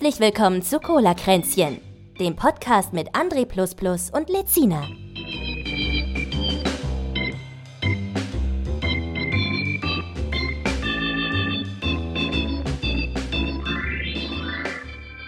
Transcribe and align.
Herzlich 0.00 0.20
willkommen 0.20 0.62
zu 0.62 0.78
Cola 0.78 1.12
Kränzchen, 1.12 1.80
dem 2.20 2.36
Podcast 2.36 2.92
mit 2.92 3.16
André 3.16 3.44
und 4.16 4.30
Lezina. 4.30 4.86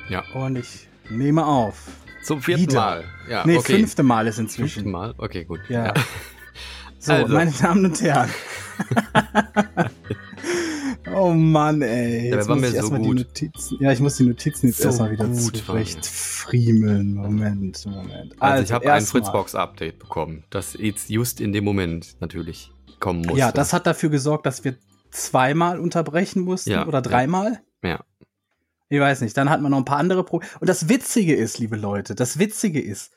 Ja. 0.09 0.23
Und 0.35 0.55
ich 0.55 0.87
nehme 1.09 1.45
auf. 1.45 1.89
Zum 2.23 2.41
vierten 2.41 2.63
Wieder. 2.63 2.81
Mal. 2.81 3.05
Ja, 3.29 3.45
nee, 3.45 3.57
okay. 3.57 3.73
fünfte 3.79 4.05
Mal 4.05 4.29
ist 4.29 4.39
inzwischen. 4.39 4.85
Fünften 4.85 4.91
Mal? 4.93 5.15
Okay, 5.19 5.47
gut. 5.47 5.63
Ja. 5.69 5.93
So, 7.01 7.13
Also. 7.15 7.35
meine 7.35 7.51
Damen 7.51 7.87
und 7.87 8.01
Herren. 8.01 8.31
oh 11.31 11.35
Mann, 11.35 11.83
ey. 11.83 12.29
Ja, 12.29 12.37
Jetzt 12.37 12.49
war 12.49 12.57
muss 12.57 12.61
mir 12.63 12.67
ich 12.69 12.73
so 12.73 12.79
erstmal 12.79 13.01
die 13.01 13.09
gut. 13.09 13.19
Notizen. 13.19 13.79
Ja, 13.81 13.93
ich 13.93 14.01
muss 14.01 14.17
die 14.17 14.25
Notizen 14.25 14.67
jetzt 14.69 14.79
So 14.79 14.89
erstmal 14.89 15.11
wieder 15.13 15.33
zurecht 15.33 16.07
friemeln. 16.07 17.15
Moment, 17.15 17.85
Moment. 17.87 18.35
Also, 18.41 18.65
ich 18.65 18.73
habe 18.73 18.93
ein. 18.93 19.03
Fritzbox-Update 19.03 19.99
bekommen, 19.99 20.45
das 20.51 20.75
jetzt 20.75 21.11
just 21.11 21.41
in 21.41 21.53
dem 21.53 21.65
Moment 21.65 22.17
natürlich 22.21 22.73
kommen 23.01 23.23
musste. 23.23 23.39
Ja, 23.39 23.53
das 23.53 23.73
hat 23.73 23.87
dafür 23.87 24.11
gesorgt, 24.11 24.47
dass 24.47 24.65
wir 24.65 24.77
zweimal 25.11 25.81
unterbrechen 25.81 26.43
mussten 26.43 26.71
Ja, 26.71 26.87
oder 26.87 26.99
ja. 26.99 27.03
dreimal. 27.03 27.61
Ja. 27.83 28.05
Ich 28.89 29.01
weiß 29.01 29.21
nicht. 29.21 29.37
Dann 29.37 29.51
hatten 29.51 29.63
wir 29.63 29.71
noch 29.71 29.79
ein 29.79 29.85
paar 29.85 29.99
andere 29.99 30.25
Probleme. 30.25 30.51
Und 30.61 30.69
das 30.69 30.89
Witzige 30.89 31.35
ist, 31.35 31.59
liebe 31.59 31.77
Leute, 31.77 32.15
das 32.15 32.39
Witzige 32.39 32.81
ist, 32.81 33.13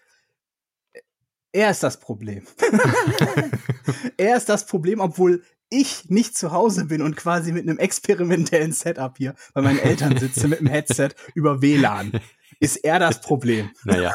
er 1.51 1.69
ist 1.69 1.83
das 1.83 1.99
Problem. 1.99 2.45
er 4.17 4.37
ist 4.37 4.49
das 4.49 4.65
Problem, 4.65 4.99
obwohl 4.99 5.43
ich 5.73 6.09
nicht 6.09 6.37
zu 6.37 6.51
Hause 6.51 6.85
bin 6.85 7.01
und 7.01 7.15
quasi 7.17 7.51
mit 7.51 7.63
einem 7.67 7.77
experimentellen 7.79 8.71
Setup 8.71 9.17
hier 9.17 9.35
bei 9.53 9.61
meinen 9.61 9.79
Eltern 9.79 10.17
sitze 10.17 10.47
mit 10.47 10.59
einem 10.59 10.67
Headset 10.69 11.09
über 11.33 11.61
WLAN. 11.61 12.11
Ist 12.59 12.77
er 12.77 12.99
das 12.99 13.21
Problem? 13.21 13.71
Naja, 13.83 14.13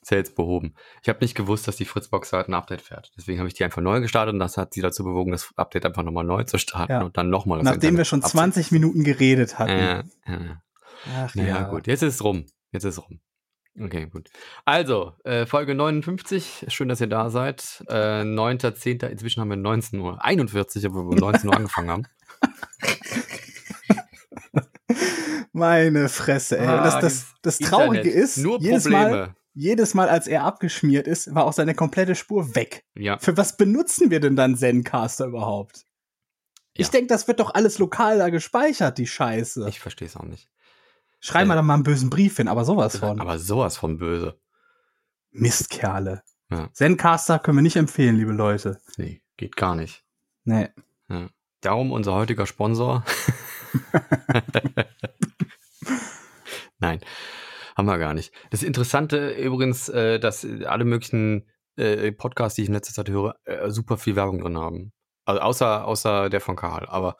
ist 0.00 0.10
ja 0.10 0.16
jetzt 0.16 0.34
behoben. 0.36 0.74
Ich 1.02 1.08
habe 1.08 1.18
nicht 1.20 1.34
gewusst, 1.34 1.68
dass 1.68 1.76
die 1.76 1.84
Fritzbox 1.84 2.32
halt 2.32 2.48
ein 2.48 2.54
Update 2.54 2.80
fährt. 2.82 3.12
Deswegen 3.16 3.38
habe 3.38 3.48
ich 3.48 3.54
die 3.54 3.64
einfach 3.64 3.82
neu 3.82 4.00
gestartet 4.00 4.32
und 4.32 4.38
das 4.38 4.56
hat 4.56 4.72
sie 4.72 4.80
dazu 4.80 5.04
bewogen, 5.04 5.32
das 5.32 5.50
Update 5.56 5.84
einfach 5.84 6.02
nochmal 6.02 6.24
neu 6.24 6.44
zu 6.44 6.58
starten 6.58 6.92
Ja. 6.92 7.02
und 7.02 7.16
dann 7.18 7.28
nochmal 7.28 7.58
das 7.58 7.64
Nachdem 7.66 7.82
wir 7.82 7.88
Internet 8.02 8.06
schon 8.06 8.22
abzu- 8.22 8.30
20 8.30 8.70
Minuten 8.72 9.04
geredet 9.04 9.58
hatten. 9.58 9.72
Ja, 9.72 10.02
ja, 10.26 10.40
ja. 10.42 10.62
Ach 11.16 11.34
Naja, 11.34 11.62
gut, 11.64 11.86
jetzt 11.86 12.02
ist 12.02 12.14
es 12.14 12.24
rum. 12.24 12.46
Jetzt 12.72 12.84
ist 12.84 12.98
es 12.98 13.02
rum. 13.02 13.20
Okay, 13.78 14.06
gut. 14.06 14.28
Also, 14.64 15.12
äh, 15.24 15.46
Folge 15.46 15.74
59. 15.74 16.66
Schön, 16.68 16.88
dass 16.88 17.00
ihr 17.00 17.06
da 17.06 17.30
seid. 17.30 17.84
Äh, 17.88 18.22
9.10. 18.24 19.06
Inzwischen 19.06 19.40
haben 19.40 19.48
wir 19.50 19.56
19 19.56 19.98
Uhr. 20.00 20.22
41, 20.24 20.84
obwohl 20.86 21.04
wir 21.04 21.10
um 21.10 21.16
19 21.18 21.48
Uhr 21.48 21.56
angefangen 21.56 21.90
haben. 21.90 22.06
Meine 25.52 26.08
Fresse, 26.08 26.58
ey. 26.58 26.66
Ah, 26.66 26.84
das, 26.84 27.00
das, 27.00 27.26
das 27.42 27.58
Traurige 27.58 28.08
Internet. 28.08 28.24
ist, 28.24 28.36
Nur 28.38 28.60
jedes 28.60 28.84
Probleme. 28.84 29.10
Mal, 29.10 29.34
jedes 29.54 29.94
Mal, 29.94 30.08
als 30.08 30.26
er 30.26 30.44
abgeschmiert 30.44 31.06
ist, 31.06 31.34
war 31.34 31.44
auch 31.44 31.52
seine 31.52 31.74
komplette 31.74 32.14
Spur 32.14 32.54
weg. 32.54 32.84
Ja. 32.96 33.18
Für 33.18 33.36
was 33.36 33.56
benutzen 33.56 34.10
wir 34.10 34.20
denn 34.20 34.36
dann 34.36 34.56
Zencaster 34.56 35.26
überhaupt? 35.26 35.86
Ich 36.74 36.86
Ja. 36.86 36.92
denke, 36.92 37.08
das 37.08 37.26
wird 37.28 37.40
doch 37.40 37.54
alles 37.54 37.78
lokal 37.78 38.18
da 38.18 38.30
gespeichert, 38.30 38.98
die 38.98 39.06
Scheiße. 39.06 39.66
Ich 39.68 39.80
verstehe 39.80 40.06
es 40.08 40.16
auch 40.16 40.24
nicht. 40.24 40.48
Schreib 41.20 41.46
mal 41.46 41.54
äh, 41.54 41.56
da 41.56 41.62
mal 41.62 41.74
einen 41.74 41.82
bösen 41.82 42.10
Brief 42.10 42.36
hin, 42.38 42.48
aber 42.48 42.64
sowas 42.64 42.96
von. 42.98 43.20
Aber 43.20 43.38
sowas 43.38 43.76
von 43.76 43.98
böse. 43.98 44.40
Mistkerle. 45.30 46.22
Ja. 46.50 46.68
Zencaster 46.72 47.38
können 47.38 47.58
wir 47.58 47.62
nicht 47.62 47.76
empfehlen, 47.76 48.16
liebe 48.16 48.32
Leute. 48.32 48.80
Nee, 48.96 49.22
geht 49.36 49.56
gar 49.56 49.76
nicht. 49.76 50.04
Nee. 50.44 50.70
Darum 51.60 51.92
unser 51.92 52.14
heutiger 52.14 52.46
Sponsor. 52.46 53.04
Nein, 56.78 57.00
haben 57.76 57.86
wir 57.86 57.98
gar 57.98 58.14
nicht. 58.14 58.32
Das 58.50 58.62
Interessante 58.62 59.32
übrigens, 59.32 59.90
äh, 59.90 60.18
dass 60.18 60.46
alle 60.64 60.86
möglichen 60.86 61.46
äh, 61.76 62.12
Podcasts, 62.12 62.56
die 62.56 62.62
ich 62.62 62.68
in 62.68 62.74
letzter 62.74 62.94
Zeit 62.94 63.10
höre, 63.10 63.36
äh, 63.44 63.70
super 63.70 63.98
viel 63.98 64.16
Werbung 64.16 64.40
drin 64.40 64.56
haben. 64.56 64.92
Also 65.26 65.42
außer, 65.42 65.84
außer 65.84 66.30
der 66.30 66.40
von 66.40 66.56
Karl. 66.56 66.86
Aber 66.86 67.18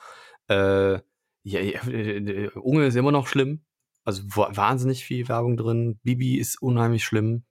äh, 0.49 0.95
ja, 1.43 1.61
ja, 1.61 1.81
Unge 2.55 2.87
ist 2.87 2.97
immer 2.97 3.13
noch 3.13 3.27
schlimm. 3.27 3.67
Also 4.05 4.23
wa- 4.35 4.51
wahnsinnig 4.55 5.05
viel 5.05 5.29
Werbung 5.29 5.57
drin. 5.57 5.99
Bibi 6.03 6.37
ist 6.39 6.61
unheimlich 6.63 7.05
schlimm. 7.05 7.45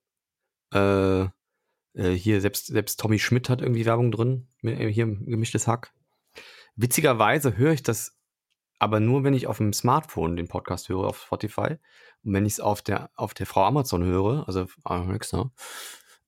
Äh, 0.74 1.24
äh, 1.24 2.12
hier 2.16 2.42
selbst, 2.42 2.68
selbst 2.68 3.00
Tommy 3.00 3.20
Schmidt 3.20 3.50
hat 3.50 3.62
irgendwie 3.62 3.86
Werbung 3.86 4.12
drin. 4.12 4.48
Mir- 4.62 4.76
Hier 4.90 5.06
gemischtes 5.08 5.68
Hack. 5.68 5.94
Witzigerweise 6.76 7.58
höre 7.58 7.74
ich 7.74 7.84
das 7.84 8.16
aber 8.82 9.02
nur, 9.02 9.26
wenn 9.26 9.34
ich 9.34 9.48
auf 9.48 9.58
dem 9.58 9.74
Smartphone 9.74 10.38
den 10.38 10.48
Podcast 10.48 10.88
höre 10.88 11.06
auf 11.06 11.22
Spotify. 11.24 11.76
Und 12.24 12.34
wenn 12.34 12.46
ich 12.46 12.54
es 12.54 12.60
auf 12.62 12.82
der, 12.82 13.10
auf 13.16 13.34
der 13.34 13.46
Frau 13.46 13.66
Amazon 13.66 14.04
höre, 14.04 14.48
also 14.48 14.62
auf 14.64 14.78
Alexa, 14.84 15.52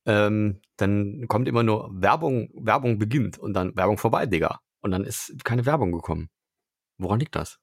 ähm, 0.06 0.62
dann 0.78 1.28
kommt 1.30 1.48
immer 1.48 1.64
nur 1.64 1.90
Werbung, 1.94 2.50
Werbung 2.54 2.98
beginnt 3.00 3.38
und 3.38 3.54
dann 3.54 3.76
Werbung 3.78 3.98
vorbei, 3.98 4.26
Digga. 4.26 4.60
Und 4.82 4.92
dann 4.92 5.06
ist 5.06 5.46
keine 5.46 5.66
Werbung 5.66 5.92
gekommen. 5.94 6.30
Woran 6.98 7.20
liegt 7.20 7.36
das? 7.36 7.60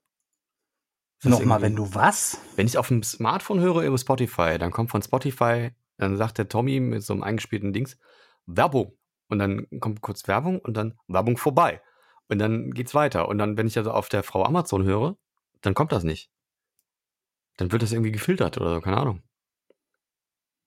Nochmal, 1.24 1.62
wenn 1.62 1.74
du 1.74 1.94
was? 1.94 2.40
wenn 2.56 2.66
ich 2.66 2.78
auf 2.78 2.88
dem 2.88 3.02
Smartphone 3.02 3.60
höre 3.60 3.82
über 3.82 3.98
Spotify, 3.98 4.56
dann 4.58 4.70
kommt 4.70 4.90
von 4.90 5.02
Spotify, 5.02 5.70
dann 5.96 6.16
sagt 6.16 6.38
der 6.38 6.48
Tommy 6.48 6.80
mit 6.80 7.02
so 7.02 7.12
einem 7.12 7.22
eingespielten 7.22 7.72
Dings 7.72 7.98
Werbung. 8.46 8.96
Und 9.28 9.40
dann 9.40 9.66
kommt 9.80 10.00
kurz 10.00 10.26
Werbung 10.26 10.58
und 10.60 10.76
dann 10.76 10.98
Werbung 11.06 11.36
vorbei. 11.36 11.82
Und 12.28 12.38
dann 12.38 12.70
geht's 12.70 12.94
weiter. 12.94 13.28
Und 13.28 13.38
dann, 13.38 13.56
wenn 13.56 13.66
ich 13.66 13.76
also 13.76 13.90
auf 13.90 14.08
der 14.08 14.22
Frau 14.22 14.44
Amazon 14.44 14.84
höre, 14.84 15.16
dann 15.60 15.74
kommt 15.74 15.92
das 15.92 16.04
nicht. 16.04 16.30
Dann 17.56 17.72
wird 17.72 17.82
das 17.82 17.92
irgendwie 17.92 18.12
gefiltert 18.12 18.58
oder 18.58 18.74
so, 18.74 18.80
keine 18.80 18.96
Ahnung. 18.96 19.22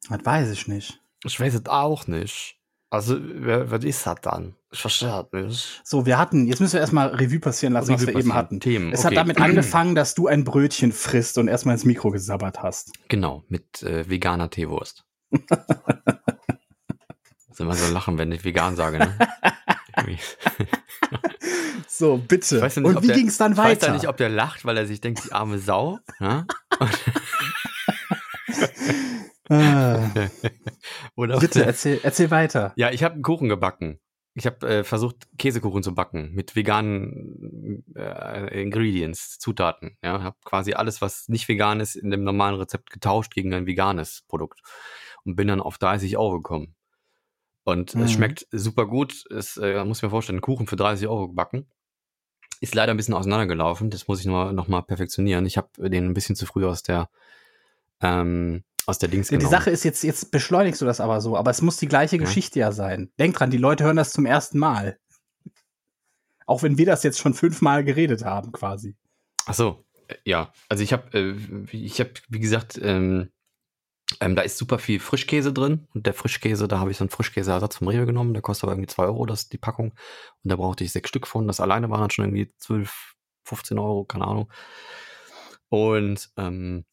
Das 0.09 0.25
weiß 0.25 0.51
ich 0.51 0.67
nicht. 0.67 1.01
Ich 1.23 1.39
weiß 1.39 1.53
es 1.53 1.65
auch 1.67 2.07
nicht. 2.07 2.60
Also, 2.91 3.17
wer, 3.21 3.71
was 3.71 3.85
ist 3.85 4.05
das 4.05 4.17
dann? 4.21 4.53
Ich 4.69 4.81
verstehe 4.81 5.07
das 5.09 5.31
nicht. 5.31 5.81
So, 5.85 6.05
wir 6.05 6.17
hatten, 6.17 6.45
jetzt 6.45 6.59
müssen 6.59 6.73
wir 6.73 6.81
erstmal 6.81 7.07
Revue 7.07 7.39
passieren 7.39 7.71
lassen, 7.71 7.93
was 7.93 8.01
Revue 8.01 8.15
wir 8.15 8.19
eben 8.19 8.33
hatten. 8.33 8.59
Themen, 8.59 8.91
Es 8.91 8.99
okay. 8.99 9.07
hat 9.07 9.15
damit 9.15 9.39
angefangen, 9.39 9.95
dass 9.95 10.13
du 10.13 10.27
ein 10.27 10.43
Brötchen 10.43 10.91
frisst 10.91 11.37
und 11.37 11.47
erstmal 11.47 11.75
ins 11.75 11.85
Mikro 11.85 12.11
gesabbert 12.11 12.61
hast. 12.61 12.91
Genau, 13.07 13.45
mit 13.47 13.81
äh, 13.83 14.09
veganer 14.09 14.49
Teewurst. 14.49 15.05
das 15.29 15.57
ist 17.49 17.61
immer 17.61 17.75
so 17.75 17.93
lachen, 17.93 18.17
wenn 18.17 18.29
ich 18.33 18.43
vegan 18.43 18.75
sage, 18.75 18.99
ne? 18.99 19.17
So, 21.87 22.17
bitte. 22.17 22.61
Nicht, 22.61 22.77
und 22.77 23.03
wie 23.03 23.07
ging 23.07 23.27
es 23.27 23.37
dann 23.37 23.51
Ich 23.53 23.57
weiß 23.57 23.65
weiter? 23.67 23.87
ja 23.87 23.93
nicht, 23.93 24.07
ob 24.07 24.17
der 24.17 24.29
lacht, 24.29 24.65
weil 24.65 24.75
er 24.75 24.85
sich 24.87 25.01
denkt, 25.01 25.23
die 25.25 25.31
arme 25.33 25.59
Sau. 25.59 25.99
Ja? 26.19 26.45
ah, 29.51 30.09
Oder 31.15 31.39
bitte, 31.39 31.65
erzähl, 31.65 31.99
erzähl 32.03 32.31
weiter. 32.31 32.73
Ja, 32.75 32.91
ich 32.91 33.03
habe 33.03 33.13
einen 33.15 33.23
Kuchen 33.23 33.49
gebacken. 33.49 33.99
Ich 34.33 34.45
habe 34.45 34.65
äh, 34.67 34.83
versucht, 34.85 35.27
Käsekuchen 35.37 35.83
zu 35.83 35.93
backen 35.93 36.31
mit 36.33 36.55
veganen 36.55 37.83
äh, 37.95 38.61
Ingredients, 38.61 39.39
Zutaten. 39.39 39.97
Ja, 40.01 40.23
habe 40.23 40.37
quasi 40.45 40.73
alles, 40.73 41.01
was 41.01 41.27
nicht 41.27 41.49
vegan 41.49 41.81
ist, 41.81 41.95
in 41.95 42.11
dem 42.11 42.23
normalen 42.23 42.55
Rezept 42.55 42.91
getauscht 42.91 43.33
gegen 43.33 43.53
ein 43.53 43.65
veganes 43.65 44.23
Produkt 44.29 44.61
und 45.25 45.35
bin 45.35 45.49
dann 45.49 45.59
auf 45.59 45.77
30 45.77 46.17
Euro 46.17 46.37
gekommen. 46.37 46.75
Und 47.63 47.93
Mhm. 47.93 48.01
es 48.03 48.11
schmeckt 48.13 48.47
super 48.51 48.85
gut. 48.87 49.25
Es 49.29 49.57
äh, 49.57 49.83
muss 49.83 50.01
mir 50.01 50.09
vorstellen, 50.09 50.37
einen 50.37 50.41
Kuchen 50.41 50.65
für 50.65 50.77
30 50.77 51.07
Euro 51.09 51.27
gebacken. 51.27 51.67
Ist 52.61 52.73
leider 52.73 52.93
ein 52.93 52.97
bisschen 52.97 53.13
auseinandergelaufen. 53.15 53.89
Das 53.89 54.07
muss 54.07 54.21
ich 54.21 54.25
nur 54.27 54.53
noch 54.53 54.69
mal 54.69 54.81
perfektionieren. 54.81 55.45
Ich 55.45 55.57
habe 55.57 55.89
den 55.89 56.05
ein 56.05 56.13
bisschen 56.13 56.35
zu 56.37 56.45
früh 56.45 56.65
aus 56.65 56.83
der 56.83 57.09
ähm, 58.01 58.63
aus 58.87 58.97
der 58.97 59.09
Dings 59.09 59.27
Die 59.27 59.37
genommen. 59.37 59.51
Sache 59.51 59.69
ist 59.69 59.83
jetzt, 59.83 60.03
jetzt 60.03 60.31
beschleunigst 60.31 60.81
du 60.81 60.85
das 60.85 60.99
aber 60.99 61.21
so, 61.21 61.37
aber 61.37 61.51
es 61.51 61.61
muss 61.61 61.77
die 61.77 61.87
gleiche 61.87 62.17
Ja. 62.17 62.23
Geschichte 62.23 62.59
ja 62.59 62.71
sein. 62.71 63.11
Denk 63.19 63.35
dran, 63.35 63.51
die 63.51 63.57
Leute 63.57 63.83
hören 63.83 63.95
das 63.97 64.11
zum 64.11 64.25
ersten 64.25 64.57
Mal. 64.59 64.97
Auch 66.45 66.63
wenn 66.63 66.77
wir 66.77 66.85
das 66.85 67.03
jetzt 67.03 67.19
schon 67.19 67.33
fünfmal 67.33 67.83
geredet 67.83 68.25
haben, 68.25 68.51
quasi. 68.51 68.95
Ach 69.45 69.53
so, 69.53 69.85
äh, 70.07 70.15
ja. 70.25 70.51
Also 70.69 70.83
ich 70.83 70.93
habe, 70.93 71.17
äh, 71.17 71.35
ich 71.75 71.99
habe, 71.99 72.11
wie 72.29 72.39
gesagt, 72.39 72.79
ähm, 72.81 73.29
ähm, 74.19 74.35
da 74.35 74.41
ist 74.41 74.57
super 74.57 74.77
viel 74.77 74.99
Frischkäse 74.99 75.53
drin 75.53 75.87
und 75.93 76.05
der 76.05 76.13
Frischkäse, 76.13 76.67
da 76.67 76.79
habe 76.79 76.91
ich 76.91 76.97
so 76.97 77.03
einen 77.03 77.09
Frischkäseersatz 77.11 77.77
vom 77.77 77.87
Rewe 77.87 78.05
genommen, 78.05 78.33
der 78.33 78.41
kostet 78.41 78.65
aber 78.65 78.73
irgendwie 78.73 78.89
2 78.89 79.03
Euro, 79.05 79.25
das 79.25 79.43
ist 79.43 79.53
die 79.53 79.57
Packung 79.57 79.91
und 80.43 80.51
da 80.51 80.57
brauchte 80.57 80.83
ich 80.83 80.91
sechs 80.91 81.07
Stück 81.07 81.27
von. 81.27 81.47
Das 81.47 81.61
alleine 81.61 81.89
waren 81.89 82.01
dann 82.01 82.09
schon 82.09 82.25
irgendwie 82.25 82.51
12, 82.57 83.13
15 83.45 83.79
Euro, 83.79 84.03
keine 84.03 84.27
Ahnung. 84.27 84.51
Und 85.69 86.29
ähm, 86.35 86.83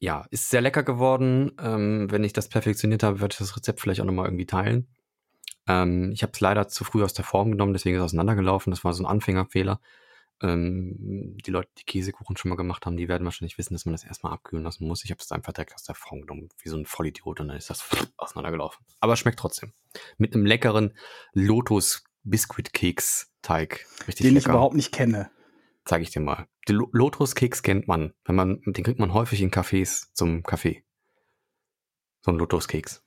ja, 0.00 0.26
ist 0.30 0.48
sehr 0.48 0.62
lecker 0.62 0.82
geworden. 0.82 1.52
Ähm, 1.62 2.10
wenn 2.10 2.24
ich 2.24 2.32
das 2.32 2.48
perfektioniert 2.48 3.02
habe, 3.02 3.20
werde 3.20 3.34
ich 3.34 3.38
das 3.38 3.56
Rezept 3.56 3.80
vielleicht 3.80 4.00
auch 4.00 4.06
nochmal 4.06 4.26
irgendwie 4.26 4.46
teilen. 4.46 4.88
Ähm, 5.68 6.10
ich 6.12 6.22
habe 6.22 6.32
es 6.32 6.40
leider 6.40 6.68
zu 6.68 6.84
früh 6.84 7.04
aus 7.04 7.12
der 7.12 7.24
Form 7.24 7.52
genommen, 7.52 7.74
deswegen 7.74 7.96
ist 7.96 8.00
es 8.00 8.06
auseinandergelaufen. 8.06 8.70
Das 8.70 8.82
war 8.82 8.94
so 8.94 9.04
ein 9.04 9.06
Anfängerfehler. 9.06 9.78
Ähm, 10.42 11.36
die 11.44 11.50
Leute, 11.50 11.68
die 11.78 11.84
Käsekuchen 11.84 12.38
schon 12.38 12.48
mal 12.48 12.56
gemacht 12.56 12.86
haben, 12.86 12.96
die 12.96 13.08
werden 13.08 13.24
wahrscheinlich 13.26 13.58
wissen, 13.58 13.74
dass 13.74 13.84
man 13.84 13.92
das 13.92 14.04
erstmal 14.04 14.32
abkühlen 14.32 14.64
lassen 14.64 14.88
muss. 14.88 15.04
Ich 15.04 15.10
habe 15.10 15.20
es 15.20 15.30
einfach 15.32 15.52
direkt 15.52 15.74
aus 15.74 15.84
der 15.84 15.94
Form 15.94 16.22
genommen, 16.22 16.48
wie 16.62 16.70
so 16.70 16.78
ein 16.78 16.86
Vollidiot, 16.86 17.40
und 17.40 17.48
dann 17.48 17.58
ist 17.58 17.68
das 17.68 17.84
auseinandergelaufen. 18.16 18.84
Aber 19.00 19.12
es 19.12 19.18
schmeckt 19.18 19.38
trotzdem. 19.38 19.74
Mit 20.16 20.34
einem 20.34 20.46
leckeren 20.46 20.94
Lotus 21.34 22.04
Biscuit 22.22 22.72
Keks 22.72 23.30
Teig. 23.42 23.86
Richtig 24.06 24.24
Den 24.24 24.36
ich 24.36 24.44
lecker. 24.44 24.54
überhaupt 24.54 24.76
nicht 24.76 24.92
kenne. 24.92 25.30
Zeige 25.84 26.02
ich 26.02 26.10
dir 26.10 26.20
mal. 26.20 26.46
Die 26.68 26.72
Lo- 26.72 26.88
Lotuskeks 26.92 27.62
kennt 27.62 27.88
man. 27.88 28.12
Wenn 28.24 28.36
man, 28.36 28.60
den 28.66 28.84
kriegt 28.84 29.00
man 29.00 29.14
häufig 29.14 29.40
in 29.40 29.50
Cafés 29.50 30.08
zum 30.12 30.42
Kaffee. 30.42 30.84
So 32.22 32.32
ein 32.32 32.38
Lotuskeks. 32.38 33.02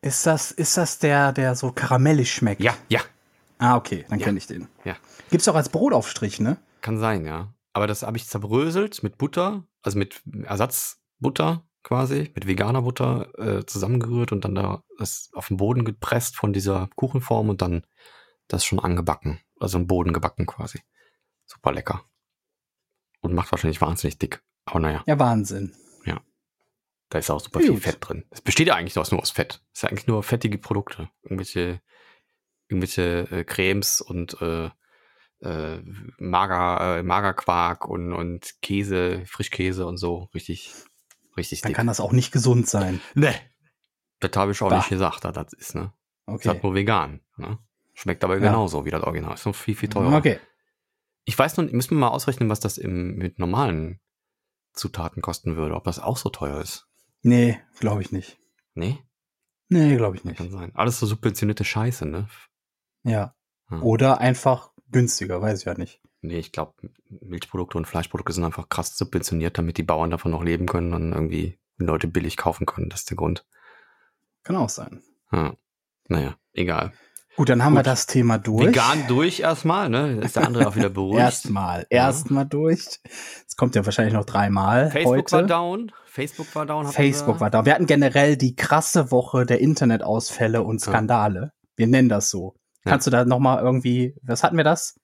Ist 0.00 0.26
das, 0.26 0.50
ist 0.50 0.76
das 0.76 0.98
der, 0.98 1.32
der 1.32 1.54
so 1.54 1.72
karamellig 1.72 2.32
schmeckt? 2.32 2.60
Ja, 2.60 2.76
ja. 2.88 3.00
Ah, 3.58 3.76
okay, 3.76 4.04
dann 4.08 4.18
Ja. 4.20 4.26
kenne 4.26 4.38
ich 4.38 4.46
den. 4.46 4.68
Ja. 4.84 4.96
Gibt's 5.30 5.48
auch 5.48 5.54
als 5.54 5.68
Brotaufstrich, 5.70 6.40
ne? 6.40 6.58
Kann 6.82 6.98
sein, 6.98 7.24
ja. 7.24 7.54
Aber 7.72 7.86
das 7.86 8.02
habe 8.02 8.16
ich 8.16 8.26
zerbröselt 8.28 9.02
mit 9.02 9.18
Butter, 9.18 9.64
also 9.82 9.98
mit 9.98 10.22
Ersatzbutter 10.44 11.66
quasi, 11.82 12.30
mit 12.34 12.46
veganer 12.46 12.82
Butter 12.82 13.28
äh, 13.38 13.66
zusammengerührt 13.66 14.32
und 14.32 14.44
dann 14.44 14.54
da 14.54 14.84
das 14.98 15.30
auf 15.34 15.48
den 15.48 15.56
Boden 15.56 15.84
gepresst 15.84 16.36
von 16.36 16.52
dieser 16.52 16.88
Kuchenform 16.96 17.48
und 17.48 17.62
dann 17.62 17.84
das 18.48 18.64
schon 18.64 18.78
angebacken. 18.78 19.40
Also 19.58 19.78
im 19.78 19.86
Boden 19.86 20.12
gebacken 20.12 20.46
quasi. 20.46 20.80
Super 21.46 21.72
lecker. 21.72 22.04
Und 23.20 23.34
macht 23.34 23.50
wahrscheinlich 23.52 23.80
wahnsinnig 23.80 24.18
dick. 24.18 24.42
Aber 24.66 24.80
naja, 24.80 25.02
Ja, 25.06 25.18
Wahnsinn. 25.18 25.74
da 27.10 27.18
ist 27.18 27.30
auch 27.30 27.38
super 27.38 27.60
viel 27.60 27.74
Gut. 27.74 27.82
Fett 27.82 27.98
drin. 28.00 28.24
Es 28.30 28.40
besteht 28.40 28.66
ja 28.66 28.74
eigentlich 28.74 28.96
nur 28.96 29.02
aus, 29.20 29.30
Fett. 29.30 29.62
Es 29.72 29.78
ist 29.78 29.82
ja 29.82 29.88
eigentlich 29.90 30.08
nur 30.08 30.22
fettige 30.24 30.58
Produkte. 30.58 31.10
Irgendwelche, 31.22 31.80
irgendwelche 32.68 33.28
äh, 33.30 33.44
Cremes 33.44 34.00
und 34.00 34.40
äh, 34.42 34.70
äh, 35.40 35.80
Mager, 36.18 36.98
äh, 36.98 37.02
Magerquark 37.04 37.86
und, 37.86 38.12
und 38.14 38.54
Käse, 38.62 39.24
Frischkäse 39.26 39.86
und 39.86 39.96
so. 39.98 40.28
Richtig, 40.34 40.72
richtig 41.36 41.60
Dann 41.60 41.68
dick. 41.70 41.76
kann 41.76 41.86
das 41.86 42.00
auch 42.00 42.10
nicht 42.12 42.32
gesund 42.32 42.68
sein. 42.68 43.00
Nee. 43.14 43.34
Das 44.18 44.32
habe 44.34 44.50
ich 44.52 44.60
auch 44.62 44.70
Bah. 44.70 44.78
nicht 44.78 44.88
gesagt, 44.88 45.24
dass 45.24 45.34
das 45.34 45.52
ist, 45.52 45.74
ne? 45.76 45.92
Das 46.26 46.36
Okay. 46.36 46.48
hat 46.48 46.62
nur 46.64 46.74
vegan. 46.74 47.20
Ne? 47.36 47.58
Schmeckt 47.92 48.24
aber 48.24 48.34
Ja. 48.34 48.40
genauso 48.40 48.84
wie 48.86 48.90
das 48.90 49.02
Original. 49.02 49.34
Ist 49.34 49.46
noch 49.46 49.54
viel, 49.54 49.76
viel 49.76 49.90
teurer. 49.90 50.16
Okay. 50.16 50.40
Ich 51.24 51.38
weiß 51.38 51.56
noch, 51.56 51.70
müssen 51.70 51.90
wir 51.90 52.00
mal 52.00 52.08
ausrechnen, 52.08 52.48
was 52.48 52.60
das 52.60 52.78
im, 52.78 53.16
mit 53.16 53.38
normalen 53.38 54.00
Zutaten 54.72 55.22
kosten 55.22 55.56
würde. 55.56 55.74
Ob 55.74 55.84
das 55.84 55.98
auch 55.98 56.16
so 56.16 56.28
teuer 56.28 56.60
ist. 56.60 56.86
Nee, 57.22 57.58
glaube 57.80 58.02
ich 58.02 58.12
nicht. 58.12 58.38
Nee? 58.74 58.98
Nee, 59.68 59.96
glaube 59.96 60.16
ich 60.16 60.24
nicht. 60.24 60.36
Kann 60.36 60.50
sein. 60.50 60.72
Alles 60.74 60.98
so 60.98 61.06
subventionierte 61.06 61.64
Scheiße, 61.64 62.04
ne? 62.06 62.28
Ja. 63.02 63.34
Hm. 63.68 63.82
Oder 63.82 64.20
einfach 64.20 64.72
günstiger, 64.90 65.40
weiß 65.40 65.60
ich 65.60 65.64
ja 65.64 65.74
nicht. 65.74 66.02
Nee, 66.20 66.38
ich 66.38 66.52
glaube, 66.52 66.74
Milchprodukte 67.08 67.78
und 67.78 67.86
Fleischprodukte 67.86 68.32
sind 68.32 68.44
einfach 68.44 68.68
krass 68.68 68.96
subventioniert, 68.96 69.58
damit 69.58 69.78
die 69.78 69.82
Bauern 69.82 70.10
davon 70.10 70.30
noch 70.30 70.42
leben 70.42 70.66
können 70.66 70.94
und 70.94 71.12
irgendwie 71.12 71.58
Leute 71.76 72.08
billig 72.08 72.36
kaufen 72.36 72.66
können. 72.66 72.88
Das 72.88 73.00
ist 73.00 73.10
der 73.10 73.16
Grund. 73.16 73.46
Kann 74.42 74.56
auch 74.56 74.68
sein. 74.68 75.02
Ja. 75.32 75.56
Naja, 76.08 76.36
egal. 76.52 76.92
Gut, 77.36 77.48
dann 77.48 77.64
haben 77.64 77.72
wir 77.72 77.80
Gut. 77.80 77.86
das 77.88 78.06
Thema 78.06 78.38
durch. 78.38 78.66
Vegan 78.68 79.06
durch 79.08 79.40
erstmal, 79.40 79.88
ne? 79.88 80.20
Ist 80.20 80.36
der 80.36 80.46
andere 80.46 80.68
auch 80.68 80.76
wieder 80.76 80.88
beruhigt. 80.90 81.18
Erstmal, 81.20 81.86
erstmal 81.90 82.46
durch. 82.46 83.00
Es 83.46 83.56
kommt 83.56 83.74
ja 83.74 83.84
wahrscheinlich 83.84 84.14
noch 84.14 84.24
dreimal 84.24 84.90
Facebook 84.90 85.16
heute. 85.16 85.32
war 85.32 85.42
down. 85.42 85.92
Facebook 86.06 86.54
war 86.54 86.64
down. 86.66 86.86
Facebook 86.86 87.36
wir. 87.36 87.40
war 87.40 87.50
da. 87.50 87.64
Wir 87.64 87.74
hatten 87.74 87.86
generell 87.86 88.36
die 88.36 88.54
krasse 88.54 89.10
Woche 89.10 89.46
der 89.46 89.60
Internetausfälle 89.60 90.62
und 90.62 90.80
Ja. 90.80 90.92
Skandale. 90.92 91.52
Wir 91.76 91.88
nennen 91.88 92.08
das 92.08 92.30
so. 92.30 92.54
Ja. 92.84 92.92
Kannst 92.92 93.06
du 93.08 93.10
da 93.10 93.24
noch 93.24 93.40
mal 93.40 93.60
irgendwie, 93.60 94.14
was 94.22 94.44
hatten 94.44 94.56
wir 94.56 94.64
das? 94.64 94.94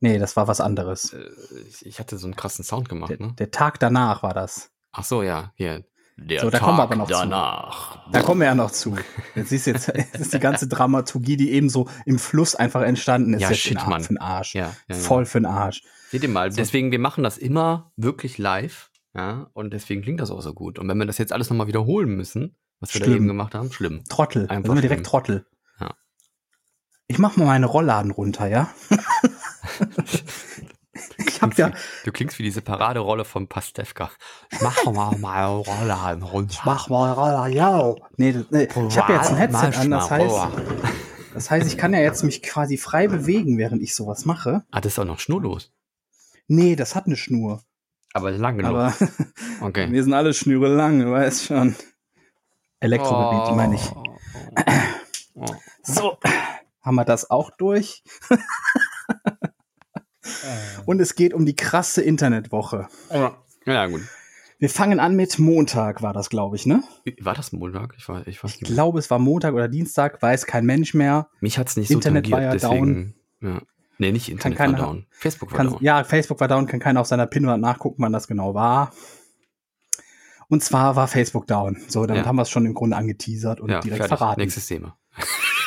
Nee, 0.00 0.18
das 0.18 0.34
war 0.36 0.48
was 0.48 0.60
anderes. 0.60 1.12
Äh, 1.12 1.20
ich- 1.68 1.86
Ich 1.86 2.00
hatte 2.00 2.18
so 2.18 2.26
einen 2.26 2.34
krassen 2.34 2.64
Sound 2.64 2.88
gemacht, 2.88 3.10
Der, 3.10 3.20
ne? 3.20 3.34
der 3.38 3.52
Tag 3.52 3.78
danach 3.78 4.24
war 4.24 4.34
das. 4.34 4.70
Ach 4.90 5.04
so, 5.04 5.22
ja, 5.22 5.52
hier. 5.54 5.84
Der 6.16 6.40
So, 6.40 6.50
da 6.50 6.58
kommen 6.58 6.78
wir 6.78 6.82
aber 6.82 6.96
noch 6.96 7.06
zu. 7.08 7.12
danach. 7.14 8.10
Da 8.12 8.22
kommen 8.22 8.40
wir 8.40 8.46
ja 8.48 8.54
noch 8.54 8.70
zu. 8.70 8.96
Jetzt 9.34 9.48
siehst 9.48 9.66
du 9.66 9.70
jetzt, 9.72 9.86
jetzt 9.94 10.14
ist 10.18 10.34
die 10.34 10.38
ganze 10.38 10.68
Dramaturgie, 10.68 11.36
die 11.36 11.50
eben 11.52 11.68
so 11.68 11.88
im 12.04 12.18
Fluss 12.18 12.54
einfach 12.54 12.82
entstanden 12.82 13.34
ist, 13.34 13.40
Ja, 13.42 13.52
shit, 13.54 13.86
Mann. 13.86 14.02
für 14.02 14.08
den 14.08 14.18
Arsch. 14.18 14.54
Ja, 14.54 14.72
ja, 14.88 14.94
Voll 14.94 15.24
für 15.24 15.40
den 15.40 15.46
Arsch. 15.46 15.82
Seht 16.10 16.22
ihr 16.22 16.28
mal, 16.28 16.50
So. 16.52 16.56
deswegen, 16.56 16.90
wir 16.92 16.98
machen 16.98 17.24
das 17.24 17.38
immer 17.38 17.92
wirklich 17.96 18.38
live. 18.38 18.90
Ja, 19.14 19.48
und 19.52 19.72
deswegen 19.72 20.02
klingt 20.02 20.20
das 20.20 20.30
auch 20.30 20.40
so 20.42 20.54
gut. 20.54 20.78
Und 20.78 20.88
wenn 20.88 20.96
wir 20.98 21.06
das 21.06 21.18
jetzt 21.18 21.32
alles 21.32 21.50
nochmal 21.50 21.66
wiederholen 21.66 22.10
müssen, 22.14 22.56
was 22.80 22.92
wir 22.94 23.00
da 23.00 23.04
Schlimm. 23.06 23.16
eben 23.18 23.26
gemacht 23.28 23.54
haben, 23.54 23.70
schlimm. 23.72 24.02
Trottel. 24.08 24.46
Einfach 24.48 24.66
sind 24.68 24.74
wir 24.76 24.80
direkt 24.82 25.00
schlimm. 25.00 25.10
Trottel. 25.10 25.46
Ja. 25.80 25.94
Ich 27.08 27.18
mach 27.18 27.36
mal 27.36 27.44
meine 27.46 27.66
Rollladen 27.66 28.10
runter, 28.10 28.46
ja? 28.48 28.70
ich 31.18 31.42
hab 31.42 31.56
ja, 31.56 31.72
Du 32.04 32.12
klingst 32.12 32.38
wie 32.38 32.42
diese 32.42 32.62
Paraderolle 32.62 33.24
von 33.24 33.48
Pastewka. 33.48 34.10
Mach 34.60 34.84
mal 34.84 35.16
mal 35.18 35.46
Rollladen 35.46 36.22
runter. 36.22 36.60
mach 36.64 36.88
mal 36.88 37.12
Roller, 37.12 37.46
ja. 37.48 37.94
Nee, 38.16 38.44
nee. 38.50 38.68
ich 38.88 38.98
habe 38.98 39.12
jetzt 39.12 39.30
ein 39.30 39.36
Headset 39.36 39.78
an, 39.78 39.90
das 39.90 40.10
heißt, 40.10 40.34
das 41.34 41.50
heißt, 41.50 41.66
ich 41.66 41.78
kann 41.78 41.92
ja 41.92 42.00
jetzt 42.00 42.22
mich 42.22 42.42
quasi 42.42 42.76
frei 42.76 43.08
bewegen, 43.08 43.58
während 43.58 43.82
ich 43.82 43.94
sowas 43.94 44.24
mache. 44.24 44.64
Ah, 44.70 44.80
das 44.80 44.92
ist 44.92 44.98
auch 44.98 45.04
noch 45.04 45.20
schnurlos. 45.20 45.72
Nee, 46.48 46.76
das 46.76 46.94
hat 46.94 47.06
eine 47.06 47.16
Schnur. 47.16 47.62
Aber 48.12 48.30
lang 48.30 48.58
genug. 48.58 48.72
Aber 48.72 48.94
okay. 49.60 49.90
wir 49.90 50.02
sind 50.02 50.12
alle 50.12 50.34
Schnüre 50.34 50.68
lang, 50.68 51.00
du 51.00 51.10
weißt 51.10 51.44
schon. 51.46 51.74
Elektrogebiet, 52.80 53.48
die 53.48 53.54
meine 53.54 53.74
ich. 53.76 53.92
Oh. 55.34 55.46
So, 55.82 56.18
haben 56.82 56.96
wir 56.96 57.04
das 57.04 57.30
auch 57.30 57.50
durch. 57.50 58.02
Und 60.86 61.00
es 61.00 61.14
geht 61.14 61.34
um 61.34 61.44
die 61.46 61.56
krasse 61.56 62.02
Internetwoche. 62.02 62.88
Ja, 63.66 63.86
gut. 63.86 64.02
Wir 64.58 64.70
fangen 64.70 65.00
an 65.00 65.16
mit 65.16 65.40
Montag, 65.40 66.02
war 66.02 66.12
das, 66.12 66.30
glaube 66.30 66.54
ich, 66.54 66.66
ne? 66.66 66.84
War 67.20 67.34
das 67.34 67.50
Montag? 67.52 67.94
Ich 67.98 68.08
weiß, 68.08 68.26
ich 68.28 68.42
weiß 68.44 68.52
Ich 68.54 68.60
nicht. 68.60 68.70
mehr. 68.70 68.74
glaube, 68.76 69.00
es 69.00 69.10
war 69.10 69.18
Montag 69.18 69.54
oder 69.54 69.66
Dienstag, 69.66 70.22
weiß 70.22 70.46
kein 70.46 70.64
Mensch 70.64 70.94
mehr. 70.94 71.28
Mich 71.40 71.58
hat's 71.58 71.76
nicht 71.76 71.88
so 71.88 71.94
Internet 71.94 72.30
war 72.30 72.38
tangiert, 72.40 72.62
ja 72.62 72.68
deswegen. 72.68 73.14
Ja. 73.40 73.60
Nee, 73.98 74.12
nicht 74.12 74.28
Internet 74.28 74.58
war 74.60 74.66
keiner- 74.66 74.78
down. 74.78 75.06
Facebook 75.10 75.50
war 75.50 75.56
Kann, 75.56 75.66
down. 75.70 75.78
ja, 75.80 76.04
Facebook 76.04 76.38
war 76.40 76.46
down, 76.46 76.66
kann 76.66 76.78
keiner 76.78 77.00
auf 77.00 77.08
seiner 77.08 77.26
Pinwand 77.26 77.60
nachgucken, 77.60 78.02
wann 78.02 78.12
das 78.12 78.28
genau 78.28 78.54
war. 78.54 78.92
Und 80.48 80.62
zwar 80.62 80.94
war 80.96 81.08
Facebook 81.08 81.46
down. 81.48 81.78
So, 81.88 82.06
damit 82.06 82.22
Ja. 82.24 82.28
haben 82.28 82.36
wir 82.36 82.42
es 82.42 82.50
schon 82.50 82.64
im 82.66 82.74
Grunde 82.74 82.96
angeteasert 82.96 83.60
und 83.60 83.70
Ja, 83.70 83.80
direkt 83.80 83.98
fertig. 84.02 84.18
verraten. 84.18 84.40
Nächstes 84.40 84.66
Thema. 84.66 84.96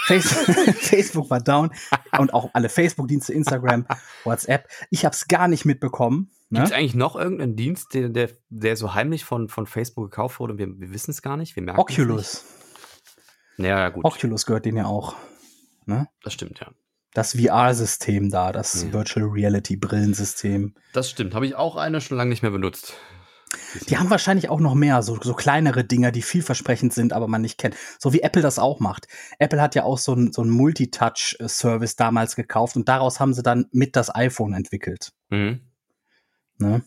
Face 0.05 0.27
Facebook 0.79 1.29
war 1.29 1.41
down 1.41 1.71
und 2.17 2.33
auch 2.33 2.49
alle 2.53 2.69
Facebook-Dienste, 2.69 3.33
Instagram, 3.33 3.85
WhatsApp. 4.23 4.67
Ich 4.89 5.05
habe 5.05 5.13
es 5.15 5.27
gar 5.27 5.47
nicht 5.47 5.65
mitbekommen. 5.65 6.31
Gibt 6.51 6.63
es 6.65 6.69
Ne? 6.69 6.75
eigentlich 6.75 6.95
noch 6.95 7.15
irgendeinen 7.15 7.55
Dienst, 7.55 7.93
der, 7.93 8.09
der, 8.09 8.29
der 8.49 8.75
so 8.77 8.93
heimlich 8.93 9.25
von, 9.25 9.49
von 9.49 9.65
Facebook 9.65 10.11
gekauft 10.11 10.39
wurde 10.39 10.53
und 10.53 10.59
wir, 10.59 10.67
wir 10.79 10.91
wissen 10.93 11.11
es 11.11 11.21
gar 11.21 11.37
nicht? 11.37 11.55
Wir 11.55 11.63
merken 11.63 11.79
Oculus. 11.81 12.45
Nicht? 13.57 13.67
Ja, 13.67 13.89
gut. 13.89 14.05
Oculus 14.05 14.45
gehört 14.45 14.65
denen 14.65 14.77
ja 14.77 14.85
auch. 14.85 15.15
Ne? 15.85 16.07
Das 16.23 16.33
stimmt, 16.33 16.59
ja. 16.59 16.71
Das 17.13 17.33
VR-System 17.33 18.29
da, 18.29 18.51
das 18.51 18.83
Ja. 18.83 18.93
Virtual 18.93 19.25
Reality-Brillensystem. 19.27 20.75
Das 20.93 21.09
stimmt. 21.09 21.33
Habe 21.33 21.47
ich 21.47 21.55
auch 21.55 21.77
eine 21.77 22.01
schon 22.01 22.17
lange 22.17 22.29
nicht 22.29 22.41
mehr 22.41 22.51
benutzt. 22.51 22.93
Die 23.89 23.97
haben 23.97 24.09
wahrscheinlich 24.09 24.49
auch 24.49 24.59
noch 24.59 24.73
mehr, 24.73 25.01
so, 25.01 25.17
so 25.21 25.33
kleinere 25.33 25.83
Dinger, 25.83 26.11
die 26.11 26.21
vielversprechend 26.21 26.93
sind, 26.93 27.13
aber 27.13 27.27
man 27.27 27.41
nicht 27.41 27.57
kennt. 27.57 27.75
So 27.99 28.13
wie 28.13 28.21
Apple 28.21 28.41
das 28.41 28.59
auch 28.59 28.79
macht. 28.79 29.07
Apple 29.39 29.61
hat 29.61 29.75
ja 29.75 29.83
auch 29.83 29.97
so 29.97 30.13
ein, 30.13 30.33
so 30.33 30.41
ein 30.43 30.49
Multitouch-Service 30.49 31.95
damals 31.95 32.35
gekauft 32.35 32.75
und 32.75 32.89
daraus 32.89 33.19
haben 33.19 33.33
sie 33.33 33.43
dann 33.43 33.67
mit 33.71 33.95
das 33.95 34.13
iPhone 34.13 34.53
entwickelt. 34.53 35.11
Mhm. 35.29 35.61
Ne? 36.57 36.83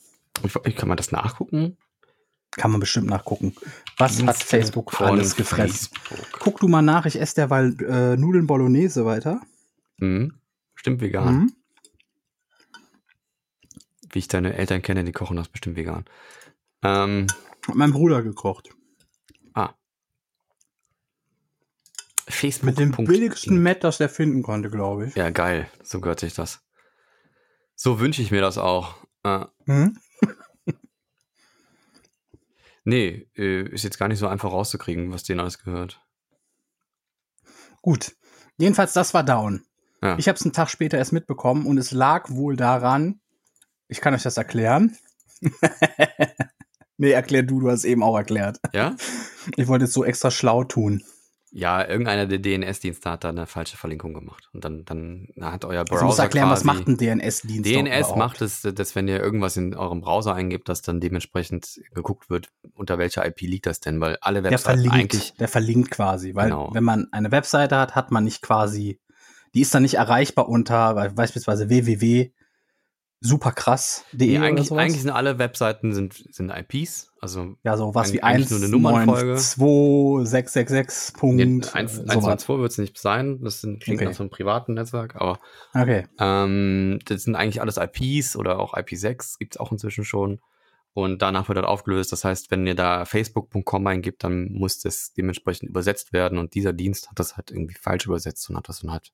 Ich, 0.64 0.76
kann 0.76 0.88
man 0.88 0.96
das 0.96 1.12
nachgucken? 1.12 1.76
Kann 2.52 2.70
man 2.70 2.80
bestimmt 2.80 3.08
nachgucken. 3.08 3.54
Was 3.98 4.22
hat 4.22 4.36
Facebook 4.36 5.00
alles 5.00 5.36
gefressen? 5.36 5.90
Facebook. 5.90 6.40
Guck 6.40 6.60
du 6.60 6.68
mal 6.68 6.82
nach, 6.82 7.06
ich 7.06 7.20
esse 7.20 7.34
derweil 7.36 7.76
äh, 7.82 8.16
Nudeln 8.16 8.46
Bolognese 8.46 9.04
weiter. 9.04 9.42
Mhm. 9.98 10.34
Stimmt 10.74 11.00
vegan. 11.00 11.34
Mhm. 11.34 11.52
Wie 14.10 14.20
ich 14.20 14.28
deine 14.28 14.54
Eltern 14.54 14.80
kenne, 14.80 15.04
die 15.04 15.12
kochen 15.12 15.36
das 15.36 15.48
bestimmt 15.48 15.76
vegan. 15.76 16.04
Ähm, 16.82 17.26
Hat 17.66 17.74
mein 17.74 17.92
Bruder 17.92 18.22
gekocht. 18.22 18.70
ah. 19.54 19.74
Facebook. 22.28 22.66
Mit 22.66 22.78
dem 22.78 22.92
billigsten 22.92 23.62
Met, 23.62 23.82
das 23.84 23.98
der 23.98 24.08
finden 24.08 24.42
konnte, 24.42 24.70
glaube 24.70 25.06
ich. 25.06 25.14
Ja, 25.14 25.30
geil. 25.30 25.70
So 25.82 26.00
gehört 26.00 26.20
sich 26.20 26.34
das. 26.34 26.60
So 27.74 28.00
wünsche 28.00 28.22
ich 28.22 28.30
mir 28.30 28.40
das 28.40 28.58
auch. 28.58 28.94
Äh, 29.24 29.46
Mhm. 29.66 29.98
nee, 32.84 33.26
ist 33.34 33.82
jetzt 33.82 33.98
gar 33.98 34.06
nicht 34.08 34.20
so 34.20 34.28
einfach 34.28 34.52
rauszukriegen, 34.52 35.10
was 35.12 35.24
denen 35.24 35.40
alles 35.40 35.58
gehört. 35.58 36.00
Gut. 37.82 38.14
Jedenfalls, 38.58 38.92
das 38.92 39.12
war 39.14 39.24
down. 39.24 39.64
Ja. 40.02 40.16
Ich 40.18 40.28
habe 40.28 40.36
es 40.36 40.44
einen 40.44 40.52
Tag 40.52 40.70
später 40.70 40.96
erst 40.98 41.12
mitbekommen 41.12 41.66
und 41.66 41.78
es 41.78 41.90
lag 41.90 42.30
wohl 42.30 42.56
daran, 42.56 43.20
ich 43.88 44.00
kann 44.00 44.14
euch 44.14 44.22
das 44.22 44.36
erklären. 44.36 44.96
nee, 46.98 47.10
erklär 47.10 47.42
du, 47.42 47.60
du 47.60 47.70
hast 47.70 47.84
eben 47.84 48.02
auch 48.02 48.16
erklärt. 48.16 48.60
Ja? 48.74 48.94
Ich 49.56 49.66
wollte 49.68 49.86
es 49.86 49.92
so 49.92 50.04
extra 50.04 50.30
schlau 50.30 50.64
tun. 50.64 51.02
Ja, 51.50 51.86
irgendeiner 51.86 52.26
der 52.26 52.38
DNS-Dienste 52.38 53.10
hat 53.10 53.24
da 53.24 53.30
eine 53.30 53.46
falsche 53.46 53.78
Verlinkung 53.78 54.12
gemacht. 54.12 54.50
Und 54.52 54.64
dann, 54.64 54.84
dann 54.84 55.28
hat 55.40 55.64
euer 55.64 55.84
Browser 55.84 56.02
Also 56.02 56.06
muss 56.06 56.18
erklären, 56.18 56.50
was 56.50 56.64
macht 56.64 56.86
ein 56.86 56.98
DNS-Dienst? 56.98 57.64
DNS 57.64 58.16
macht 58.16 58.42
es, 58.42 58.60
dass 58.60 58.94
wenn 58.94 59.08
ihr 59.08 59.18
irgendwas 59.18 59.56
in 59.56 59.74
eurem 59.74 60.02
Browser 60.02 60.34
eingibt, 60.34 60.68
dass 60.68 60.82
dann 60.82 61.00
dementsprechend 61.00 61.80
geguckt 61.94 62.28
wird, 62.28 62.50
unter 62.74 62.98
welcher 62.98 63.26
IP 63.26 63.40
liegt 63.40 63.64
das 63.64 63.80
denn, 63.80 63.98
weil 64.00 64.18
alle 64.20 64.42
Der 64.42 64.52
Webseiten 64.52 64.82
verlinkt, 64.82 65.14
eigentlich 65.14 65.34
der 65.36 65.48
verlinkt 65.48 65.90
quasi, 65.90 66.34
weil 66.34 66.50
Genau. 66.50 66.68
wenn 66.74 66.84
man 66.84 67.08
eine 67.12 67.30
Webseite 67.30 67.78
hat, 67.78 67.94
hat 67.94 68.10
man 68.10 68.24
nicht 68.24 68.42
quasi, 68.42 69.00
die 69.54 69.62
ist 69.62 69.74
dann 69.74 69.82
nicht 69.82 69.94
erreichbar 69.94 70.50
unter 70.50 71.10
beispielsweise 71.14 71.70
www 71.70 72.30
super 73.20 73.52
krass. 73.52 74.04
Nee, 74.12 74.38
eigentlich, 74.38 74.70
eigentlich 74.70 75.02
sind 75.02 75.10
alle 75.10 75.38
Webseiten 75.38 75.92
sind, 75.92 76.14
sind 76.30 76.50
IPs. 76.50 77.12
Also 77.20 77.56
ja, 77.64 77.76
so 77.76 77.94
was 77.94 78.12
wie 78.12 78.22
1, 78.22 78.50
nur 78.50 78.60
eine 78.60 78.68
Nummernfolge. 78.68 79.34
2666. 79.34 81.14
Punkt. 81.14 81.36
Nee, 81.36 81.60
112 81.74 82.60
wird 82.60 82.70
es 82.70 82.78
nicht 82.78 82.98
sein. 82.98 83.40
Das 83.42 83.60
sind, 83.60 83.82
klingt 83.82 84.00
okay. 84.00 84.08
nach 84.08 84.14
so 84.14 84.22
einem 84.22 84.30
privaten 84.30 84.74
Netzwerk, 84.74 85.16
aber 85.16 85.40
okay. 85.74 86.06
ähm, 86.20 87.00
das 87.06 87.24
sind 87.24 87.34
eigentlich 87.34 87.60
alles 87.60 87.76
IPs 87.76 88.36
oder 88.36 88.60
auch 88.60 88.74
IP6 88.74 89.38
gibt 89.38 89.56
es 89.56 89.60
auch 89.60 89.72
inzwischen 89.72 90.04
schon. 90.04 90.40
Und 90.98 91.22
danach 91.22 91.46
wird 91.46 91.58
das 91.58 91.64
aufgelöst. 91.64 92.10
Das 92.10 92.24
heißt, 92.24 92.50
wenn 92.50 92.66
ihr 92.66 92.74
da 92.74 93.04
facebook.com 93.04 93.86
eingibt, 93.86 94.24
dann 94.24 94.50
muss 94.50 94.80
das 94.80 95.12
dementsprechend 95.12 95.68
übersetzt 95.68 96.12
werden. 96.12 96.38
Und 96.38 96.54
dieser 96.54 96.72
Dienst 96.72 97.08
hat 97.08 97.20
das 97.20 97.36
halt 97.36 97.52
irgendwie 97.52 97.76
falsch 97.80 98.06
übersetzt 98.06 98.50
und 98.50 98.56
hat 98.56 98.68
das 98.68 98.80
dann 98.80 98.90
halt 98.90 99.12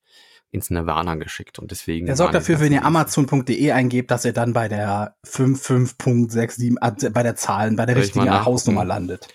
ins 0.51 0.71
Nirvana 0.71 1.17
geschickt. 1.17 1.59
Und 1.59 1.73
deswegen. 1.73 2.07
Der 2.07 2.17
sorgt 2.17 2.35
dafür, 2.35 2.59
wenn 2.59 2.73
ihr 2.73 2.87
amazon.de 2.87 3.71
eingebt, 3.73 4.11
dass 4.11 4.25
ihr 4.25 4.33
dann 4.33 4.55
bei 4.55 4.67
der 4.69 5.15
55.67, 5.27 7.07
äh, 7.07 7.11
bei 7.11 7.23
der 7.23 7.37
Zahlen, 7.37 7.77
bei 7.77 7.85
der 7.85 7.97
richtigen 7.97 8.33
Hausnummer 8.33 8.87
landet. 8.87 9.29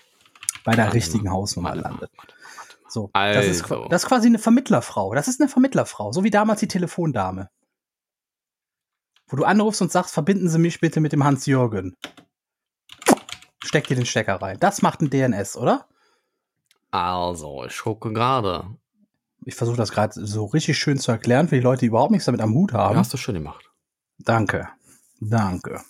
Bei 0.64 0.74
der 0.74 0.92
richtigen 0.92 1.30
Hausnummer 1.30 1.76
landet. 1.76 2.10
So, 2.88 3.10
also. 3.12 3.38
das, 3.38 3.48
ist, 3.48 3.62
also. 3.62 3.86
das 3.88 4.02
ist 4.02 4.08
quasi 4.08 4.26
eine 4.26 4.40
Vermittlerfrau. 4.40 5.14
Das 5.14 5.28
ist 5.28 5.40
eine 5.40 5.48
Vermittlerfrau, 5.48 6.10
so 6.10 6.24
wie 6.24 6.30
damals 6.30 6.58
die 6.58 6.66
Telefondame. 6.66 7.48
Wo 9.28 9.36
du 9.36 9.44
anrufst 9.44 9.82
und 9.82 9.92
sagst, 9.92 10.12
verbinden 10.12 10.48
Sie 10.48 10.58
mich 10.58 10.80
bitte 10.80 10.98
mit 10.98 11.12
dem 11.12 11.22
Hans-Jürgen. 11.22 11.96
Steck 13.64 13.86
dir 13.86 13.96
den 13.96 14.06
Stecker 14.06 14.36
rein. 14.36 14.58
Das 14.60 14.82
macht 14.82 15.02
ein 15.02 15.10
DNS, 15.10 15.56
oder? 15.56 15.86
Also, 16.90 17.64
ich 17.66 17.78
gucke 17.78 18.12
gerade 18.12 18.64
ich 19.44 19.54
versuche 19.54 19.76
das 19.76 19.92
gerade 19.92 20.26
so 20.26 20.44
richtig 20.46 20.78
schön 20.78 20.98
zu 20.98 21.10
erklären 21.10 21.48
für 21.48 21.54
die 21.56 21.62
Leute, 21.62 21.80
die 21.80 21.86
überhaupt 21.86 22.10
nichts 22.10 22.26
damit 22.26 22.40
am 22.40 22.54
Hut 22.54 22.72
haben. 22.72 22.94
Ja, 22.94 23.00
hast 23.00 23.12
du 23.12 23.16
schön 23.16 23.34
gemacht. 23.34 23.70
Danke. 24.18 24.68
Danke. 25.20 25.80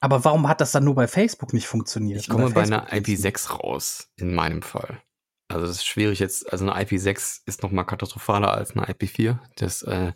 Aber 0.00 0.24
warum 0.24 0.46
hat 0.48 0.60
das 0.60 0.72
dann 0.72 0.84
nur 0.84 0.94
bei 0.94 1.08
Facebook 1.08 1.54
nicht 1.54 1.66
funktioniert? 1.66 2.20
Ich 2.20 2.28
komme 2.28 2.50
bei, 2.50 2.52
bei 2.52 2.62
einer 2.62 2.88
IP6 2.90 3.50
raus, 3.50 4.10
in 4.16 4.34
meinem 4.34 4.62
Fall. 4.62 5.00
Also 5.48 5.66
das 5.66 5.76
ist 5.76 5.86
schwierig 5.86 6.18
jetzt, 6.18 6.52
also 6.52 6.68
eine 6.68 6.84
IP6 6.84 7.42
ist 7.46 7.62
noch 7.62 7.70
mal 7.70 7.84
katastrophaler 7.84 8.52
als 8.52 8.76
eine 8.76 8.86
IP4. 8.86 9.38
Das, 9.56 9.82
äh, 9.82 10.12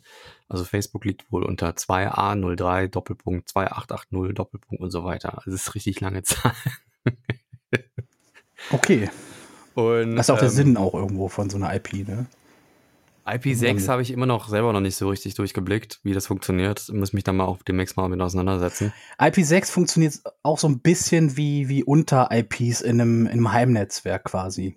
also 0.49 0.65
Facebook 0.65 1.05
liegt 1.05 1.31
wohl 1.31 1.45
unter 1.45 1.71
2A03 1.71 2.89
Doppelpunkt 2.89 3.49
2880 3.49 4.35
Doppelpunkt 4.35 4.83
und 4.83 4.91
so 4.91 5.05
weiter. 5.05 5.39
Also 5.39 5.53
das 5.53 5.63
ist 5.63 5.75
richtig 5.75 6.01
lange 6.01 6.23
Zahl. 6.25 6.53
okay. 8.73 9.09
Und, 9.75 10.17
das 10.17 10.27
ist 10.27 10.31
auch 10.31 10.39
der 10.39 10.49
ähm, 10.49 10.55
Sinn 10.55 10.77
auch 10.77 10.95
irgendwo 10.95 11.29
von 11.29 11.49
so 11.49 11.57
einer 11.57 11.75
IP, 11.75 12.09
ne? 12.09 12.27
IP6 13.27 13.87
habe 13.89 14.03
ich 14.03 14.11
immer 14.11 14.27
noch 14.27 14.49
selber 14.49 14.73
noch 14.73 14.81
nicht 14.81 14.97
so 14.97 15.09
richtig 15.09 15.35
durchgeblickt, 15.35 16.01
wie 16.03 16.13
das 16.13 16.27
funktioniert. 16.27 16.87
Ich 16.89 16.95
muss 16.95 17.13
mich 17.13 17.23
da 17.23 17.33
mal 17.33 17.45
auch 17.45 17.63
demnächst 17.63 17.97
mal 17.97 18.09
mit 18.09 18.21
auseinandersetzen. 18.21 18.93
IP6 19.19 19.71
funktioniert 19.71 20.15
auch 20.43 20.59
so 20.59 20.69
ein 20.69 20.81
bisschen 20.81 21.37
wie, 21.37 21.69
wie 21.69 21.85
Unter-IPs 21.85 22.81
in 22.81 23.01
einem, 23.01 23.27
in 23.27 23.33
einem 23.33 23.53
Heimnetzwerk 23.53 24.25
quasi. 24.25 24.75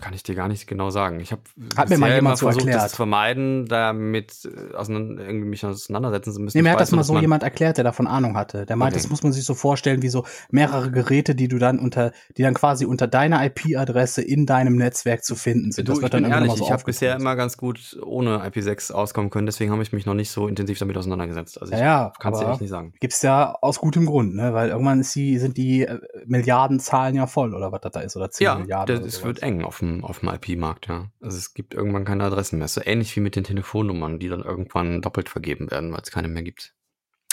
Kann 0.00 0.14
ich 0.14 0.22
dir 0.22 0.34
gar 0.34 0.48
nicht 0.48 0.66
genau 0.66 0.90
sagen. 0.90 1.20
Ich 1.20 1.30
habe 1.32 1.42
Hat 1.76 1.88
mir 1.88 1.98
mal 1.98 2.12
jemand 2.12 2.38
so 2.38 2.46
versucht, 2.46 2.64
erklärt. 2.64 2.84
das 2.84 2.90
zu 2.90 2.96
vermeiden, 2.96 3.66
damit 3.66 4.44
äh, 4.44 4.74
auseinander, 4.74 5.24
irgendwie 5.24 5.48
mich 5.48 5.64
auseinandersetzen 5.64 6.32
zu 6.32 6.40
müssen. 6.40 6.58
Nee, 6.58 6.62
mir 6.62 6.72
hat 6.72 6.80
das 6.80 6.90
mal 6.90 7.04
so 7.04 7.18
jemand 7.18 7.42
erklärt, 7.42 7.76
der 7.76 7.84
davon 7.84 8.06
Ahnung 8.06 8.36
hatte. 8.36 8.66
Der 8.66 8.76
meint, 8.76 8.92
okay. 8.92 9.02
das 9.02 9.10
muss 9.10 9.22
man 9.22 9.32
sich 9.32 9.44
so 9.44 9.54
vorstellen, 9.54 10.02
wie 10.02 10.08
so 10.08 10.24
mehrere 10.50 10.90
Geräte, 10.90 11.34
die 11.34 11.48
du 11.48 11.58
dann 11.58 11.78
unter, 11.78 12.12
die 12.36 12.42
dann 12.42 12.54
quasi 12.54 12.84
unter 12.84 13.06
deiner 13.06 13.44
IP-Adresse 13.44 14.22
in 14.22 14.46
deinem 14.46 14.76
Netzwerk 14.76 15.24
zu 15.24 15.36
finden 15.36 15.72
sind. 15.72 15.88
Du, 15.88 15.92
das 15.92 16.02
wird 16.02 16.14
dann 16.14 16.24
ehrlich, 16.24 16.52
so 16.52 16.64
ich 16.64 16.72
habe 16.72 16.82
bisher 16.84 17.14
immer 17.14 17.36
ganz 17.36 17.56
gut 17.56 17.96
ohne 18.02 18.44
IP6 18.44 18.92
auskommen 18.92 19.30
können, 19.30 19.46
deswegen 19.46 19.70
habe 19.70 19.82
ich 19.82 19.92
mich 19.92 20.06
noch 20.06 20.14
nicht 20.14 20.30
so 20.30 20.48
intensiv 20.48 20.78
damit 20.78 20.96
auseinandergesetzt. 20.96 21.60
Also 21.60 21.72
ich 21.72 21.78
ja, 21.78 22.12
kann 22.18 22.32
es 22.32 22.40
dir 22.40 22.50
echt 22.50 22.60
nicht 22.60 22.70
sagen. 22.70 22.92
Gibt's 23.00 23.22
ja 23.22 23.56
aus 23.60 23.78
gutem 23.78 24.06
Grund, 24.06 24.34
ne? 24.34 24.52
Weil 24.52 24.70
irgendwann 24.70 25.00
ist 25.00 25.14
die, 25.14 25.38
sind 25.38 25.56
die 25.56 25.82
äh, 25.82 26.00
Milliardenzahlen 26.26 27.14
ja 27.14 27.26
voll 27.26 27.54
oder 27.54 27.72
was 27.72 27.80
das 27.82 27.92
da 27.92 28.00
ist 28.00 28.16
oder 28.16 28.30
10 28.30 28.44
ja, 28.44 28.54
Milliarden. 28.56 28.96
Ja, 28.96 29.06
es 29.22 29.26
wird 29.26 29.42
eng 29.42 29.62
auf 29.62 29.78
dem 29.78 30.04
auf 30.04 30.20
dem 30.20 30.28
IP-Markt, 30.28 30.88
ja. 30.88 31.10
Also 31.20 31.38
es 31.38 31.54
gibt 31.54 31.74
irgendwann 31.74 32.04
keine 32.04 32.24
Adressen 32.24 32.58
mehr. 32.58 32.68
So 32.68 32.80
ähnlich 32.84 33.14
wie 33.16 33.20
mit 33.20 33.36
den 33.36 33.44
Telefonnummern, 33.44 34.18
die 34.18 34.28
dann 34.28 34.42
irgendwann 34.42 35.02
doppelt 35.02 35.28
vergeben 35.28 35.70
werden, 35.70 35.92
weil 35.92 36.02
es 36.02 36.10
keine 36.10 36.28
mehr 36.28 36.42
gibt. 36.42 36.74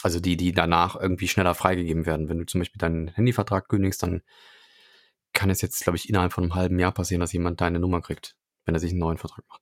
Also 0.01 0.19
die, 0.19 0.37
die 0.37 0.53
danach 0.53 0.95
irgendwie 0.95 1.27
schneller 1.27 1.55
freigegeben 1.55 2.05
werden. 2.05 2.29
Wenn 2.29 2.39
du 2.39 2.45
zum 2.45 2.61
Beispiel 2.61 2.79
deinen 2.79 3.09
Handyvertrag 3.09 3.67
kündigst, 3.67 4.01
dann 4.01 4.21
kann 5.33 5.49
es 5.49 5.61
jetzt, 5.61 5.83
glaube 5.83 5.97
ich, 5.97 6.09
innerhalb 6.09 6.33
von 6.33 6.43
einem 6.43 6.55
halben 6.55 6.79
Jahr 6.79 6.91
passieren, 6.91 7.21
dass 7.21 7.33
jemand 7.33 7.61
deine 7.61 7.79
Nummer 7.79 8.01
kriegt, 8.01 8.35
wenn 8.65 8.75
er 8.75 8.79
sich 8.79 8.91
einen 8.91 8.99
neuen 8.99 9.17
Vertrag 9.17 9.45
macht. 9.47 9.61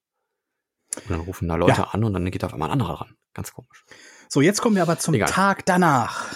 Und 0.96 1.10
dann 1.10 1.20
rufen 1.22 1.48
da 1.48 1.56
Leute 1.56 1.82
ja. 1.82 1.88
an 1.92 2.04
und 2.04 2.14
dann 2.14 2.30
geht 2.32 2.44
auf 2.44 2.54
einmal 2.54 2.70
ein 2.70 2.74
anderer 2.74 3.02
ran. 3.02 3.18
Ganz 3.34 3.54
komisch. 3.54 3.86
So, 4.30 4.42
jetzt 4.42 4.62
kommen 4.62 4.76
wir 4.76 4.84
aber 4.84 4.98
zum 5.00 5.14
Egal. 5.14 5.30
Tag 5.30 5.66
danach. 5.66 6.28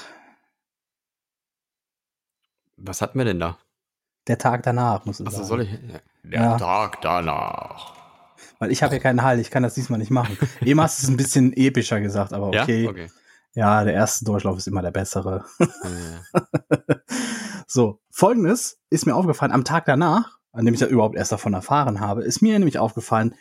Was 2.77 3.01
hatten 3.01 3.17
wir 3.17 3.25
denn 3.25 3.39
da? 3.39 3.57
Der 4.27 4.37
Tag 4.37 4.63
danach, 4.63 5.05
muss 5.05 5.19
ich 5.19 5.25
sagen. 5.25 5.35
Achso, 5.35 5.47
soll 5.47 5.61
ich? 5.61 5.69
Der 6.23 6.41
ja. 6.41 6.57
Tag 6.57 7.01
danach. 7.01 7.93
Weil 8.59 8.71
ich 8.71 8.83
habe 8.83 8.93
ja 8.95 8.99
keinen 8.99 9.23
Hall, 9.23 9.39
ich 9.39 9.49
kann 9.49 9.63
das 9.63 9.73
diesmal 9.73 9.99
nicht 9.99 10.11
machen. 10.11 10.37
Eben 10.61 10.79
hast 10.79 11.01
du 11.01 11.05
es 11.05 11.09
ein 11.09 11.17
bisschen 11.17 11.53
epischer 11.53 11.99
gesagt, 11.99 12.33
aber 12.33 12.47
okay. 12.47 12.83
Ja? 12.83 12.89
okay. 12.89 13.07
Ja, 13.53 13.83
der 13.83 13.93
erste 13.93 14.23
Durchlauf 14.23 14.57
ist 14.57 14.67
immer 14.67 14.81
der 14.81 14.91
bessere. 14.91 15.43
Ja. 15.59 16.41
so, 17.67 17.99
folgendes 18.09 18.79
ist 18.89 19.05
mir 19.05 19.15
aufgefallen, 19.15 19.51
am 19.51 19.65
Tag 19.65 19.85
danach, 19.85 20.37
an 20.53 20.65
dem 20.65 20.73
ich 20.73 20.79
ja 20.79 20.87
überhaupt 20.87 21.15
erst 21.15 21.31
davon 21.31 21.53
erfahren 21.53 21.99
habe, 21.99 22.23
ist 22.23 22.41
mir 22.41 22.57
nämlich 22.57 22.79
aufgefallen, 22.79 23.35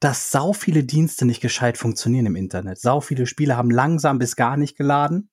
dass 0.00 0.32
sau 0.32 0.52
viele 0.52 0.82
Dienste 0.82 1.24
nicht 1.24 1.40
gescheit 1.40 1.78
funktionieren 1.78 2.26
im 2.26 2.36
Internet. 2.36 2.80
Sau 2.80 3.00
viele 3.00 3.26
Spiele 3.26 3.56
haben 3.56 3.70
langsam 3.70 4.18
bis 4.18 4.34
gar 4.34 4.56
nicht 4.56 4.76
geladen. 4.76 5.30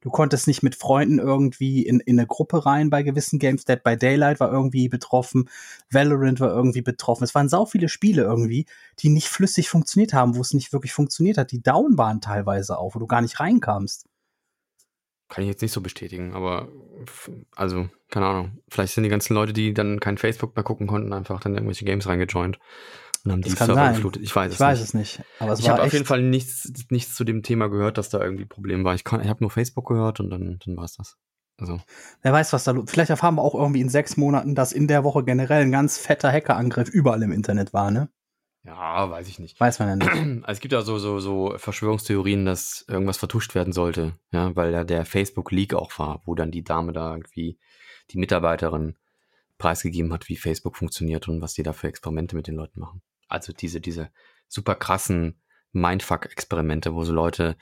Du 0.00 0.08
konntest 0.08 0.46
nicht 0.46 0.62
mit 0.62 0.74
Freunden 0.74 1.18
irgendwie 1.18 1.82
in, 1.82 2.00
in 2.00 2.18
eine 2.18 2.26
Gruppe 2.26 2.64
rein 2.64 2.88
bei 2.88 3.02
gewissen 3.02 3.38
Games. 3.38 3.66
Dead 3.66 3.82
by 3.82 3.96
Daylight 3.96 4.40
war 4.40 4.50
irgendwie 4.50 4.88
betroffen. 4.88 5.48
Valorant 5.90 6.40
war 6.40 6.50
irgendwie 6.50 6.80
betroffen. 6.80 7.24
Es 7.24 7.34
waren 7.34 7.50
sau 7.50 7.66
viele 7.66 7.88
Spiele 7.88 8.22
irgendwie, 8.22 8.66
die 9.00 9.10
nicht 9.10 9.28
flüssig 9.28 9.68
funktioniert 9.68 10.14
haben, 10.14 10.36
wo 10.36 10.40
es 10.40 10.54
nicht 10.54 10.72
wirklich 10.72 10.94
funktioniert 10.94 11.36
hat. 11.36 11.52
Die 11.52 11.62
down 11.62 11.98
waren 11.98 12.22
teilweise 12.22 12.78
auch, 12.78 12.94
wo 12.94 12.98
du 12.98 13.06
gar 13.06 13.20
nicht 13.20 13.40
reinkamst. 13.40 14.06
Kann 15.28 15.44
ich 15.44 15.50
jetzt 15.50 15.62
nicht 15.62 15.72
so 15.72 15.80
bestätigen, 15.80 16.34
aber 16.34 16.68
also, 17.54 17.88
keine 18.08 18.26
Ahnung. 18.26 18.58
Vielleicht 18.68 18.94
sind 18.94 19.04
die 19.04 19.10
ganzen 19.10 19.34
Leute, 19.34 19.52
die 19.52 19.74
dann 19.74 20.00
kein 20.00 20.18
Facebook 20.18 20.56
mehr 20.56 20.64
gucken 20.64 20.86
konnten, 20.86 21.12
einfach 21.12 21.40
dann 21.40 21.54
irgendwelche 21.54 21.84
Games 21.84 22.08
reingejoint 22.08 22.58
und 23.24 23.32
haben 23.32 23.42
die 23.42 23.50
Server 23.50 23.74
sein. 23.74 23.94
geflutet. 23.94 24.22
Ich 24.22 24.34
weiß 24.34 24.52
ich 24.52 24.54
es 24.54 24.60
weiß 24.60 24.78
nicht. 24.78 24.88
Es 24.88 24.94
nicht 24.94 25.24
aber 25.38 25.52
es 25.52 25.60
ich 25.60 25.68
habe 25.68 25.82
auf 25.82 25.92
jeden 25.92 26.06
Fall 26.06 26.22
nichts, 26.22 26.72
nichts 26.90 27.14
zu 27.14 27.24
dem 27.24 27.42
Thema 27.42 27.68
gehört, 27.68 27.98
dass 27.98 28.08
da 28.08 28.20
irgendwie 28.20 28.44
ein 28.44 28.48
Problem 28.48 28.84
war. 28.84 28.94
Ich, 28.94 29.04
ich 29.06 29.28
habe 29.28 29.38
nur 29.40 29.50
Facebook 29.50 29.88
gehört 29.88 30.20
und 30.20 30.30
dann, 30.30 30.58
dann 30.64 30.76
war 30.76 30.84
es 30.84 30.96
das. 30.96 31.16
Also. 31.58 31.80
Wer 32.22 32.32
weiß, 32.32 32.52
was 32.52 32.64
da 32.64 32.70
los 32.70 32.90
Vielleicht 32.90 33.10
erfahren 33.10 33.34
wir 33.34 33.42
auch 33.42 33.54
irgendwie 33.54 33.82
in 33.82 33.90
sechs 33.90 34.16
Monaten, 34.16 34.54
dass 34.54 34.72
in 34.72 34.88
der 34.88 35.04
Woche 35.04 35.24
generell 35.24 35.62
ein 35.62 35.72
ganz 35.72 35.98
fetter 35.98 36.32
Hackerangriff 36.32 36.88
überall 36.88 37.22
im 37.22 37.32
Internet 37.32 37.72
war, 37.72 37.90
ne? 37.90 38.08
Ja, 38.62 39.10
weiß 39.10 39.28
ich 39.28 39.38
nicht. 39.38 39.58
Weiß 39.58 39.78
man 39.78 39.88
ja 39.88 39.96
nicht. 39.96 40.10
Also 40.44 40.52
es 40.52 40.60
gibt 40.60 40.72
ja 40.72 40.82
so, 40.82 40.98
so, 40.98 41.18
so 41.18 41.54
Verschwörungstheorien, 41.56 42.44
dass 42.44 42.84
irgendwas 42.88 43.16
vertuscht 43.16 43.54
werden 43.54 43.72
sollte, 43.72 44.14
ja, 44.32 44.54
weil 44.56 44.72
ja 44.72 44.84
der 44.84 45.04
Facebook-Leak 45.04 45.74
auch 45.74 45.98
war, 45.98 46.22
wo 46.24 46.34
dann 46.34 46.50
die 46.50 46.64
Dame 46.64 46.92
da 46.92 47.10
irgendwie 47.12 47.58
die 48.10 48.18
Mitarbeiterin 48.18 48.96
preisgegeben 49.58 50.12
hat, 50.12 50.28
wie 50.28 50.36
Facebook 50.36 50.76
funktioniert 50.76 51.28
und 51.28 51.40
was 51.40 51.54
die 51.54 51.62
da 51.62 51.72
für 51.72 51.88
Experimente 51.88 52.36
mit 52.36 52.46
den 52.46 52.56
Leuten 52.56 52.80
machen. 52.80 53.02
Also 53.30 53.52
diese, 53.52 53.80
diese 53.80 54.10
super 54.48 54.74
krassen 54.74 55.40
Mindfuck-Experimente, 55.72 56.94
wo 56.94 57.04
so 57.04 57.12
Leute 57.12 57.56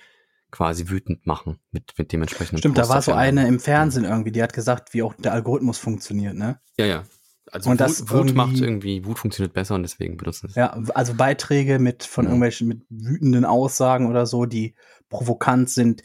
quasi 0.50 0.88
wütend 0.88 1.26
machen 1.26 1.58
mit, 1.70 1.92
mit 1.98 2.12
dementsprechenden 2.12 2.58
Stimmt, 2.58 2.76
Poster 2.76 2.88
da 2.88 2.94
war 2.94 3.02
so 3.02 3.12
eine 3.12 3.46
im 3.46 3.60
Fernsehen 3.60 4.04
irgendwie, 4.04 4.32
die 4.32 4.42
hat 4.42 4.54
gesagt, 4.54 4.94
wie 4.94 5.02
auch 5.02 5.14
der 5.14 5.34
Algorithmus 5.34 5.78
funktioniert, 5.78 6.34
ne? 6.34 6.58
Ja, 6.78 6.86
ja. 6.86 7.04
Also 7.50 7.70
und 7.70 7.80
Wut, 7.80 8.10
Wut 8.10 8.34
macht 8.34 8.60
irgendwie, 8.60 9.04
Wut 9.04 9.18
funktioniert 9.18 9.54
besser 9.54 9.74
und 9.74 9.82
deswegen 9.82 10.16
benutzen 10.16 10.48
es. 10.48 10.54
Ja, 10.54 10.70
also 10.94 11.14
Beiträge 11.14 11.78
mit 11.78 12.04
von 12.04 12.24
ja. 12.24 12.30
irgendwelchen 12.30 12.68
mit 12.68 12.82
wütenden 12.88 13.44
Aussagen 13.44 14.06
oder 14.08 14.26
so, 14.26 14.44
die 14.44 14.74
provokant 15.08 15.70
sind, 15.70 16.02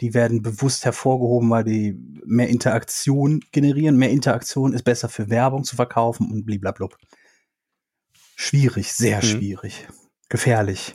die 0.00 0.14
werden 0.14 0.42
bewusst 0.42 0.84
hervorgehoben, 0.84 1.50
weil 1.50 1.64
die 1.64 1.98
mehr 2.24 2.48
Interaktion 2.48 3.40
generieren. 3.52 3.96
Mehr 3.96 4.10
Interaktion 4.10 4.72
ist 4.72 4.84
besser 4.84 5.08
für 5.08 5.30
Werbung 5.30 5.64
zu 5.64 5.76
verkaufen 5.76 6.30
und 6.30 6.44
bliblablub. 6.44 6.96
Schwierig, 8.38 8.92
sehr 8.92 9.16
mhm. 9.16 9.22
schwierig. 9.22 9.88
Gefährlich. 10.28 10.94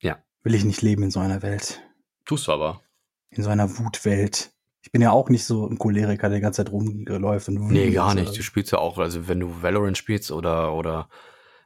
Ja. 0.00 0.18
Will 0.42 0.54
ich 0.54 0.64
nicht 0.64 0.82
leben 0.82 1.02
in 1.02 1.10
so 1.10 1.18
einer 1.18 1.42
Welt. 1.42 1.82
Tust 2.26 2.46
du 2.46 2.52
aber. 2.52 2.82
In 3.30 3.42
so 3.42 3.48
einer 3.48 3.78
Wutwelt. 3.78 4.52
Ich 4.82 4.92
bin 4.92 5.00
ja 5.00 5.10
auch 5.10 5.30
nicht 5.30 5.44
so 5.44 5.66
ein 5.66 5.78
Choleriker, 5.78 6.28
der 6.28 6.38
die 6.38 6.42
ganze 6.42 6.62
Zeit 6.62 6.70
rumläuft 6.70 7.48
und 7.48 7.68
Nee, 7.68 7.90
gar 7.90 8.14
nicht. 8.14 8.36
Du 8.36 8.42
spielst 8.42 8.70
ja 8.72 8.78
auch, 8.78 8.98
also 8.98 9.26
wenn 9.26 9.40
du 9.40 9.62
Valorant 9.62 9.96
spielst 9.96 10.30
oder, 10.30 10.74
oder, 10.74 11.08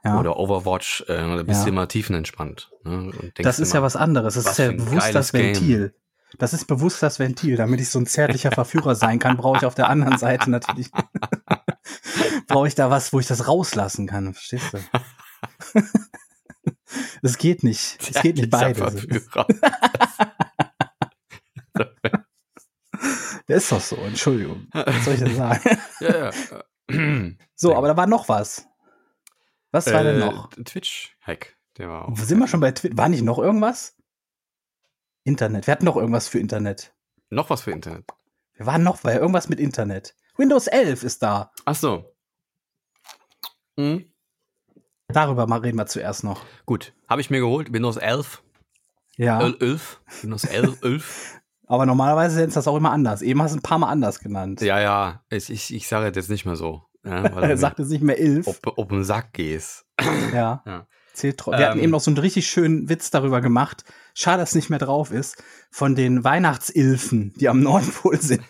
ja. 0.04 0.20
oder 0.20 0.36
Overwatch, 0.36 1.04
äh, 1.08 1.16
da 1.16 1.42
bist 1.42 1.60
ja. 1.60 1.64
du 1.64 1.70
immer 1.70 1.88
tiefenentspannt. 1.88 2.70
Ne? 2.84 3.32
das 3.34 3.58
ist 3.58 3.70
immer, 3.70 3.80
ja 3.80 3.82
was 3.82 3.96
anderes. 3.96 4.34
Das 4.34 4.46
ist 4.46 4.58
ja 4.58 4.70
bewusst 4.70 5.12
das 5.12 5.32
Ventil. 5.32 5.88
Game. 5.88 6.38
Das 6.38 6.52
ist 6.52 6.66
bewusst 6.66 7.02
das 7.02 7.18
Ventil. 7.18 7.56
Damit 7.56 7.80
ich 7.80 7.90
so 7.90 7.98
ein 7.98 8.06
zärtlicher 8.06 8.52
Verführer 8.52 8.94
sein 8.94 9.18
kann, 9.18 9.36
brauche 9.36 9.56
ich 9.56 9.64
auf 9.64 9.74
der 9.74 9.88
anderen 9.88 10.18
Seite 10.18 10.48
natürlich 10.50 10.88
brauche 12.46 12.68
ich 12.68 12.74
da 12.74 12.90
was, 12.90 13.12
wo 13.12 13.20
ich 13.20 13.26
das 13.26 13.46
rauslassen 13.48 14.06
kann, 14.06 14.34
verstehst 14.34 14.72
du? 14.72 14.78
Es 17.22 17.36
geht 17.36 17.62
nicht. 17.64 17.98
Es 18.00 18.22
geht 18.22 18.36
nicht 18.36 18.50
beide. 18.50 18.74
Verführer. 18.90 19.46
Der 23.48 23.56
ist 23.56 23.70
doch 23.72 23.80
so, 23.80 23.96
Entschuldigung. 23.96 24.68
Was 24.72 25.04
soll 25.04 25.14
ich 25.14 25.20
denn 25.20 25.34
sagen? 25.36 25.78
ja, 26.00 26.30
ja. 26.90 27.30
So, 27.54 27.74
aber 27.76 27.88
da 27.88 27.96
war 27.96 28.06
noch 28.06 28.28
was. 28.28 28.66
Was 29.70 29.92
war 29.92 30.02
denn 30.02 30.16
Äh, 30.20 30.24
noch? 30.24 30.50
Twitch-Hack. 30.50 31.56
Der 31.76 31.88
war 31.88 32.08
auch. 32.08 32.16
Sind 32.16 32.38
wir 32.38 32.48
schon 32.48 32.60
bei 32.60 32.72
Twitter? 32.72 32.96
War 32.96 33.08
nicht 33.08 33.22
noch 33.22 33.38
irgendwas? 33.38 33.96
Internet. 35.24 35.66
Wir 35.66 35.72
hatten 35.72 35.84
noch 35.84 35.96
irgendwas 35.96 36.28
für 36.28 36.38
Internet. 36.38 36.94
Noch 37.30 37.50
was 37.50 37.62
für 37.62 37.70
Internet. 37.70 38.06
Wir 38.58 38.66
waren 38.66 38.82
noch 38.82 39.00
bei 39.00 39.14
irgendwas 39.16 39.48
mit 39.48 39.58
Internet. 39.60 40.14
Windows 40.36 40.66
11 40.66 41.02
ist 41.04 41.22
da. 41.22 41.50
Ach 41.64 41.74
so. 41.74 42.14
Mhm. 43.76 44.12
Darüber 45.08 45.46
mal 45.46 45.60
reden 45.60 45.78
wir 45.78 45.86
zuerst 45.86 46.24
noch. 46.24 46.44
Gut. 46.66 46.92
Habe 47.08 47.20
ich 47.20 47.30
mir 47.30 47.40
geholt. 47.40 47.72
Windows 47.72 47.96
11. 47.96 48.42
Ja. 49.16 49.40
El- 49.40 49.56
11. 49.60 50.00
Windows 50.22 50.44
11. 50.44 50.82
11. 50.82 51.40
Aber 51.66 51.86
normalerweise 51.86 52.40
nennt 52.40 52.54
das 52.56 52.66
auch 52.68 52.76
immer 52.76 52.92
anders. 52.92 53.22
Eben 53.22 53.42
hast 53.42 53.52
du 53.54 53.58
ein 53.58 53.62
paar 53.62 53.78
Mal 53.78 53.88
anders 53.90 54.20
genannt. 54.20 54.60
Ja, 54.60 54.80
ja. 54.80 55.22
Ich, 55.30 55.50
ich, 55.50 55.74
ich 55.74 55.86
sage 55.88 56.06
jetzt 56.06 56.30
nicht 56.30 56.44
mehr 56.46 56.56
so. 56.56 56.82
Ja, 57.04 57.22
Er 57.24 57.56
sagt 57.56 57.78
es 57.78 57.88
nicht 57.88 58.02
mehr 58.02 58.18
11. 58.18 58.46
ob, 58.48 58.78
ob 58.78 58.88
den 58.88 59.04
Sack 59.04 59.32
gehst. 59.34 59.86
Ja. 60.32 60.62
Ja. 60.66 60.86
Zählt 61.18 61.38
tro- 61.38 61.50
Wir 61.52 61.66
hatten 61.66 61.78
Ähm. 61.78 61.84
eben 61.84 61.92
noch 61.92 62.00
so 62.00 62.10
einen 62.10 62.18
richtig 62.18 62.46
schönen 62.48 62.88
Witz 62.88 63.10
darüber 63.10 63.40
gemacht. 63.40 63.84
Schade, 64.14 64.38
dass 64.40 64.50
es 64.50 64.54
nicht 64.54 64.70
mehr 64.70 64.78
drauf 64.78 65.10
ist. 65.10 65.42
Von 65.70 65.94
den 65.94 66.22
Weihnachtsilfen, 66.24 67.32
die 67.34 67.48
am 67.48 67.60
Nordpol 67.60 68.20
sind. 68.20 68.42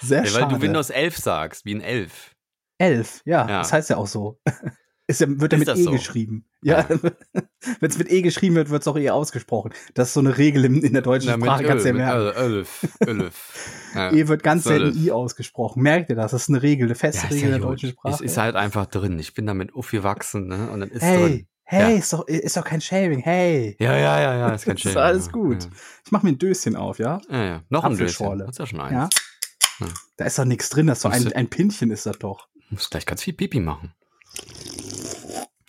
Sehr 0.00 0.24
Ja, 0.24 0.32
weil 0.34 0.40
schade. 0.42 0.54
du 0.56 0.60
Windows 0.62 0.90
11 0.90 1.16
sagst, 1.16 1.64
wie 1.64 1.74
ein 1.74 1.80
Elf. 1.80 2.34
11, 2.78 3.22
ja, 3.24 3.48
Ja. 3.48 3.58
das 3.58 3.72
heißt 3.72 3.90
ja 3.90 3.96
auch 3.96 4.06
so. 4.06 4.38
Ist 5.10 5.22
ja, 5.22 5.26
wird 5.28 5.52
ja 5.54 5.58
mit 5.58 5.68
E 5.68 5.74
so? 5.82 5.90
geschrieben. 5.90 6.44
Ja, 6.62 6.86
wenn 7.80 7.90
es 7.90 7.96
mit 7.98 8.10
E 8.12 8.20
geschrieben 8.20 8.56
wird, 8.56 8.68
wird 8.68 8.82
es 8.82 8.88
auch 8.88 8.98
E 8.98 9.08
ausgesprochen. 9.08 9.72
Das 9.94 10.08
ist 10.08 10.14
so 10.14 10.20
eine 10.20 10.36
Regel 10.36 10.66
in, 10.66 10.82
in 10.82 10.92
der 10.92 11.00
deutschen 11.00 11.30
Ja, 11.30 11.36
mit 11.38 11.46
Sprache, 11.46 11.64
kannst 11.64 11.84
du 11.86 11.88
ja 11.88 11.94
merken. 11.94 12.36
Elf. 12.36 12.86
Elf. 13.00 13.77
Ja. 13.94 14.12
E 14.12 14.28
wird 14.28 14.42
ganz 14.42 14.64
selten 14.64 14.98
I 15.02 15.10
ausgesprochen. 15.12 15.82
Merkt 15.82 16.10
ihr 16.10 16.16
das? 16.16 16.32
Das 16.32 16.42
ist 16.42 16.48
eine 16.48 16.62
Regel, 16.62 16.86
eine 16.86 16.94
feste 16.94 17.22
Ja, 17.22 17.28
ist 17.28 17.34
Regel 17.34 17.50
ja 17.50 17.58
der 17.58 17.66
deutschen 17.66 17.90
Sprache. 17.90 18.14
Es 18.14 18.20
ist 18.20 18.36
halt 18.38 18.56
einfach 18.56 18.86
drin. 18.86 19.18
Ich 19.18 19.34
bin 19.34 19.46
damit 19.46 19.74
aufgewachsen, 19.74 20.46
ne? 20.48 20.70
Und 20.70 20.80
dann 20.80 20.90
ist 20.90 21.02
hey, 21.02 21.18
drin. 21.22 21.46
hey, 21.64 21.92
Ja. 21.92 21.98
ist, 21.98 22.12
doch, 22.12 22.26
ist 22.26 22.56
doch 22.56 22.64
kein 22.64 22.80
Shaving, 22.80 23.20
hey. 23.20 23.76
Ja, 23.78 23.96
ja, 23.96 24.20
ja, 24.20 24.36
ja, 24.36 24.48
ist 24.50 24.64
kein 24.64 24.76
Ist 24.76 24.82
Shame. 24.82 24.96
alles 24.98 25.26
ja. 25.26 25.32
gut. 25.32 25.68
Ich 26.04 26.12
mach 26.12 26.22
mir 26.22 26.30
ein 26.30 26.38
Döschen 26.38 26.76
auf, 26.76 26.98
ja? 26.98 27.20
Ja, 27.30 27.36
ja. 27.38 27.44
ja. 27.44 27.62
Noch 27.68 27.84
ein 27.84 27.96
Döschen. 27.96 28.46
Hast 28.46 28.58
ja 28.58 28.66
schon 28.66 28.80
eins. 28.80 28.92
Ja. 28.92 29.08
Ja. 29.80 29.86
Da 30.16 30.24
ist 30.24 30.38
doch 30.38 30.44
nichts 30.44 30.70
drin, 30.70 30.88
das 30.88 30.98
ist 30.98 31.04
doch 31.04 31.10
Musst 31.10 31.26
ein, 31.26 31.30
du- 31.30 31.36
ein 31.36 31.48
Pinchen 31.48 31.90
ist 31.90 32.04
das 32.06 32.18
doch. 32.18 32.48
Muss 32.70 32.90
gleich 32.90 33.06
ganz 33.06 33.22
viel 33.22 33.32
Pipi 33.34 33.60
machen. 33.60 33.94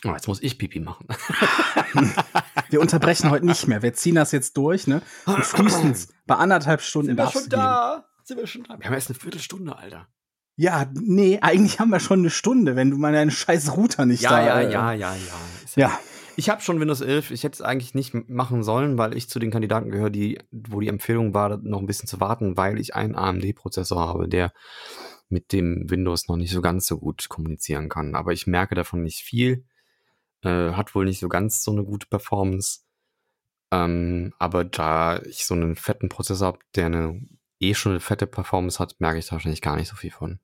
Oh, 0.05 0.11
jetzt 0.13 0.27
muss 0.27 0.41
ich 0.41 0.57
Pipi 0.57 0.79
machen. 0.79 1.07
Wir 2.69 2.79
unterbrechen 2.79 3.29
heute 3.31 3.45
nicht 3.45 3.67
mehr. 3.67 3.81
Wir 3.81 3.93
ziehen 3.93 4.15
das 4.15 4.31
jetzt 4.31 4.55
durch, 4.55 4.87
ne? 4.87 5.01
Und 5.25 5.43
frühestens 5.43 6.07
bei 6.25 6.35
anderthalb 6.35 6.81
Stunden 6.81 7.17
darfst 7.17 7.35
du 7.35 7.49
gehen. 7.49 8.03
Sind 8.29 8.37
wir 8.37 8.45
schon 8.45 8.61
da? 8.61 8.77
Wir 8.77 8.85
haben 8.85 8.93
erst 8.93 9.09
eine 9.09 9.17
Viertelstunde, 9.17 9.75
Alter. 9.75 10.07
Ja, 10.55 10.87
nee, 10.93 11.39
eigentlich 11.41 11.79
haben 11.79 11.89
wir 11.89 11.99
schon 11.99 12.19
eine 12.19 12.29
Stunde, 12.29 12.75
wenn 12.75 12.91
du 12.91 12.97
mal 12.97 13.11
deinen 13.11 13.31
scheiß 13.31 13.75
Router 13.75 14.05
nicht 14.05 14.21
Ja, 14.21 14.29
da 14.29 14.45
ja, 14.45 14.59
äh, 14.59 14.71
ja, 14.71 14.93
ja, 14.93 15.15
ja. 15.15 15.39
Ist 15.63 15.77
Ja, 15.77 15.99
Ich 16.35 16.47
habe 16.47 16.61
schon 16.61 16.79
Windows 16.79 17.01
11. 17.01 17.31
Ich 17.31 17.43
hätte 17.43 17.55
es 17.55 17.61
eigentlich 17.63 17.95
nicht 17.95 18.13
machen 18.29 18.61
sollen, 18.61 18.99
weil 18.99 19.17
ich 19.17 19.29
zu 19.29 19.39
den 19.39 19.49
Kandidaten 19.49 19.89
gehöre, 19.89 20.11
die, 20.11 20.37
wo 20.51 20.79
die 20.79 20.89
Empfehlung 20.89 21.33
war, 21.33 21.57
noch 21.57 21.79
ein 21.79 21.87
bisschen 21.87 22.07
zu 22.07 22.19
warten, 22.19 22.55
weil 22.55 22.79
ich 22.79 22.93
einen 22.93 23.15
AMD-Prozessor 23.15 24.07
habe, 24.07 24.27
der 24.27 24.53
mit 25.27 25.51
dem 25.51 25.89
Windows 25.89 26.27
noch 26.27 26.37
nicht 26.37 26.51
so 26.51 26.61
ganz 26.61 26.85
so 26.85 26.99
gut 26.99 27.29
kommunizieren 27.29 27.89
kann. 27.89 28.13
Aber 28.13 28.31
ich 28.31 28.45
merke 28.45 28.75
davon 28.75 29.01
nicht 29.01 29.23
viel. 29.23 29.65
Äh, 30.43 30.73
hat 30.73 30.93
wohl 30.93 31.05
nicht 31.05 31.19
so 31.19 31.29
ganz 31.29 31.63
so 31.63 31.71
eine 31.71 31.83
gute 31.83 32.05
Performance. 32.05 32.81
Ähm, 33.71 34.35
aber 34.37 34.65
da 34.65 35.19
ich 35.23 35.47
so 35.47 35.55
einen 35.55 35.75
fetten 35.75 36.09
Prozessor 36.09 36.45
habe, 36.45 36.59
der 36.75 36.85
eine 36.85 37.19
eh 37.59 37.73
schon 37.73 37.93
eine 37.93 37.99
fette 37.99 38.27
Performance 38.27 38.79
hat, 38.79 38.95
merke 38.99 39.19
ich 39.19 39.27
da 39.27 39.33
wahrscheinlich 39.33 39.61
gar 39.61 39.75
nicht 39.75 39.89
so 39.89 39.95
viel 39.95 40.11
von. 40.11 40.39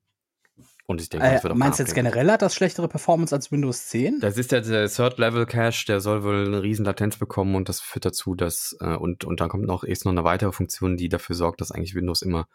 Und 0.86 1.00
ich 1.00 1.08
denke, 1.08 1.26
äh, 1.26 1.34
das 1.34 1.42
wird 1.42 1.52
auch 1.52 1.56
meinst 1.56 1.80
du 1.80 1.82
jetzt 1.82 1.94
generell 1.94 2.30
hat 2.30 2.42
das 2.42 2.54
schlechtere 2.54 2.86
Performance 2.86 3.34
als 3.34 3.50
Windows 3.50 3.88
10? 3.88 4.20
Das 4.20 4.38
ist 4.38 4.52
ja 4.52 4.60
der 4.60 4.88
Third-Level-Cache, 4.88 5.86
der 5.86 6.00
soll 6.00 6.22
wohl 6.22 6.46
eine 6.46 6.62
riesen 6.62 6.84
Latenz 6.84 7.16
bekommen 7.16 7.56
und 7.56 7.68
das 7.68 7.80
führt 7.80 8.04
dazu, 8.04 8.36
dass, 8.36 8.76
äh, 8.80 8.94
und, 8.94 9.24
und 9.24 9.40
dann 9.40 9.48
kommt 9.48 9.66
noch, 9.66 9.82
ist 9.82 10.04
noch 10.04 10.12
eine 10.12 10.22
weitere 10.22 10.52
Funktion, 10.52 10.96
die 10.96 11.08
dafür 11.08 11.34
sorgt, 11.34 11.60
dass 11.60 11.72
eigentlich 11.72 11.96
Windows 11.96 12.22
immer 12.22 12.46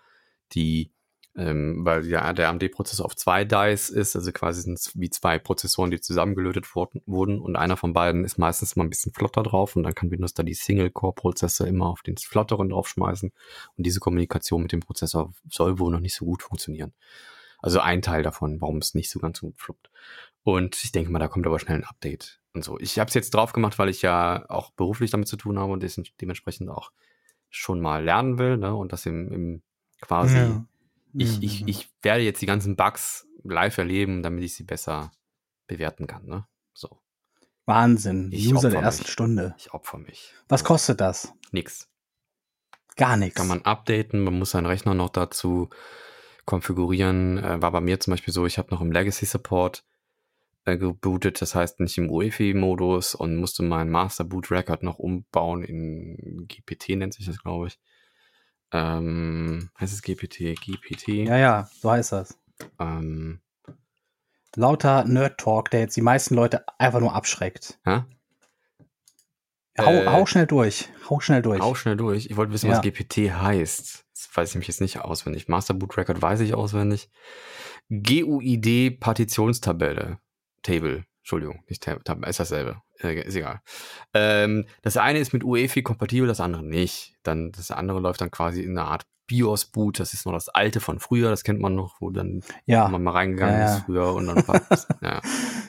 die, 0.54 0.92
ähm, 1.38 1.86
weil 1.86 2.06
ja 2.08 2.34
der 2.34 2.50
AMD-Prozessor 2.50 3.06
auf 3.06 3.16
zwei 3.16 3.46
Dice 3.46 3.90
ist, 3.90 4.16
also 4.16 4.32
quasi 4.32 4.62
sind 4.62 4.78
es 4.78 4.92
wie 5.00 5.10
zwei 5.10 5.40
Prozessoren, 5.40 5.90
die 5.90 6.02
zusammengelötet 6.02 6.76
wurden, 6.76 7.02
wurden 7.06 7.40
und 7.40 7.56
einer 7.56 7.78
von 7.78 7.94
beiden 7.94 8.26
ist 8.26 8.38
meistens 8.38 8.76
mal 8.76 8.84
ein 8.84 8.90
bisschen 8.90 9.14
flotter 9.14 9.44
drauf 9.44 9.76
und 9.76 9.84
dann 9.84 9.96
kann 9.96 10.12
Windows 10.12 10.34
da 10.34 10.44
die 10.44 10.54
Single-Core-Prozessor 10.54 11.68
immer 11.68 11.88
auf 11.88 12.02
den 12.02 12.18
flotteren 12.18 12.70
draufschmeißen 12.70 13.32
und 13.78 13.86
diese 13.86 14.00
Kommunikation 14.00 14.64
mit 14.64 14.74
dem 14.74 14.82
Prozessor 14.82 15.34
soll 15.50 15.80
wohl 15.80 15.92
noch 15.92 16.02
nicht 16.02 16.16
so 16.16 16.26
gut 16.26 16.44
funktionieren. 16.44 16.94
Also 17.60 17.80
ein 17.80 18.02
Teil 18.02 18.24
davon, 18.24 18.60
warum 18.60 18.78
es 18.78 18.94
nicht 18.94 19.10
so 19.10 19.20
ganz 19.20 19.40
so 19.40 19.48
gut 19.48 19.60
fluppt. 19.60 19.92
Und 20.44 20.84
ich 20.84 20.92
denke 20.92 21.12
mal, 21.12 21.20
da 21.20 21.28
kommt 21.28 21.46
aber 21.46 21.60
schnell 21.60 21.78
ein 21.78 21.84
Update 21.86 22.42
und 22.54 22.64
so. 22.64 22.80
Ich 22.80 23.00
habe 23.00 23.08
es 23.08 23.14
jetzt 23.14 23.34
drauf 23.34 23.54
gemacht, 23.54 23.78
weil 23.80 23.90
ich 23.90 24.02
ja 24.02 24.46
auch 24.50 24.72
beruflich 24.72 25.12
damit 25.12 25.28
zu 25.28 25.38
tun 25.38 25.60
habe 25.60 25.72
und 25.72 25.84
dementsprechend 26.20 26.70
auch 26.70 26.92
schon 27.50 27.80
mal 27.80 28.04
lernen 28.04 28.40
will, 28.40 28.58
ne? 28.58 28.74
Und 28.74 28.92
das 28.92 29.06
im, 29.06 29.32
im 29.32 29.62
quasi. 30.02 30.38
Ja. 30.38 30.66
Ich, 31.14 31.38
Mhm. 31.38 31.44
ich, 31.44 31.68
ich 31.68 31.90
werde 32.02 32.24
jetzt 32.24 32.42
die 32.42 32.46
ganzen 32.46 32.76
Bugs 32.76 33.28
live 33.44 33.78
erleben, 33.78 34.24
damit 34.24 34.44
ich 34.44 34.54
sie 34.56 34.64
besser 34.64 35.12
bewerten 35.68 36.08
kann, 36.08 36.26
ne? 36.26 36.48
So. 36.74 37.00
Wahnsinn. 37.66 38.30
Ich 38.32 38.52
User 38.54 38.70
der 38.70 38.82
ersten 38.82 39.04
mich. 39.04 39.12
Stunde. 39.12 39.56
Ich 39.58 39.74
opfer 39.74 39.98
mich. 39.98 40.34
Was 40.50 40.64
kostet 40.64 41.02
das? 41.02 41.34
Nix. 41.52 41.90
Gar 42.98 43.18
nichts. 43.18 43.36
Kann 43.36 43.48
man 43.48 43.62
updaten, 43.64 44.24
man 44.24 44.38
muss 44.38 44.52
seinen 44.52 44.66
Rechner 44.66 44.94
noch 44.94 45.10
dazu 45.10 45.70
konfigurieren. 46.46 47.38
Äh, 47.38 47.62
war 47.62 47.72
bei 47.72 47.82
mir 47.82 48.00
zum 48.00 48.12
Beispiel 48.12 48.34
so, 48.34 48.46
ich 48.46 48.58
habe 48.58 48.72
noch 48.72 48.82
im 48.82 48.92
Legacy 48.92 49.26
Support 49.26 49.84
äh, 50.66 50.78
gebootet, 50.78 51.42
das 51.42 51.56
heißt 51.56 51.80
nicht 51.80 51.98
im 51.98 52.10
UEFI-Modus 52.10 53.16
und 53.16 53.38
musste 53.38 53.64
meinen 53.64 53.90
Master 53.90 54.24
Boot 54.24 54.52
Record 54.52 54.84
noch 54.84 55.00
umbauen 55.00 55.64
in 55.64 56.48
GPT, 56.48 56.90
nennt 56.90 57.14
sich 57.14 57.26
das, 57.26 57.42
glaube 57.42 57.68
ich. 57.68 57.80
Ähm, 58.72 59.70
heißt 59.80 59.94
es 59.94 60.02
GPT? 60.02 60.56
GPT. 60.60 61.08
Ja, 61.28 61.38
ja, 61.38 61.70
so 61.82 61.92
heißt 61.92 62.12
das. 62.14 62.38
Ähm, 62.80 63.42
Lauter 64.56 65.06
Nerd-Talk, 65.06 65.72
der 65.72 65.82
jetzt 65.82 65.96
die 65.96 66.02
meisten 66.02 66.36
Leute 66.36 66.66
einfach 66.80 67.00
nur 67.00 67.14
abschreckt. 67.16 67.80
ja? 67.86 68.06
Hau, 69.80 69.90
Äh, 69.94 70.06
hau 70.08 70.26
schnell 70.26 70.46
durch. 70.48 70.90
Hau 71.10 71.22
schnell 71.22 71.42
durch. 71.42 71.62
Hau 71.62 71.74
schnell 71.76 71.96
durch. 71.96 72.26
Ich 72.26 72.36
wollte 72.36 72.52
wissen, 72.52 72.70
Ja. 72.70 72.74
was 72.78 72.82
GPT 72.82 73.32
heißt. 73.32 74.06
Das 74.14 74.30
weiß 74.36 74.50
ich 74.52 74.56
mich 74.58 74.68
jetzt 74.68 74.82
nicht 74.82 75.00
auswendig. 75.00 75.48
Master 75.48 75.74
Boot 75.74 75.98
Record 75.98 76.22
weiß 76.22 76.42
ich 76.42 76.54
auswendig. 76.54 77.10
GUID 77.90 79.00
Partitionstabelle. 79.00 80.20
Table. 80.62 81.06
Entschuldigung, 81.22 81.64
nicht 81.68 81.84
Tab, 81.84 82.04
Tab 82.04 82.26
ist 82.26 82.40
dasselbe. 82.40 82.82
Äh, 83.00 83.22
ist 83.22 83.36
egal. 83.36 83.62
Ähm, 84.14 84.66
das 84.82 84.98
eine 84.98 85.20
ist 85.20 85.34
mit 85.34 85.44
UEFI 85.44 85.84
kompatibel, 85.84 86.28
das 86.28 86.40
andere 86.40 86.64
nicht. 86.64 87.16
Dann 87.24 87.52
das 87.52 87.72
andere 87.72 88.00
läuft 88.00 88.22
dann 88.22 88.32
quasi 88.32 88.62
in 88.64 88.78
einer 88.78 88.88
Art 88.90 89.06
BIOS-Boot. 89.28 90.00
Das 90.00 90.14
ist 90.14 90.26
noch 90.26 90.34
das 90.34 90.50
alte 90.50 90.80
von 90.80 91.00
früher, 91.00 91.30
das 91.30 91.44
kennt 91.44 91.60
man 91.62 91.76
noch, 91.76 92.02
wo 92.02 92.10
dann 92.10 92.44
ja, 92.66 92.88
man 92.88 93.04
mal 93.04 93.12
reingegangen 93.12 93.60
Ja, 93.60 93.68
ja. 93.68 93.78
ist 93.78 93.86
früher 93.86 94.14
und 94.14 94.28
dann 94.28 94.48
war, 94.48 94.62
ja. 95.02 95.22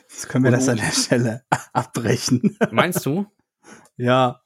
jetzt 0.08 0.28
können 0.28 0.44
wir 0.44 0.48
Und 0.52 0.58
das 0.58 0.68
an 0.68 0.78
der 0.78 0.90
Stelle 0.92 1.44
abbrechen. 1.72 2.56
Meinst 2.70 3.04
du? 3.06 3.26
ja, 3.96 4.40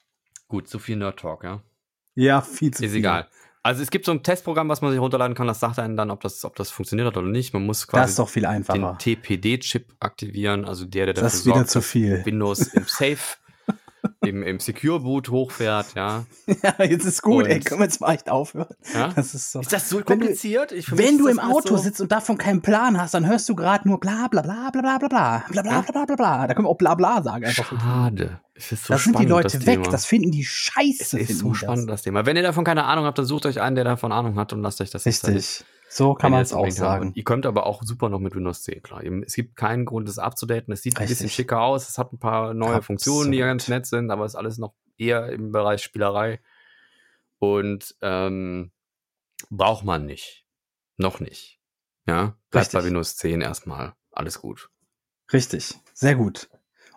Gut, 0.47 0.69
so 0.69 0.79
viel 0.79 0.95
Nerd 0.95 1.19
Talk, 1.19 1.43
ja. 1.43 1.61
ja, 2.15 2.41
viel 2.41 2.71
zu 2.71 2.85
Ist 2.85 2.91
viel. 2.91 2.99
egal. 2.99 3.27
Also 3.67 3.83
es 3.83 3.91
gibt 3.91 4.05
so 4.05 4.13
ein 4.13 4.23
Testprogramm, 4.23 4.69
was 4.69 4.79
man 4.79 4.91
sich 4.91 4.99
runterladen 5.01 5.35
kann, 5.35 5.45
das 5.45 5.59
sagt 5.59 5.77
einem 5.77 5.97
dann, 5.97 6.09
ob 6.09 6.21
das, 6.21 6.45
ob 6.45 6.55
das 6.55 6.71
funktioniert 6.71 7.05
hat 7.05 7.17
oder 7.17 7.27
nicht. 7.27 7.51
Man 7.51 7.65
muss 7.65 7.79
Das 7.79 7.87
quasi 7.89 8.09
ist 8.11 8.19
doch 8.19 8.29
viel 8.29 8.43
den 8.43 8.49
einfacher. 8.49 8.97
TPD-Chip 8.97 9.93
aktivieren, 9.99 10.63
also 10.63 10.85
der, 10.85 11.07
der 11.07 11.15
dafür 11.15 11.25
Das 11.25 11.33
ist 11.35 11.45
wieder 11.45 11.55
sorgt, 11.55 11.71
zu 11.71 11.81
viel. 11.81 12.25
Windows 12.25 12.61
im 12.67 12.85
Safe, 12.87 13.17
im, 14.25 14.43
im 14.43 14.59
Secure 14.59 14.99
Boot 15.01 15.29
hochfährt, 15.29 15.93
ja. 15.95 16.25
Ja, 16.63 16.83
jetzt 16.83 17.05
ist 17.05 17.21
gut, 17.21 17.45
ey, 17.47 17.55
Und- 17.55 17.65
können 17.65 17.79
wir 17.81 17.85
jetzt 17.85 18.01
mal 18.01 18.13
echt 18.13 18.29
aufhören? 18.29 18.67
ja. 18.93 19.09
Das 19.15 19.33
ist 19.33 19.51
so. 19.51 19.59
Ist 19.61 19.73
das 19.73 19.89
so 19.89 19.97
Wenn 19.97 20.03
du- 20.03 20.05
kompliziert? 20.13 20.71
Ich, 20.71 20.85
für 20.87 20.95
mich 20.95 21.05
Wenn 21.05 21.15
ist 21.15 21.19
du 21.21 21.27
das 21.27 21.33
im 21.33 21.39
Auto 21.39 21.75
so, 21.77 21.83
sitzt 21.83 22.01
und 22.01 22.11
davon 22.11 22.37
keinen 22.37 22.61
Plan 22.61 22.99
hast, 22.99 23.13
dann 23.13 23.25
hörst 23.27 23.47
du 23.49 23.55
gerade 23.55 23.87
nur 23.87 23.99
bla 23.99 24.27
bla 24.29 24.41
bla 24.41 24.69
bla 24.71 24.97
bla 24.97 24.97
bla 24.97 25.07
bla 25.07 25.61
bla 25.61 25.61
bla 25.61 25.81
bla 25.81 26.05
bla 26.05 26.15
bla. 26.15 26.47
Da 26.47 26.53
können 26.53 26.65
wir 26.65 26.69
auch 26.69 26.77
bla 26.77 26.95
bla 26.95 27.21
sagen. 27.21 27.45
Einfach. 27.45 27.69
Schade. 27.79 28.39
Es 28.53 28.71
ist 28.71 28.85
so 28.85 28.93
da 28.93 28.97
sind 28.97 29.13
die 29.13 29.23
spannend, 29.23 29.29
Leute 29.29 29.43
das 29.57 29.65
weg. 29.67 29.75
Thema. 29.83 29.89
Das 29.91 30.05
finden 30.05 30.31
die 30.31 30.41
es 30.41 30.47
scheiße. 30.47 31.01
ist 31.19 31.27
finden 31.27 31.33
so 31.33 31.53
spannend, 31.53 31.89
das. 31.89 32.01
Thema. 32.01 32.25
Wenn 32.25 32.35
ihr 32.37 32.43
davon 32.43 32.63
keine 32.63 32.85
Ahnung 32.85 33.05
habt, 33.05 33.17
dann 33.19 33.25
sucht 33.25 33.45
euch 33.45 33.61
einen, 33.61 33.75
der 33.75 33.85
davon 33.85 34.11
Ahnung 34.11 34.35
hat 34.39 34.51
und 34.53 34.61
lasst 34.63 34.81
euch 34.81 34.89
das 34.89 35.03
Das. 35.03 35.13
installieren. 35.13 35.37
Richtig. 35.39 35.65
So 35.89 36.13
kann 36.13 36.31
man 36.31 36.41
es 36.41 36.53
auch 36.53 36.69
sagen. 36.69 37.13
Ihr 37.15 37.23
könnt 37.23 37.45
aber 37.45 37.65
auch 37.65 37.81
super 37.83 38.09
noch 38.09 38.19
mit 38.19 38.35
Windows 38.35 38.63
10, 38.63 38.83
klar. 38.83 39.03
Es 39.25 39.33
gibt 39.33 39.55
keinen 39.55 39.85
Grund, 39.85 40.07
das 40.07 40.19
abzudaten. 40.19 40.73
Es 40.73 40.81
sieht 40.81 40.97
ein 40.97 41.07
bisschen 41.07 41.25
Richtig. 41.25 41.35
schicker 41.35 41.61
aus. 41.61 41.87
Es 41.89 41.97
hat 41.97 42.11
ein 42.11 42.19
paar 42.19 42.53
neue 42.53 42.81
Funktionen, 42.81 43.31
die 43.31 43.39
Absolut. 43.41 43.51
ganz 43.51 43.67
nett 43.69 43.85
sind, 43.85 44.11
aber 44.11 44.25
es 44.25 44.33
ist 44.33 44.35
alles 44.35 44.57
noch 44.57 44.73
eher 44.97 45.29
im 45.29 45.51
Bereich 45.51 45.81
Spielerei. 45.81 46.41
Und 47.39 47.95
ähm, 48.01 48.71
braucht 49.49 49.85
man 49.85 50.05
nicht. 50.05 50.45
Noch 50.97 51.19
nicht. 51.19 51.61
Ja, 52.05 52.37
bleibt 52.49 52.71
bei 52.71 52.79
Richtig. 52.79 52.85
Windows 52.85 53.15
10 53.17 53.41
erstmal. 53.41 53.93
Alles 54.11 54.41
gut. 54.41 54.69
Richtig. 55.31 55.75
Sehr 55.93 56.15
gut. 56.15 56.49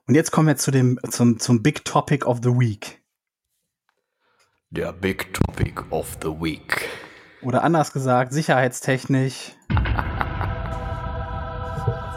Und 0.07 0.14
jetzt 0.14 0.31
kommen 0.31 0.48
wir 0.48 0.57
zu 0.57 0.70
dem, 0.70 0.98
zum, 1.09 1.38
zum 1.38 1.62
Big 1.62 1.85
Topic 1.85 2.24
of 2.24 2.38
the 2.42 2.50
Week. 2.50 3.03
Der 4.70 4.92
Big 4.92 5.35
Topic 5.35 5.83
of 5.90 6.16
the 6.22 6.29
Week. 6.29 6.88
Oder 7.42 7.64
anders 7.64 7.92
gesagt, 7.92 8.33
sicherheitstechnisch. 8.33 9.53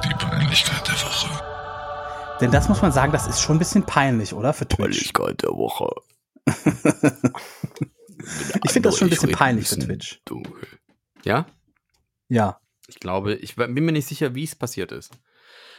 Die 0.03 0.13
Peinlichkeit 0.19 0.87
der 0.87 0.95
Woche. 0.95 1.43
Denn 2.41 2.51
das 2.51 2.67
muss 2.67 2.81
man 2.81 2.91
sagen, 2.91 3.11
das 3.11 3.27
ist 3.27 3.39
schon 3.39 3.55
ein 3.55 3.59
bisschen 3.59 3.85
peinlich, 3.85 4.33
oder? 4.33 4.53
Für 4.53 4.67
Twitch. 4.67 4.79
Peinlichkeit 4.79 5.41
der 5.43 5.51
Woche. 5.51 5.89
Ich 8.63 8.71
finde 8.71 8.89
das 8.89 8.97
schon 8.97 9.07
ein 9.07 9.09
bisschen 9.09 9.31
peinlich 9.31 9.67
für 9.67 9.79
Twitch. 9.79 10.21
Dunkel. 10.25 10.53
Ja? 11.23 11.45
Ja. 12.29 12.59
Ich 12.87 12.99
glaube, 12.99 13.35
ich 13.35 13.55
bin 13.55 13.73
mir 13.73 13.91
nicht 13.91 14.07
sicher, 14.07 14.35
wie 14.35 14.43
es 14.43 14.55
passiert 14.55 14.91
ist. 14.91 15.11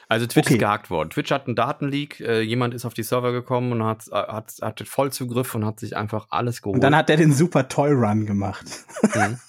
Also 0.09 0.27
Twitch 0.27 0.47
Okay. 0.47 0.55
ist 0.55 0.61
gehackt 0.61 0.91
worden. 0.91 1.11
Twitch 1.11 1.31
hat 1.31 1.47
einen 1.47 1.57
Datenleak, 1.57 2.21
äh, 2.21 2.41
jemand 2.43 2.75
ist 2.75 2.85
auf 2.85 2.95
die 2.95 3.03
Server 3.03 3.33
gekommen 3.33 3.73
und 3.73 3.85
hat, 3.85 4.07
äh, 4.09 4.15
hat, 4.15 4.53
hatte 4.61 4.85
Vollzugriff 4.85 5.55
und 5.55 5.65
hat 5.65 5.81
sich 5.81 5.97
einfach 5.97 6.27
alles 6.31 6.61
geholt. 6.63 6.77
Und 6.77 6.81
dann 6.85 6.95
hat 6.97 7.09
er 7.11 7.17
den 7.17 7.33
Super 7.33 7.69
Toy 7.69 7.93
Run 7.93 8.27
gemacht. 8.27 8.67
Mhm. 9.15 9.39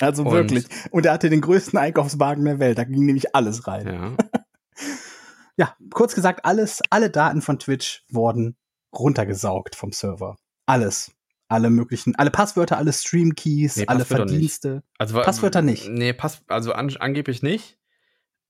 Also 0.00 0.22
Und- 0.22 0.32
wirklich. 0.32 0.64
Und 0.90 1.04
er 1.04 1.12
hatte 1.12 1.28
den 1.28 1.42
größten 1.42 1.78
Einkaufswagen 1.78 2.46
der 2.46 2.60
Welt. 2.60 2.78
Da 2.78 2.84
ging 2.84 3.04
nämlich 3.04 3.34
alles 3.34 3.66
rein. 3.66 3.86
ja. 3.86 4.12
Ja, 5.56 5.74
kurz 5.90 6.14
gesagt, 6.14 6.44
alles, 6.44 6.80
alle 6.88 7.10
Daten 7.10 7.42
von 7.42 7.58
Twitch 7.58 8.04
wurden 8.08 8.56
runtergesaugt 8.96 9.74
vom 9.74 9.90
Server. 9.92 10.36
Alles. 10.66 11.10
Alle 11.48 11.68
möglichen, 11.68 12.14
alle 12.14 12.30
Passwörter, 12.30 12.78
alle 12.78 12.92
Stream-Keys, 12.92 13.76
Nee, 13.76 13.84
alle 13.88 13.98
Passwörter 14.00 14.24
nicht. 14.26 14.32
Verdienste. 14.62 14.82
Also, 14.98 15.20
Passwörter 15.20 15.60
nicht. 15.62 15.88
Nee, 15.88 16.12
Pass, 16.12 16.42
also 16.46 16.72
an, 16.72 16.94
angeblich 17.00 17.42
nicht. 17.42 17.76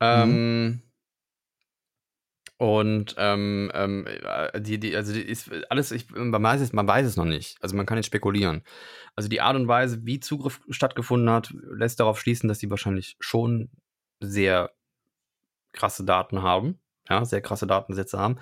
Ähm, 0.01 0.83
Und 2.59 3.15
ähm, 3.19 3.71
ähm, 3.73 4.07
äh, 4.07 4.61
die, 4.61 4.81
die, 4.81 4.97
also 4.97 5.13
die 5.13 5.23
ist 5.23 5.49
alles, 5.71 5.93
ich, 5.93 6.11
man, 6.11 6.43
weiß 6.43 6.61
es, 6.61 6.73
man 6.73 6.89
weiß 6.89 7.07
es 7.07 7.17
noch 7.17 7.25
nicht. 7.25 7.57
Also 7.61 7.77
man 7.77 7.87
kann 7.87 7.99
jetzt 7.99 8.07
spekulieren. 8.07 8.65
Also 9.15 9.29
die 9.29 9.41
Art 9.41 9.55
und 9.55 9.69
Weise, 9.69 10.05
wie 10.05 10.19
Zugriff 10.19 10.61
stattgefunden 10.69 11.31
hat, 11.31 11.55
lässt 11.71 12.01
darauf 12.01 12.21
schließen, 12.21 12.49
dass 12.49 12.59
die 12.59 12.69
wahrscheinlich 12.69 13.17
schon 13.21 13.71
sehr 14.21 14.73
krasse 15.73 16.05
Daten 16.05 16.43
haben. 16.43 16.81
Ja, 17.09 17.25
sehr 17.25 17.41
krasse 17.41 17.67
Datensätze 17.67 18.19
haben. 18.19 18.39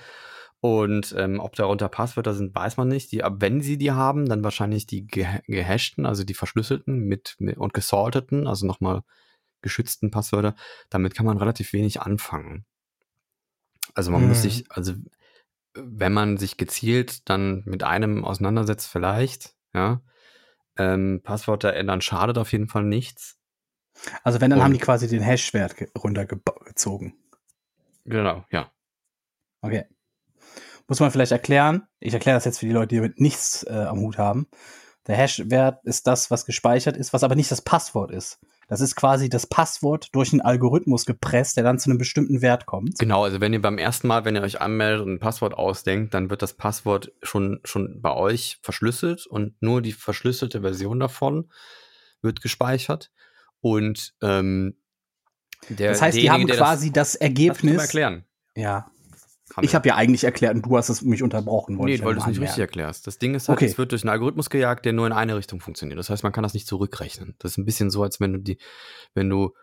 Und 0.60 1.14
ähm, 1.16 1.38
ob 1.38 1.54
darunter 1.54 1.88
Passwörter 1.88 2.32
sind, 2.34 2.54
weiß 2.54 2.78
man 2.78 2.88
nicht. 2.88 3.12
Die, 3.12 3.22
wenn 3.22 3.60
sie 3.60 3.76
die 3.76 3.92
haben, 3.92 4.26
dann 4.26 4.42
wahrscheinlich 4.42 4.86
die 4.86 5.06
ge 5.06 5.26
gehashten, 5.46 6.06
also 6.06 6.24
die 6.24 6.34
verschlüsselten 6.34 7.00
mit, 7.04 7.36
mit 7.38 7.58
und 7.58 7.74
gesalteten, 7.74 8.46
also 8.46 8.66
nochmal 8.66 9.02
geschützten 9.60 10.10
Passwörter. 10.10 10.54
Damit 10.88 11.14
kann 11.14 11.26
man 11.26 11.36
relativ 11.36 11.74
wenig 11.74 12.00
anfangen. 12.00 12.64
Also 13.96 14.10
man 14.10 14.28
muss 14.28 14.38
Mhm. 14.38 14.42
sich, 14.42 14.64
also 14.70 14.92
wenn 15.74 16.12
man 16.12 16.36
sich 16.38 16.56
gezielt 16.56 17.28
dann 17.28 17.62
mit 17.66 17.82
einem 17.82 18.24
auseinandersetzt, 18.24 18.86
vielleicht, 18.88 19.54
ja. 19.74 20.02
Ähm, 20.78 21.20
Passwörter 21.24 21.72
ändern 21.74 22.02
schadet 22.02 22.36
auf 22.38 22.52
jeden 22.52 22.68
Fall 22.68 22.84
nichts. 22.84 23.38
Also 24.22 24.40
wenn, 24.42 24.50
dann 24.50 24.58
Und- 24.58 24.64
haben 24.66 24.72
die 24.74 24.78
quasi 24.78 25.08
den 25.08 25.22
Hash-Wert 25.22 25.76
ge- 25.76 25.88
runtergezogen. 25.96 27.14
Genau, 28.04 28.44
ja. 28.50 28.70
Okay. 29.62 29.86
Muss 30.86 31.00
man 31.00 31.10
vielleicht 31.10 31.32
erklären. 31.32 31.88
Ich 31.98 32.12
erkläre 32.14 32.36
das 32.36 32.44
jetzt 32.44 32.58
für 32.58 32.66
die 32.66 32.72
Leute, 32.72 32.88
die 32.88 32.96
damit 32.96 33.18
nichts 33.20 33.64
äh, 33.64 33.72
am 33.72 33.98
Hut 34.00 34.18
haben. 34.18 34.46
Der 35.06 35.16
Hash-Wert 35.16 35.84
ist 35.84 36.06
das, 36.06 36.30
was 36.30 36.46
gespeichert 36.46 36.96
ist, 36.96 37.12
was 37.12 37.22
aber 37.22 37.36
nicht 37.36 37.50
das 37.50 37.62
Passwort 37.62 38.10
ist. 38.10 38.38
Das 38.68 38.80
ist 38.80 38.96
quasi 38.96 39.28
das 39.28 39.46
Passwort 39.46 40.08
durch 40.12 40.32
einen 40.32 40.40
Algorithmus 40.40 41.06
gepresst, 41.06 41.56
der 41.56 41.62
dann 41.62 41.78
zu 41.78 41.88
einem 41.88 41.98
bestimmten 41.98 42.42
Wert 42.42 42.66
kommt. 42.66 42.98
Genau, 42.98 43.22
also 43.22 43.40
wenn 43.40 43.52
ihr 43.52 43.62
beim 43.62 43.78
ersten 43.78 44.08
Mal, 44.08 44.24
wenn 44.24 44.34
ihr 44.34 44.42
euch 44.42 44.60
anmeldet 44.60 45.06
und 45.06 45.14
ein 45.14 45.18
Passwort 45.20 45.54
ausdenkt, 45.54 46.14
dann 46.14 46.30
wird 46.30 46.42
das 46.42 46.54
Passwort 46.54 47.12
schon, 47.22 47.60
schon 47.62 48.02
bei 48.02 48.12
euch 48.12 48.58
verschlüsselt 48.62 49.26
und 49.26 49.54
nur 49.62 49.82
die 49.82 49.92
verschlüsselte 49.92 50.62
Version 50.62 50.98
davon 50.98 51.48
wird 52.22 52.42
gespeichert. 52.42 53.12
Und 53.60 54.14
ähm, 54.20 54.76
der, 55.68 55.92
Das 55.92 56.02
heißt, 56.02 56.18
die 56.18 56.30
haben 56.30 56.46
quasi 56.46 56.92
das, 56.92 57.12
das, 57.12 57.20
Ergebnis. 57.20 57.80
erklären. 57.80 58.24
Ja. 58.56 58.90
Haben 59.54 59.64
Ich 59.64 59.74
habe 59.74 59.88
ja 59.88 59.94
eigentlich 59.94 60.24
erklärt 60.24 60.54
und 60.54 60.66
du 60.66 60.76
hast 60.76 60.88
es 60.88 61.02
mich 61.02 61.22
unterbrochen. 61.22 61.76
Nee, 61.76 61.94
ich 61.94 62.04
weil 62.04 62.14
du 62.14 62.20
es 62.20 62.26
nicht 62.26 62.40
richtig 62.40 62.58
erklärst. 62.58 63.06
Das 63.06 63.18
Ding 63.18 63.34
ist 63.34 63.48
halt, 63.48 63.58
Okay. 63.58 63.66
es 63.66 63.78
wird 63.78 63.92
durch 63.92 64.02
einen 64.02 64.10
Algorithmus 64.10 64.50
gejagt, 64.50 64.84
der 64.84 64.92
nur 64.92 65.06
in 65.06 65.12
eine 65.12 65.36
Richtung 65.36 65.60
funktioniert. 65.60 65.98
Das 65.98 66.10
heißt, 66.10 66.24
man 66.24 66.32
kann 66.32 66.42
das 66.42 66.54
nicht 66.54 66.66
zurückrechnen. 66.66 67.36
Das 67.38 67.52
ist 67.52 67.58
ein 67.58 67.64
bisschen 67.64 67.90
so, 67.90 68.02
als 68.02 68.18
wenn 68.18 68.32
du 68.32 68.38
die, 68.40 68.58
wenn 69.14 69.30
du 69.30 69.54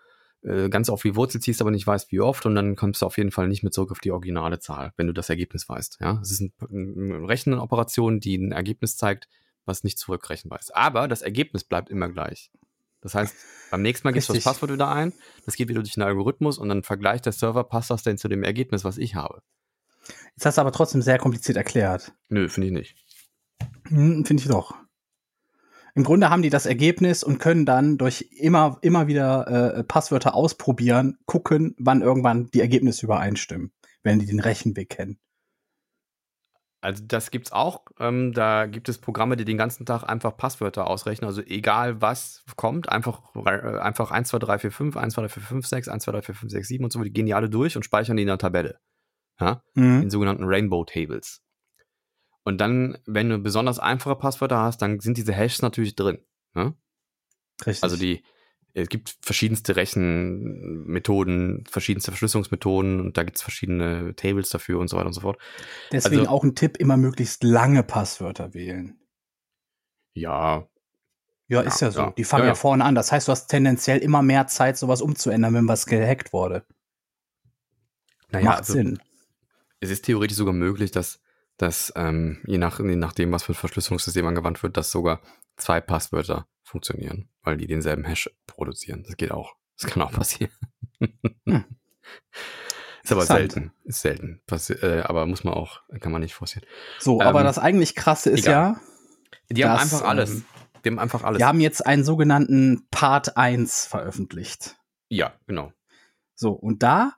äh, 0.44 0.70
ganz 0.70 0.90
auf 0.90 1.02
die 1.02 1.16
Wurzel 1.16 1.42
ziehst, 1.42 1.62
aber 1.62 1.72
nicht 1.72 1.86
weißt, 1.86 2.12
wie 2.12 2.22
oft, 2.22 2.46
und 2.46 2.56
dann 2.56 2.76
kommst 2.76 3.02
du 3.02 3.06
auf 3.06 3.18
jeden 3.18 3.32
Fall 3.32 3.48
nicht 3.48 3.64
mehr 3.64 3.72
zurück 3.72 3.92
auf 3.92 4.00
die 4.00 4.12
originale 4.12 4.60
Zahl, 4.60 4.94
wenn 4.96 5.08
du 5.08 5.14
das 5.14 5.30
Ergebnis 5.30 5.68
weißt. 5.68 5.98
Ja, 6.00 6.20
es 6.22 6.32
ist 6.32 6.42
ein, 6.42 6.54
eine 6.70 7.28
Rechenoperation, 7.28 8.20
die 8.20 8.38
ein 8.38 8.52
Ergebnis 8.52 8.96
zeigt, 8.96 9.28
was 9.66 9.84
nicht 9.84 9.98
zurückrechenbar 9.98 10.60
ist. 10.60 10.76
Aber 10.76 11.08
das 11.08 11.22
Ergebnis 11.22 11.64
bleibt 11.64 11.90
immer 11.90 12.10
gleich. 12.10 12.52
Das 13.02 13.16
heißt, 13.16 13.36
beim 13.70 13.82
nächsten 13.82 14.08
Mal 14.08 14.14
gibst 14.14 14.30
du 14.30 14.34
das. 14.34 14.46
Passwort 14.46 14.72
wieder 14.72 14.90
ein, 14.90 15.12
das 15.46 15.56
geht 15.56 15.68
wieder 15.68 15.82
durch 15.82 15.94
den 15.94 16.04
Algorithmus 16.04 16.58
und 16.58 16.70
dann 16.70 16.84
vergleicht 16.84 17.26
der 17.26 17.34
Server, 17.34 17.66
passt 17.66 17.90
das 17.90 18.04
denn 18.04 18.18
zu 18.18 18.30
dem 18.30 18.44
Ergebnis, 18.44 18.86
was 18.86 18.98
ich 18.98 19.16
habe? 19.16 19.42
Jetzt 20.36 20.46
hast 20.46 20.58
du 20.58 20.62
aber 20.62 20.72
trotzdem 20.72 21.02
sehr 21.02 21.18
kompliziert 21.18 21.58
erklärt. 21.58 22.14
Nö, 22.30 22.50
finde 22.50 22.68
ich 22.68 22.74
nicht. 22.74 22.96
Hm, 23.88 24.26
Finde 24.26 24.42
ich 24.42 24.50
doch. 24.50 24.76
Im 25.96 26.04
Grunde 26.04 26.30
haben 26.30 26.42
die 26.42 26.50
das 26.50 26.66
Ergebnis 26.66 27.24
und 27.24 27.38
können 27.38 27.66
dann 27.66 27.98
durch 27.98 28.30
immer, 28.32 28.80
immer 28.82 29.08
wieder 29.08 29.76
äh, 29.76 29.84
Passwörter 29.84 30.34
ausprobieren, 30.34 31.20
gucken, 31.26 31.76
wann 31.78 32.02
irgendwann 32.02 32.48
die 32.48 32.62
Ergebnisse 32.62 33.06
übereinstimmen, 33.06 33.72
wenn 34.02 34.18
die 34.18 34.26
den 34.26 34.40
Rechenweg 34.40 34.90
kennen. 34.90 35.20
Also 36.82 37.04
das 37.08 37.32
gibt's 37.32 37.52
auch. 37.52 37.86
Ähm, 38.00 38.34
da 38.34 38.66
gibt 38.66 38.90
es 38.90 38.98
Programme, 38.98 39.38
die 39.38 39.46
den 39.46 39.58
ganzen 39.58 39.86
Tag 39.86 40.04
einfach 40.04 40.36
Passwörter 40.36 40.88
ausrechnen. 40.88 41.28
Also 41.28 41.42
egal 41.44 42.02
was 42.02 42.44
kommt, 42.58 42.90
einfach, 42.90 43.22
äh, 43.36 43.80
einfach 43.80 44.12
1, 44.12 44.30
2, 44.30 44.40
3, 44.40 44.60
4, 44.60 44.72
5, 44.72 44.98
1, 44.98 45.14
2, 45.14 45.22
3, 45.22 45.30
4, 45.30 45.44
5, 45.44 45.68
6, 45.68 45.88
1, 45.88 46.04
2, 46.04 46.12
3, 46.12 46.22
4, 46.24 46.36
5, 46.36 46.52
6, 46.52 46.68
7 46.68 46.84
und 46.84 46.92
so, 46.92 47.02
die 47.02 47.14
gehen 47.14 47.28
die 47.28 47.36
alle 47.36 47.50
durch 47.50 47.78
und 47.78 47.84
speichern 47.84 48.18
die 48.18 48.24
in 48.24 48.30
einer 48.30 48.38
Tabelle. 48.38 48.80
Ja? 49.40 49.64
Mhm. 49.74 50.04
In 50.04 50.10
sogenannten 50.10 50.44
Rainbow 50.46 50.84
Tables. 50.86 51.42
Und 52.44 52.60
dann, 52.60 52.98
wenn 53.06 53.30
du 53.30 53.38
besonders 53.40 53.80
einfache 53.80 54.16
Passwörter 54.16 54.60
hast, 54.60 54.82
dann 54.82 55.00
sind 55.00 55.18
diese 55.18 55.34
Hashes 55.34 55.62
natürlich 55.62 55.96
drin. 55.96 56.20
Ne? 56.54 56.76
Richtig. 57.66 57.84
Also 57.84 57.96
die, 57.96 58.24
es 58.74 58.90
gibt 58.90 59.16
verschiedenste 59.22 59.76
Rechenmethoden, 59.76 61.64
verschiedenste 61.70 62.12
Verschlüsselungsmethoden 62.12 63.00
und 63.00 63.18
da 63.18 63.24
gibt 63.24 63.38
es 63.38 63.44
verschiedene 63.44 64.14
Tables 64.16 64.50
dafür 64.50 64.80
und 64.80 64.88
so 64.90 64.98
weiter 64.98 65.08
und 65.08 65.14
so 65.14 65.22
fort. 65.22 65.40
Deswegen 65.92 66.22
also- 66.22 66.32
auch 66.32 66.44
ein 66.44 66.56
Tipp, 66.56 66.78
immer 66.78 66.98
möglichst 66.98 67.44
lange 67.44 67.84
Passwörter 67.84 68.54
wählen. 68.54 69.00
Ja, 70.14 70.68
Ja, 71.48 71.62
ist 71.62 71.82
ja 71.82 71.92
so. 71.92 72.00
ja. 72.02 72.12
Die 72.12 72.24
fangen 72.24 72.44
Ja, 72.44 72.48
ja, 72.48 72.52
ja. 72.52 72.56
vorne 72.56 72.84
an. 72.84 72.96
Das 72.96 73.12
heißt, 73.12 73.28
du 73.28 73.32
hast 73.32 73.48
tendenziell 73.48 74.00
immer 74.00 74.22
mehr 74.22 74.48
Zeit, 74.48 74.78
sowas 74.78 75.02
umzuändern, 75.02 75.54
wenn 75.54 75.68
was 75.68 75.86
gehackt 75.86 76.34
wurde. 76.34 76.66
naja, 78.32 78.46
Macht 78.46 78.60
also, 78.60 78.74
Sinn. 78.74 79.00
Es 79.84 79.90
ist 79.92 80.06
theoretisch 80.06 80.38
sogar 80.38 80.54
möglich, 80.54 80.92
dass, 80.92 81.22
dass 81.58 81.92
ähm, 81.96 82.42
je, 82.46 82.58
nach, 82.58 82.80
je 82.80 82.96
nachdem, 82.96 83.32
was 83.32 83.44
für 83.44 83.52
ein 83.52 83.56
Verschlüsselungssystem 83.56 84.26
angewandt 84.26 84.64
wird, 84.64 84.78
dass 84.78 84.92
sogar 84.92 85.22
zwei 85.58 85.82
Passwörter 85.82 86.48
funktionieren, 86.64 87.30
weil 87.44 87.58
die 87.58 87.68
denselben 87.68 88.06
Hash 88.06 88.30
produzieren. 88.48 89.04
Das 89.06 89.18
geht 89.18 89.32
auch. 89.32 89.56
Das 89.82 89.90
kann 89.92 90.04
auch 90.04 90.12
passieren. 90.12 90.52
Hm. 91.46 91.66
Ist 93.04 93.12
aber 93.12 93.26
selten. 93.26 93.74
Ist 93.84 94.02
selten. 94.02 94.42
Passi 94.46 94.74
äh, 94.74 95.02
aber 95.02 95.26
muss 95.26 95.44
man 95.44 95.56
auch, 95.56 95.82
kann 96.00 96.12
man 96.12 96.22
nicht 96.22 96.36
forcieren. 96.36 96.66
So, 97.00 97.20
aber 97.22 97.40
ähm, 97.40 97.46
das 97.48 97.58
eigentlich 97.58 97.96
krasse 97.96 98.30
ist 98.30 98.44
egal. 98.46 98.76
ja, 98.76 98.82
Die 99.50 99.66
haben 99.66 99.80
einfach 99.80 100.04
alles. 100.04 100.30
ähm, 100.36 100.46
Die 100.86 100.90
haben 100.90 101.00
einfach 101.00 101.24
alles. 101.24 101.40
wir 101.40 101.48
haben 101.48 101.60
jetzt 101.60 101.86
einen 101.86 102.06
sogenannten 102.06 102.88
Part 102.92 103.36
1 103.36 103.88
veröffentlicht. 103.88 104.78
ja, 105.10 105.34
genau. 105.48 105.74
So, 106.36 106.52
und 106.52 106.82
da, 106.84 107.14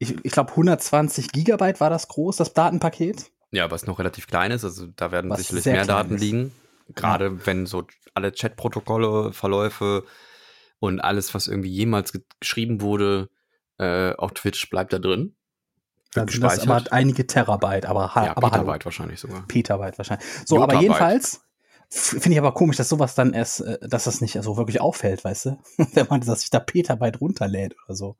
ich, 0.00 0.16
ich 0.24 0.32
glaube, 0.32 0.50
120 0.50 1.30
Gigabyte 1.30 1.78
war 1.80 1.90
das 1.90 2.08
groß, 2.08 2.36
das 2.36 2.52
Datenpaket. 2.54 3.30
Ja, 3.52 3.70
was 3.70 3.86
noch 3.86 3.98
relativ 3.98 4.26
klein 4.26 4.50
ist, 4.50 4.64
also 4.64 4.86
da 4.96 5.12
werden 5.12 5.30
Was 5.30 5.38
sicherlich 5.40 5.66
mehr 5.66 5.84
Daten 5.84 6.14
ist. 6.14 6.20
liegen. 6.20 6.52
Gerade 6.94 7.46
wenn 7.46 7.66
so 7.66 7.84
alle 8.14 8.32
Chatprotokolle, 8.32 9.32
Verläufe 9.32 10.04
und 10.80 11.00
alles, 11.00 11.34
was 11.34 11.46
irgendwie 11.46 11.70
jemals 11.70 12.12
ge- 12.12 12.22
geschrieben 12.40 12.80
wurde, 12.80 13.28
äh, 13.78 14.12
auf 14.14 14.32
Twitch 14.32 14.68
bleibt 14.70 14.92
da 14.92 14.98
drin. 14.98 15.36
Da 16.14 16.22
Wird 16.22 16.32
sind 16.32 16.42
das 16.42 16.60
aber 16.66 16.82
einige 16.90 17.26
Terabyte, 17.26 17.86
aber, 17.86 18.14
ha 18.14 18.26
ja, 18.26 18.36
aber 18.36 18.50
Petabyte 18.50 18.84
wahrscheinlich 18.84 19.20
sogar. 19.20 19.46
Petabyte 19.46 19.98
wahrscheinlich. 19.98 20.26
So, 20.44 20.56
aber 20.56 20.72
Jotabyte. 20.74 20.82
jedenfalls 20.82 21.40
f- 21.90 22.16
finde 22.20 22.32
ich 22.32 22.38
aber 22.38 22.52
komisch, 22.52 22.76
dass 22.78 22.88
sowas 22.88 23.14
dann 23.14 23.32
erst, 23.32 23.60
äh, 23.60 23.78
dass 23.88 24.04
das 24.04 24.20
nicht 24.20 24.36
so 24.42 24.56
wirklich 24.56 24.80
auffällt, 24.80 25.22
weißt 25.24 25.44
du? 25.46 25.58
Wenn 25.94 26.06
man 26.08 26.20
dass 26.22 26.40
sich 26.40 26.50
da 26.50 26.58
Petabyte 26.58 27.20
runterlädt 27.20 27.76
oder 27.86 27.94
so. 27.94 28.16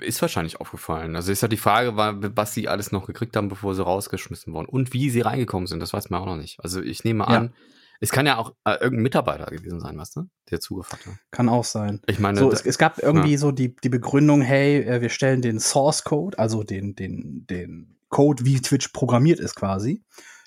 Ist 0.00 0.20
wahrscheinlich 0.22 0.60
aufgefallen. 0.60 1.14
Also 1.16 1.30
ist 1.30 1.40
ja 1.40 1.48
die 1.48 1.56
Frage, 1.56 1.96
was 1.96 2.52
sie 2.54 2.68
alles 2.68 2.90
noch 2.92 3.06
gekriegt 3.06 3.36
haben, 3.36 3.48
bevor 3.48 3.74
sie 3.74 3.82
rausgeschmissen 3.82 4.52
wurden. 4.52 4.66
Und 4.66 4.92
wie 4.92 5.08
sie 5.10 5.20
reingekommen 5.20 5.66
sind, 5.66 5.80
das 5.80 5.92
weiß 5.92 6.10
man 6.10 6.20
auch 6.22 6.26
noch 6.26 6.36
nicht. 6.36 6.58
Also 6.60 6.82
ich 6.82 7.04
nehme 7.04 7.24
Ja. 7.24 7.28
an, 7.28 7.54
Es 8.00 8.10
kann 8.10 8.26
ja 8.26 8.36
auch 8.38 8.54
äh, 8.64 8.72
irgendein 8.72 9.02
Mitarbeiter 9.04 9.46
gewesen 9.46 9.80
sein, 9.80 9.96
weißt 9.96 10.16
du, 10.16 10.22
der 10.50 10.60
zugefragt 10.60 11.06
hat. 11.06 11.14
Kann 11.30 11.48
auch 11.48 11.62
sein. 11.64 12.00
Ich 12.06 12.18
meine, 12.18 12.38
So, 12.40 12.50
da- 12.50 12.56
es, 12.56 12.66
es 12.66 12.76
gab 12.76 12.98
irgendwie 12.98 13.36
so 13.36 13.52
die, 13.52 13.76
die 13.76 13.88
Begründung, 13.88 14.42
hey, 14.42 14.80
äh, 14.82 15.00
wir 15.00 15.08
stellen 15.10 15.42
den 15.42 15.60
Source 15.60 16.02
Code, 16.02 16.38
also 16.38 16.64
den, 16.64 16.96
den, 16.96 17.46
den 17.48 17.96
Code, 18.08 18.44
wie 18.44 18.60
Twitch 18.60 18.88
programmiert 18.88 19.38
ist 19.38 19.54
quasi, 19.54 20.02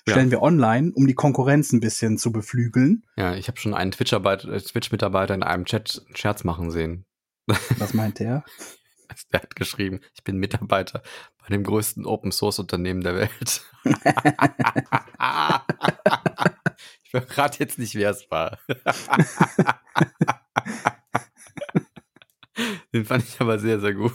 Ja. 0.06 0.12
stellen 0.12 0.30
wir 0.30 0.42
online, 0.42 0.92
um 0.94 1.06
die 1.06 1.14
Konkurrenz 1.14 1.72
ein 1.72 1.80
bisschen 1.80 2.18
zu 2.18 2.30
beflügeln. 2.32 3.02
ja, 3.16 3.34
ich 3.34 3.48
habe 3.48 3.58
schon 3.58 3.72
einen 3.74 3.92
äh, 3.92 3.94
Twitch-Mitarbeiter 4.60 5.34
in 5.34 5.42
einem 5.42 5.64
Chat 5.64 6.02
einen 6.06 6.16
Scherz 6.16 6.44
machen 6.44 6.70
sehen. 6.70 7.06
Was 7.78 7.94
meint 7.94 8.18
der? 8.18 8.44
Der 9.32 9.40
hat 9.40 9.56
geschrieben, 9.56 10.00
ich 10.14 10.22
bin 10.22 10.36
Mitarbeiter 10.36 11.02
bei 11.40 11.48
dem 11.48 11.64
größten 11.64 12.04
Open-Source-Unternehmen 12.04 13.00
der 13.00 13.14
Welt. 13.16 13.62
ich 17.02 17.10
verrate 17.10 17.58
jetzt 17.60 17.78
nicht, 17.78 17.94
wer 17.94 18.10
es 18.10 18.30
war. 18.30 18.58
Den 22.92 23.04
fand 23.06 23.24
ich 23.24 23.40
aber 23.40 23.58
sehr, 23.58 23.80
sehr 23.80 23.94
gut. 23.94 24.12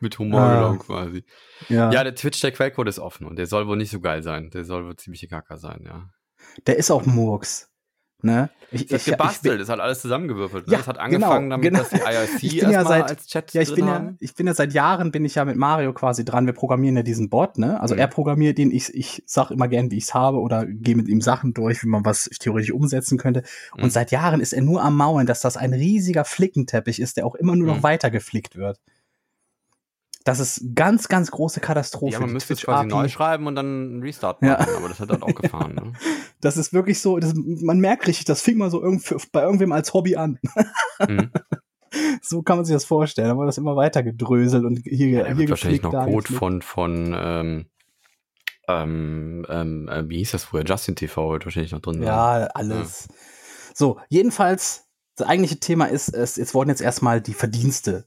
Mit 0.00 0.18
Humor 0.18 0.40
Ah. 0.40 0.76
quasi. 0.76 1.24
Ja, 1.68 1.90
Ja, 1.92 2.02
der 2.04 2.14
Twitch, 2.14 2.40
der 2.40 2.52
Quellcode 2.52 2.88
ist 2.88 2.98
offen 2.98 3.26
und 3.26 3.36
der 3.36 3.46
soll 3.46 3.66
wohl 3.68 3.76
nicht 3.76 3.90
so 3.90 4.00
geil 4.00 4.22
sein. 4.22 4.50
Der 4.50 4.64
soll 4.64 4.84
wohl 4.84 4.96
ziemlich 4.96 5.28
Kacker 5.28 5.56
sein, 5.58 5.82
ja. 5.84 6.10
der 6.66 6.76
ist 6.78 6.90
auch 6.90 7.06
Murks. 7.06 7.71
Ne? 8.24 8.50
Ich, 8.70 8.86
Das 8.86 9.02
ist 9.06 9.10
gebastelt, 9.12 9.60
das 9.60 9.68
hat 9.68 9.80
alles 9.80 10.00
zusammengewürfelt. 10.00 10.66
Ne? 10.66 10.72
Ja, 10.72 10.78
das 10.78 10.86
hat 10.86 10.98
angefangen 10.98 11.50
genau, 11.50 11.56
damit, 11.56 11.64
genau. 11.72 11.78
dass 11.80 11.90
die 11.90 11.96
IRC 12.40 12.42
Ich 12.42 12.60
bin 12.60 12.70
ja 12.70 12.78
erstmal 12.78 13.00
seit- 13.00 13.10
als 13.10 13.26
Chat 13.26 13.52
Ja, 13.52 13.60
ich 13.62 13.74
bin 13.74 13.86
ja, 13.86 14.14
ich 14.18 14.34
bin 14.34 14.46
ja 14.46 14.54
seit 14.54 14.72
Jahren 14.72 15.10
bin 15.10 15.24
ich 15.26 15.34
ja 15.34 15.44
mit 15.44 15.56
Mario 15.56 15.92
quasi 15.92 16.24
dran. 16.24 16.46
Wir 16.46 16.54
programmieren 16.54 16.96
ja 16.96 17.02
diesen 17.02 17.28
Bot, 17.28 17.58
ne? 17.58 17.80
Also 17.80 17.94
Mhm. 17.94 18.00
er 18.00 18.06
programmiert 18.06 18.56
den, 18.58 18.70
ich, 18.70 18.94
ich 18.94 19.22
sag 19.26 19.50
immer 19.50 19.68
gern, 19.68 19.90
wie 19.90 19.98
ich 19.98 20.04
es 20.04 20.14
habe 20.14 20.38
oder 20.38 20.64
gehe 20.66 20.96
mit 20.96 21.08
ihm 21.08 21.20
Sachen 21.20 21.52
durch, 21.52 21.82
wie 21.82 21.88
man 21.88 22.04
was 22.06 22.30
theoretisch 22.40 22.70
umsetzen 22.72 23.18
könnte. 23.18 23.42
Mhm. 23.76 23.82
Und 23.84 23.92
seit 23.92 24.10
Jahren 24.10 24.40
ist 24.40 24.52
er 24.54 24.62
nur 24.62 24.82
am 24.82 24.96
Maulen, 24.96 25.26
dass 25.26 25.40
das 25.40 25.56
ein 25.58 25.74
riesiger 25.74 26.24
Flickenteppich 26.24 27.00
ist, 27.00 27.18
der 27.18 27.26
auch 27.26 27.34
immer 27.34 27.54
nur 27.56 27.66
noch 27.66 27.78
Mhm. 27.78 27.82
weiter 27.82 28.10
geflickt 28.10 28.56
wird. 28.56 28.78
Das 30.24 30.38
ist 30.40 30.62
ganz, 30.74 31.08
ganz 31.08 31.30
große 31.30 31.60
Katastrophe. 31.60 32.12
Ja, 32.12 32.20
man 32.20 32.32
müsste 32.32 32.52
es 32.52 32.62
quasi 32.62 32.86
neu 32.86 33.08
schreiben 33.08 33.46
und 33.46 33.56
dann 33.56 33.66
einen 33.66 34.02
Restart 34.02 34.42
Ja. 34.42 34.58
machen, 34.58 34.72
aber 34.76 34.88
das 34.88 35.00
hat 35.00 35.10
halt 35.10 35.22
auch 35.22 35.34
gefahren. 35.34 35.74
Ne? 35.74 35.92
Das 36.40 36.56
ist 36.56 36.72
wirklich 36.72 37.00
so, 37.00 37.18
das, 37.20 37.34
man 37.36 37.78
merkt 37.78 38.08
richtig, 38.08 38.24
das 38.24 38.42
fing 38.42 38.58
mal 38.58 38.68
so 38.68 38.82
irgend, 38.82 39.04
bei 39.30 39.42
irgendwem 39.42 39.70
als 39.70 39.94
Hobby 39.94 40.16
an. 40.16 40.38
Mhm. 41.08 41.30
So 42.22 42.40
kann 42.40 42.56
man 42.56 42.64
sich 42.64 42.74
das 42.74 42.86
vorstellen. 42.86 43.28
Da 43.28 43.36
wurde 43.36 43.48
das 43.48 43.58
immer 43.58 43.76
weiter 43.76 44.02
gedröselt 44.02 44.64
und 44.64 44.80
hier, 44.82 45.08
Ja, 45.08 45.26
hier 45.26 45.36
wird 45.36 45.50
wahrscheinlich 45.50 45.82
noch 45.82 45.92
Code 45.92 46.32
von, 46.32 46.62
von 46.62 47.14
ähm, 47.14 47.66
ähm, 48.66 49.44
ähm, 49.48 49.88
äh, 49.88 50.08
wie 50.08 50.18
hieß 50.18 50.30
das 50.30 50.44
früher? 50.44 50.64
Justin 50.64 50.96
TV 50.96 51.32
wird 51.32 51.44
wahrscheinlich 51.44 51.72
noch 51.72 51.80
drin 51.80 51.96
sein. 51.96 52.04
Ja, 52.04 52.48
alles. 52.54 53.08
So, 53.74 53.98
jedenfalls, 54.08 54.86
das 55.16 55.28
eigentliche 55.28 55.60
Thema 55.60 55.86
ist, 55.86 56.08
es, 56.14 56.36
jetzt 56.36 56.54
wurden 56.54 56.70
jetzt 56.70 56.80
erstmal 56.80 57.20
die 57.20 57.34
Verdienste 57.34 58.06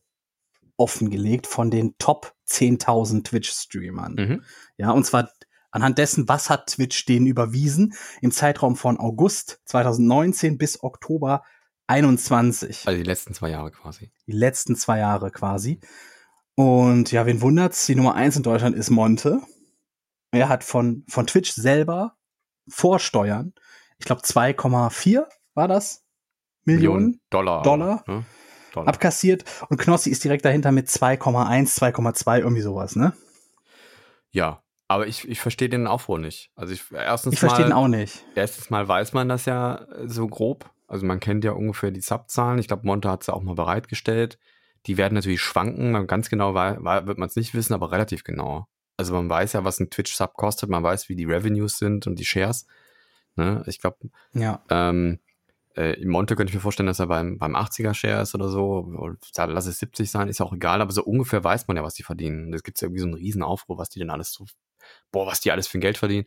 offengelegt 0.78 1.48
von 1.48 1.72
den 1.72 1.98
Top 1.98 2.34
10.000 2.48 3.24
Twitch-Streamern. 3.24 4.16
Mhm. 4.16 4.44
Ja, 4.78 4.92
und 4.92 5.06
zwar 5.06 5.30
anhand 5.72 5.98
dessen, 5.98 6.28
was 6.28 6.50
hat 6.50 6.68
Twitch 6.68 7.06
denen 7.06 7.28
überwiesen 7.28 7.94
im 8.22 8.32
Zeitraum 8.32 8.76
von 8.76 9.00
August 9.00 9.62
2019 9.66 10.58
bis 10.58 10.84
Oktober 10.84 11.44
21. 11.88 12.88
Also 12.88 12.98
die 12.98 13.04
letzten 13.04 13.34
zwei 13.34 13.50
Jahre 13.50 13.72
quasi. 13.72 14.12
Die 14.26 14.32
letzten 14.32 14.76
zwei 14.76 15.00
Jahre 15.00 15.32
quasi. 15.32 15.80
Und 16.56 17.12
ja, 17.12 17.26
wen 17.26 17.42
wundert's? 17.42 17.86
Die 17.86 17.96
Nummer 17.96 18.16
eins 18.16 18.36
in 18.38 18.44
Deutschland 18.44 18.76
ist 18.76 18.90
Monte. 18.90 19.42
Er 20.32 20.50
hat 20.50 20.64
von, 20.64 21.04
von 21.08 21.28
Twitch 21.28 21.52
selber 21.52 22.16
Vorsteuern, 22.68 23.54
ich 24.00 24.06
glaube 24.06 24.22
2,4 24.22 25.26
war 25.54 25.68
das? 25.68 26.04
Millionen 26.64 27.22
Dollar. 27.30 27.62
Dollar? 27.62 28.04
Ne? 28.08 28.26
Dollar. 28.76 28.88
abkassiert. 28.88 29.44
Und 29.70 29.78
Knossi 29.78 30.10
ist 30.10 30.24
direkt 30.24 30.46
dahinter 30.46 30.72
mit 30.72 30.88
2,1, 30.88 31.76
2,2, 31.80 32.40
irgendwie 32.40 32.62
sowas, 32.62 32.96
ne? 32.96 33.14
Ja, 34.32 34.62
aber 34.88 35.08
ich, 35.08 35.28
ich 35.28 35.40
verstehe 35.42 35.70
den 35.70 35.88
Aufruhr 35.88 36.20
nicht. 36.20 36.52
Also 36.56 36.74
ich 36.74 36.84
erstens 36.92 37.34
Ich 37.34 37.40
verstehe 37.40 37.66
den 37.66 37.74
auch 37.74 37.88
nicht. 37.88 38.24
Erstens 38.36 38.70
mal 38.70 38.88
weiß 38.88 39.14
man 39.14 39.30
das 39.30 39.46
ja 39.46 39.76
äh, 39.76 40.08
so 40.08 40.28
grob. 40.28 40.70
Also 40.88 41.06
man 41.06 41.20
kennt 41.20 41.44
ja 41.44 41.52
ungefähr 41.54 41.90
die 41.92 42.02
Subzahlen. 42.02 42.60
Ich 42.60 42.68
glaube, 42.68 42.86
Monte 42.86 43.10
hat 43.10 43.24
es 43.24 43.30
auch 43.30 43.42
mal 43.42 43.56
bereitgestellt. 43.56 44.38
Die 44.86 44.98
werden 44.98 45.16
natürlich 45.16 45.42
schwanken. 45.42 46.06
Ganz 46.06 46.30
genau 46.30 46.54
wird 46.54 47.18
man 47.18 47.28
es 47.28 47.36
nicht 47.36 47.56
wissen, 47.56 47.74
aber 47.74 47.92
relativ 47.92 48.24
genau. 48.24 48.68
Also 48.98 49.14
man 49.14 49.28
weiß 49.28 49.54
ja, 49.54 49.64
was 49.64 49.80
ein 49.80 49.90
Twitch-Sub 49.90 50.34
kostet. 50.36 50.70
Man 50.70 50.84
weiß, 50.84 51.10
wie 51.10 51.16
die 51.16 51.26
Revenues 51.26 51.78
sind 51.80 52.06
und 52.06 52.20
die 52.20 52.26
Shares. 52.26 52.68
Ne? 53.36 53.64
Ich 53.66 53.80
glaube, 53.80 53.98
Ja. 54.34 54.64
ähm, 54.70 55.20
äh, 55.76 55.94
im 56.02 56.10
Monte 56.10 56.36
könnte 56.36 56.52
ich 56.52 56.56
mir 56.56 56.62
vorstellen, 56.62 56.88
dass 56.88 57.00
er 57.00 57.08
beim, 57.08 57.38
beim 57.38 57.56
80er-Share 57.56 58.22
ist 58.22 58.34
oder 58.34 58.50
so. 58.50 58.90
Lass 59.36 59.66
es 59.66 59.80
70 59.80 60.10
sein, 60.10 60.28
ist 60.30 60.40
ja 60.40 60.46
auch 60.46 60.54
egal. 60.54 60.82
Aber 60.82 60.92
so 60.92 61.04
ungefähr 61.04 61.44
weiß 61.44 61.68
man 61.68 61.78
ja, 61.78 61.84
was 61.84 61.96
die 61.96 62.04
verdienen. 62.04 62.54
Es 62.54 62.64
gibt 62.64 62.82
irgendwie 62.82 63.02
so 63.02 63.06
einen 63.06 63.16
riesen 63.16 63.44
Aufruhr, 63.44 63.78
was 63.78 63.90
die 63.90 64.00
denn 64.00 64.10
alles 64.10 64.32
so, 64.32 64.46
boah, 65.12 65.28
was 65.28 65.42
die 65.42 65.52
alles 65.52 65.68
für 65.68 65.78
ein 65.78 65.82
Geld 65.82 65.98
verdienen. 65.98 66.26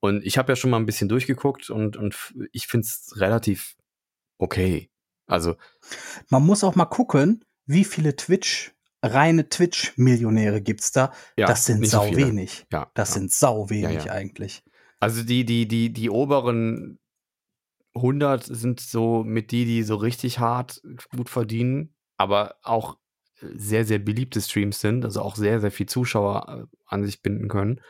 Und 0.00 0.24
ich 0.24 0.36
habe 0.36 0.52
ja 0.52 0.56
schon 0.56 0.70
mal 0.70 0.76
ein 0.76 0.86
bisschen 0.86 1.08
durchgeguckt 1.08 1.70
und, 1.70 1.96
und 1.96 2.34
ich 2.52 2.66
finde 2.66 2.86
es 2.86 3.14
relativ 3.20 3.76
okay. 4.38 4.90
Also, 5.26 5.56
Man 6.28 6.44
muss 6.44 6.64
auch 6.64 6.74
mal 6.74 6.84
gucken, 6.86 7.44
wie 7.64 7.84
viele 7.84 8.16
Twitch, 8.16 8.74
reine 9.02 9.48
Twitch-Millionäre 9.48 10.60
gibt's 10.60 10.92
da. 10.92 11.12
ja, 11.36 11.46
das 11.46 11.64
sind 11.64 11.84
so 11.86 11.98
sau 11.98 12.02
viele. 12.08 12.26
wenig. 12.26 12.66
Ja, 12.70 12.90
Das 12.94 13.10
ja. 13.10 13.14
sind 13.14 13.32
sau 13.32 13.70
wenig 13.70 14.00
Ja, 14.00 14.04
ja. 14.06 14.12
eigentlich. 14.12 14.62
Also 15.00 15.22
die, 15.22 15.44
die, 15.44 15.66
die, 15.66 15.92
die 15.92 16.10
oberen 16.10 16.98
100 17.94 18.44
sind 18.44 18.80
so 18.80 19.22
mit 19.24 19.50
die, 19.50 19.64
die 19.64 19.82
so 19.82 19.96
richtig 19.96 20.38
hart 20.38 20.80
gut 21.14 21.28
verdienen, 21.28 21.94
aber 22.16 22.56
auch 22.62 22.96
sehr, 23.40 23.84
sehr 23.84 23.98
beliebte 23.98 24.40
Streams 24.40 24.80
sind, 24.80 25.04
also 25.04 25.20
auch 25.20 25.36
sehr, 25.36 25.60
sehr 25.60 25.72
viel 25.72 25.86
Zuschauer 25.86 26.68
äh, 26.70 26.76
an 26.86 27.04
sich 27.04 27.22
binden 27.22 27.48
können 27.48 27.80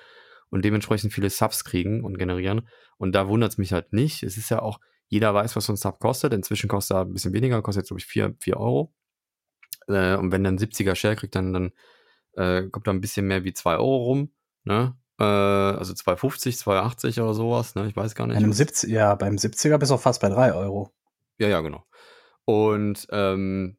und 0.50 0.64
dementsprechend 0.64 1.12
viele 1.12 1.30
Subs 1.30 1.64
kriegen 1.64 2.04
und 2.04 2.18
generieren. 2.18 2.68
Und 2.98 3.14
da 3.14 3.28
wundert 3.28 3.52
es 3.52 3.58
mich 3.58 3.72
halt 3.72 3.92
nicht. 3.92 4.22
Es 4.22 4.36
ist 4.36 4.50
ja 4.50 4.60
auch, 4.60 4.80
jeder 5.08 5.34
weiß, 5.34 5.56
was 5.56 5.66
so 5.66 5.72
ein 5.72 5.76
Sub 5.76 5.98
kostet. 5.98 6.32
Inzwischen 6.32 6.68
kostet 6.68 6.96
er 6.96 7.00
ein 7.02 7.12
bisschen 7.12 7.32
weniger, 7.32 7.60
kostet 7.62 7.82
jetzt, 7.82 7.88
glaube 7.88 8.00
ich, 8.00 8.06
4, 8.06 8.34
4 8.38 8.56
Euro. 8.56 8.94
Äh, 9.88 10.16
und 10.16 10.32
wenn 10.32 10.44
dann 10.44 10.58
70er 10.58 10.94
Share 10.94 11.16
kriegt, 11.16 11.34
dann, 11.34 11.52
dann 11.52 11.72
äh, 12.34 12.68
kommt 12.68 12.86
da 12.86 12.92
ein 12.92 13.00
bisschen 13.00 13.26
mehr 13.26 13.44
wie 13.44 13.52
2 13.52 13.76
Euro 13.76 13.96
rum. 13.96 14.32
Ne? 14.64 14.96
Äh, 15.22 15.76
also 15.78 15.92
2,50, 15.92 16.64
2,80 16.64 17.22
oder 17.22 17.34
sowas. 17.34 17.74
Ne? 17.76 17.86
Ich 17.86 17.96
weiß 17.96 18.14
gar 18.14 18.26
nicht. 18.26 18.36
einem 18.36 18.52
70, 18.52 18.90
ja, 18.90 19.14
beim 19.14 19.36
70er 19.36 19.78
bist 19.78 19.90
du 19.90 19.94
auch 19.94 20.00
fast 20.00 20.20
bei 20.20 20.28
3 20.28 20.52
Euro. 20.54 20.90
Ja, 21.38 21.48
ja, 21.48 21.60
genau. 21.60 21.84
Und 22.44 23.06
ähm, 23.10 23.76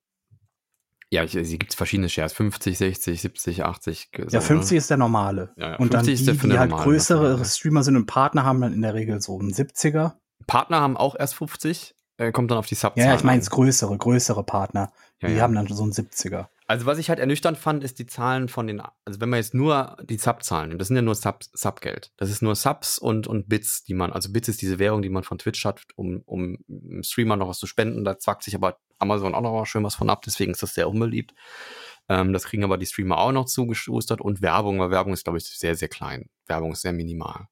ja, 1.09 1.27
sie 1.27 1.59
gibt 1.59 1.75
verschiedene 1.75 2.09
Shares, 2.09 2.33
50, 2.33 2.77
60, 2.77 3.21
70, 3.21 3.65
80. 3.65 4.09
So, 4.27 4.37
ja, 4.37 4.41
50 4.41 4.77
ist 4.77 4.89
der 4.89 4.97
normale. 4.97 5.51
Ja, 5.57 5.71
ja, 5.71 5.75
und 5.75 5.93
dann 5.93 6.05
50 6.05 6.05
die, 6.05 6.31
ist 6.31 6.41
der 6.41 6.49
die 6.49 6.57
halt 6.57 6.69
normale 6.71 6.89
größere 6.89 7.29
Maschine. 7.29 7.45
Streamer 7.45 7.83
sind 7.83 7.95
und 7.97 8.05
Partner 8.05 8.45
haben 8.45 8.61
dann 8.61 8.73
in 8.73 8.81
der 8.81 8.93
Regel 8.93 9.21
so 9.21 9.37
einen 9.37 9.51
70er. 9.51 9.91
Ne? 9.91 10.13
Partner 10.47 10.79
haben 10.79 10.97
auch 10.97 11.15
erst 11.17 11.35
50, 11.35 11.93
äh, 12.17 12.31
kommt 12.31 12.51
dann 12.51 12.57
auf 12.57 12.67
die 12.67 12.75
Subzahlen. 12.75 13.05
Ja, 13.05 13.13
ja, 13.13 13.15
ich 13.17 13.23
meine 13.23 13.37
jetzt 13.37 13.51
größere, 13.51 13.95
größere 13.97 14.43
Partner. 14.43 14.91
Die 15.21 15.41
haben 15.41 15.55
dann 15.55 15.67
so 15.67 15.83
einen 15.83 15.93
70er. 15.93 16.47
Also 16.67 16.85
was 16.85 16.97
ich 16.97 17.09
halt 17.09 17.19
ernüchternd 17.19 17.57
fand, 17.57 17.83
ist 17.83 17.99
die 17.99 18.05
Zahlen 18.05 18.47
von 18.47 18.67
den, 18.67 18.81
also 19.05 19.19
wenn 19.19 19.29
man 19.29 19.37
jetzt 19.37 19.53
nur 19.53 19.97
die 20.03 20.17
Sub-Zahlen 20.17 20.69
nimmt, 20.69 20.81
das 20.81 20.87
sind 20.87 20.95
ja 20.95 21.01
nur 21.01 21.15
Sub, 21.15 21.43
Subgeld. 21.53 22.11
Das 22.17 22.29
ist 22.29 22.41
nur 22.41 22.55
Subs 22.55 22.97
und, 22.97 23.27
und 23.27 23.49
Bits, 23.49 23.83
die 23.83 23.93
man, 23.93 24.13
also 24.13 24.31
Bits 24.31 24.47
ist 24.47 24.61
diese 24.61 24.79
Währung, 24.79 25.01
die 25.01 25.09
man 25.09 25.23
von 25.23 25.37
Twitch 25.37 25.65
hat, 25.65 25.81
um, 25.95 26.21
um 26.25 26.57
Streamer 27.01 27.35
noch 27.35 27.49
was 27.49 27.59
zu 27.59 27.67
spenden. 27.67 28.03
Da 28.03 28.17
zwackt 28.17 28.43
sich 28.43 28.55
aber 28.55 28.77
Amazon 28.99 29.35
auch 29.35 29.41
noch 29.41 29.53
mal 29.53 29.65
schön 29.65 29.83
was 29.83 29.95
von 29.95 30.09
ab, 30.09 30.21
deswegen 30.25 30.51
ist 30.51 30.63
das 30.63 30.73
sehr 30.73 30.89
unbeliebt. 30.89 31.33
Ähm, 32.09 32.33
das 32.33 32.45
kriegen 32.45 32.63
aber 32.63 32.77
die 32.77 32.85
Streamer 32.85 33.17
auch 33.17 33.31
noch 33.31 33.45
zugeschustert 33.45 34.21
und 34.21 34.41
Werbung, 34.41 34.79
weil 34.79 34.91
Werbung 34.91 35.13
ist, 35.13 35.23
glaube 35.23 35.37
ich, 35.37 35.45
sehr, 35.45 35.75
sehr 35.75 35.89
klein. 35.89 36.29
Werbung 36.47 36.71
ist 36.71 36.81
sehr 36.81 36.93
minimal. 36.93 37.47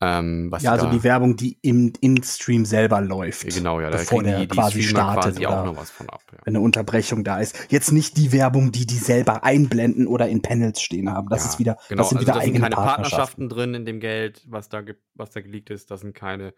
Ähm, 0.00 0.52
Ja, 0.58 0.72
also 0.72 0.90
die 0.90 1.02
Werbung, 1.04 1.36
die 1.36 1.56
im, 1.62 1.92
im 2.00 2.20
Stream 2.22 2.64
selber 2.64 3.00
läuft. 3.00 3.46
Genau, 3.54 3.80
ja, 3.80 3.90
da 3.90 3.98
bevor 3.98 4.22
der 4.24 4.40
die, 4.40 4.48
die 4.48 4.54
quasi 4.54 4.82
Streamer 4.82 5.12
startet 5.12 5.32
quasi 5.34 5.46
auch 5.46 5.52
oder- 5.52 5.64
noch 5.72 5.76
was 5.76 5.90
von 5.90 6.08
ab. 6.10 6.20
Ja. 6.32 6.38
Wenn 6.44 6.56
eine 6.56 6.64
Unterbrechung 6.64 7.22
da 7.22 7.38
ist. 7.38 7.66
Jetzt 7.70 7.92
nicht 7.92 8.16
die 8.16 8.32
Werbung, 8.32 8.72
die 8.72 8.86
die 8.86 8.96
selber 8.98 9.44
einblenden 9.44 10.06
oder 10.08 10.28
in 10.28 10.42
Panels 10.42 10.82
stehen 10.82 11.10
haben. 11.10 11.28
Das 11.28 11.44
Ja, 11.44 11.50
ist 11.50 11.58
wieder, 11.60 11.76
genau. 11.88 12.02
das 12.02 12.08
sind 12.10 12.18
also 12.18 12.26
wieder 12.26 12.34
da 12.34 12.40
sind 12.40 12.48
eigene 12.50 12.60
keine 12.64 12.74
Partnerschaften. 12.74 13.48
Partnerschaften 13.48 13.48
drin 13.48 13.74
in 13.74 13.84
dem 13.86 14.00
Geld, 14.00 14.42
was 14.48 14.68
da, 14.68 14.82
was 15.14 15.30
da 15.30 15.40
geleakt 15.40 15.70
ist. 15.70 15.90
Das 15.92 16.00
sind 16.00 16.14
keine 16.14 16.54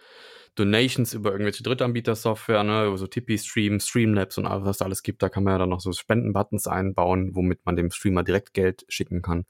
Donations 0.54 1.12
über 1.12 1.30
irgendwelche 1.30 1.62
Drittanbieter-Software, 1.62 2.64
ne, 2.64 2.86
über 2.86 2.96
so 2.96 3.06
Tipeee-Stream, 3.06 3.80
Streamlabs 3.80 4.38
und 4.38 4.46
alles, 4.46 4.64
was 4.64 4.78
da 4.78 4.86
alles 4.86 5.02
gibt. 5.02 5.22
Da 5.22 5.28
kann 5.28 5.44
man 5.44 5.52
ja 5.52 5.58
dann 5.58 5.68
noch 5.68 5.80
so 5.80 5.92
Spenden-Buttons 5.92 6.66
einbauen, 6.66 7.32
womit 7.34 7.66
man 7.66 7.76
dem 7.76 7.90
Streamer 7.90 8.22
direkt 8.22 8.54
Geld 8.54 8.86
schicken 8.88 9.20
kann, 9.20 9.44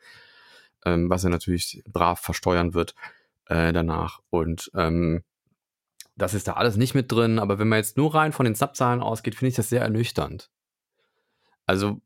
ähm, 0.85 1.09
was 1.09 1.23
er 1.25 1.31
natürlich 1.31 1.83
brav 1.89 2.19
versteuern 2.21 2.75
wird 2.75 2.95
äh, 3.47 3.73
danach. 3.73 4.21
Und 4.31 4.71
ähm, 4.75 5.23
das 6.17 6.35
ist 6.35 6.49
da 6.49 6.55
alles 6.55 6.77
nicht 6.77 6.95
mit 6.95 7.11
drin. 7.13 7.39
Aber 7.39 7.59
wenn 7.59 7.69
man 7.69 7.79
jetzt 7.79 7.97
nur 7.97 8.15
rein 8.15 8.33
von 8.33 8.45
den 8.45 8.55
Subzahlen 8.55 9.01
ausgeht, 9.03 9.35
finde 9.35 9.51
ich 9.51 9.57
das 9.57 9.69
sehr 9.69 9.83
ernüchternd. 9.83 10.51
Also 11.67 12.01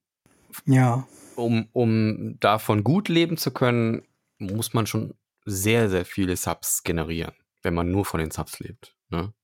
Ja. 0.67 1.07
um, 1.37 1.69
um 1.73 2.39
davon 2.41 2.83
gut 2.85 3.09
leben 3.09 3.37
zu 3.37 3.51
können, 3.53 4.03
muss 4.39 4.73
man 4.75 4.87
schon 4.87 5.15
sehr, 5.45 5.89
sehr 5.91 6.05
viele 6.05 6.37
Subs 6.37 6.83
generieren. 6.83 7.35
wenn 7.63 7.75
man 7.75 7.91
nur 7.91 8.07
von 8.07 8.21
den 8.21 8.31
Subs 8.31 8.59
lebt. 8.59 8.97
Ne? 9.11 9.35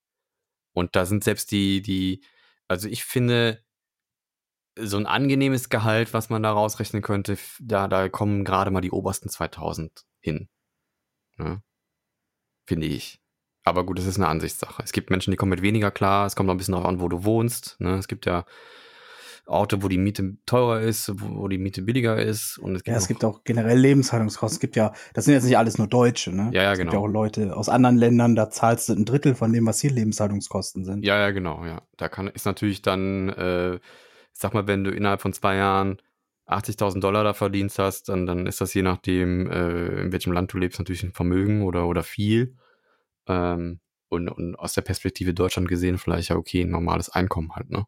Und 0.73 0.97
da 0.97 1.05
sind 1.05 1.23
selbst 1.23 1.51
die, 1.53 1.83
die, 1.83 2.25
also 2.67 2.89
ich 2.89 3.05
finde, 3.05 3.63
so 4.79 4.97
ein 4.97 5.07
angenehmes 5.07 5.69
Gehalt, 5.69 6.15
was 6.15 6.31
man 6.31 6.43
da 6.43 6.53
rausrechnen 6.53 7.03
könnte, 7.03 7.37
da, 7.61 7.89
da 7.89 8.09
kommen 8.09 8.45
gerade 8.45 8.71
mal 8.71 8.81
die 8.81 8.91
obersten 8.91 9.29
2000 9.29 10.07
hin. 10.21 10.49
Ne? 11.37 11.63
Finde 12.67 12.87
ich. 12.87 13.21
Aber 13.65 13.85
gut, 13.85 13.99
das 13.99 14.07
ist 14.07 14.17
eine 14.17 14.29
Ansichtssache. 14.29 14.83
Es 14.85 14.93
gibt 14.93 15.11
Menschen, 15.11 15.31
die 15.31 15.37
kommen 15.37 15.51
mit 15.51 15.63
weniger 15.63 15.91
klar. 15.91 16.27
Es 16.27 16.37
kommt 16.37 16.49
auch 16.51 16.55
ein 16.55 16.59
bisschen 16.59 16.73
darauf 16.73 16.87
an, 16.89 17.01
wo 17.01 17.09
du 17.09 17.25
wohnst. 17.25 17.77
Ne? 17.81 17.95
Es 17.97 18.07
gibt 18.09 18.27
ja 18.27 18.45
Orte, 19.49 19.83
wo 19.83 19.89
die 19.89 19.99
Miete 19.99 20.37
teurer 20.45 20.81
ist, 20.81 21.13
wo, 21.21 21.47
die 21.47 21.59
Miete 21.59 21.83
billiger 21.83 22.21
ist. 22.21 22.59
Und 22.59 22.75
es 22.75 22.83
gibt 22.83 22.93
Ja, 22.93 22.99
es 22.99 23.05
auch- 23.05 23.09
gibt 23.09 23.25
auch 23.25 23.45
generell 23.45 23.79
Lebenshaltungskosten. 23.79 24.57
Es 24.57 24.61
gibt 24.61 24.75
ja, 24.77 24.93
das 25.15 25.25
sind 25.25 25.35
jetzt 25.35 25.45
nicht 25.45 25.57
alles 25.57 25.79
nur 25.79 25.87
Deutsche, 25.87 26.33
ne? 26.33 26.51
Ja, 26.53 26.63
ja, 26.65 26.73
es 26.73 26.79
gibt 26.79 26.91
genau. 26.91 27.03
ja 27.03 27.09
auch 27.09 27.13
Leute 27.13 27.57
aus 27.57 27.69
anderen 27.69 27.97
Ländern, 27.97 28.35
da 28.35 28.51
zahlst 28.51 28.89
du 28.89 28.95
ein 28.95 29.05
Drittel 29.05 29.35
von 29.37 29.53
dem, 29.53 29.67
was 29.67 29.81
hier 29.81 29.93
Lebenshaltungskosten 29.93 30.85
sind. 30.85 31.05
Ja, 31.05 31.19
ja, 31.19 31.31
genau, 31.31 31.65
ja. 31.65 31.83
Da 31.97 32.09
kann, 32.09 32.27
ist 32.29 32.45
natürlich 32.45 32.83
dann, 32.83 33.29
äh, 33.29 33.75
ich 33.77 33.81
sag 34.33 34.53
mal, 34.53 34.67
wenn 34.67 34.83
du 34.83 34.91
innerhalb 34.91 35.21
von 35.21 35.33
zwei 35.33 35.55
Jahren 35.57 35.99
80.000 36.47 37.01
Dollar 37.01 37.25
da 37.25 37.35
verdienst 37.35 37.79
hast, 37.79 38.09
dann, 38.09 38.27
dann 38.27 38.47
ist 38.47 38.61
das 38.61 38.73
je 38.75 38.83
nachdem, 38.83 39.51
äh, 39.51 40.03
in 40.03 40.13
welchem 40.13 40.33
Land 40.33 40.53
du 40.53 40.59
lebst, 40.59 40.79
natürlich 40.79 41.03
ein 41.03 41.13
Vermögen 41.13 41.63
oder, 41.63 41.87
oder 41.87 42.03
viel. 42.03 42.57
Ähm, 43.27 43.81
und, 44.09 44.29
und 44.29 44.55
aus 44.55 44.75
der 44.75 44.83
Perspektive 44.83 45.35
Deutschland 45.35 45.69
gesehen 45.69 45.99
vielleicht 45.99 46.29
ja 46.29 46.37
okay, 46.37 46.63
ein 46.63 46.71
normales 46.71 47.09
Einkommen 47.09 47.55
halt, 47.57 47.71
ne? 47.71 47.87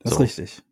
Das 0.00 0.14
So. 0.14 0.16
ist 0.16 0.38
richtig. 0.38 0.62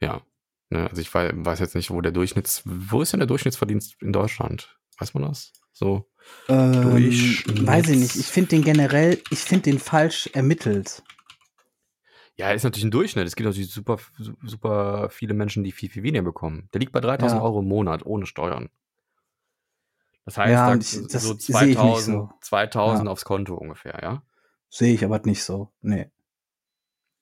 Ja. 0.00 0.22
Ne, 0.70 0.88
also 0.88 1.00
ich 1.00 1.12
weiß, 1.14 1.32
weiß 1.36 1.60
jetzt 1.60 1.74
nicht, 1.74 1.90
wo 1.90 2.00
der 2.00 2.12
Durchschnitts, 2.12 2.62
wo 2.64 3.02
ist 3.02 3.12
denn 3.12 3.20
der 3.20 3.26
Durchschnittsverdienst 3.26 3.96
in 4.00 4.12
Deutschland? 4.12 4.76
Weiß 4.98 5.14
man 5.14 5.24
das? 5.24 5.52
So. 5.72 6.10
Ähm, 6.48 6.72
Durchschnitts- 6.72 7.66
weiß 7.66 7.90
ich 7.90 7.98
nicht. 7.98 8.16
Ich 8.16 8.26
finde 8.26 8.48
den 8.50 8.64
generell, 8.64 9.20
ich 9.30 9.40
finde 9.40 9.64
den 9.70 9.78
falsch 9.78 10.28
ermittelt. 10.32 11.02
Ja, 12.36 12.50
ist 12.50 12.62
natürlich 12.64 12.84
ein 12.84 12.90
Durchschnitt. 12.90 13.26
Es 13.26 13.36
gibt 13.36 13.46
natürlich 13.46 13.70
super, 13.70 13.98
super 14.42 15.08
viele 15.10 15.34
Menschen, 15.34 15.64
die 15.64 15.72
viel, 15.72 15.90
viel 15.90 16.02
weniger 16.02 16.24
bekommen. 16.24 16.68
Der 16.72 16.80
liegt 16.80 16.92
bei 16.92 17.00
3000 17.00 17.40
Ja. 17.40 17.44
Euro 17.44 17.60
im 17.60 17.68
Monat 17.68 18.06
ohne 18.06 18.26
Steuern. 18.26 18.70
Das 20.24 20.38
heißt, 20.38 20.50
Ja, 20.52 20.68
da, 20.70 20.76
ich- 20.76 21.08
das 21.08 21.22
so 21.22 21.34
sehe 21.34 21.68
ich 21.68 21.68
nicht 21.68 21.76
2000, 21.78 22.16
so. 22.16 22.30
2000 22.40 23.06
Ja. 23.06 23.12
aufs 23.12 23.24
Konto 23.24 23.54
ungefähr, 23.54 23.98
ja? 24.02 24.22
Sehe 24.70 24.94
ich 24.94 25.04
aber 25.04 25.20
nicht 25.24 25.42
so. 25.44 25.72
Nee. 25.82 26.10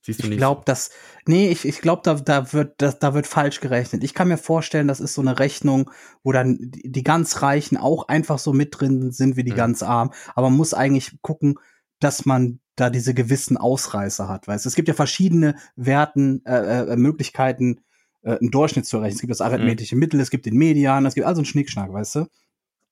Siehst 0.02 0.20
du 0.20 0.24
Ich 0.24 0.30
nicht? 0.30 0.38
glaube, 0.38 0.60
so? 0.60 0.64
dass, 0.64 0.90
nee, 1.26 1.48
ich, 1.50 1.66
ich 1.66 1.80
glaube, 1.82 2.02
da, 2.04 2.14
da 2.14 2.52
wird, 2.52 2.80
da, 2.80 2.92
da 2.92 3.12
wird 3.12 3.26
falsch 3.26 3.60
gerechnet. 3.60 4.02
Ich 4.04 4.14
kann 4.14 4.28
mir 4.28 4.38
vorstellen, 4.38 4.88
das 4.88 5.00
ist 5.00 5.14
so 5.14 5.20
eine 5.20 5.38
Rechnung, 5.38 5.90
wo 6.22 6.32
dann 6.32 6.56
die, 6.60 6.90
die 6.90 7.02
ganz 7.02 7.42
Reichen 7.42 7.76
auch 7.76 8.08
einfach 8.08 8.38
so 8.38 8.52
mit 8.52 8.78
drin 8.80 9.10
sind 9.12 9.36
wie 9.36 9.44
die 9.44 9.52
Mhm. 9.52 9.56
ganz 9.56 9.82
Armen. 9.82 10.12
Aber 10.34 10.48
man 10.48 10.56
muss 10.56 10.72
eigentlich 10.72 11.20
gucken, 11.20 11.58
dass 12.00 12.26
man 12.26 12.60
da 12.76 12.90
diese 12.90 13.14
gewissen 13.14 13.56
Ausreißer 13.56 14.28
hat. 14.28 14.48
Weißt? 14.48 14.64
du? 14.64 14.68
Es 14.68 14.74
gibt 14.74 14.88
ja 14.88 14.94
verschiedene 14.94 15.56
Werten, 15.76 16.44
äh, 16.44 16.92
äh, 16.92 16.96
Möglichkeiten, 16.96 17.80
äh, 18.22 18.38
einen 18.38 18.50
Durchschnitt 18.50 18.86
zu 18.86 18.96
errechnen. 18.96 19.16
Es 19.16 19.20
gibt 19.20 19.30
das 19.30 19.40
arithmetische 19.40 19.96
Mittel, 19.96 20.20
es 20.20 20.30
gibt 20.30 20.46
den 20.46 20.56
Median, 20.56 21.06
es 21.06 21.14
gibt 21.14 21.26
also 21.26 21.40
einen 21.40 21.46
Schnickschnack, 21.46 21.92
weißt 21.92 22.16
du? 22.16 22.26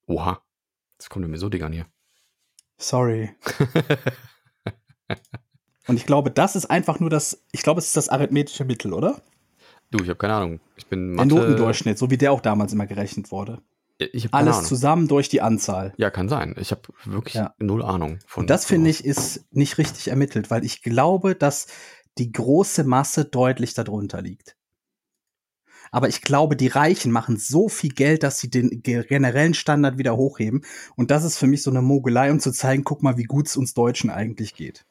Oha. 0.07 0.43
Das 0.99 1.11
kommt 1.11 1.29
mir 1.29 1.39
so 1.39 1.49
dick 1.49 1.63
an 1.63 1.73
hier. 1.73 1.87
Sorry. 2.77 3.31
Und 5.87 5.97
ich 5.97 6.07
glaube, 6.07 6.31
das 6.31 6.55
ist 6.55 6.67
einfach 6.67 7.01
nur 7.01 7.09
das, 7.09 7.43
ich 7.53 7.63
glaube, 7.63 7.79
es 7.79 7.87
ist 7.87 7.97
das 7.97 8.09
arithmetische 8.09 8.65
Mittel, 8.65 8.93
oder? 8.93 9.23
du, 9.91 10.03
ich 10.03 10.09
habe 10.09 10.19
keine 10.19 10.35
Ahnung. 10.35 10.61
Ich 10.77 10.87
bin 10.87 11.17
Der 11.17 11.25
Mathe. 11.25 11.35
Notendurchschnitt, 11.35 11.99
so 11.99 12.11
wie 12.11 12.19
der 12.19 12.33
auch 12.33 12.41
damals 12.41 12.73
immer 12.73 12.87
gerechnet 12.87 13.31
wurde. 13.31 13.61
Ich 13.99 14.25
habe 14.25 14.31
keine 14.31 14.45
Alles 14.45 14.57
Ahnung. 14.59 14.69
zusammen 14.69 15.09
durch 15.09 15.29
die 15.29 15.41
Anzahl. 15.41 15.93
Ja, 15.97 16.11
kann 16.11 16.29
sein. 16.29 16.55
Ich 16.59 16.71
habe 16.71 16.83
wirklich 17.05 17.35
Ja. 17.35 17.55
null 17.59 17.83
Ahnung 17.83 18.21
von. 18.27 18.43
Und 18.43 18.51
das 18.51 18.65
finde 18.65 18.91
ich 18.91 19.05
ist 19.05 19.45
nicht 19.51 19.79
richtig 19.79 20.09
ermittelt, 20.09 20.51
weil 20.51 20.65
ich 20.65 20.83
glaube, 20.83 21.35
dass 21.35 21.67
die 22.17 22.31
große 22.31 22.85
Masse 22.85 23.25
deutlich 23.25 23.75
darunter 23.75 24.23
liegt. 24.23 24.57
Aber 25.91 26.09
ich 26.09 26.21
glaube, 26.23 26.55
die 26.55 26.67
Reichen 26.69 27.11
machen 27.13 27.39
so 27.39 27.69
viel 27.69 27.93
Geld, 27.93 28.23
dass 28.23 28.39
sie 28.39 28.51
den 28.51 28.83
ge- 28.83 29.05
generellen 29.07 29.55
Standard 29.55 29.99
wieder 29.99 30.17
hochheben. 30.17 30.65
Und 30.97 31.11
das 31.11 31.25
ist 31.25 31.39
für 31.39 31.47
mich 31.47 31.63
so 31.63 31.71
eine 31.71 31.83
Mogelei, 31.83 32.31
um 32.31 32.41
zu 32.41 32.53
zeigen, 32.53 32.85
guck 32.85 33.03
mal, 33.03 33.17
wie 33.17 33.25
gut 33.25 33.47
es 33.49 33.57
uns 33.57 33.75
Deutschen 33.75 34.11
eigentlich 34.11 34.55
geht. 34.55 34.85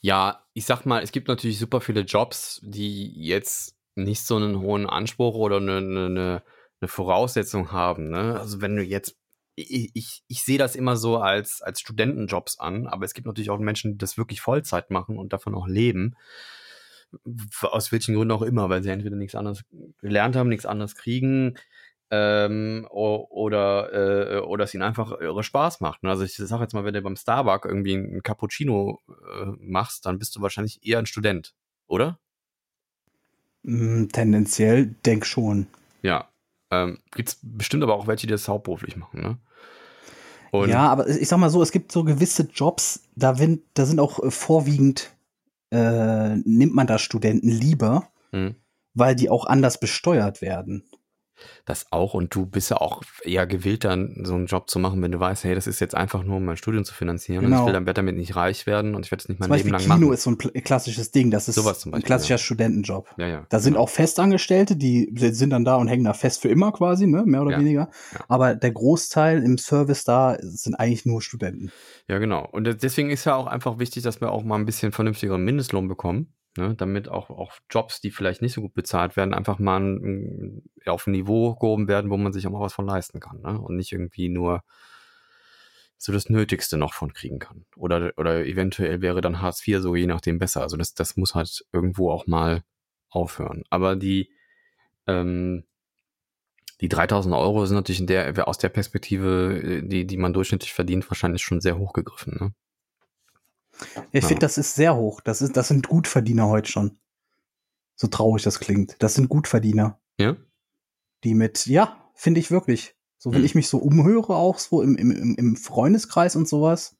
Ja, 0.00 0.44
ich 0.52 0.66
sag 0.66 0.84
mal, 0.86 1.02
es 1.02 1.12
gibt 1.12 1.28
natürlich 1.28 1.58
super 1.58 1.80
viele 1.80 2.02
Jobs, 2.02 2.60
die 2.62 3.08
jetzt 3.24 3.74
nicht 3.96 4.22
so 4.26 4.36
einen 4.36 4.60
hohen 4.60 4.86
Anspruch 4.86 5.34
oder 5.34 5.56
eine, 5.56 5.78
eine, 5.78 6.06
eine 6.06 6.42
eine 6.80 6.88
Voraussetzung 6.88 7.72
haben. 7.72 8.10
Ne? 8.10 8.38
Also 8.38 8.60
wenn 8.60 8.76
du 8.76 8.82
jetzt, 8.82 9.16
ich, 9.56 9.90
ich, 9.94 10.24
ich 10.26 10.42
sehe 10.42 10.58
das 10.58 10.76
immer 10.76 10.96
so 10.96 11.18
als, 11.18 11.62
als 11.62 11.80
Studentenjobs 11.80 12.58
an, 12.58 12.86
aber 12.86 13.04
es 13.04 13.14
gibt 13.14 13.26
natürlich 13.26 13.50
auch 13.50 13.58
Menschen, 13.58 13.92
die 13.92 13.98
das 13.98 14.18
wirklich 14.18 14.40
Vollzeit 14.40 14.90
machen 14.90 15.18
und 15.18 15.32
davon 15.32 15.54
auch 15.54 15.68
leben. 15.68 16.16
Aus 17.62 17.92
welchen 17.92 18.16
Gründen 18.16 18.32
auch 18.32 18.42
immer, 18.42 18.68
weil 18.70 18.82
sie 18.82 18.90
entweder 18.90 19.16
nichts 19.16 19.36
anderes 19.36 19.62
gelernt 20.00 20.34
haben, 20.34 20.48
nichts 20.48 20.66
anderes 20.66 20.96
kriegen, 20.96 21.56
ähm, 22.10 22.86
oder, 22.90 23.92
äh, 23.92 24.38
oder 24.40 24.64
es 24.64 24.74
ihnen 24.74 24.82
einfach 24.82 25.12
irre 25.20 25.42
Spaß 25.42 25.80
macht. 25.80 26.02
ne? 26.02 26.10
Also 26.10 26.24
ich 26.24 26.36
sage 26.36 26.62
jetzt 26.62 26.74
mal, 26.74 26.84
wenn 26.84 26.94
du 26.94 27.02
beim 27.02 27.16
Starbucks 27.16 27.66
irgendwie 27.68 27.94
einen 27.94 28.22
Cappuccino 28.22 29.00
äh, 29.08 29.46
machst, 29.58 30.06
dann 30.06 30.18
bist 30.18 30.36
du 30.36 30.42
wahrscheinlich 30.42 30.84
eher 30.86 30.98
ein 30.98 31.06
Student, 31.06 31.54
oder? 31.86 32.18
Mm, 33.62 34.06
tendenziell 34.08 34.94
denk 35.06 35.26
schon. 35.26 35.66
Ja. 36.02 36.28
Ähm, 36.74 36.98
Gibt 37.14 37.28
es 37.28 37.38
bestimmt 37.42 37.82
aber 37.82 37.94
auch 37.94 38.06
welche, 38.06 38.26
die 38.26 38.32
das 38.32 38.48
hauptberuflich 38.48 38.96
machen, 38.96 39.20
ne? 39.20 39.38
Und 40.50 40.68
ja, 40.68 40.88
aber 40.88 41.08
ich 41.08 41.28
sag 41.28 41.38
mal 41.38 41.50
so, 41.50 41.62
es 41.62 41.72
gibt 41.72 41.90
so 41.90 42.04
gewisse 42.04 42.48
Jobs, 42.52 43.08
da, 43.16 43.40
wenn, 43.40 43.62
da 43.74 43.86
sind 43.86 43.98
auch 43.98 44.22
äh, 44.22 44.30
vorwiegend, 44.30 45.12
äh, 45.72 46.36
nimmt 46.36 46.74
man 46.74 46.86
da 46.86 46.98
Studenten 46.98 47.48
lieber, 47.48 48.08
mh, 48.30 48.54
weil 48.94 49.16
die 49.16 49.30
auch 49.30 49.46
anders 49.46 49.80
besteuert 49.80 50.42
werden. 50.42 50.84
Das 51.64 51.86
auch. 51.90 52.14
Und 52.14 52.34
du 52.34 52.46
bist 52.46 52.70
ja 52.70 52.78
auch 52.78 53.02
eher 53.24 53.46
gewillt, 53.46 53.84
dann 53.84 54.20
so 54.24 54.34
einen 54.34 54.46
Job 54.46 54.68
zu 54.70 54.78
machen, 54.78 55.02
wenn 55.02 55.12
du 55.12 55.20
weißt, 55.20 55.44
hey, 55.44 55.54
das 55.54 55.66
ist 55.66 55.80
jetzt 55.80 55.94
einfach 55.94 56.22
nur, 56.24 56.36
um 56.36 56.44
mein 56.44 56.56
Studium 56.56 56.84
zu 56.84 56.94
finanzieren. 56.94 57.44
Und 57.44 57.50
Genau. 57.50 57.60
ich 57.62 57.66
will 57.66 57.72
dann 57.72 57.86
werde 57.86 57.98
damit 57.98 58.16
nicht 58.16 58.36
reich 58.36 58.66
werden 58.66 58.94
und 58.94 59.04
ich 59.06 59.10
werde 59.12 59.22
es 59.22 59.28
nicht 59.28 59.40
mein 59.40 59.48
Zum 59.48 59.56
Leben 59.56 59.70
Beispiel 59.70 59.88
lang 59.88 59.98
Kino 59.98 60.06
machen. 60.08 60.14
ist 60.14 60.22
so 60.22 60.30
ein 60.30 60.62
klassisches 60.64 61.10
Ding, 61.10 61.30
das 61.30 61.48
ist 61.48 61.54
zum 61.54 61.64
ein 61.66 61.72
Beispiel, 61.92 62.02
klassischer 62.02 62.34
ja. 62.34 62.38
Studentenjob. 62.38 63.08
ja, 63.18 63.26
ja. 63.26 63.46
Da 63.48 63.58
sind 63.58 63.72
genau. 63.74 63.84
auch 63.84 63.88
Festangestellte, 63.88 64.76
die 64.76 65.12
sind 65.16 65.50
dann 65.50 65.64
da 65.64 65.76
und 65.76 65.88
hängen 65.88 66.04
da 66.04 66.12
fest 66.12 66.42
für 66.42 66.48
immer 66.48 66.72
quasi, 66.72 67.06
ne, 67.06 67.22
mehr 67.26 67.42
oder 67.42 67.58
weniger. 67.58 67.90
Aber 68.28 68.54
der 68.54 68.72
Großteil 68.72 69.42
im 69.42 69.58
Service 69.58 70.04
da 70.04 70.36
sind 70.40 70.74
eigentlich 70.74 71.06
nur 71.06 71.22
Studenten. 71.22 71.70
Ja, 72.08 72.18
genau. 72.18 72.46
Und 72.50 72.82
deswegen 72.82 73.10
ist 73.10 73.24
ja 73.24 73.36
auch 73.36 73.46
einfach 73.46 73.78
wichtig, 73.78 74.02
dass 74.02 74.20
wir 74.20 74.30
auch 74.32 74.44
mal 74.44 74.56
ein 74.56 74.66
bisschen 74.66 74.92
vernünftigeren 74.92 75.42
Mindestlohn 75.44 75.88
bekommen, 75.88 76.33
ne? 76.56 76.74
damit 76.74 77.08
auch, 77.08 77.30
auch 77.30 77.52
Jobs, 77.70 78.00
die 78.00 78.10
vielleicht 78.10 78.42
nicht 78.42 78.52
so 78.52 78.60
gut 78.60 78.74
bezahlt 78.74 79.16
werden, 79.16 79.34
einfach 79.34 79.58
mal 79.58 79.80
ein, 79.80 80.62
auf 80.86 81.06
ein 81.06 81.12
Niveau 81.12 81.54
gehoben 81.54 81.88
werden, 81.88 82.10
wo 82.10 82.16
man 82.16 82.32
sich 82.32 82.46
auch 82.46 82.52
mal 82.52 82.60
was 82.60 82.74
von 82.74 82.86
leisten 82.86 83.20
kann. 83.20 83.40
Ne? 83.40 83.58
Und 83.58 83.76
nicht 83.76 83.92
irgendwie 83.92 84.28
nur 84.28 84.62
so 85.98 86.12
das 86.12 86.28
Nötigste 86.28 86.76
noch 86.76 86.92
von 86.92 87.12
kriegen 87.12 87.38
kann. 87.38 87.64
Oder, 87.76 88.12
oder 88.16 88.44
eventuell 88.44 89.00
wäre 89.00 89.20
dann 89.20 89.40
Hartz 89.40 89.66
IV 89.66 89.80
so 89.80 89.96
je 89.96 90.06
nachdem 90.06 90.38
besser. 90.38 90.62
Also 90.62 90.76
das, 90.76 90.94
das 90.94 91.16
muss 91.16 91.34
halt 91.34 91.64
irgendwo 91.72 92.10
auch 92.10 92.26
mal 92.26 92.62
aufhören. 93.08 93.64
Aber 93.70 93.96
die, 93.96 94.30
ähm, 95.06 95.64
die 96.80 96.88
3000 96.88 97.34
Euro 97.34 97.64
sind 97.64 97.76
natürlich 97.76 98.00
in 98.00 98.06
der, 98.06 98.46
aus 98.48 98.58
der 98.58 98.68
Perspektive, 98.68 99.60
äh, 99.62 99.82
die, 99.82 100.06
die 100.06 100.16
man 100.16 100.32
durchschnittlich 100.32 100.72
verdient, 100.72 101.08
wahrscheinlich 101.10 101.42
schon 101.42 101.60
sehr 101.60 101.78
hoch 101.78 101.92
gegriffen. 101.92 102.36
Ne? 102.38 102.54
Ich 104.12 104.22
Ja. 104.22 104.28
finde, 104.28 104.40
das 104.40 104.58
ist 104.58 104.74
sehr 104.74 104.96
hoch. 104.96 105.20
Das, 105.20 105.42
ist, 105.42 105.56
das 105.56 105.68
sind 105.68 105.88
Gutverdiener 105.88 106.48
heute 106.48 106.70
schon. 106.70 106.98
So 107.96 108.06
traurig 108.08 108.42
das 108.42 108.60
klingt. 108.60 108.96
Das 109.00 109.14
sind 109.14 109.28
Gutverdiener, 109.28 110.00
Ja? 110.18 110.36
die 111.24 111.34
mit, 111.34 111.66
ja, 111.66 111.96
finde 112.14 112.40
ich 112.40 112.50
wirklich. 112.50 112.96
So, 113.18 113.30
wenn 113.32 113.38
Hm. 113.38 113.44
ich 113.46 113.54
mich 113.54 113.68
so 113.68 113.78
umhöre, 113.78 114.34
auch 114.36 114.58
so 114.58 114.82
im, 114.82 114.96
im, 114.96 115.10
im- 115.10 115.34
im 115.36 115.56
Freundeskreis 115.56 116.36
und 116.36 116.48
sowas, 116.48 116.96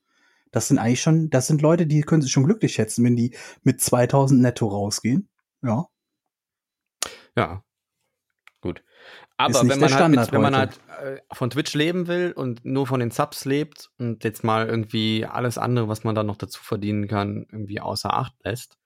das 0.52 0.68
sind 0.68 0.78
eigentlich 0.78 1.02
schon, 1.02 1.30
das 1.30 1.46
sind 1.48 1.62
Leute, 1.62 1.86
die 1.86 2.00
können 2.02 2.22
sich 2.22 2.30
schon 2.32 2.44
glücklich 2.44 2.74
schätzen, 2.74 3.04
wenn 3.04 3.16
die 3.16 3.36
mit 3.62 3.80
2000 3.80 4.40
netto 4.40 4.68
rausgehen. 4.68 5.28
Ja. 5.62 5.86
Ja. 7.36 7.64
Gut. 8.60 8.84
Aber 9.36 9.64
nicht 9.64 9.70
wenn 9.70 9.80
man, 9.80 9.94
halt, 9.94 10.10
mit, 10.10 10.32
wenn 10.32 10.40
man 10.42 10.56
halt 10.56 10.80
von 11.32 11.50
Twitch 11.50 11.74
leben 11.74 12.06
will 12.06 12.32
und 12.32 12.64
nur 12.64 12.86
von 12.86 13.00
den 13.00 13.10
Subs 13.10 13.44
lebt 13.44 13.90
und 13.98 14.22
jetzt 14.22 14.44
mal 14.44 14.66
irgendwie 14.68 15.26
alles 15.26 15.58
andere, 15.58 15.88
was 15.88 16.04
man 16.04 16.14
dann 16.14 16.26
noch 16.26 16.36
dazu 16.36 16.62
verdienen 16.62 17.08
kann, 17.08 17.46
irgendwie 17.50 17.80
außer 17.80 18.14
Acht 18.14 18.34
lässt, 18.44 18.78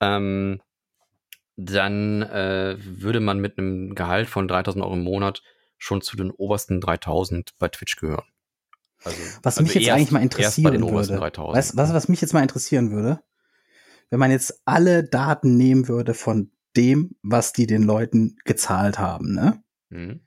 ähm, 0.00 0.60
dann 1.56 2.22
äh, 2.22 2.76
würde 2.78 3.20
man 3.20 3.38
mit 3.38 3.58
einem 3.58 3.94
Gehalt 3.94 4.28
von 4.30 4.48
3000 4.48 4.82
Euro 4.82 4.94
im 4.94 5.02
Monat 5.02 5.42
schon 5.76 6.00
zu 6.00 6.16
den 6.16 6.30
obersten 6.30 6.80
3000 6.80 7.58
bei 7.58 7.68
Twitch 7.68 7.96
gehören. 7.96 8.24
Also, 9.04 9.18
Was 9.42 9.58
also 9.58 9.62
mich 9.62 9.74
jetzt 9.74 9.86
erst- 9.86 9.96
eigentlich 9.96 10.10
mal 10.10 10.22
interessieren 10.22 10.80
würde. 10.90 11.16
3000. 11.16 11.56
Weißt, 11.56 11.76
was, 11.76 11.92
was 11.94 12.08
mich 12.08 12.20
jetzt 12.20 12.32
mal 12.34 12.42
interessieren 12.42 12.90
würde, 12.90 13.20
wenn 14.10 14.18
man 14.18 14.30
jetzt 14.30 14.60
alle 14.64 15.04
Daten 15.04 15.56
nehmen 15.56 15.88
würde 15.88 16.14
von 16.14 16.50
dem, 16.76 17.16
was 17.22 17.52
die 17.52 17.66
den 17.66 17.82
Leuten 17.82 18.36
gezahlt 18.44 18.98
haben, 18.98 19.34
ne? 19.34 19.62
Mhm. 19.90 20.20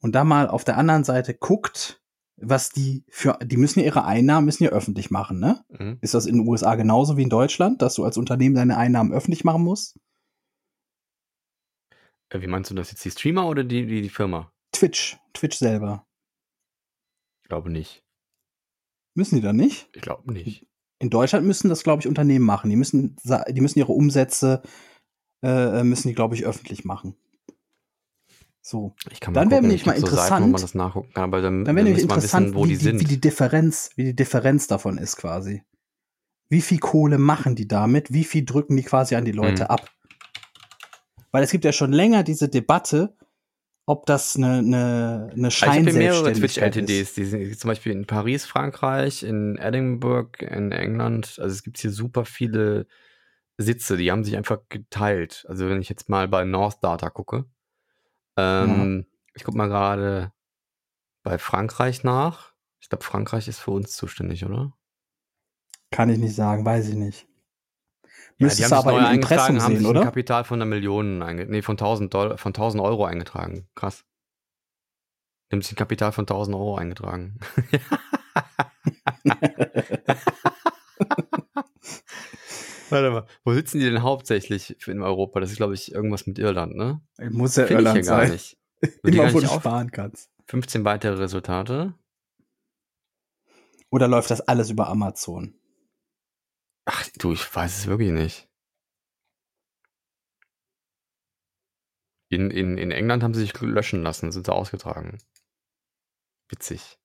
Und 0.00 0.14
da 0.14 0.24
mal 0.24 0.48
auf 0.48 0.64
der 0.64 0.76
anderen 0.76 1.04
Seite 1.04 1.34
guckt, 1.34 2.02
was 2.36 2.70
die 2.70 3.04
für, 3.08 3.38
die 3.42 3.56
müssen 3.56 3.80
ja 3.80 3.86
ihre 3.86 4.04
Einnahmen 4.04 4.44
müssen 4.44 4.64
ja 4.64 4.70
öffentlich 4.70 5.10
machen, 5.10 5.40
ne? 5.40 5.64
Mhm. 5.68 5.98
Ist 6.00 6.14
das 6.14 6.26
in 6.26 6.38
den 6.38 6.48
USA 6.48 6.74
genauso 6.74 7.16
wie 7.16 7.22
in 7.22 7.30
Deutschland, 7.30 7.82
dass 7.82 7.94
du 7.94 8.04
als 8.04 8.16
Unternehmen 8.16 8.54
deine 8.54 8.76
Einnahmen 8.76 9.12
öffentlich 9.12 9.44
machen 9.44 9.62
musst? 9.62 9.98
Äh, 12.30 12.40
Wie 12.40 12.46
meinst 12.46 12.70
du 12.70 12.74
das 12.74 12.90
jetzt? 12.90 13.04
Die 13.04 13.10
Streamer 13.10 13.48
oder 13.48 13.64
die, 13.64 13.86
die, 13.86 14.02
die 14.02 14.08
Firma? 14.08 14.52
Twitch, 14.72 15.18
Twitch 15.32 15.58
selber. 15.58 16.06
Ich 17.42 17.48
glaube 17.48 17.70
nicht. 17.70 18.04
Müssen 19.14 19.36
die 19.36 19.42
da 19.42 19.52
nicht? 19.52 19.88
Ich 19.94 20.02
glaube 20.02 20.32
nicht. 20.32 20.66
In 21.00 21.10
Deutschland 21.10 21.46
müssen 21.46 21.68
das, 21.68 21.82
glaube 21.82 22.00
ich, 22.00 22.08
Unternehmen 22.08 22.44
machen. 22.44 22.70
Die 22.70 22.76
müssen, 22.76 23.16
die 23.24 23.60
müssen 23.60 23.78
ihre 23.78 23.92
Umsätze, 23.92 24.62
äh, 25.42 25.82
müssen 25.84 26.08
die, 26.08 26.14
glaube 26.14 26.34
ich, 26.34 26.44
öffentlich 26.44 26.84
machen. 26.84 27.14
So. 28.60 28.94
Dann 29.32 29.50
wäre 29.50 29.62
nämlich 29.62 29.86
mal 29.86 29.94
gibt 29.94 30.06
so 30.08 30.14
Seiten, 30.16 30.30
wo 30.42 30.46
interessant- 30.46 30.52
man 30.52 30.60
das 30.60 30.74
nachgucken 30.74 31.12
kann, 31.14 31.24
aber 31.24 31.40
dann, 31.40 31.64
Dann 31.64 31.76
wäre 31.76 31.84
nämlich 31.84 32.02
interessant, 32.02 32.48
wissen, 32.48 32.54
wo 32.54 32.64
wie, 32.64 32.68
die 32.68 32.76
sind. 32.76 33.00
wie 33.00 33.04
die 33.04 33.20
Differenz, 33.20 33.90
wie 33.96 34.04
die 34.04 34.16
Differenz 34.16 34.66
davon 34.66 34.98
ist 34.98 35.16
quasi. 35.16 35.62
Wie 36.50 36.60
viel 36.62 36.78
Kohle 36.78 37.18
machen 37.18 37.54
die 37.56 37.68
damit? 37.68 38.12
Wie 38.12 38.24
viel 38.24 38.44
drücken 38.44 38.76
die 38.76 38.82
quasi 38.82 39.14
an 39.14 39.24
die 39.24 39.32
Leute 39.32 39.64
Mhm. 39.64 39.70
ab? 39.70 39.90
Weil 41.30 41.44
es 41.44 41.50
gibt 41.50 41.64
ja 41.64 41.72
schon 41.72 41.92
länger 41.92 42.22
diese 42.24 42.48
Debatte, 42.48 43.14
ob 43.86 44.04
das 44.06 44.36
eine, 44.36 44.58
eine, 44.58 45.30
eine 45.32 45.46
Also 45.46 45.50
Scheinselbstständigkeit 45.50 46.76
ist. 46.76 46.84
Twitch-LTDs, 46.84 47.14
die 47.14 47.24
sind 47.24 47.58
zum 47.58 47.68
Beispiel 47.68 47.92
in 47.92 48.06
Paris, 48.06 48.44
Frankreich, 48.44 49.22
in 49.22 49.56
Edinburgh, 49.56 50.42
in 50.44 50.72
England. 50.72 51.38
Also 51.38 51.54
es 51.54 51.62
gibt 51.62 51.78
hier 51.78 51.90
super 51.90 52.24
viele 52.26 52.86
Sitze, 53.58 53.96
die 53.96 54.10
haben 54.10 54.24
sich 54.24 54.36
einfach 54.36 54.60
geteilt. 54.68 55.44
Also 55.48 55.68
wenn 55.68 55.80
ich 55.80 55.88
jetzt 55.88 56.08
mal 56.08 56.28
bei 56.28 56.44
North 56.44 56.82
Data 56.82 57.10
gucke, 57.10 57.44
ähm, 58.36 59.04
ich 59.34 59.42
gucke 59.42 59.58
mal 59.58 59.68
gerade 59.68 60.32
bei 61.24 61.38
Frankreich 61.38 62.04
nach. 62.04 62.52
Ich 62.80 62.88
glaube, 62.88 63.04
Frankreich 63.04 63.48
ist 63.48 63.58
für 63.58 63.72
uns 63.72 63.96
zuständig, 63.96 64.44
oder? 64.44 64.72
Kann 65.90 66.08
ich 66.08 66.18
nicht 66.18 66.36
sagen, 66.36 66.64
weiß 66.64 66.88
ich 66.88 66.94
nicht. 66.94 67.26
Ja, 68.38 68.46
Müsstest 68.46 68.70
du 68.70 68.76
aber 68.76 68.96
im 68.96 69.16
Impressum 69.16 69.60
haben 69.60 69.72
sehen, 69.72 69.78
sich 69.78 69.86
ein 69.86 69.90
oder? 69.90 70.04
Kapital 70.04 70.44
von 70.44 70.58
einer 70.62 70.68
Million, 70.68 71.18
nee, 71.48 71.62
von 71.62 71.74
1000, 71.74 72.14
Dollar, 72.14 72.38
von 72.38 72.50
1000 72.50 72.80
Euro 72.82 73.04
eingetragen. 73.04 73.68
Krass. 73.74 74.04
Die 75.50 75.56
haben 75.56 75.62
sich 75.62 75.72
ein 75.72 75.76
Kapital 75.76 76.12
von 76.12 76.22
1000 76.22 76.54
Euro 76.54 76.76
eingetragen. 76.76 77.40
Warte 82.90 83.10
mal, 83.10 83.26
wo 83.44 83.52
sitzen 83.52 83.78
die 83.80 83.84
denn 83.86 84.02
hauptsächlich 84.02 84.76
in 84.88 85.02
Europa? 85.02 85.40
Das 85.40 85.50
ist, 85.50 85.56
glaube 85.56 85.74
ich, 85.74 85.92
irgendwas 85.92 86.26
mit 86.26 86.38
Irland, 86.38 86.74
ne? 86.76 87.00
Muss 87.30 87.56
ja 87.56 87.66
Finde 87.66 87.82
ich 87.82 87.88
Irland 87.88 88.06
gar 88.06 88.20
sein. 88.20 88.30
nicht. 88.32 88.58
Wird 88.80 89.14
die 89.14 89.18
Immer 89.18 89.24
gar 89.24 89.34
wo 89.34 89.38
nicht 89.40 89.50
du 89.50 89.54
auf? 89.54 89.62
sparen 89.62 89.90
kannst. 89.90 90.30
15 90.46 90.84
weitere 90.84 91.14
Resultate. 91.14 91.94
Oder 93.90 94.08
läuft 94.08 94.30
das 94.30 94.40
alles 94.42 94.70
über 94.70 94.88
Amazon? 94.88 95.54
Ach, 96.86 97.06
du, 97.18 97.32
ich 97.32 97.54
weiß 97.54 97.78
es 97.78 97.86
wirklich 97.86 98.10
nicht. 98.12 98.48
In, 102.30 102.50
in, 102.50 102.76
in 102.78 102.90
England 102.90 103.22
haben 103.22 103.34
sie 103.34 103.40
sich 103.40 103.58
löschen 103.60 104.02
lassen, 104.02 104.30
sind 104.30 104.46
sie 104.46 104.52
ausgetragen. 104.54 105.18
Witzig. 106.50 106.98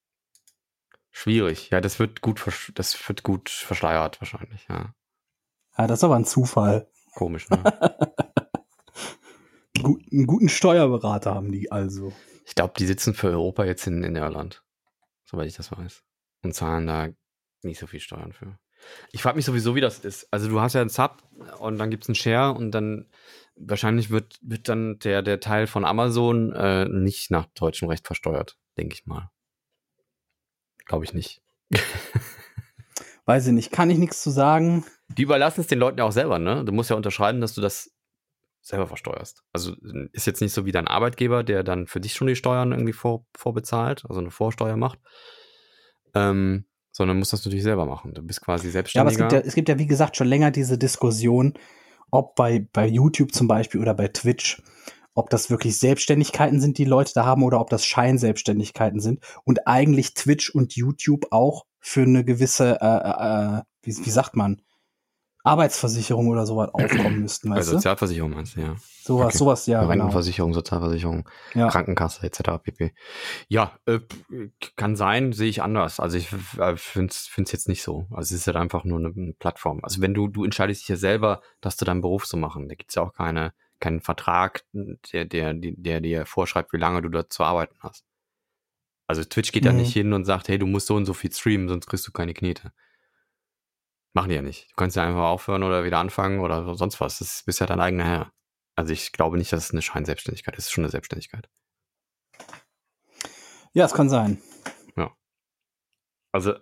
Schwierig. 1.10 1.70
Ja, 1.70 1.80
das 1.80 1.98
wird 1.98 2.20
gut, 2.20 2.44
das 2.74 3.08
wird 3.08 3.22
gut 3.22 3.48
verschleiert 3.48 4.20
wahrscheinlich, 4.20 4.66
ja. 4.68 4.94
Ja, 5.76 5.86
das 5.86 6.00
ist 6.00 6.04
aber 6.04 6.16
ein 6.16 6.24
Zufall. 6.24 6.88
Komisch, 7.14 7.48
ne? 7.50 7.62
Gut, 9.82 10.02
einen 10.12 10.26
guten 10.26 10.48
Steuerberater 10.48 11.34
haben 11.34 11.52
die 11.52 11.70
also. 11.72 12.12
ich 12.46 12.54
glaube, 12.54 12.74
die 12.78 12.86
sitzen 12.86 13.14
für 13.14 13.28
Europa 13.28 13.64
jetzt 13.64 13.86
in, 13.86 14.02
in 14.04 14.16
Irland. 14.16 14.64
Soweit 15.24 15.48
ich 15.48 15.56
das 15.56 15.72
weiß. 15.72 16.02
Und 16.42 16.54
zahlen 16.54 16.86
da 16.86 17.08
nicht 17.62 17.78
so 17.78 17.86
viel 17.86 18.00
Steuern 18.00 18.32
für. 18.32 18.58
Ich 19.12 19.22
frage 19.22 19.36
mich 19.36 19.44
sowieso, 19.44 19.74
wie 19.74 19.80
das 19.80 19.98
ist. 19.98 20.28
Also 20.30 20.48
du 20.48 20.60
hast 20.60 20.74
ja 20.74 20.80
einen 20.80 20.90
Sub 20.90 21.22
und 21.58 21.78
dann 21.78 21.90
gibt 21.90 22.04
es 22.04 22.08
einen 22.08 22.14
Share 22.14 22.52
und 22.52 22.70
dann 22.70 23.08
wahrscheinlich 23.56 24.10
wird, 24.10 24.38
wird 24.42 24.68
dann 24.68 24.98
der, 24.98 25.22
der 25.22 25.40
Teil 25.40 25.66
von 25.66 25.84
Amazon 25.84 26.52
äh, 26.52 26.84
nicht 26.86 27.30
nach 27.30 27.46
deutschem 27.54 27.88
Recht 27.88 28.06
versteuert, 28.06 28.58
denke 28.76 28.94
ich 28.94 29.06
mal. 29.06 29.30
Glaube 30.84 31.04
ich 31.04 31.14
nicht. 31.14 31.42
Weiß 33.24 33.46
ich 33.46 33.52
nicht, 33.52 33.72
kann 33.72 33.90
ich 33.90 33.98
nichts 33.98 34.22
zu 34.22 34.30
sagen. 34.30 34.84
Die 35.08 35.22
überlassen 35.22 35.60
es 35.60 35.66
den 35.66 35.78
Leuten 35.78 35.98
ja 35.98 36.04
auch 36.04 36.12
selber, 36.12 36.38
ne? 36.38 36.64
Du 36.64 36.72
musst 36.72 36.90
ja 36.90 36.96
unterschreiben, 36.96 37.40
dass 37.40 37.54
du 37.54 37.60
das 37.60 37.90
selber 38.62 38.86
versteuerst. 38.86 39.42
Also 39.52 39.74
ist 40.12 40.26
jetzt 40.26 40.40
nicht 40.40 40.52
so 40.54 40.64
wie 40.64 40.72
dein 40.72 40.88
Arbeitgeber, 40.88 41.44
der 41.44 41.62
dann 41.62 41.86
für 41.86 42.00
dich 42.00 42.14
schon 42.14 42.26
die 42.26 42.36
Steuern 42.36 42.72
irgendwie 42.72 42.94
vor, 42.94 43.26
vorbezahlt, 43.36 44.04
also 44.08 44.20
eine 44.20 44.30
Vorsteuer 44.30 44.76
macht. 44.76 44.98
Ähm, 46.14 46.64
sondern 46.90 47.18
musst 47.18 47.32
das 47.32 47.44
natürlich 47.44 47.64
selber 47.64 47.86
machen. 47.86 48.14
Du 48.14 48.22
bist 48.22 48.40
quasi 48.40 48.68
Ja, 48.68 48.70
aber 48.70 49.10
es 49.10 49.16
selbstständiger. 49.16 49.16
gibt 49.16 49.32
ja, 49.32 49.40
es 49.40 49.54
gibt 49.54 49.68
ja, 49.68 49.78
wie 49.78 49.86
gesagt, 49.86 50.16
schon 50.16 50.28
länger 50.28 50.50
diese 50.50 50.78
Diskussion, 50.78 51.54
ob 52.10 52.36
bei, 52.36 52.66
bei 52.72 52.86
YouTube 52.86 53.32
zum 53.32 53.48
Beispiel 53.48 53.80
oder 53.80 53.94
bei 53.94 54.08
Twitch, 54.08 54.62
ob 55.14 55.28
das 55.28 55.50
wirklich 55.50 55.76
Selbstständigkeiten 55.78 56.60
sind, 56.60 56.78
die 56.78 56.84
Leute 56.84 57.12
da 57.14 57.24
haben, 57.24 57.42
oder 57.42 57.60
ob 57.60 57.68
das 57.68 57.84
Scheinselbstständigkeiten 57.84 59.00
sind. 59.00 59.20
Und 59.44 59.66
eigentlich 59.66 60.14
Twitch 60.14 60.50
und 60.50 60.74
YouTube 60.76 61.26
auch 61.32 61.66
für 61.80 62.02
eine 62.02 62.24
gewisse, 62.24 62.78
äh, 62.80 63.58
äh, 63.58 63.62
wie, 63.82 64.06
wie 64.06 64.10
sagt 64.10 64.36
man, 64.36 64.62
Arbeitsversicherung 65.44 66.28
oder 66.28 66.46
sowas 66.46 66.70
aufkommen 66.72 67.20
müssten, 67.20 67.50
weißt 67.50 67.68
du? 67.68 67.74
Sozialversicherung 67.74 68.32
meinst 68.32 68.56
du, 68.56 68.60
ja. 68.62 68.76
Sowas, 69.02 69.26
okay. 69.26 69.36
sowas, 69.38 69.66
ja, 69.66 69.80
genau. 69.80 69.90
Rentenversicherung, 69.90 70.54
Sozialversicherung, 70.54 71.28
Ja. 71.52 71.68
Krankenkasse 71.68 72.26
etc. 72.26 72.58
pp. 72.62 72.94
Ja, 73.48 73.78
äh, 73.84 74.00
kann 74.76 74.96
sein, 74.96 75.32
sehe 75.32 75.50
ich 75.50 75.62
anders. 75.62 76.00
Also 76.00 76.16
ich 76.16 76.32
äh, 76.58 76.76
finde 76.76 77.12
es 77.12 77.52
jetzt 77.52 77.68
nicht 77.68 77.82
so. 77.82 78.06
Also 78.10 78.34
es 78.34 78.40
ist 78.40 78.46
halt 78.46 78.56
einfach 78.56 78.84
nur 78.84 78.98
eine, 78.98 79.12
eine 79.14 79.34
Plattform. 79.34 79.80
Also 79.82 80.00
wenn 80.00 80.14
du, 80.14 80.28
du 80.28 80.44
entscheidest 80.44 80.80
dich 80.80 80.88
ja 80.88 80.96
selber, 80.96 81.42
dass 81.60 81.76
du 81.76 81.84
deinen 81.84 82.00
Beruf 82.00 82.24
so 82.24 82.38
machen. 82.38 82.68
Da 82.70 82.74
gibt's 82.74 82.94
ja 82.94 83.02
auch 83.02 83.12
keine, 83.12 83.52
keinen 83.80 84.00
Vertrag, 84.00 84.64
der, 84.72 85.26
der, 85.26 85.52
der, 85.52 85.72
der 85.76 86.00
dir 86.00 86.24
vorschreibt, 86.24 86.72
wie 86.72 86.78
lange 86.78 87.02
du 87.02 87.10
dort 87.10 87.30
zu 87.34 87.44
arbeiten 87.44 87.76
hast. 87.80 88.06
Also 89.06 89.22
Twitch 89.22 89.52
geht 89.52 89.66
da 89.66 89.72
Mhm. 89.72 89.78
nicht 89.78 89.92
hin 89.92 90.14
und 90.14 90.24
sagt, 90.24 90.48
hey, 90.48 90.58
du 90.58 90.64
musst 90.66 90.86
so 90.86 90.94
und 90.94 91.04
so 91.04 91.12
viel 91.12 91.30
streamen, 91.30 91.68
sonst 91.68 91.86
kriegst 91.86 92.06
du 92.08 92.12
keine 92.12 92.32
Knete. 92.32 92.72
Machen 94.14 94.30
die 94.30 94.36
ja 94.36 94.42
nicht. 94.42 94.70
Du 94.70 94.76
kannst 94.76 94.96
ja 94.96 95.04
einfach 95.04 95.24
aufhören 95.24 95.62
oder 95.62 95.84
wieder 95.84 95.98
anfangen 95.98 96.40
oder 96.40 96.74
sonst 96.76 97.00
was. 97.00 97.18
Das 97.18 97.42
ist 97.46 97.58
ja 97.60 97.66
dein 97.66 97.80
eigener 97.80 98.04
Herr. 98.04 98.32
Also 98.76 98.92
ich 98.92 99.12
glaube 99.12 99.36
nicht, 99.36 99.52
dass 99.52 99.66
es 99.66 99.70
eine 99.72 99.82
Scheinselbstständigkeit 99.82 100.54
ist. 100.54 100.64
Es 100.64 100.66
ist 100.66 100.72
schon 100.72 100.84
eine 100.84 100.90
Selbstständigkeit. 100.90 101.48
Ja, 103.72 103.84
es 103.84 103.92
kann 103.92 104.08
sein. 104.08 104.40
Also 106.34 106.54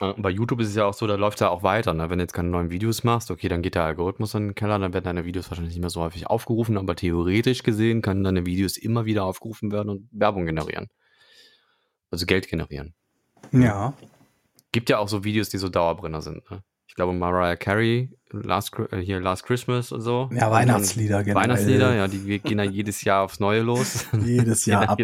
äh, 0.00 0.14
bei 0.16 0.30
YouTube 0.30 0.60
ist 0.60 0.68
es 0.68 0.74
ja 0.74 0.86
auch 0.86 0.94
so, 0.94 1.06
da 1.06 1.16
läuft 1.16 1.42
ja 1.42 1.50
auch 1.50 1.62
weiter. 1.62 1.92
Ne? 1.92 2.08
Wenn 2.08 2.16
du 2.16 2.24
jetzt 2.24 2.32
keine 2.32 2.48
neuen 2.48 2.70
Videos 2.70 3.04
machst, 3.04 3.30
okay, 3.30 3.46
dann 3.48 3.60
geht 3.60 3.74
der 3.74 3.84
Algorithmus 3.84 4.32
in 4.32 4.48
den 4.48 4.54
Keller, 4.54 4.78
dann 4.78 4.94
werden 4.94 5.04
deine 5.04 5.26
Videos 5.26 5.50
wahrscheinlich 5.50 5.74
nicht 5.74 5.82
mehr 5.82 5.90
so 5.90 6.00
häufig 6.00 6.28
aufgerufen, 6.28 6.78
aber 6.78 6.96
theoretisch 6.96 7.62
gesehen 7.62 8.00
können 8.00 8.24
deine 8.24 8.46
Videos 8.46 8.78
immer 8.78 9.04
wieder 9.04 9.24
aufgerufen 9.24 9.70
werden 9.70 9.90
und 9.90 10.08
Werbung 10.12 10.46
generieren. 10.46 10.88
Also 12.10 12.24
Geld 12.24 12.48
generieren. 12.48 12.94
Ja. 13.52 13.92
Gibt 14.72 14.88
ja 14.88 14.96
auch 14.96 15.08
so 15.08 15.24
Videos, 15.24 15.50
die 15.50 15.58
so 15.58 15.68
Dauerbrenner 15.68 16.22
sind. 16.22 16.50
Ne? 16.50 16.62
Ich 16.92 16.96
glaube, 16.96 17.14
Mariah 17.14 17.56
Carey, 17.56 18.10
Last, 18.32 18.78
äh, 18.90 18.98
hier 18.98 19.18
Last 19.18 19.44
Christmas 19.44 19.92
und 19.92 20.02
so. 20.02 20.28
Ja, 20.30 20.50
Weihnachtslieder 20.50 21.24
generell. 21.24 21.42
Weihnachtslieder, 21.42 21.94
ja, 21.94 22.06
die 22.06 22.38
gehen 22.38 22.58
ja 22.58 22.66
jedes 22.66 23.02
Jahr 23.02 23.22
aufs 23.22 23.40
Neue 23.40 23.62
los. 23.62 24.04
Jedes 24.22 24.66
Jahr 24.66 24.90
ab. 24.90 25.00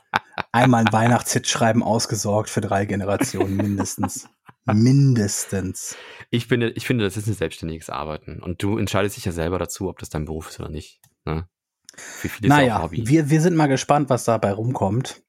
Einmal 0.52 0.84
ein 0.84 0.92
Weihnachtshit 0.92 1.46
schreiben 1.46 1.84
ausgesorgt 1.84 2.50
für 2.50 2.60
drei 2.60 2.86
Generationen 2.86 3.56
mindestens. 3.56 4.28
mindestens. 4.66 5.94
Ich 6.30 6.48
finde, 6.48 6.70
ich 6.70 6.88
finde, 6.88 7.04
das 7.04 7.16
ist 7.16 7.28
ein 7.28 7.34
selbstständiges 7.34 7.88
Arbeiten. 7.88 8.42
Und 8.42 8.60
du 8.64 8.76
entscheidest 8.76 9.16
dich 9.16 9.24
ja 9.24 9.30
selber 9.30 9.60
dazu, 9.60 9.88
ob 9.88 10.00
das 10.00 10.08
dein 10.10 10.24
Beruf 10.24 10.48
ist 10.48 10.58
oder 10.58 10.70
nicht. 10.70 11.00
Ne? 11.24 11.46
Für 11.94 12.28
viele 12.28 12.48
ist 12.48 12.52
Naja, 12.56 12.82
Hobby. 12.82 13.06
wir, 13.06 13.30
wir 13.30 13.40
sind 13.40 13.54
mal 13.54 13.68
gespannt, 13.68 14.10
was 14.10 14.24
dabei 14.24 14.50
rumkommt. 14.50 15.22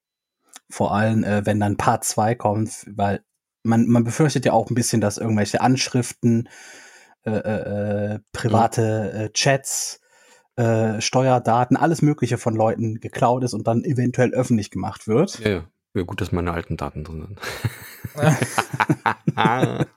Vor 0.72 0.92
allem, 0.92 1.24
äh, 1.24 1.46
wenn 1.46 1.60
dann 1.60 1.78
Part 1.78 2.04
2 2.04 2.34
kommt, 2.34 2.88
weil 2.96 3.24
man, 3.64 3.88
man 3.88 4.04
befürchtet 4.04 4.46
ja 4.46 4.54
auch 4.54 4.70
ein 4.70 4.76
bisschen, 4.76 5.02
dass 5.02 5.18
irgendwelche 5.18 5.62
Anschriften, 5.62 6.50
äh, 7.24 7.32
äh, 7.32 8.14
äh, 8.14 8.20
private 8.32 9.12
äh, 9.14 9.30
Chats, 9.34 10.00
äh, 10.56 11.02
Steuerdaten, 11.02 11.78
alles 11.78 12.02
Mögliche 12.02 12.38
von 12.38 12.56
Leuten 12.56 13.00
geklaut 13.00 13.44
ist 13.44 13.54
und 13.54 13.68
dann 13.68 13.84
eventuell 13.84 14.32
öffentlich 14.32 14.72
gemacht 14.72 15.08
wird. 15.08 15.40
ja, 15.40 15.66
ja. 15.94 16.04
gut, 16.04 16.22
dass 16.22 16.32
meine 16.32 16.54
alten 16.54 16.78
Daten 16.78 17.04
drin 17.04 17.28
sind. 17.28 17.40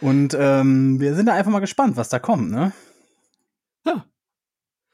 Und 0.00 0.34
ähm, 0.38 0.98
wir 0.98 1.14
sind 1.14 1.26
da 1.26 1.34
einfach 1.34 1.50
mal 1.50 1.60
gespannt, 1.60 1.96
was 1.96 2.08
da 2.08 2.18
kommt, 2.18 2.50
ne? 2.50 2.72
Ja. 3.84 4.06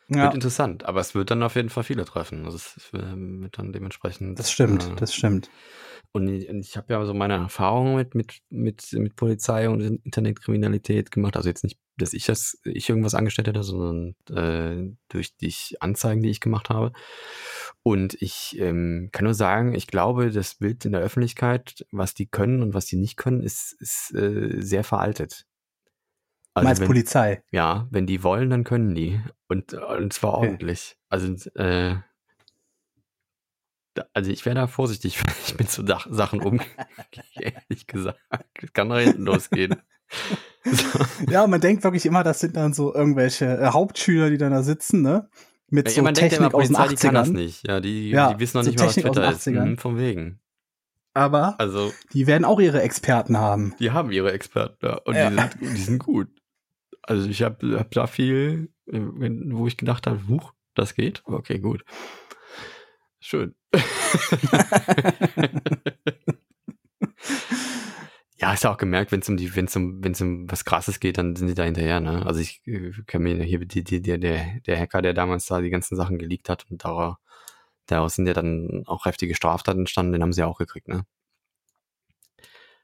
Ja, 0.08 0.24
Wird 0.24 0.34
interessant, 0.34 0.84
aber 0.84 1.00
es 1.00 1.14
wird 1.14 1.30
dann 1.30 1.42
auf 1.42 1.56
jeden 1.56 1.70
Fall 1.70 1.82
viele 1.82 2.04
treffen. 2.04 2.44
Also 2.44 2.56
es 2.56 2.76
es 2.76 2.92
wird 2.92 3.58
dann 3.58 3.72
dementsprechend. 3.72 4.38
das 4.38 4.52
stimmt, 4.52 4.84
äh, 4.84 4.94
das 4.96 5.14
stimmt. 5.14 5.50
Und 6.12 6.28
ich, 6.28 6.48
ich 6.48 6.76
habe 6.76 6.92
ja 6.92 7.04
so 7.04 7.14
meine 7.14 7.34
Erfahrungen 7.34 7.96
mit, 7.96 8.14
mit, 8.14 8.40
mit, 8.50 8.92
mit 8.92 9.16
Polizei 9.16 9.68
und 9.68 9.80
Internetkriminalität 9.80 11.10
gemacht. 11.10 11.36
Also 11.36 11.48
jetzt 11.48 11.64
nicht, 11.64 11.78
dass 11.96 12.12
ich 12.12 12.26
das, 12.26 12.58
ich 12.64 12.88
irgendwas 12.88 13.14
angestellt 13.14 13.48
hätte, 13.48 13.62
sondern 13.62 14.14
äh, 14.30 14.94
durch 15.08 15.36
die 15.36 15.52
Anzeigen, 15.80 16.22
die 16.22 16.30
ich 16.30 16.40
gemacht 16.40 16.70
habe. 16.70 16.92
Und 17.82 18.20
ich 18.20 18.58
ähm, 18.58 19.10
kann 19.12 19.24
nur 19.24 19.34
sagen, 19.34 19.74
ich 19.74 19.86
glaube, 19.86 20.30
das 20.30 20.56
Bild 20.56 20.84
in 20.84 20.92
der 20.92 21.00
Öffentlichkeit, 21.00 21.86
was 21.90 22.14
die 22.14 22.26
können 22.26 22.62
und 22.62 22.74
was 22.74 22.86
die 22.86 22.96
nicht 22.96 23.16
können, 23.16 23.42
ist, 23.42 23.76
ist 23.80 24.14
äh, 24.14 24.60
sehr 24.60 24.84
veraltet. 24.84 25.46
Also 26.54 26.68
Meinst 26.68 26.80
wenn, 26.80 26.88
Polizei? 26.88 27.42
Ja, 27.50 27.86
wenn 27.90 28.06
die 28.06 28.22
wollen, 28.22 28.48
dann 28.48 28.64
können 28.64 28.94
die. 28.94 29.20
Und, 29.46 29.74
und 29.74 30.12
zwar 30.12 30.38
Okay. 30.38 30.48
ordentlich. 30.48 30.96
Also, 31.10 31.32
äh, 31.54 31.96
also 34.14 34.30
ich 34.30 34.44
wäre 34.46 34.54
da 34.54 34.66
vorsichtig, 34.66 35.18
wenn 35.24 35.34
ich 35.46 35.58
mit 35.58 35.70
so 35.70 35.82
Dach- 35.82 36.06
Sachen 36.10 36.40
umgehe, 36.42 36.66
ehrlich 37.40 37.86
gesagt. 37.86 38.18
Kann 38.72 38.88
nach 38.88 38.98
hinten 39.00 39.24
losgehen. 39.24 39.76
So. 40.64 40.98
Ja, 41.30 41.46
man 41.46 41.60
denkt 41.60 41.84
wirklich 41.84 42.06
immer, 42.06 42.24
das 42.24 42.40
sind 42.40 42.56
dann 42.56 42.72
so 42.72 42.94
irgendwelche 42.94 43.44
äh, 43.46 43.66
Hauptschüler, 43.68 44.30
die 44.30 44.38
dann 44.38 44.52
da 44.52 44.62
sitzen, 44.62 45.02
ne? 45.02 45.28
Mit 45.68 45.88
so 45.90 46.02
man 46.02 46.14
denkt 46.14 46.32
ja 46.32 46.38
Technik 46.38 46.52
immer, 46.52 46.62
aus 46.62 46.68
den 46.68 46.76
Polizei, 46.76 46.94
die 46.94 47.06
kann 47.06 47.14
das 47.14 47.28
80ern. 47.28 47.32
nicht. 47.34 47.66
Ja, 47.68 47.80
die, 47.80 48.10
Ja, 48.10 48.32
die 48.34 48.40
wissen 48.40 48.56
noch 48.58 48.64
so 48.64 48.70
nicht 48.70 48.78
mal, 48.78 48.86
was 48.86 48.94
Technik 48.94 49.10
aus 49.10 49.16
den 49.16 49.22
Twitter 49.24 49.36
ist. 49.36 49.46
80ern. 49.46 49.66
Mhm, 49.70 49.78
von 49.78 49.98
wegen. 49.98 50.40
Aber 51.14 51.58
Also, 51.58 51.92
die 52.12 52.26
werden 52.26 52.44
auch 52.44 52.60
ihre 52.60 52.82
Experten 52.82 53.36
haben. 53.38 53.74
die 53.80 53.90
haben 53.90 54.10
ihre 54.12 54.32
Experten 54.32 54.76
da 54.80 54.94
und 55.04 55.14
Ja. 55.16 55.30
die, 55.30 55.36
sind, 55.36 55.56
die 55.76 55.82
sind 55.82 55.98
gut. 56.04 56.28
Also 57.02 57.28
ich 57.28 57.42
habe 57.42 57.78
hab 57.78 57.90
da 57.92 58.06
viel, 58.06 58.70
äh, 58.86 58.98
wo 59.00 59.66
ich 59.66 59.76
gedacht 59.76 60.06
habe, 60.06 60.20
huch, 60.28 60.52
das 60.74 60.94
geht. 60.94 61.22
Okay, 61.24 61.58
gut. 61.58 61.84
Schön. 63.26 63.56
ja, 68.38 68.52
ist 68.52 68.62
ja 68.62 68.72
auch 68.72 68.76
gemerkt, 68.76 69.10
wenn 69.10 69.18
es 69.18 69.28
um 69.28 69.36
die, 69.36 69.56
wenn 69.56 69.64
es 69.64 69.74
um, 69.74 70.04
wenn 70.04 70.12
es 70.12 70.20
um 70.20 70.48
was 70.48 70.64
Krasses 70.64 71.00
geht, 71.00 71.18
dann 71.18 71.34
sind 71.34 71.48
die 71.48 71.54
da 71.54 71.64
hinterher, 71.64 71.98
ne? 71.98 72.24
Also 72.24 72.38
ich 72.38 72.64
äh, 72.68 72.92
kann 73.04 73.24
mir 73.24 73.42
hier 73.42 73.58
die, 73.66 73.82
die, 73.82 74.00
der, 74.00 74.18
der, 74.18 74.60
der 74.60 74.78
Hacker, 74.78 75.02
der 75.02 75.12
damals 75.12 75.46
da 75.46 75.60
die 75.60 75.70
ganzen 75.70 75.96
Sachen 75.96 76.18
geleakt 76.18 76.48
hat 76.48 76.66
und 76.70 76.84
daraus, 76.84 77.16
daraus 77.86 78.14
sind 78.14 78.28
ja 78.28 78.32
dann 78.32 78.84
auch 78.86 79.06
heftige 79.06 79.34
Straftaten 79.34 79.80
entstanden, 79.80 80.12
den 80.12 80.22
haben 80.22 80.32
sie 80.32 80.42
ja 80.42 80.46
auch 80.46 80.58
gekriegt, 80.58 80.86
ne? 80.86 81.04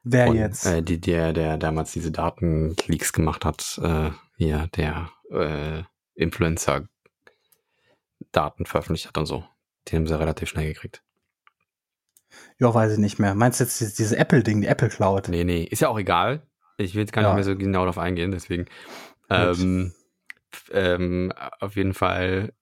Wer 0.03 0.29
Und, 0.29 0.35
jetzt? 0.35 0.67
Äh, 0.67 0.83
die, 0.83 1.01
der, 1.01 1.33
der 1.33 1.57
damals 1.57 1.93
diese 1.93 2.11
Datenleaks 2.11 3.13
gemacht 3.13 3.45
hat, 3.45 3.79
äh, 3.81 4.11
hier, 4.37 4.69
der 4.75 5.09
äh, 5.31 5.85
Influencer 6.17 6.89
Daten 8.33 8.67
veröffentlicht 8.67 9.07
hat 9.07 9.19
und 9.19 9.27
so. 9.27 9.45
Den 9.91 9.99
haben 10.01 10.07
sie 10.07 10.19
relativ 10.19 10.49
schnell 10.49 10.67
gekriegt. 10.73 11.03
ja, 12.59 12.73
weiß 12.73 12.93
ich 12.93 12.99
nicht 12.99 13.19
mehr. 13.19 13.35
Meinst 13.35 13.61
du 13.61 13.65
jetzt 13.65 13.81
dieses, 13.81 13.95
dieses 13.95 14.13
Apple-Ding, 14.13 14.61
die 14.63 14.67
Apple 14.67 14.89
Cloud? 14.89 15.29
Nee, 15.29 15.45
nee, 15.45 15.65
ist 15.65 15.81
ja 15.81 15.89
auch 15.89 15.99
egal. 15.99 16.47
Ich 16.79 16.95
will 16.95 17.03
jetzt 17.03 17.13
gar 17.13 17.23
nicht 17.23 17.29
Ja. 17.31 17.35
mehr 17.35 17.45
so 17.45 17.57
genau 17.57 17.81
darauf 17.81 17.99
eingehen, 17.99 18.31
deswegen. 18.31 18.67
Ähm, 19.29 19.93
ähm, 20.71 21.33
auf 21.61 21.77
jeden 21.77 21.95
Fall, 21.95 22.53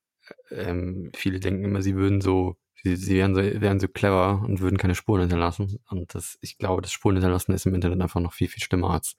ähm, 0.51 1.11
viele 1.15 1.41
denken 1.41 1.65
immer, 1.65 1.83
sie 1.83 1.95
würden 1.97 2.21
so, 2.21 2.57
sie, 2.83 2.97
sie 2.97 3.17
wären 3.17 3.35
so, 3.35 3.43
wären 3.43 3.81
so 3.81 3.89
clever 3.89 4.43
und 4.45 4.61
würden 4.61 4.79
keine 4.79 4.95
Spuren 4.95 5.21
hinterlassen. 5.23 5.79
Und 5.89 6.15
das, 6.15 6.39
ich 6.41 6.59
glaube, 6.59 6.83
das 6.83 6.93
Spuren 6.93 7.17
hinterlassen 7.17 7.53
ist 7.53 7.67
im 7.67 7.75
Internet 7.75 8.01
einfach 8.01 8.21
noch 8.21 8.33
viel, 8.33 8.49
viel 8.49 8.63
schlimmer 8.63 8.91
als, 8.91 9.17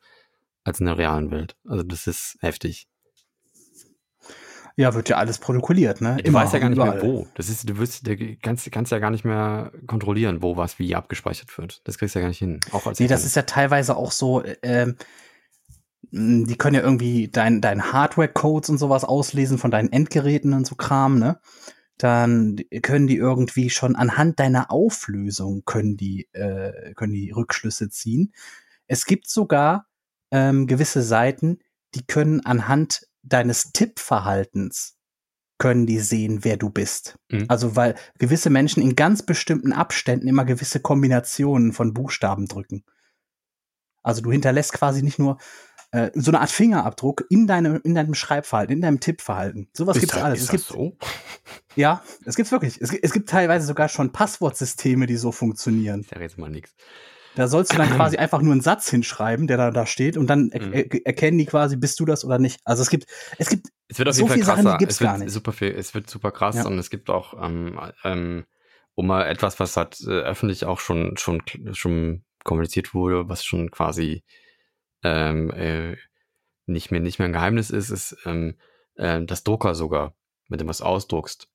als 0.63 0.79
in 0.79 0.85
der 0.87 0.97
realen 0.97 1.31
Welt. 1.31 1.55
Also 1.67 1.83
das 1.83 2.07
ist 2.07 2.37
heftig. 2.41 2.87
Ja, 4.81 4.95
wird 4.95 5.09
ja 5.09 5.17
alles 5.17 5.37
protokolliert, 5.37 6.01
ne? 6.01 6.17
Du 6.23 6.33
weißt 6.33 6.53
ja 6.53 6.59
gar 6.59 6.69
nicht 6.69 6.77
überall. 6.77 6.95
mehr 6.95 7.03
wo. 7.03 7.27
Das 7.35 7.49
ist, 7.49 7.69
du 7.69 7.77
wirst, 7.77 8.07
du 8.07 8.35
kannst, 8.41 8.69
kannst 8.71 8.91
ja 8.91 8.97
gar 8.97 9.11
nicht 9.11 9.23
mehr 9.23 9.71
kontrollieren, 9.85 10.41
wo 10.41 10.57
was 10.57 10.79
wie 10.79 10.95
abgespeichert 10.95 11.55
wird. 11.57 11.81
Das 11.87 11.99
kriegst 11.99 12.15
du 12.15 12.19
ja 12.19 12.23
gar 12.23 12.29
nicht 12.29 12.39
hin. 12.39 12.59
Auch 12.71 12.87
als 12.87 12.99
Nee, 12.99 13.07
das 13.07 13.23
ist 13.23 13.35
ja 13.35 13.43
teilweise 13.43 13.95
auch 13.95 14.11
so, 14.11 14.43
ähm, 14.63 14.95
die 16.11 16.55
können 16.57 16.75
ja 16.75 16.81
irgendwie 16.81 17.27
dein, 17.27 17.61
dein 17.61 17.93
Hardware-Codes 17.93 18.71
und 18.71 18.79
sowas 18.79 19.03
auslesen 19.03 19.59
von 19.59 19.69
deinen 19.69 19.91
Endgeräten 19.91 20.53
und 20.53 20.65
so 20.65 20.75
Kram, 20.75 21.19
ne? 21.19 21.39
Dann 21.97 22.55
können 22.81 23.05
die 23.05 23.17
irgendwie 23.17 23.69
schon 23.69 23.95
anhand 23.95 24.39
deiner 24.39 24.71
Auflösung 24.71 25.61
können 25.65 25.95
die, 25.95 26.27
äh, 26.33 26.95
können 26.95 27.13
die 27.13 27.29
Rückschlüsse 27.29 27.89
ziehen. 27.89 28.33
Es 28.87 29.05
gibt 29.05 29.29
sogar 29.29 29.85
ähm, 30.31 30.65
gewisse 30.65 31.03
Seiten, 31.03 31.59
die 31.93 32.03
können 32.03 32.43
anhand 32.43 33.07
deines 33.23 33.71
Tippverhaltens 33.73 34.97
können 35.57 35.85
die 35.85 35.99
sehen, 35.99 36.43
wer 36.43 36.57
du 36.57 36.69
bist. 36.71 37.17
Mhm. 37.29 37.45
Also 37.47 37.75
weil 37.75 37.95
gewisse 38.17 38.49
Menschen 38.49 38.81
in 38.81 38.95
ganz 38.95 39.23
bestimmten 39.23 39.73
Abständen 39.73 40.27
immer 40.27 40.43
gewisse 40.45 40.79
Kombinationen 40.79 41.71
von 41.71 41.93
Buchstaben 41.93 42.47
drücken. 42.47 42.83
Also 44.03 44.21
du 44.21 44.31
hinterlässt 44.31 44.73
quasi 44.73 45.03
nicht 45.03 45.19
nur 45.19 45.37
äh, 45.91 46.09
so 46.15 46.31
eine 46.31 46.39
Art 46.41 46.49
Fingerabdruck 46.49 47.25
in 47.29 47.45
deinem 47.45 47.79
in 47.83 47.93
deinem 47.93 48.15
Schreibverhalten, 48.15 48.75
in 48.75 48.81
deinem 48.81 48.99
Tippverhalten. 48.99 49.69
Sowas 49.73 49.99
gibt's 49.99 50.15
das, 50.15 50.23
alles. 50.23 50.39
Ist 50.39 50.45
Es 50.45 50.51
gibt 50.51 50.63
so? 50.63 50.97
ja, 51.75 52.01
es 52.25 52.35
gibt's 52.35 52.51
wirklich. 52.51 52.81
Es, 52.81 52.89
gibt- 52.89 53.03
es 53.03 53.11
gibt 53.11 53.29
teilweise 53.29 53.67
sogar 53.67 53.89
schon 53.89 54.11
Passwortsysteme, 54.11 55.05
die 55.05 55.17
so 55.17 55.31
funktionieren. 55.31 56.01
Ich 56.01 56.07
sag 56.09 56.21
jetzt 56.21 56.39
mal 56.39 56.49
nichts. 56.49 56.73
Da 57.35 57.47
sollst 57.47 57.71
du 57.73 57.77
dann 57.77 57.89
quasi 57.95 58.17
einfach 58.17 58.41
nur 58.41 58.51
einen 58.51 58.61
Satz 58.61 58.89
hinschreiben, 58.89 59.47
der 59.47 59.57
da, 59.57 59.71
da 59.71 59.85
steht, 59.85 60.17
und 60.17 60.27
dann 60.27 60.49
er 60.51 60.61
Mhm. 60.67 60.73
er 60.73 61.05
erkennen 61.05 61.37
die 61.37 61.45
quasi, 61.45 61.77
bist 61.77 61.99
du 61.99 62.05
das 62.05 62.25
oder 62.25 62.39
nicht. 62.39 62.59
Also 62.65 62.81
es 62.81 62.89
gibt, 62.89 63.05
es 63.37 63.49
gibt 63.49 63.67
Es 63.87 63.99
wird 63.99 64.09
auf 64.09 64.15
So 64.15 64.19
jeden 64.21 64.27
Fall 64.29 64.35
viele 64.35 64.45
Sachen, 64.45 64.57
die 64.61 64.63
krasser. 64.65 64.77
gibt's 64.77 64.95
es 64.95 65.01
wird 65.01 65.09
gar 65.11 65.17
nicht. 65.17 65.31
super 65.31 65.51
viel, 65.53 65.69
es 65.71 65.93
wird 65.93 66.09
super 66.09 66.31
krass 66.31 66.55
Ja. 66.55 66.65
und 66.65 66.77
es 66.77 66.89
gibt 66.89 67.09
auch 67.09 67.33
ähm, 67.41 67.79
ähm, 68.03 68.45
um 68.95 69.07
mal 69.07 69.23
etwas, 69.27 69.59
was 69.59 69.77
halt 69.77 69.99
äh, 70.01 70.09
öffentlich 70.21 70.65
auch 70.65 70.79
schon 70.79 71.15
schon 71.17 71.41
schon 71.71 72.23
kommuniziert 72.43 72.93
wurde, 72.93 73.29
was 73.29 73.45
schon 73.45 73.71
quasi 73.71 74.23
ähm, 75.03 75.51
äh, 75.51 75.95
nicht 76.65 76.91
mehr 76.91 76.99
nicht 76.99 77.17
mehr 77.19 77.27
ein 77.27 77.33
Geheimnis 77.33 77.69
ist, 77.69 77.89
ist 77.89 78.17
ähm, 78.25 78.57
äh, 78.95 79.23
das 79.23 79.43
Drucker 79.43 79.73
sogar, 79.75 80.13
mit 80.47 80.59
dem 80.59 80.67
du 80.67 80.69
was 80.69 80.81
ausdruckst. 80.81 81.47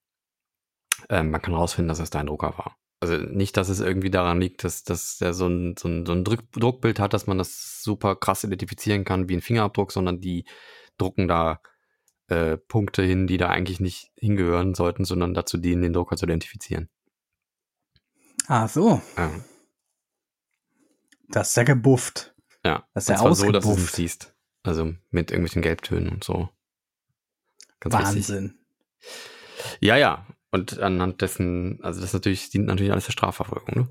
Ähm, 1.10 1.30
man 1.30 1.42
kann 1.42 1.54
rausfinden, 1.54 1.88
dass 1.88 1.98
es 2.00 2.10
dein 2.10 2.26
Drucker 2.26 2.56
war. 2.56 2.76
Also 3.00 3.16
nicht, 3.16 3.56
dass 3.56 3.68
es 3.68 3.80
irgendwie 3.80 4.10
daran 4.10 4.40
liegt, 4.40 4.64
dass, 4.64 4.82
dass 4.82 5.18
der 5.18 5.34
so 5.34 5.46
ein, 5.46 5.76
so 5.78 5.88
ein, 5.88 6.06
so 6.06 6.12
ein 6.12 6.24
Druck, 6.24 6.50
Druckbild 6.52 6.98
hat, 6.98 7.12
dass 7.12 7.26
man 7.26 7.36
das 7.38 7.82
super 7.82 8.16
krass 8.16 8.42
identifizieren 8.44 9.04
kann 9.04 9.28
wie 9.28 9.36
ein 9.36 9.42
Fingerabdruck, 9.42 9.92
sondern 9.92 10.20
die 10.20 10.46
drucken 10.96 11.28
da 11.28 11.60
äh, 12.28 12.56
Punkte 12.56 13.02
hin, 13.02 13.26
die 13.26 13.36
da 13.36 13.50
eigentlich 13.50 13.80
nicht 13.80 14.10
hingehören 14.16 14.74
sollten, 14.74 15.04
sondern 15.04 15.34
dazu 15.34 15.58
dienen, 15.58 15.82
den 15.82 15.92
Drucker 15.92 16.16
zu 16.16 16.24
identifizieren. 16.24 16.88
ah 18.46 18.66
so, 18.66 19.00
Ja, 19.16 19.30
das 21.28 21.48
ist 21.50 21.56
ja 21.56 21.64
gebufft. 21.64 22.34
ja. 22.64 22.88
Das 22.94 23.04
ist 23.04 23.08
ja 23.10 23.16
zwar 23.16 23.34
so, 23.34 23.50
dass 23.52 23.62
du 23.62 23.70
es 23.70 23.74
ausgebufft. 23.74 23.94
siehst. 23.94 24.34
Also 24.62 24.94
mit 25.10 25.30
irgendwelchen 25.30 25.62
Gelbtönen 25.62 26.08
und 26.08 26.24
so. 26.24 26.48
Ganz. 27.80 27.94
Wahnsinn. 27.94 28.58
Ja, 29.80 29.96
ja. 29.96 30.26
Und 30.50 30.78
anhand 30.78 31.20
dessen, 31.22 31.80
also 31.82 32.00
das 32.00 32.12
natürlich, 32.12 32.50
dient 32.50 32.66
natürlich 32.66 32.92
alles 32.92 33.06
der 33.06 33.12
Strafverfolgung, 33.12 33.74
ne? 33.74 33.88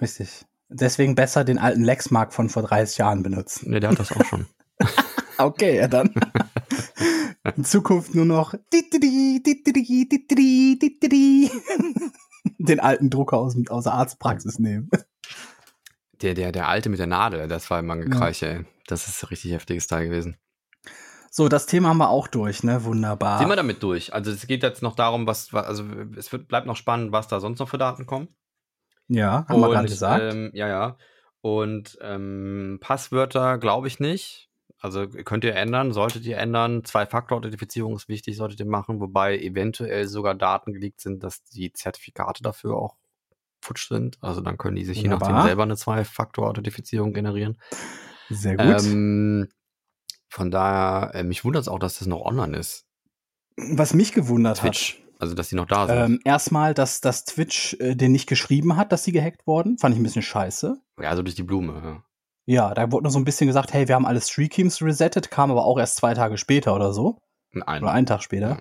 Richtig. 0.00 0.44
Deswegen 0.68 1.14
besser 1.14 1.44
den 1.44 1.58
alten 1.58 1.84
Lexmark 1.84 2.32
von 2.32 2.48
vor 2.48 2.62
30 2.62 2.98
Jahren 2.98 3.22
benutzen. 3.22 3.70
Ne, 3.70 3.80
der 3.80 3.90
hat 3.90 3.98
das 3.98 4.12
auch 4.12 4.24
schon. 4.24 4.46
Okay, 5.36 5.76
ja 5.78 5.88
dann. 5.88 6.14
In 7.56 7.64
Zukunft 7.64 8.14
nur 8.14 8.24
noch 8.24 8.54
den 12.58 12.80
alten 12.80 13.10
Drucker 13.10 13.38
aus, 13.38 13.56
aus 13.68 13.84
der 13.84 13.94
Arztpraxis 13.94 14.58
nehmen. 14.60 14.90
Der, 16.22 16.34
der, 16.34 16.52
der 16.52 16.68
alte 16.68 16.88
mit 16.88 17.00
der 17.00 17.08
Nadel, 17.08 17.48
das 17.48 17.68
war 17.68 17.80
immer 17.80 17.94
ein 17.94 18.02
Gekreiche, 18.02 18.46
ey. 18.46 18.64
Das 18.86 19.08
ist 19.08 19.22
ein 19.22 19.28
richtig 19.28 19.52
heftiges 19.52 19.86
Teil 19.86 20.06
gewesen. 20.06 20.36
So, 21.36 21.48
das 21.48 21.66
Thema 21.66 21.88
haben 21.88 21.98
wir 21.98 22.10
auch 22.10 22.28
durch, 22.28 22.62
ne? 22.62 22.84
Wunderbar. 22.84 23.40
Sind 23.40 23.48
wir 23.48 23.56
damit 23.56 23.82
durch? 23.82 24.14
Also 24.14 24.30
es 24.30 24.46
geht 24.46 24.62
jetzt 24.62 24.82
noch 24.82 24.94
darum, 24.94 25.26
was, 25.26 25.52
also 25.52 25.82
es 26.16 26.30
wird, 26.30 26.46
bleibt 26.46 26.68
noch 26.68 26.76
spannend, 26.76 27.10
was 27.10 27.26
da 27.26 27.40
sonst 27.40 27.58
noch 27.58 27.68
für 27.68 27.76
Daten 27.76 28.06
kommen. 28.06 28.28
ja, 29.08 29.44
haben 29.48 29.60
wir 29.60 29.68
gerade 29.68 29.88
gesagt. 29.88 30.32
Ähm, 30.32 30.52
ja, 30.54 30.68
ja. 30.68 30.96
Und 31.40 31.98
ähm, 32.02 32.78
Passwörter 32.80 33.58
glaube 33.58 33.88
ich 33.88 33.98
nicht. 33.98 34.48
Also 34.78 35.08
könnt 35.08 35.42
ihr 35.42 35.56
ändern, 35.56 35.92
solltet 35.92 36.24
ihr 36.24 36.38
ändern. 36.38 36.84
Zwei-Faktor-Authentifizierung 36.84 37.96
ist 37.96 38.08
wichtig, 38.08 38.36
solltet 38.36 38.60
ihr 38.60 38.66
machen, 38.66 39.00
wobei 39.00 39.36
eventuell 39.36 40.06
sogar 40.06 40.36
Daten 40.36 40.72
geleakt 40.72 41.00
sind, 41.00 41.24
dass 41.24 41.42
die 41.42 41.72
Zertifikate 41.72 42.44
dafür 42.44 42.76
auch 42.76 42.94
futsch 43.60 43.88
sind. 43.88 44.18
Also 44.20 44.40
dann 44.40 44.56
können 44.56 44.76
die 44.76 44.84
sich 44.84 44.98
je 44.98 45.04
Wunderbar. 45.06 45.32
nachdem 45.32 45.46
selber 45.48 45.62
eine 45.64 45.76
Zwei-Faktor-Authentifizierung 45.76 47.12
generieren. 47.12 47.58
Sehr 48.30 48.56
gut. 48.56 48.84
Ähm, 48.84 49.48
von 50.34 50.50
daher, 50.50 51.14
äh, 51.14 51.22
mich 51.22 51.44
wundert 51.44 51.62
es 51.62 51.68
auch, 51.68 51.78
dass 51.78 52.00
das 52.00 52.08
noch 52.08 52.22
online 52.22 52.56
ist. 52.56 52.86
Was 53.56 53.94
mich 53.94 54.12
gewundert 54.12 54.58
Twitch. 54.58 55.00
Also, 55.20 55.36
dass 55.36 55.48
die 55.48 55.54
noch 55.54 55.66
da 55.66 55.82
hat. 55.82 55.88
sind. 55.88 55.98
Ähm, 55.98 56.20
erstmal, 56.24 56.74
dass 56.74 57.00
das 57.00 57.24
Twitch 57.24 57.74
äh, 57.78 57.94
den 57.94 58.10
nicht 58.10 58.28
geschrieben 58.28 58.76
hat, 58.76 58.90
dass 58.90 59.04
sie 59.04 59.12
gehackt 59.12 59.46
wurden. 59.46 59.78
Fand 59.78 59.94
ich 59.94 60.00
ein 60.00 60.02
bisschen 60.02 60.22
scheiße. 60.22 60.76
ja, 61.00 61.08
also 61.08 61.22
durch 61.22 61.36
die 61.36 61.44
Blume. 61.44 61.80
Ja. 61.84 62.02
Ja, 62.46 62.74
da 62.74 62.90
wurde 62.90 63.04
nur 63.04 63.12
so 63.12 63.18
ein 63.20 63.24
bisschen 63.24 63.46
gesagt, 63.46 63.72
hey, 63.72 63.86
wir 63.86 63.94
haben 63.94 64.04
alle 64.04 64.20
Streakeams 64.20 64.82
resettet, 64.82 65.30
kam 65.30 65.52
aber 65.52 65.64
auch 65.64 65.78
erst 65.78 65.96
zwei 65.96 66.14
Tage 66.14 66.36
später 66.36 66.74
oder 66.74 66.92
so. 66.92 67.20
Nein. 67.52 67.82
Oder 67.84 67.92
einen 67.92 68.06
Tag 68.06 68.22
später. 68.24 68.58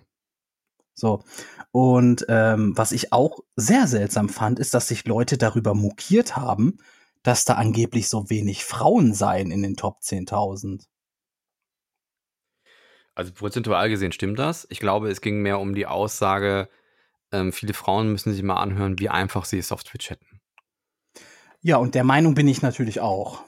So. 0.94 1.24
Und 1.72 2.24
ähm, 2.30 2.78
was 2.78 2.92
ich 2.92 3.12
auch 3.12 3.40
sehr 3.56 3.88
seltsam 3.88 4.30
fand, 4.30 4.60
ist, 4.60 4.76
dass 4.76 4.88
sich 4.88 5.06
Leute 5.06 5.40
darüber 5.40 5.74
mokiert 5.74 6.38
haben, 6.38 6.78
dass 7.24 7.46
da 7.46 7.56
angeblich 7.56 8.10
so 8.10 8.30
wenig 8.30 8.64
Frauen 8.64 9.16
seien 9.16 9.50
in 9.50 9.64
den 9.64 9.76
Top 9.76 10.02
10.000. 10.02 10.86
Also 13.16 13.32
prozentual 13.32 13.89
gesehen 13.89 14.11
stimmt 14.11 14.39
das. 14.39 14.66
Ich 14.70 14.80
glaube, 14.80 15.09
es 15.09 15.22
ging 15.22 15.41
mehr 15.41 15.59
um 15.59 15.76
die 15.76 15.86
Aussage, 15.86 16.70
ähm, 17.34 17.51
viele 17.51 17.74
Frauen 17.74 18.11
müssen 18.11 18.32
sich 18.32 18.43
mal 18.43 18.61
anhören, 18.61 18.99
wie 18.99 19.09
einfach 19.09 19.45
sie 19.45 19.57
es 19.57 19.72
auf 19.72 19.84
Twitch 19.84 20.11
hätten. 20.11 20.39
Ja, 21.61 21.78
und 21.78 21.95
der 21.95 22.03
Meinung 22.03 22.36
bin 22.36 22.47
ich 22.47 22.61
natürlich 22.61 22.99
auch. 22.99 23.43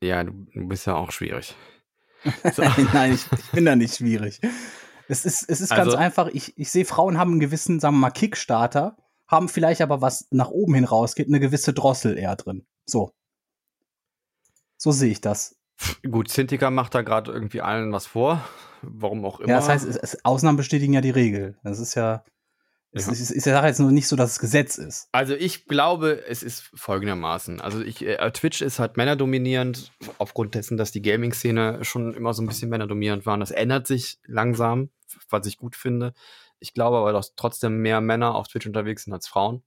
Ja, 0.00 0.24
du, 0.24 0.32
du 0.54 0.66
bist 0.66 0.86
ja 0.86 0.94
auch 0.96 1.12
schwierig. 1.12 1.54
So. 2.52 2.62
Nein, 2.92 3.14
ich, 3.14 3.24
ich, 3.32 3.50
bin 3.50 3.64
da 3.64 3.74
nicht 3.76 3.96
schwierig. 3.96 4.40
Es 5.08 5.24
ist, 5.24 5.48
es 5.48 5.62
ist 5.62 5.72
also, 5.72 5.92
ganz 5.92 5.94
einfach, 5.94 6.28
ich, 6.28 6.52
ich 6.58 6.70
sehe, 6.70 6.84
Frauen 6.84 7.16
haben 7.16 7.30
einen 7.30 7.40
gewissen, 7.40 7.80
sagen 7.80 7.94
wir 7.94 8.00
mal, 8.00 8.10
Kickstarter, 8.10 8.98
haben 9.26 9.48
vielleicht 9.48 9.80
aber 9.80 10.02
was 10.02 10.26
nach 10.30 10.50
oben 10.50 10.74
hin 10.74 10.84
rausgeht, 10.84 11.28
eine 11.28 11.40
gewisse 11.40 11.72
Drossel 11.72 12.18
eher 12.18 12.36
drin. 12.36 12.66
So. 12.84 13.14
So 14.76 14.92
sehe 14.92 15.10
ich 15.10 15.22
das. 15.22 15.56
Gut, 16.08 16.28
Cintiqa 16.28 16.70
macht 16.70 16.94
da 16.94 17.02
gerade 17.02 17.32
irgendwie 17.32 17.60
allen 17.60 17.92
was 17.92 18.06
vor. 18.06 18.44
Warum 18.82 19.24
auch 19.24 19.40
immer. 19.40 19.50
Ja, 19.50 19.56
das 19.56 19.68
heißt, 19.68 19.86
es, 19.86 19.96
es, 19.96 20.24
Ausnahmen 20.24 20.56
bestätigen 20.56 20.92
ja 20.92 21.00
die 21.00 21.10
Regel. 21.10 21.58
Das 21.62 21.78
ist 21.78 21.94
ja. 21.94 22.24
Es 22.92 23.06
ja. 23.06 23.12
ist, 23.12 23.30
ist 23.30 23.44
ja 23.44 23.64
jetzt 23.64 23.78
nur 23.78 23.92
nicht 23.92 24.08
so, 24.08 24.16
dass 24.16 24.32
es 24.32 24.38
Gesetz 24.40 24.76
ist. 24.76 25.08
Also 25.12 25.34
ich 25.34 25.66
glaube, 25.66 26.24
es 26.26 26.42
ist 26.42 26.70
folgendermaßen. 26.74 27.60
Also 27.60 27.82
ich, 27.82 28.04
äh, 28.04 28.30
Twitch 28.32 28.62
ist 28.62 28.80
halt 28.80 28.96
männerdominierend, 28.96 29.92
aufgrund 30.18 30.56
dessen, 30.56 30.76
dass 30.76 30.90
die 30.90 31.02
Gaming-Szene 31.02 31.84
schon 31.84 32.14
immer 32.14 32.34
so 32.34 32.42
ein 32.42 32.48
bisschen 32.48 32.68
männerdominierend 32.68 33.26
war. 33.26 33.38
Das 33.38 33.52
ändert 33.52 33.86
sich 33.86 34.18
langsam, 34.26 34.90
was 35.28 35.46
ich 35.46 35.56
gut 35.56 35.76
finde. 35.76 36.14
Ich 36.58 36.74
glaube 36.74 36.96
aber, 36.96 37.12
dass 37.12 37.36
trotzdem 37.36 37.78
mehr 37.78 38.00
Männer 38.00 38.34
auf 38.34 38.48
Twitch 38.48 38.66
unterwegs 38.66 39.04
sind 39.04 39.12
als 39.12 39.28
Frauen. 39.28 39.62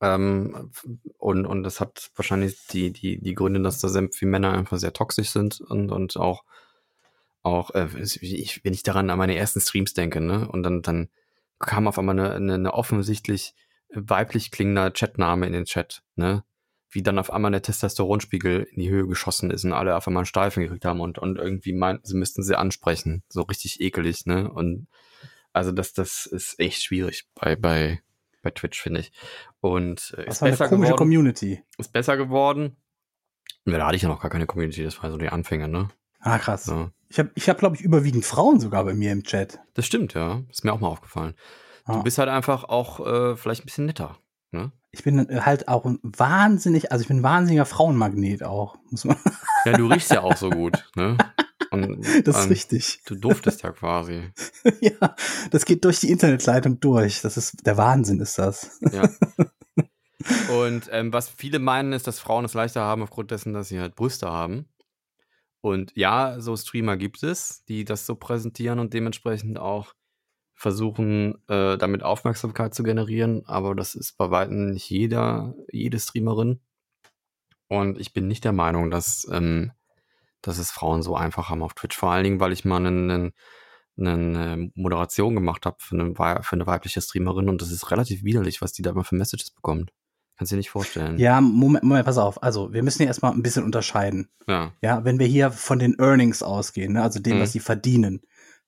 Ähm, 0.00 0.70
und, 1.18 1.46
und 1.46 1.62
das 1.62 1.80
hat 1.80 2.10
wahrscheinlich 2.16 2.66
die, 2.68 2.92
die, 2.92 3.20
die 3.20 3.34
Gründe, 3.34 3.60
dass 3.62 3.80
da 3.80 3.88
sehr 3.88 4.08
viele 4.12 4.30
Männer 4.30 4.52
einfach 4.52 4.78
sehr 4.78 4.92
toxisch 4.92 5.30
sind 5.30 5.60
und, 5.60 5.90
und 5.90 6.16
auch, 6.16 6.44
auch 7.42 7.70
äh, 7.70 7.88
ich, 8.02 8.64
wenn 8.64 8.74
ich 8.74 8.82
daran 8.82 9.10
an 9.10 9.18
meine 9.18 9.36
ersten 9.36 9.60
Streams 9.60 9.94
denke, 9.94 10.20
ne, 10.20 10.48
und 10.48 10.62
dann, 10.62 10.82
dann 10.82 11.08
kam 11.58 11.86
auf 11.86 11.98
einmal 11.98 12.18
eine, 12.18 12.32
eine, 12.32 12.54
eine 12.54 12.74
offensichtlich 12.74 13.54
weiblich 13.94 14.50
klingender 14.50 14.90
Chatname 14.90 15.46
in 15.46 15.52
den 15.52 15.64
Chat, 15.64 16.02
ne, 16.16 16.44
wie 16.90 17.02
dann 17.02 17.18
auf 17.18 17.32
einmal 17.32 17.50
der 17.50 17.62
Testosteronspiegel 17.62 18.68
in 18.70 18.80
die 18.82 18.90
Höhe 18.90 19.06
geschossen 19.06 19.50
ist 19.50 19.64
und 19.64 19.72
alle 19.72 19.96
auf 19.96 20.06
einmal 20.06 20.22
einen 20.22 20.26
Steifen 20.26 20.62
gekriegt 20.62 20.84
haben 20.84 21.00
und, 21.00 21.18
und 21.18 21.38
irgendwie 21.38 21.72
meinten, 21.72 22.06
sie 22.06 22.16
müssten 22.16 22.42
sie 22.42 22.58
ansprechen. 22.58 23.22
So 23.28 23.42
richtig 23.42 23.80
ekelig, 23.80 24.26
ne? 24.26 24.50
Und 24.50 24.88
also 25.52 25.72
das, 25.72 25.92
das 25.94 26.26
ist 26.26 26.58
echt 26.58 26.82
schwierig 26.82 27.26
bei, 27.34 27.56
bei, 27.56 28.02
bei 28.42 28.50
Twitch, 28.50 28.80
finde 28.80 29.00
ich. 29.00 29.12
Und 29.60 30.14
äh, 30.18 30.28
ist 30.28 30.40
besser 30.40 30.64
eine 30.64 30.68
komische 30.68 30.92
geworden. 30.92 30.96
Community. 30.96 31.62
Ist 31.78 31.92
besser 31.92 32.16
geworden. 32.16 32.76
Ja, 33.64 33.78
da 33.78 33.86
hatte 33.86 33.96
ich 33.96 34.02
ja 34.02 34.08
noch 34.08 34.20
gar 34.20 34.30
keine 34.30 34.46
Community, 34.46 34.82
das 34.82 35.02
war 35.02 35.10
so 35.10 35.16
die 35.16 35.28
Anfänge, 35.28 35.68
ne? 35.68 35.88
Ah, 36.20 36.38
krass. 36.38 36.64
So. 36.64 36.90
Ich 37.08 37.18
habe, 37.18 37.30
ich 37.34 37.48
hab, 37.48 37.58
glaube 37.58 37.76
ich, 37.76 37.82
überwiegend 37.82 38.24
Frauen 38.24 38.60
sogar 38.60 38.84
bei 38.84 38.94
mir 38.94 39.12
im 39.12 39.22
Chat. 39.24 39.60
Das 39.74 39.86
stimmt, 39.86 40.14
ja. 40.14 40.42
Ist 40.50 40.64
mir 40.64 40.72
auch 40.72 40.80
mal 40.80 40.88
aufgefallen. 40.88 41.34
Ah. 41.84 41.94
Du 41.94 42.02
bist 42.02 42.18
halt 42.18 42.28
einfach 42.28 42.64
auch 42.64 43.00
äh, 43.06 43.36
vielleicht 43.36 43.62
ein 43.62 43.66
bisschen 43.66 43.86
netter. 43.86 44.18
Ne? 44.52 44.70
Ich 44.90 45.02
bin 45.02 45.28
äh, 45.28 45.40
halt 45.40 45.68
auch 45.68 45.84
ein 45.84 45.98
wahnsinnig, 46.02 46.92
also 46.92 47.02
ich 47.02 47.08
bin 47.08 47.18
ein 47.18 47.22
wahnsinniger 47.22 47.64
Frauenmagnet 47.64 48.42
auch, 48.44 48.76
muss 48.90 49.04
man. 49.04 49.16
Ja, 49.64 49.72
du 49.72 49.86
riechst 49.86 50.10
ja 50.10 50.20
auch 50.22 50.36
so 50.36 50.50
gut, 50.50 50.84
ne? 50.94 51.16
Und, 51.72 52.02
das 52.26 52.36
ist 52.38 52.44
ähm, 52.44 52.48
richtig. 52.48 53.00
Du 53.06 53.14
duftest 53.14 53.62
ja 53.62 53.72
quasi. 53.72 54.30
ja, 54.80 55.16
das 55.50 55.64
geht 55.64 55.84
durch 55.84 56.00
die 56.00 56.10
Internetleitung 56.10 56.80
durch. 56.80 57.22
Das 57.22 57.36
ist 57.36 57.66
der 57.66 57.76
Wahnsinn, 57.76 58.20
ist 58.20 58.38
das. 58.38 58.78
ja. 58.92 59.08
Und 60.54 60.88
ähm, 60.92 61.12
was 61.12 61.28
viele 61.28 61.58
meinen, 61.58 61.92
ist, 61.92 62.06
dass 62.06 62.20
Frauen 62.20 62.44
es 62.44 62.54
leichter 62.54 62.82
haben 62.82 63.02
aufgrund 63.02 63.30
dessen, 63.32 63.54
dass 63.54 63.68
sie 63.68 63.80
halt 63.80 63.96
Brüste 63.96 64.30
haben. 64.30 64.68
Und 65.60 65.92
ja, 65.96 66.40
so 66.40 66.56
Streamer 66.56 66.96
gibt 66.96 67.22
es, 67.22 67.64
die 67.64 67.84
das 67.84 68.06
so 68.06 68.14
präsentieren 68.16 68.78
und 68.78 68.94
dementsprechend 68.94 69.58
auch 69.58 69.94
versuchen, 70.54 71.42
äh, 71.48 71.76
damit 71.78 72.02
Aufmerksamkeit 72.02 72.74
zu 72.74 72.82
generieren. 72.82 73.42
Aber 73.46 73.74
das 73.74 73.94
ist 73.94 74.16
bei 74.16 74.30
weitem 74.30 74.70
nicht 74.70 74.88
jeder, 74.90 75.54
jede 75.72 75.98
Streamerin. 75.98 76.60
Und 77.68 77.98
ich 77.98 78.12
bin 78.12 78.28
nicht 78.28 78.44
der 78.44 78.52
Meinung, 78.52 78.90
dass 78.90 79.26
ähm, 79.32 79.72
dass 80.42 80.58
es 80.58 80.70
Frauen 80.70 81.02
so 81.02 81.16
einfach 81.16 81.48
haben 81.48 81.62
auf 81.62 81.74
Twitch. 81.74 81.96
Vor 81.96 82.10
allen 82.10 82.24
Dingen, 82.24 82.40
weil 82.40 82.52
ich 82.52 82.64
mal 82.64 82.84
eine, 82.84 83.32
eine 83.98 84.70
Moderation 84.74 85.34
gemacht 85.34 85.66
habe 85.66 85.76
für 85.78 85.98
eine, 85.98 86.14
für 86.14 86.52
eine 86.52 86.66
weibliche 86.66 87.00
Streamerin 87.00 87.48
und 87.48 87.62
das 87.62 87.70
ist 87.70 87.90
relativ 87.90 88.22
widerlich, 88.24 88.60
was 88.60 88.72
die 88.72 88.82
da 88.82 88.90
immer 88.90 89.04
für 89.04 89.14
Messages 89.14 89.50
bekommt. 89.50 89.92
Kannst 90.36 90.50
du 90.50 90.56
dir 90.56 90.58
nicht 90.58 90.70
vorstellen. 90.70 91.18
Ja, 91.18 91.40
Moment, 91.40 91.84
Moment, 91.84 92.06
pass 92.06 92.18
auf. 92.18 92.42
Also, 92.42 92.72
wir 92.72 92.82
müssen 92.82 92.98
hier 92.98 93.06
erstmal 93.06 93.32
ein 93.32 93.42
bisschen 93.42 93.64
unterscheiden. 93.64 94.28
Ja. 94.48 94.72
Ja, 94.80 95.04
wenn 95.04 95.18
wir 95.18 95.26
hier 95.26 95.50
von 95.50 95.78
den 95.78 95.98
Earnings 95.98 96.42
ausgehen, 96.42 96.94
ne, 96.94 97.02
also 97.02 97.20
dem, 97.20 97.36
mhm. 97.36 97.42
was 97.42 97.52
sie 97.52 97.60
verdienen, 97.60 98.22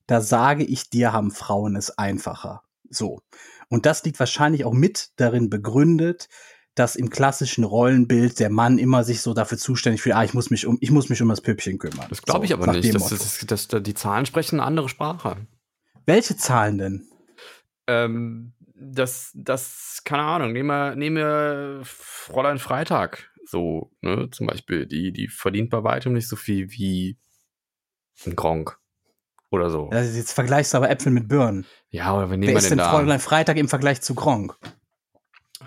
da 0.07 0.20
sage 0.20 0.64
ich 0.64 0.91
dir, 0.91 1.12
haben 1.12 1.31
Frauen 1.31 1.77
es 1.77 1.97
einfacher. 1.99 2.62
So. 2.91 3.22
Und 3.68 3.87
das 3.87 4.05
liegt 4.05 4.20
wahrscheinlich 4.20 4.64
auch 4.64 4.75
mit 4.75 5.11
darin 5.16 5.49
begründet, 5.49 6.29
dass 6.75 6.97
im 6.97 7.11
klassischen 7.11 7.64
Rollenbild 7.64 8.41
der 8.41 8.51
Mann 8.51 8.79
immer 8.79 9.05
sich 9.05 9.20
so 9.20 9.33
dafür 9.35 9.59
zuständig 9.59 10.03
fühlt, 10.03 10.16
ah, 10.16 10.25
ich 10.25 10.35
muss 10.35 10.51
mich 10.51 10.66
um, 10.66 10.79
ich 10.81 10.91
muss 10.91 11.09
mich 11.09 11.22
um 11.22 11.29
das 11.29 11.41
Püppchen 11.41 11.79
kümmern. 11.79 12.07
Das 12.09 12.22
glaube 12.22 12.45
ich 12.45 12.51
so, 12.51 12.57
aber 12.57 12.72
nicht. 12.72 12.95
Das, 12.95 13.09
das, 13.09 13.45
das, 13.47 13.68
das, 13.68 13.83
die 13.83 13.95
Zahlen 13.95 14.27
sprechen 14.27 14.59
eine 14.59 14.66
andere 14.66 14.89
Sprache. 14.89 15.37
Welche 16.07 16.37
Zahlen 16.37 16.79
denn? 16.79 17.09
Ähm, 17.87 18.53
das, 18.75 19.31
das, 19.35 20.03
keine 20.05 20.22
Ahnung, 20.22 20.53
nehmen 20.53 20.68
wir, 20.68 20.97
nehmen 20.97 21.16
wir 21.16 21.81
Fräulein 21.85 22.59
Freitag 22.59 23.31
so, 23.47 23.91
ne, 24.01 24.29
zum 24.31 24.47
Beispiel, 24.47 24.87
die, 24.87 25.12
die 25.12 25.29
verdient 25.29 25.70
bei 25.70 25.85
weitem 25.85 26.12
nicht 26.12 26.29
so 26.29 26.37
viel 26.37 26.70
wie 26.70 27.18
ein 28.27 28.37
Gronk 28.37 28.79
oder 29.51 29.70
so. 29.70 29.91
Jetzt 29.93 30.33
vergleichst 30.33 30.72
du 30.72 30.79
aber 30.79 30.91
Äpfel 30.91 31.12
mit 31.12 31.29
Birnen. 31.29 31.66
Ja, 31.91 32.16
oder 32.16 32.31
wir 32.31 32.37
nehmen 32.37 32.53
Wer 32.53 32.59
ist 32.59 32.70
denn 32.70 32.79
denn? 32.79 32.87
Fräulein 32.87 33.20
Freitag 33.20 33.57
im 33.57 33.68
Vergleich 33.68 34.01
zu 34.01 34.14
Gronk? 34.14 34.57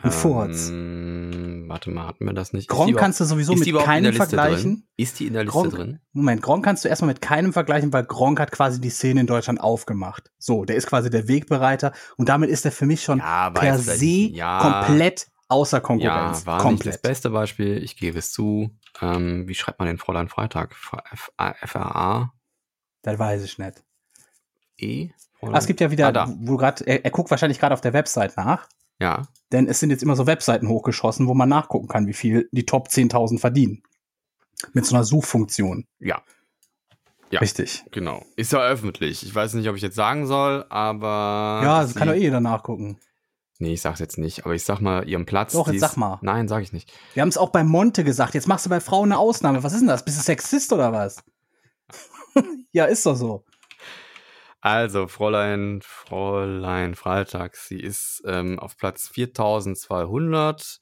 Ein 0.03 0.11
Furz. 0.11 0.69
Ähm, 0.69 1.65
warte 1.67 1.89
mal, 1.89 2.07
hatten 2.07 2.25
wir 2.25 2.33
das 2.33 2.53
nicht? 2.53 2.69
Gronk 2.69 2.97
kannst 2.97 3.19
du 3.19 3.25
sowieso 3.25 3.55
mit 3.55 3.75
keinem 3.79 4.13
vergleichen. 4.13 4.75
Drin? 4.75 4.87
Ist 4.97 5.19
die 5.19 5.27
in 5.27 5.33
der 5.33 5.43
Liste 5.43 5.59
Gronk, 5.59 5.73
drin? 5.73 5.99
Moment, 6.13 6.41
Gronk 6.41 6.63
kannst 6.63 6.85
du 6.85 6.89
erstmal 6.89 7.09
mit 7.09 7.21
keinem 7.21 7.53
vergleichen, 7.53 7.91
weil 7.93 8.03
Gronk 8.05 8.39
hat 8.39 8.51
quasi 8.51 8.79
die 8.79 8.89
Szene 8.89 9.21
in 9.21 9.27
Deutschland 9.27 9.59
aufgemacht. 9.59 10.31
So, 10.37 10.65
der 10.65 10.75
ist 10.75 10.87
quasi 10.87 11.09
der 11.09 11.27
Wegbereiter 11.27 11.93
und 12.17 12.29
damit 12.29 12.49
ist 12.49 12.65
er 12.65 12.71
für 12.71 12.85
mich 12.85 13.03
schon 13.03 13.19
ja, 13.19 13.49
per 13.49 13.77
se 13.79 14.05
ja, 14.05 14.59
komplett 14.59 15.27
außer 15.47 15.81
Konkurrenz. 15.81 16.41
Ja, 16.41 16.45
war 16.45 16.59
komplett. 16.59 16.85
nicht 16.85 16.95
das 16.95 17.01
beste 17.01 17.29
Beispiel, 17.29 17.81
ich 17.83 17.97
gebe 17.97 18.19
es 18.19 18.31
zu. 18.31 18.71
Ähm, 19.01 19.47
wie 19.47 19.55
schreibt 19.55 19.79
man 19.79 19.87
den 19.87 19.97
Fräulein 19.97 20.27
Freitag? 20.27 20.75
F-R-A? 21.11 22.33
Das 23.01 23.19
weiß 23.19 23.43
ich 23.43 23.57
nicht. 23.57 23.83
E? 24.77 25.09
Ah, 25.41 25.57
es 25.57 25.67
gibt 25.67 25.81
ja 25.81 25.91
wieder, 25.91 26.15
ah, 26.15 26.33
wo 26.39 26.57
grad, 26.57 26.81
er, 26.81 27.05
er 27.05 27.11
guckt 27.11 27.29
wahrscheinlich 27.29 27.59
gerade 27.59 27.73
auf 27.73 27.81
der 27.81 27.93
Website 27.93 28.35
nach. 28.37 28.67
Ja. 28.99 29.27
Denn 29.51 29.67
es 29.67 29.79
sind 29.79 29.89
jetzt 29.89 30.03
immer 30.03 30.15
so 30.15 30.27
Webseiten 30.27 30.67
hochgeschossen, 30.67 31.27
wo 31.27 31.33
man 31.33 31.49
nachgucken 31.49 31.87
kann, 31.87 32.07
wie 32.07 32.13
viel 32.13 32.49
die 32.51 32.65
Top 32.65 32.87
10.000 32.87 33.39
verdienen. 33.39 33.83
Mit 34.73 34.85
so 34.85 34.95
einer 34.95 35.03
Suchfunktion. 35.03 35.85
Ja. 35.99 36.21
Ja, 37.29 37.41
Richtig. 37.41 37.83
Genau. 37.91 38.25
Ist 38.35 38.53
ja 38.53 38.59
öffentlich. 38.65 39.23
Ich 39.23 39.35
weiß 39.35 39.53
nicht, 39.55 39.67
ob 39.67 39.75
ich 39.75 39.81
jetzt 39.81 39.95
sagen 39.95 40.25
soll, 40.27 40.65
aber. 40.69 41.61
Ja, 41.63 41.81
das 41.81 41.93
kann 41.93 42.07
doch 42.07 42.15
eh 42.15 42.19
jeder 42.19 42.39
nachgucken. 42.39 42.99
Nee, 43.59 43.73
ich 43.73 43.81
sag's 43.81 43.99
jetzt 43.99 44.17
nicht, 44.17 44.45
aber 44.45 44.53
ich 44.53 44.63
sag 44.63 44.81
mal 44.81 45.07
ihren 45.07 45.25
Platz. 45.25 45.53
Doch, 45.53 45.67
jetzt 45.69 45.81
sag 45.81 45.97
mal. 45.97 46.19
Nein, 46.21 46.47
sag 46.47 46.61
ich 46.61 46.73
nicht. 46.73 46.91
Wir 47.13 47.21
haben 47.21 47.29
es 47.29 47.37
auch 47.37 47.49
bei 47.49 47.63
Monte 47.63 48.03
gesagt. 48.03 48.33
Jetzt 48.33 48.47
machst 48.47 48.65
du 48.65 48.69
bei 48.69 48.79
Frauen 48.79 49.11
eine 49.11 49.19
Ausnahme. 49.19 49.63
Was 49.63 49.73
ist 49.73 49.79
denn 49.79 49.87
das? 49.87 50.05
Bist 50.05 50.17
du 50.17 50.23
Sexist 50.23 50.71
oder 50.71 50.93
was? 50.93 51.23
ja, 52.71 52.85
ist 52.85 53.05
doch 53.05 53.15
so. 53.15 53.43
Also, 54.61 55.07
Fräulein, 55.07 55.81
Fräulein 55.83 56.95
Freitag, 56.95 57.55
sie 57.55 57.79
ist 57.79 58.23
ähm, 58.25 58.59
auf 58.59 58.75
Platz 58.77 59.07
4200 59.09 60.81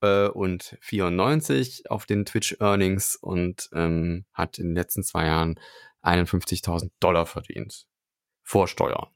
äh, 0.00 0.28
und 0.28 0.76
94 0.80 1.90
auf 1.90 2.06
den 2.06 2.24
Twitch 2.24 2.56
Earnings 2.60 3.16
und 3.16 3.68
ähm, 3.72 4.24
hat 4.32 4.58
in 4.58 4.68
den 4.68 4.74
letzten 4.74 5.02
zwei 5.02 5.26
Jahren 5.26 5.58
51.000 6.02 6.90
Dollar 7.00 7.26
verdient. 7.26 7.86
Vor 8.42 8.68
Steuern. 8.68 9.08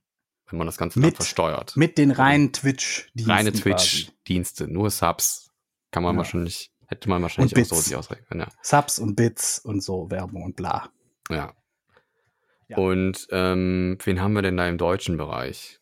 Wenn 0.47 0.59
man 0.59 0.67
das 0.67 0.77
Ganze 0.77 1.01
mit, 1.01 1.17
versteuert. 1.17 1.77
Mit 1.77 1.97
den 1.97 2.11
reinen 2.11 2.53
Twitch-Diensten. 2.53 3.31
Reine 3.31 3.53
Twitch-Dienste, 3.53 4.69
nur 4.69 4.91
Subs. 4.91 5.51
Kann 5.91 6.03
man 6.03 6.15
ja. 6.15 6.19
wahrscheinlich, 6.19 6.73
hätte 6.87 7.09
man 7.09 7.23
wahrscheinlich 7.23 7.57
auch 7.57 7.77
so 7.77 7.81
sich 7.81 7.97
ausrechnen. 7.97 8.41
Ja. 8.41 8.49
Subs 8.61 8.99
und 8.99 9.17
Bits 9.17 9.59
und 9.59 9.83
so, 9.83 10.11
Werbung 10.11 10.43
und 10.43 10.57
bla. 10.57 10.91
Ja. 11.31 11.55
Und 12.77 13.27
ähm, 13.31 13.99
wen 14.03 14.21
haben 14.21 14.35
wir 14.35 14.43
denn 14.43 14.57
da 14.57 14.69
im 14.69 14.79
deutschen 14.79 15.17
Bereich? 15.17 15.81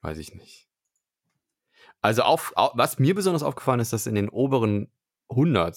Weiß 0.00 0.18
ich 0.18 0.34
nicht. 0.34 0.68
Also 2.00 2.22
auf, 2.22 2.52
auf, 2.56 2.72
was 2.74 2.98
mir 2.98 3.14
besonders 3.14 3.42
aufgefallen 3.42 3.80
ist, 3.80 3.92
dass 3.92 4.06
in 4.06 4.14
den 4.14 4.28
oberen 4.28 4.90
100 5.30 5.76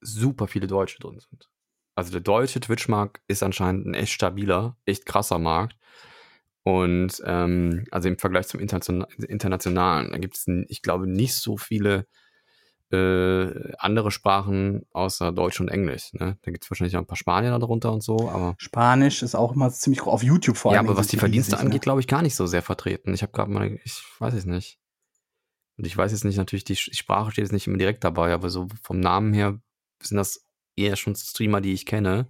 super 0.00 0.46
viele 0.46 0.66
Deutsche 0.66 0.98
drin 1.00 1.18
sind. 1.18 1.50
Also 1.96 2.12
der 2.12 2.20
deutsche 2.20 2.60
Twitch-Markt 2.60 3.20
ist 3.26 3.42
anscheinend 3.42 3.86
ein 3.86 3.94
echt 3.94 4.12
stabiler, 4.12 4.76
echt 4.84 5.06
krasser 5.06 5.38
Markt. 5.38 5.76
Und 6.62 7.22
ähm, 7.24 7.84
also 7.90 8.08
im 8.08 8.18
Vergleich 8.18 8.48
zum 8.48 8.60
Internation 8.60 9.06
Internationalen, 9.18 10.12
da 10.12 10.18
gibt 10.18 10.36
es, 10.36 10.46
ich 10.68 10.82
glaube, 10.82 11.06
nicht 11.06 11.34
so 11.34 11.56
viele 11.56 12.06
äh, 12.92 13.72
andere 13.78 14.10
Sprachen 14.10 14.86
außer 14.92 15.32
Deutsch 15.32 15.60
und 15.60 15.68
Englisch. 15.68 16.12
Ne? 16.12 16.38
Da 16.42 16.50
gibt 16.50 16.64
es 16.64 16.70
wahrscheinlich 16.70 16.96
auch 16.96 17.00
ein 17.00 17.06
paar 17.06 17.16
Spanier 17.16 17.50
darunter 17.58 17.92
und 17.92 18.02
so, 18.02 18.28
aber. 18.30 18.54
Spanisch 18.58 19.22
ist 19.22 19.34
auch 19.34 19.52
immer 19.52 19.70
ziemlich 19.70 20.00
groß. 20.00 20.12
Auf 20.12 20.22
YouTube 20.22 20.56
vor 20.56 20.70
allem. 20.70 20.84
Ja, 20.84 20.90
aber 20.90 20.98
was 20.98 21.08
die 21.08 21.16
Verdienste 21.16 21.56
riesig, 21.56 21.66
angeht, 21.66 21.82
glaube 21.82 22.00
ich, 22.00 22.06
gar 22.06 22.22
nicht 22.22 22.36
so 22.36 22.46
sehr 22.46 22.62
vertreten. 22.62 23.12
Ich 23.12 23.22
habe 23.22 23.32
gerade 23.32 23.50
mal, 23.50 23.78
ich 23.84 24.02
weiß 24.18 24.34
es 24.34 24.44
nicht. 24.44 24.78
Und 25.76 25.86
ich 25.86 25.96
weiß 25.96 26.12
jetzt 26.12 26.24
nicht, 26.24 26.36
natürlich, 26.36 26.64
die 26.64 26.76
Sprache 26.76 27.32
steht 27.32 27.44
jetzt 27.44 27.52
nicht 27.52 27.66
immer 27.66 27.76
direkt 27.76 28.04
dabei, 28.04 28.32
aber 28.32 28.48
so 28.48 28.68
vom 28.82 29.00
Namen 29.00 29.34
her 29.34 29.58
sind 30.00 30.16
das 30.16 30.46
eher 30.76 30.96
schon 30.96 31.14
Streamer, 31.16 31.60
die 31.60 31.72
ich 31.72 31.86
kenne. 31.86 32.28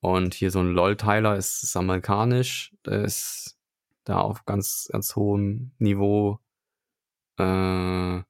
Und 0.00 0.34
hier 0.34 0.50
so 0.50 0.60
ein 0.60 0.72
LOL-Tyler 0.72 1.36
ist, 1.36 1.62
ist 1.62 1.76
amerikanisch, 1.76 2.74
der 2.84 3.04
ist 3.04 3.56
da 4.04 4.18
auf 4.18 4.44
ganz, 4.44 4.88
ganz 4.92 5.16
hohem 5.16 5.72
Niveau. 5.78 6.40
Äh, 7.38 8.22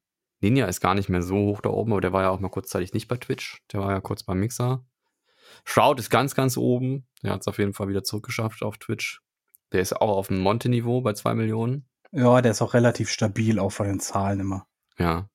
Ninja 0.45 0.67
ist 0.67 0.81
gar 0.81 0.95
nicht 0.95 1.09
mehr 1.09 1.23
so 1.23 1.37
hoch 1.37 1.63
da 1.63 1.71
oben, 1.71 1.93
aber 1.93 2.03
der 2.03 2.13
war 2.13 2.23
ja 2.23 2.31
auch 2.31 2.39
mal 2.39 2.51
kurzzeitig 2.51 2.93
nicht 2.93 3.09
bei 3.09 3.17
Twitch. 3.17 3.63
Der 3.73 3.81
war 3.81 3.91
ja 3.91 4.01
kurz 4.01 4.23
beim 4.23 4.41
Mixer. 4.41 4.85
Shroud 5.65 5.99
ist 5.99 6.11
ganz, 6.11 6.35
ganz 6.35 6.59
oben. 6.59 7.07
Der 7.23 7.33
hat 7.33 7.41
es 7.41 7.49
auf 7.49 7.59
jeden 7.59 7.73
Fall 7.73 7.89
wieder 7.89 8.05
zurückgeschafft 8.05 8.63
auf 8.63 8.77
Twitch. 8.77 9.23
Der 9.73 9.81
ist 9.81 9.95
auch 9.95 10.17
auf 10.17 10.29
dem 10.29 10.41
Monte-Niveau 10.41 11.01
bei 11.01 11.15
2 11.15 11.35
Millionen. 11.35 11.89
Ja, 12.13 12.43
der 12.43 12.53
ist 12.53 12.61
auch 12.61 12.75
relativ 12.75 13.11
stabil, 13.11 13.59
auch 13.59 13.71
von 13.71 13.87
den 13.87 14.01
Zahlen 14.01 14.41
immer. 14.41 14.67
Ja. 14.99 15.31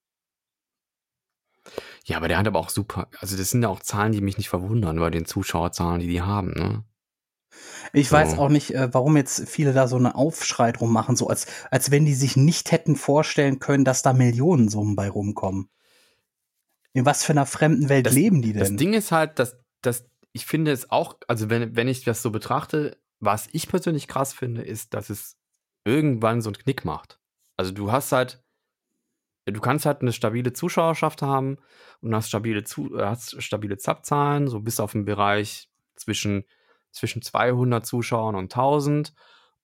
Ja, 2.06 2.18
aber 2.18 2.28
der 2.28 2.38
hat 2.38 2.48
aber 2.48 2.60
auch 2.60 2.70
super, 2.70 3.08
also 3.20 3.36
das 3.36 3.50
sind 3.50 3.64
ja 3.64 3.70
auch 3.70 3.82
Zahlen, 3.82 4.12
die 4.12 4.22
mich 4.22 4.38
nicht 4.38 4.50
verwundern 4.50 4.98
bei 5.00 5.10
den 5.10 5.26
Zuschauerzahlen, 5.26 6.00
die 6.00 6.08
die 6.08 6.22
haben, 6.22 6.52
ne? 6.52 6.84
Ich 7.94 8.10
So. 8.10 8.16
weiß 8.16 8.38
auch 8.38 8.50
nicht, 8.50 8.74
äh, 8.76 8.94
warum 8.94 9.18
jetzt 9.18 9.48
viele 9.50 9.74
da 9.74 9.88
so 9.88 9.96
eine 9.98 10.16
Aufschrei 10.16 10.72
drum 10.72 10.92
machen, 10.94 11.16
so 11.16 11.28
als, 11.28 11.48
als 11.72 11.92
wenn 11.92 12.06
die 12.06 12.14
sich 12.14 12.36
nicht 12.38 12.72
hätten 12.72 12.96
vorstellen 12.96 13.60
können, 13.60 13.86
dass 13.86 14.02
da 14.02 14.14
Millionensummen 14.14 14.96
bei 14.96 15.10
rumkommen. 15.10 15.70
In 16.94 17.06
was 17.06 17.24
für 17.24 17.34
einer 17.34 17.46
fremden 17.46 17.90
Welt 17.90 18.06
Das- 18.06 18.14
leben 18.14 18.42
die 18.42 18.54
Das 18.54 18.68
denn? 18.70 18.78
Ding 18.78 18.94
ist 18.94 19.12
halt, 19.12 19.40
dass, 19.40 19.58
dass 19.82 20.06
ich 20.32 20.46
finde 20.46 20.72
es 20.72 20.92
auch, 20.92 21.18
also 21.28 21.50
wenn, 21.50 21.76
wenn 21.76 21.88
ich 21.88 22.04
das 22.04 22.22
so 22.22 22.32
betrachte, 22.32 22.98
was 23.20 23.48
ich 23.52 23.68
persönlich 23.68 24.08
krass 24.08 24.34
finde, 24.34 24.62
ist, 24.62 24.94
dass 24.94 25.10
es 25.10 25.38
irgendwann 25.86 26.42
so 26.42 26.50
einen 26.50 26.58
Knick 26.58 26.86
macht. 26.86 27.20
Also 27.58 27.72
du 27.72 27.92
hast 27.92 28.12
halt, 28.12 28.42
du 29.46 29.60
kannst 29.60 29.86
halt 29.86 30.02
eine 30.02 30.14
stabile 30.14 30.54
Zuschauerschaft 30.54 31.22
haben 31.22 31.58
und 32.02 32.14
hast 32.16 32.28
stabile, 32.30 32.64
Zu 32.64 32.96
äh, 32.98 33.04
hast 33.06 33.42
stabile 33.42 33.78
Zapzahlen, 33.78 34.48
so 34.48 34.60
bis 34.62 34.80
auf 34.80 34.92
den 34.94 35.06
Bereich 35.06 35.70
zwischen, 35.96 36.46
zwischen 36.92 37.22
200 37.22 37.86
Zuschauern 37.86 38.36
und 38.36 38.52
1000. 38.54 39.14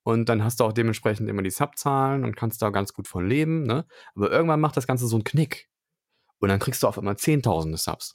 Und 0.02 0.28
dann 0.28 0.44
hast 0.44 0.60
du 0.60 0.64
auch 0.64 0.72
dementsprechend 0.72 1.28
immer 1.28 1.42
die 1.42 1.50
Subzahlen 1.50 2.22
und 2.24 2.36
kannst 2.36 2.62
da 2.62 2.70
ganz 2.70 2.92
gut 2.92 3.08
von 3.08 3.26
leben. 3.28 3.64
Ne? 3.64 3.84
Aber 4.14 4.30
irgendwann 4.30 4.60
macht 4.60 4.76
das 4.76 4.86
Ganze 4.86 5.06
so 5.08 5.16
einen 5.16 5.24
Knick. 5.24 5.68
Und 6.38 6.48
dann 6.48 6.60
kriegst 6.60 6.82
du 6.82 6.86
auf 6.86 6.96
einmal 6.98 7.16
Zehntausende 7.16 7.76
Subs. 7.78 8.14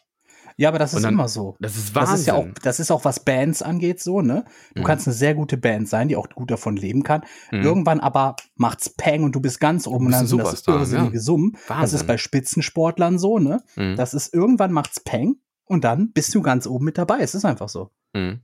ja, 0.57 0.70
aber 0.70 0.80
das 0.80 0.93
ist 0.93 1.03
dann- 1.03 1.14
immer 1.16 1.28
so. 1.28 1.55
Das 1.59 1.76
ist 1.76 1.89
Das 1.89 1.95
Wahnsinn. 1.95 2.16
ist 2.16 2.26
ja 2.28 2.34
auch, 2.36 2.47
das 2.64 2.80
ist 2.80 2.91
auch, 2.91 3.03
was 3.03 3.20
Bands 3.26 3.62
angeht, 3.62 3.99
so, 3.99 4.22
ne? 4.22 4.45
Du 4.76 4.82
Mhm. 4.82 4.86
kannst 4.86 5.07
eine 5.07 5.14
sehr 5.16 5.34
gute 5.36 5.57
Band 5.57 5.88
sein, 5.89 6.07
die 6.07 6.16
auch 6.16 6.30
gut 6.30 6.49
davon 6.51 6.76
leben 6.78 7.03
kann. 7.03 7.24
Mhm. 7.51 7.62
Irgendwann 7.62 7.99
aber 7.99 8.36
macht's 8.55 8.89
Peng 8.89 9.24
und 9.24 9.34
du 9.36 9.39
bist 9.41 9.59
ganz 9.59 9.86
oben 9.88 10.05
und 10.07 10.12
dann 10.14 10.28
sind 10.28 10.39
das 10.39 10.66
irrsinnige 10.68 11.16
ja. 11.16 11.20
Summen. 11.22 11.53
Das 11.53 11.70
Wahnsinn. 11.70 11.99
ist 11.99 12.07
bei 12.07 12.18
Spitzensportlern 12.18 13.18
so, 13.20 13.38
ne? 13.39 13.64
Mhm. 13.76 13.95
Das 13.97 14.14
ist 14.14 14.34
irgendwann 14.34 14.72
macht's 14.72 14.99
Peng 14.99 15.38
und 15.66 15.84
dann 15.84 16.12
bist 16.14 16.34
du 16.36 16.41
ganz 16.41 16.68
oben 16.68 16.86
mit 16.86 16.97
dabei. 16.97 17.20
Es 17.20 17.34
ist 17.36 17.43
einfach 17.45 17.70
so. 17.70 17.91
Mhm. 18.14 18.41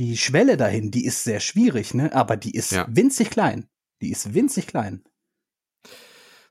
Die 0.00 0.16
Schwelle 0.16 0.56
dahin, 0.56 0.90
die 0.90 1.04
ist 1.04 1.24
sehr 1.24 1.40
schwierig, 1.40 1.92
ne? 1.92 2.14
Aber 2.14 2.38
die 2.38 2.52
ist 2.56 2.72
Ja. 2.72 2.86
winzig 2.88 3.28
klein. 3.28 3.66
Die 4.00 4.10
ist 4.10 4.32
winzig 4.32 4.66
klein. 4.66 5.04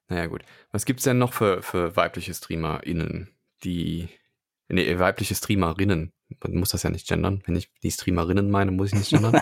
Naja, 0.07 0.27
gut. 0.27 0.43
Was 0.71 0.85
gibt's 0.85 1.03
denn 1.03 1.17
noch 1.17 1.33
für, 1.33 1.63
für 1.63 1.95
weibliche 1.95 2.31
StreamerInnen, 2.31 3.29
die. 3.63 4.07
Nee, 4.67 4.99
weibliche 4.99 5.33
Streamerinnen. 5.33 6.13
Man 6.43 6.55
muss 6.57 6.69
das 6.69 6.83
ja 6.83 6.91
nicht 6.91 7.07
gendern. 7.07 7.41
Wenn 7.47 7.55
ich 7.55 7.71
die 7.81 7.89
Streamerinnen 7.89 8.51
meine, 8.51 8.69
muss 8.69 8.89
ich 8.89 8.99
nicht 8.99 9.09
gendern. 9.09 9.41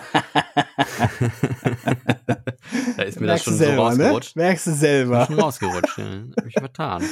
da 2.96 3.02
ist 3.02 3.20
mir 3.20 3.26
das 3.26 3.44
schon 3.44 3.58
so 3.58 3.64
rausgerutscht. 3.66 4.36
Ne? 4.36 4.42
Merkst 4.42 4.68
du 4.68 4.70
Ist 4.70 4.80
selber. 4.80 5.26
Schon 5.26 5.38
rausgerutscht. 5.38 5.98
Ja. 5.98 6.24
Hab 6.34 6.46
ich 6.46 6.54
vertan. 6.54 7.04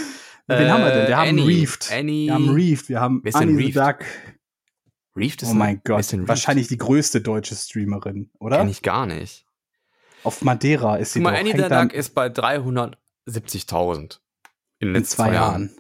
Wen 0.47 0.71
haben 0.71 0.83
wir 0.83 0.93
denn? 0.93 1.09
Wir 1.09 1.17
haben 1.19 1.29
Annie. 1.29 1.47
Reefed. 1.47 1.93
Annie. 1.93 2.27
Wir 2.29 2.35
haben 2.35 2.49
Reefed, 2.49 2.89
wir 2.89 3.01
haben 3.01 3.23
Annie 3.35 3.67
the? 3.67 3.73
Duck. 3.73 3.99
Reefed 5.17 5.43
ist 5.43 5.51
Oh 5.51 5.55
mein 5.55 5.81
Gott, 5.85 6.05
wahrscheinlich 6.29 6.69
die 6.69 6.77
größte 6.79 7.21
deutsche 7.21 7.55
Streamerin, 7.57 8.31
oder? 8.39 8.59
Kenn 8.59 8.69
ich 8.69 8.83
gar 8.83 9.07
nicht. 9.07 9.47
Auf 10.25 10.43
Madeira 10.43 10.97
ist 10.97 11.13
sie 11.13 11.21
Guck 11.21 11.25
mal, 11.25 11.33
doch. 11.33 11.41
Annie 11.53 11.69
Duck 11.69 11.93
ist 11.93 12.15
bei 12.15 12.27
370.000 12.27 14.19
in 14.79 14.89
den 14.89 14.93
letzten 14.95 15.17
zwei 15.17 15.33
Jahren. 15.33 15.77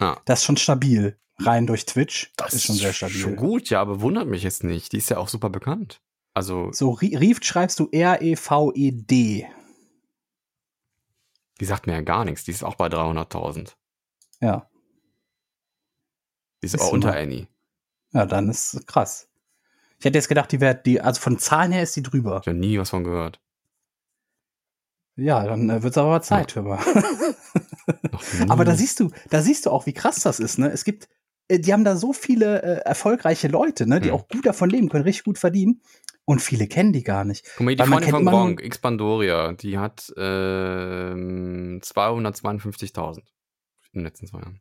Ja. 0.00 0.20
Das 0.24 0.40
ist 0.40 0.44
schon 0.46 0.56
stabil. 0.56 1.18
Rein 1.38 1.66
durch 1.66 1.86
Twitch. 1.86 2.32
Das 2.36 2.54
ist 2.54 2.64
schon 2.64 2.76
sehr 2.76 2.92
stabil. 2.92 3.16
Schon 3.16 3.36
gut, 3.36 3.68
ja, 3.70 3.80
aber 3.80 4.00
wundert 4.00 4.26
mich 4.28 4.42
jetzt 4.42 4.64
nicht. 4.64 4.92
Die 4.92 4.98
ist 4.98 5.10
ja 5.10 5.18
auch 5.18 5.28
super 5.28 5.50
bekannt. 5.50 6.00
Also, 6.34 6.72
So, 6.72 6.90
Rieft 6.90 7.44
schreibst 7.44 7.78
du 7.78 7.88
R-E-V-E-D. 7.92 9.46
die 11.60 11.64
sagt 11.64 11.86
mir 11.86 11.92
ja 11.92 12.00
gar 12.00 12.24
nichts. 12.24 12.44
Die 12.44 12.50
ist 12.50 12.62
auch 12.64 12.74
bei 12.76 12.86
300.000. 12.88 13.74
Ja. 14.40 14.68
Die 16.62 16.66
ist 16.66 16.74
Ist 16.74 16.80
aber 16.80 16.88
sie 16.88 16.94
unter. 16.94 17.14
Annie. 17.14 17.46
Ja, 18.12 18.26
dann 18.26 18.48
ist 18.48 18.86
krass. 18.86 19.28
Ich 19.98 20.04
hätte 20.04 20.18
jetzt 20.18 20.28
gedacht, 20.28 20.50
die 20.52 20.60
wäre, 20.60 20.74
die, 20.74 21.00
also 21.00 21.20
von 21.20 21.38
Zahlen 21.38 21.72
her 21.72 21.82
ist 21.82 21.94
die 21.96 22.02
drüber. 22.02 22.40
Ich 22.42 22.48
habe 22.48 22.58
nie 22.58 22.78
was 22.78 22.90
von 22.90 23.04
gehört. 23.04 23.40
Ja, 25.16 25.44
dann 25.44 25.68
äh, 25.68 25.82
wird's 25.82 25.98
aber 25.98 26.08
mal 26.08 26.22
Zeit, 26.22 26.54
hör 26.54 26.62
mal. 26.62 26.78
Aber 28.48 28.64
da 28.64 28.74
siehst 28.74 28.98
du, 29.00 29.10
da 29.28 29.42
siehst 29.42 29.66
du 29.66 29.70
auch, 29.70 29.84
wie 29.84 29.92
krass 29.92 30.20
das 30.20 30.40
ist, 30.40 30.58
ne? 30.58 30.70
Es 30.70 30.84
gibt, 30.84 31.08
äh, 31.48 31.58
die 31.58 31.72
haben 31.72 31.84
da 31.84 31.96
so 31.96 32.12
viele 32.12 32.62
äh, 32.62 32.80
erfolgreiche 32.84 33.48
Leute, 33.48 33.86
ne, 33.86 34.00
die 34.00 34.08
Hm. 34.08 34.14
auch 34.14 34.28
gut 34.28 34.46
davon 34.46 34.70
leben 34.70 34.88
können, 34.88 35.04
richtig 35.04 35.24
gut 35.24 35.38
verdienen. 35.38 35.82
Und 36.24 36.40
viele 36.40 36.66
kennen 36.66 36.92
die 36.92 37.02
gar 37.02 37.24
nicht. 37.24 37.44
Guck 37.56 37.64
mal, 37.66 37.74
die 37.76 37.82
Freundin 37.82 38.10
von 38.10 38.24
Gronk, 38.24 38.62
Xpandoria, 38.62 39.52
die 39.52 39.76
hat 39.78 40.12
ähm, 40.16 41.80
252.000 41.82 43.18
in 43.18 43.24
den 43.92 44.04
letzten 44.04 44.28
zwei 44.28 44.38
Jahren. 44.38 44.60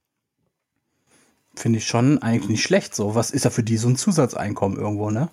Finde 1.55 1.79
ich 1.79 1.87
schon 1.87 2.21
eigentlich 2.21 2.49
nicht 2.49 2.63
schlecht 2.63 2.95
so. 2.95 3.15
Was 3.15 3.31
ist 3.31 3.45
ja 3.45 3.51
für 3.51 3.63
die 3.63 3.77
so 3.77 3.89
ein 3.89 3.97
Zusatzeinkommen 3.97 4.77
irgendwo, 4.77 5.09
ne? 5.11 5.29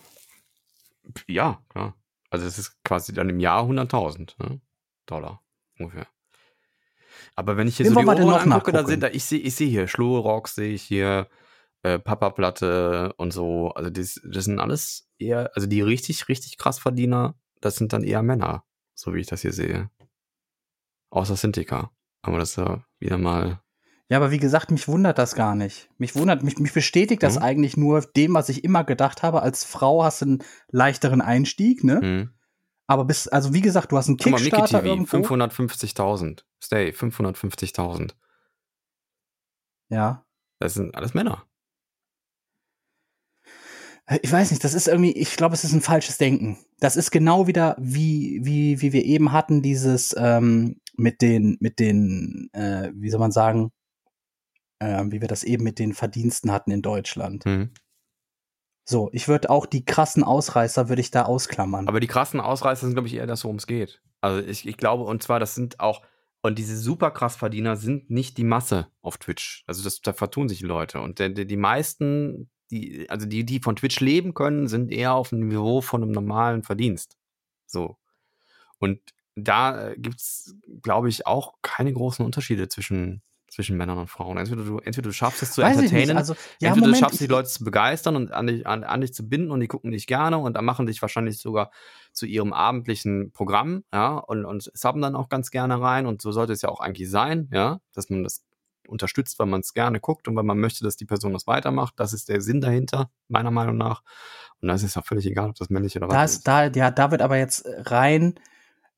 Ja, 1.26 1.62
klar. 1.68 1.94
Also 2.30 2.46
es 2.46 2.58
ist 2.58 2.82
quasi 2.84 3.12
dann 3.12 3.28
im 3.28 3.40
Jahr 3.40 3.64
100.000 3.64 4.34
ne? 4.38 4.60
Dollar 5.06 5.42
ungefähr. 5.78 6.06
Aber 7.34 7.56
wenn 7.56 7.68
ich 7.68 7.76
hier 7.76 7.86
Wen 7.86 7.94
so 7.94 8.00
die 8.00 8.06
noch 8.06 8.18
angucke, 8.18 8.42
da 8.42 8.48
nachgucken? 8.48 8.86
sind 8.86 9.02
da, 9.02 9.08
ich 9.08 9.24
sehe 9.24 9.38
ich 9.38 9.54
sehe 9.54 9.68
hier 9.68 9.86
Schlohrock, 9.86 10.48
sehe 10.48 10.72
ich 10.72 10.82
hier 10.82 11.28
äh, 11.82 11.98
Papa-Platte 11.98 13.14
und 13.16 13.32
so. 13.32 13.70
Also 13.70 13.90
das, 13.90 14.20
das 14.24 14.44
sind 14.44 14.58
alles 14.58 15.08
eher, 15.18 15.50
also 15.54 15.66
die 15.66 15.80
richtig, 15.80 16.28
richtig 16.28 16.58
krass 16.58 16.78
Verdiener, 16.78 17.36
das 17.60 17.76
sind 17.76 17.92
dann 17.92 18.02
eher 18.02 18.22
Männer, 18.22 18.64
so 18.94 19.14
wie 19.14 19.20
ich 19.20 19.26
das 19.26 19.42
hier 19.42 19.52
sehe. 19.52 19.90
Außer 21.10 21.36
Sintika. 21.36 21.90
Aber 22.22 22.38
das 22.38 22.50
ist 22.50 22.56
ja 22.56 22.84
wieder 22.98 23.18
mal. 23.18 23.62
Ja, 24.10 24.16
aber 24.16 24.30
wie 24.30 24.38
gesagt, 24.38 24.70
mich 24.70 24.88
wundert 24.88 25.18
das 25.18 25.34
gar 25.34 25.54
nicht. 25.54 25.90
Mich 25.98 26.14
wundert, 26.14 26.42
mich, 26.42 26.58
mich 26.58 26.72
bestätigt 26.72 27.22
das 27.22 27.36
Mhm. 27.36 27.42
eigentlich 27.42 27.76
nur 27.76 28.00
dem, 28.00 28.34
was 28.34 28.48
ich 28.48 28.64
immer 28.64 28.84
gedacht 28.84 29.22
habe. 29.22 29.42
Als 29.42 29.64
Frau 29.64 30.02
hast 30.02 30.22
du 30.22 30.26
einen 30.26 30.44
leichteren 30.70 31.20
Einstieg, 31.20 31.84
ne? 31.84 32.00
Hm. 32.00 32.30
Aber 32.86 33.04
bis, 33.04 33.28
also 33.28 33.52
wie 33.52 33.60
gesagt, 33.60 33.92
du 33.92 33.98
hast 33.98 34.08
einen 34.08 34.16
Guck 34.16 34.32
mal, 34.32 34.38
Kickstarter 34.40 34.80
TV, 34.80 34.86
irgendwo. 34.86 35.18
550.000. 35.18 36.44
Stay, 36.62 36.88
550.000. 36.90 38.12
Ja. 39.90 40.24
Das 40.58 40.72
sind 40.74 40.94
alles 40.94 41.12
Männer. 41.12 41.44
Ich 44.22 44.32
weiß 44.32 44.50
nicht, 44.52 44.64
das 44.64 44.72
ist 44.72 44.88
irgendwie, 44.88 45.12
ich 45.12 45.36
glaube, 45.36 45.54
es 45.54 45.64
ist 45.64 45.74
ein 45.74 45.82
falsches 45.82 46.16
Denken. 46.16 46.56
Das 46.80 46.96
ist 46.96 47.10
genau 47.10 47.46
wieder 47.46 47.76
wie, 47.78 48.40
wie, 48.42 48.80
wie 48.80 48.94
wir 48.94 49.04
eben 49.04 49.32
hatten, 49.32 49.60
dieses 49.60 50.16
ähm, 50.18 50.80
mit 50.96 51.20
den, 51.20 51.58
mit 51.60 51.78
den, 51.78 52.48
äh, 52.54 52.90
wie 52.94 53.10
soll 53.10 53.20
man 53.20 53.32
sagen, 53.32 53.70
äh, 54.78 55.04
wie 55.06 55.20
wir 55.20 55.28
das 55.28 55.44
eben 55.44 55.64
mit 55.64 55.78
den 55.78 55.94
Verdiensten 55.94 56.52
hatten 56.52 56.70
in 56.70 56.82
Deutschland. 56.82 57.44
Hm. 57.44 57.70
So, 58.84 59.10
ich 59.12 59.28
würde 59.28 59.50
auch 59.50 59.66
die 59.66 59.84
krassen 59.84 60.24
Ausreißer 60.24 60.88
würde 60.88 61.02
ich 61.02 61.10
da 61.10 61.24
ausklammern. 61.24 61.88
Aber 61.88 62.00
die 62.00 62.06
krassen 62.06 62.40
Ausreißer 62.40 62.86
sind, 62.86 62.94
glaube 62.94 63.08
ich, 63.08 63.14
eher 63.14 63.26
das, 63.26 63.44
worum 63.44 63.56
es 63.56 63.66
geht. 63.66 64.00
Also 64.22 64.40
ich, 64.46 64.66
ich 64.66 64.78
glaube, 64.78 65.04
und 65.04 65.22
zwar, 65.22 65.38
das 65.40 65.54
sind 65.54 65.78
auch, 65.78 66.02
und 66.40 66.58
diese 66.58 66.76
super 66.76 67.10
krass 67.10 67.36
Verdiener 67.36 67.76
sind 67.76 68.08
nicht 68.10 68.38
die 68.38 68.44
Masse 68.44 68.88
auf 69.02 69.18
Twitch. 69.18 69.62
Also 69.66 69.84
das, 69.84 70.00
da 70.00 70.14
vertun 70.14 70.48
sich 70.48 70.60
die 70.60 70.64
Leute. 70.64 71.00
Und 71.00 71.18
der, 71.18 71.28
der, 71.28 71.44
die 71.44 71.58
meisten, 71.58 72.50
die, 72.70 73.10
also 73.10 73.26
die, 73.26 73.44
die 73.44 73.60
von 73.60 73.76
Twitch 73.76 74.00
leben 74.00 74.32
können, 74.32 74.68
sind 74.68 74.90
eher 74.90 75.12
auf 75.12 75.30
dem 75.30 75.48
Niveau 75.48 75.82
von 75.82 76.02
einem 76.02 76.12
normalen 76.12 76.62
Verdienst. 76.62 77.18
So. 77.66 77.98
Und 78.78 79.00
da 79.34 79.88
äh, 79.88 79.96
gibt's, 79.98 80.54
glaube 80.82 81.08
ich, 81.08 81.26
auch 81.26 81.56
keine 81.60 81.92
großen 81.92 82.24
Unterschiede 82.24 82.68
zwischen 82.68 83.22
zwischen 83.48 83.76
Männern 83.76 83.98
und 83.98 84.08
Frauen. 84.08 84.36
Entweder 84.36 84.62
du, 84.62 84.78
entweder 84.78 85.08
du 85.08 85.12
schaffst 85.12 85.42
es 85.42 85.52
zu 85.52 85.62
Weiß 85.62 85.76
entertainen, 85.76 86.16
Also, 86.16 86.34
ja, 86.60 86.68
entweder 86.68 86.86
Moment, 86.86 86.96
du 86.96 87.00
schaffst 87.00 87.14
es, 87.14 87.26
die 87.26 87.32
Leute 87.32 87.48
zu 87.48 87.64
begeistern 87.64 88.16
und 88.16 88.32
an 88.32 88.46
dich, 88.46 88.66
an, 88.66 88.84
an 88.84 89.00
dich 89.00 89.14
zu 89.14 89.28
binden 89.28 89.50
und 89.50 89.60
die 89.60 89.68
gucken 89.68 89.90
dich 89.90 90.06
gerne 90.06 90.38
und 90.38 90.54
dann 90.54 90.64
machen 90.64 90.86
dich 90.86 91.00
wahrscheinlich 91.02 91.38
sogar 91.38 91.70
zu 92.12 92.26
ihrem 92.26 92.52
abendlichen 92.52 93.32
Programm, 93.32 93.84
ja, 93.92 94.16
und, 94.18 94.44
und 94.44 94.70
subben 94.74 95.00
dann 95.00 95.16
auch 95.16 95.28
ganz 95.28 95.50
gerne 95.50 95.80
rein 95.80 96.06
und 96.06 96.20
so 96.22 96.32
sollte 96.32 96.52
es 96.52 96.62
ja 96.62 96.68
auch 96.68 96.80
eigentlich 96.80 97.10
sein, 97.10 97.48
ja, 97.52 97.80
dass 97.94 98.10
man 98.10 98.22
das 98.22 98.44
unterstützt, 98.88 99.38
weil 99.38 99.46
man 99.46 99.60
es 99.60 99.74
gerne 99.74 100.00
guckt 100.00 100.28
und 100.28 100.36
weil 100.36 100.44
man 100.44 100.58
möchte, 100.58 100.82
dass 100.84 100.96
die 100.96 101.04
Person 101.04 101.32
das 101.32 101.46
weitermacht. 101.46 101.94
Das 101.96 102.12
ist 102.12 102.28
der 102.28 102.40
Sinn 102.40 102.60
dahinter, 102.60 103.10
meiner 103.28 103.50
Meinung 103.50 103.76
nach. 103.76 104.02
Und 104.60 104.68
da 104.68 104.74
ist 104.74 104.82
es 104.82 104.96
auch 104.96 105.04
völlig 105.04 105.26
egal, 105.26 105.50
ob 105.50 105.56
das 105.56 105.68
männlich 105.68 105.96
oder 105.96 106.08
weiblich 106.08 106.24
ist, 106.24 106.48
da, 106.48 106.66
ja, 106.66 106.90
da 106.90 107.10
wird 107.10 107.22
aber 107.22 107.36
jetzt 107.36 107.64
rein, 107.66 108.40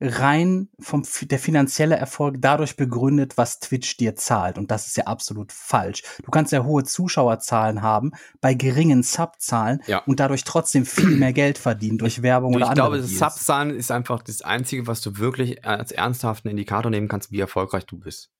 rein 0.00 0.68
vom, 0.80 1.02
der 1.22 1.38
finanzielle 1.38 1.96
Erfolg 1.96 2.36
dadurch 2.38 2.76
begründet, 2.76 3.36
was 3.36 3.60
Twitch 3.60 3.96
dir 3.98 4.16
zahlt. 4.16 4.56
Und 4.56 4.70
das 4.70 4.86
ist 4.86 4.96
ja 4.96 5.04
absolut 5.04 5.52
falsch. 5.52 6.02
Du 6.24 6.30
kannst 6.30 6.52
ja 6.52 6.64
hohe 6.64 6.84
Zuschauerzahlen 6.84 7.82
haben 7.82 8.12
bei 8.40 8.54
geringen 8.54 9.02
Subzahlen 9.02 9.82
Ja. 9.86 9.98
und 10.06 10.18
dadurch 10.20 10.44
trotzdem 10.44 10.86
viel 10.86 11.16
mehr 11.16 11.32
Geld 11.34 11.58
verdienen 11.58 11.98
durch 11.98 12.22
Werbung 12.22 12.54
oder 12.54 12.64
ich 12.64 12.70
andere 12.70 12.86
glaube, 12.86 12.98
das 12.98 13.08
Deals. 13.08 13.18
Subzahlen 13.18 13.70
ist 13.76 13.90
einfach 13.90 14.22
das 14.22 14.40
Einzige, 14.42 14.86
was 14.86 15.02
du 15.02 15.18
wirklich 15.18 15.64
als 15.66 15.92
ernsthaften 15.92 16.48
Indikator 16.48 16.90
nehmen 16.90 17.08
kannst, 17.08 17.30
wie 17.30 17.40
erfolgreich 17.40 17.84
du 17.84 17.98
bist. 17.98 18.30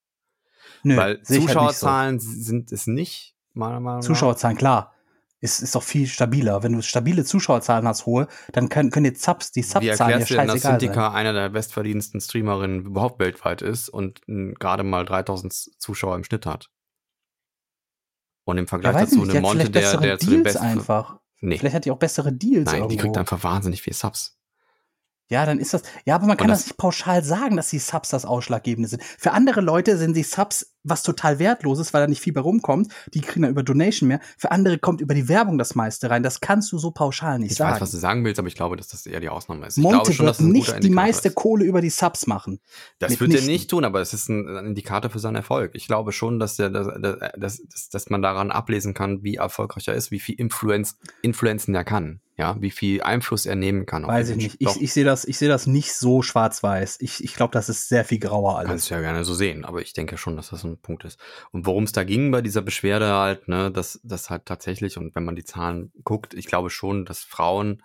Nö, 0.83 0.97
Weil 0.97 1.19
sehe 1.23 1.39
ich 1.39 1.45
halt 1.45 1.53
so. 1.53 1.59
Zuschauerzahlen 1.59 2.21
sind 2.21 2.73
es 2.73 2.87
nicht, 2.87 3.35
meiner 3.53 3.81
Meinung 3.81 4.01
nach. 4.01 4.07
Zuschauerzahlen, 4.07 4.57
klar. 4.57 4.95
Ist, 5.43 5.63
ist 5.63 5.75
doch 5.75 5.83
viel 5.83 6.07
stabiler. 6.07 6.63
Wenn 6.63 6.73
du 6.75 6.83
stabile 6.83 7.25
Zuschauerzahlen 7.25 7.89
hast, 7.89 8.05
hohe, 8.05 8.29
dann 8.53 8.69
können, 8.69 8.91
können 8.91 9.13
die 9.13 9.19
Subs, 9.19 9.53
die 9.53 9.63
Subzahlen 9.63 9.89
ja 9.89 9.97
denn, 9.97 10.19
dass 10.21 10.29
scheißegal 10.29 10.81
sein. 10.81 10.99
Einer 11.15 11.33
der 11.33 11.49
bestverdiensten 11.49 12.21
Streamerinnen 12.21 12.85
überhaupt 12.85 13.19
weltweit 13.21 13.63
ist 13.63 13.89
und 13.89 14.21
m, 14.29 14.55
gerade 14.59 14.83
mal 14.83 15.05
3000 15.07 15.53
Zuschauer 15.79 16.17
im 16.17 16.25
Schnitt 16.25 16.45
hat? 16.45 16.69
Und 18.45 18.59
im 18.59 18.65
Ja, 18.65 18.69
Vergleich 18.69 18.95
weiß 18.95 19.11
dazu 19.11 19.25
die 19.25 19.31
eine 19.31 19.41
Monte, 19.41 19.67
vielleicht 19.67 19.75
der, 19.93 20.01
der 20.01 20.19
zu 20.19 20.31
den 20.31 20.43
besten. 20.43 20.59
einfach. 20.65 21.19
Nee, 21.41 21.57
Vielleicht 21.57 21.75
hat 21.77 21.85
die 21.87 21.91
auch 21.91 21.99
bessere 21.99 22.33
Deals 22.33 22.67
nein, 22.67 22.75
die 22.75 22.81
irgendwo. 22.97 23.01
kriegt 23.03 23.17
einfach 23.19 23.43
wahnsinnig 23.43 23.81
viel 23.81 23.95
Subs. 23.95 24.37
Ja, 25.31 25.47
dann 25.47 25.59
ist 25.59 25.73
das. 25.73 25.83
Ja, 26.05 26.17
aber 26.17 26.27
man 26.27 26.37
kann 26.37 26.49
das, 26.49 26.59
das- 26.61 26.67
nicht 26.67 26.77
pauschal 26.77 27.23
sagen, 27.25 27.57
dass 27.57 27.71
die 27.71 27.79
Subs 27.79 28.11
das 28.11 28.25
Ausschlaggebende 28.27 28.89
sind. 28.89 29.03
Für 29.03 29.31
andere 29.33 29.61
Leute 29.61 29.97
sind 29.97 30.15
die 30.17 30.23
Subs 30.25 30.70
was 30.83 31.03
total 31.03 31.39
wertloses, 31.39 31.93
weil 31.93 32.03
da 32.03 32.07
nicht 32.07 32.21
viel 32.21 32.33
bei 32.33 32.41
rumkommt. 32.41 32.93
Die 33.15 33.21
kriegen 33.21 33.43
dann 33.43 33.51
über 33.51 33.63
Donation 33.63 34.09
mehr. 34.09 34.21
Für 34.39 34.51
andere 34.51 34.79
kommt 34.79 35.01
über 35.01 35.15
die 35.15 35.29
Werbung 35.29 35.59
das 35.59 35.75
meiste 35.75 36.11
rein. 36.11 36.23
Das 36.23 36.41
kannst 36.41 36.73
du 36.73 36.79
so 36.79 36.91
pauschal 36.91 37.39
nicht 37.39 37.53
Ich 37.53 37.59
sagen. 37.59 37.75
weiß, 37.75 37.81
was 37.81 37.91
du 37.91 37.99
sagen 37.99 38.25
willst, 38.25 38.39
aber 38.39 38.49
ich 38.49 38.55
glaube, 38.55 38.77
dass 38.77 38.89
das 38.89 39.07
eher 39.07 39.21
die 39.21 39.29
Ausnahme 39.29 39.67
ist. 39.67 39.77
Ich 39.77 39.83
Monte 39.83 39.97
glaube 39.99 40.13
schon, 40.13 40.27
dass 40.27 40.41
wird 40.41 40.49
das 40.49 40.71
ein 40.71 40.77
nicht 40.77 40.85
die 40.85 40.91
meiste 40.91 41.29
ist. 41.29 41.35
Kohle 41.35 41.65
über 41.65 41.81
die 41.81 41.91
Subs 41.91 42.27
machen. 42.27 42.61
Das 42.99 43.19
wird 43.21 43.35
er 43.35 43.43
nicht 43.43 43.71
tun, 43.71 43.85
aber 43.85 44.01
es 44.01 44.15
ist 44.15 44.29
ein, 44.29 44.47
Indikator 44.71 45.11
für 45.11 45.19
seinen 45.19 45.37
Erfolg. 45.37 45.73
Ich 45.75 45.87
glaube 45.87 46.13
schon, 46.13 46.39
dass, 46.39 46.57
der, 46.57 46.71
dass, 46.71 46.87
dass, 47.37 47.63
dass, 47.67 47.89
dass 47.89 48.11
man 48.11 48.23
daran 48.23 48.51
ablesen 48.51 48.95
kann, 48.95 49.23
wie 49.23 49.37
erfolgreich 49.37 49.89
er 49.89 49.95
ist, 49.95 50.11
wie 50.11 50.21
viel 50.21 50.35
Influenz, 50.37 50.99
Influenzen 51.23 51.75
er 51.75 51.85
kann, 51.85 52.21
ja, 52.41 52.57
wie 52.61 52.71
viel 52.71 53.03
Einfluss 53.03 53.45
er 53.45 53.55
nehmen 53.55 53.85
kann. 53.85 54.07
Weiß 54.07 54.31
ich 54.31 54.37
nicht. 54.37 54.57
Ich, 54.59 54.81
ich 54.81 54.93
sehe 54.95 55.05
das, 55.05 55.27
ich 55.27 55.37
sehe 55.37 55.49
das 55.49 55.67
nicht 55.67 55.93
so 55.93 56.23
schwarz-weiß. 56.23 56.97
Ich, 57.01 57.23
ich 57.23 57.35
glaube, 57.35 57.53
das 57.53 57.69
ist 57.69 57.89
sehr 57.89 58.05
viel 58.05 58.19
grauer 58.19 58.57
alles. 58.57 58.69
kannst 58.69 58.91
du 58.91 58.95
ja 58.95 59.01
gerne 59.01 59.25
so 59.25 59.35
sehen, 59.35 59.67
aber 59.67 59.83
ich 59.83 59.93
denke 59.93 60.17
schon, 60.17 60.37
dass 60.37 60.49
das 60.49 60.65
ein 60.65 60.81
Punkt 60.81 61.05
ist. 61.05 61.21
Und 61.53 61.67
worum 61.67 61.85
es 61.85 61.93
da 61.93 62.03
ging 62.03 62.31
bei 62.31 62.41
dieser 62.41 62.63
Beschwerde 62.63 63.13
halt, 63.13 63.47
ne, 63.47 63.71
dass 63.71 64.01
das 64.03 64.31
halt 64.31 64.47
tatsächlich, 64.47 64.97
und 64.97 65.15
wenn 65.15 65.25
man 65.25 65.37
die 65.37 65.45
Zahlen 65.45 65.93
guckt, 66.03 66.33
ich 66.33 66.47
glaube 66.47 66.71
schon, 66.71 67.05
dass 67.05 67.21
Frauen 67.21 67.83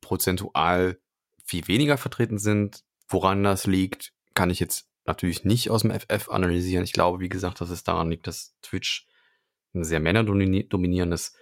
prozentual 0.00 0.98
viel 1.44 1.66
weniger 1.66 1.98
vertreten 1.98 2.38
sind. 2.38 2.84
Woran 3.08 3.42
das 3.42 3.66
liegt, 3.66 4.12
kann 4.34 4.50
ich 4.50 4.60
jetzt 4.60 4.88
natürlich 5.04 5.44
nicht 5.44 5.70
aus 5.70 5.82
dem 5.82 5.90
FF 5.90 6.28
analysieren. 6.28 6.84
Ich 6.84 6.92
glaube, 6.92 7.20
wie 7.20 7.28
gesagt, 7.28 7.60
dass 7.60 7.70
es 7.70 7.82
daran 7.82 8.10
liegt, 8.10 8.26
dass 8.28 8.56
Twitch 8.62 9.06
ein 9.74 9.84
sehr 9.84 10.00
männerdominierendes 10.00 11.34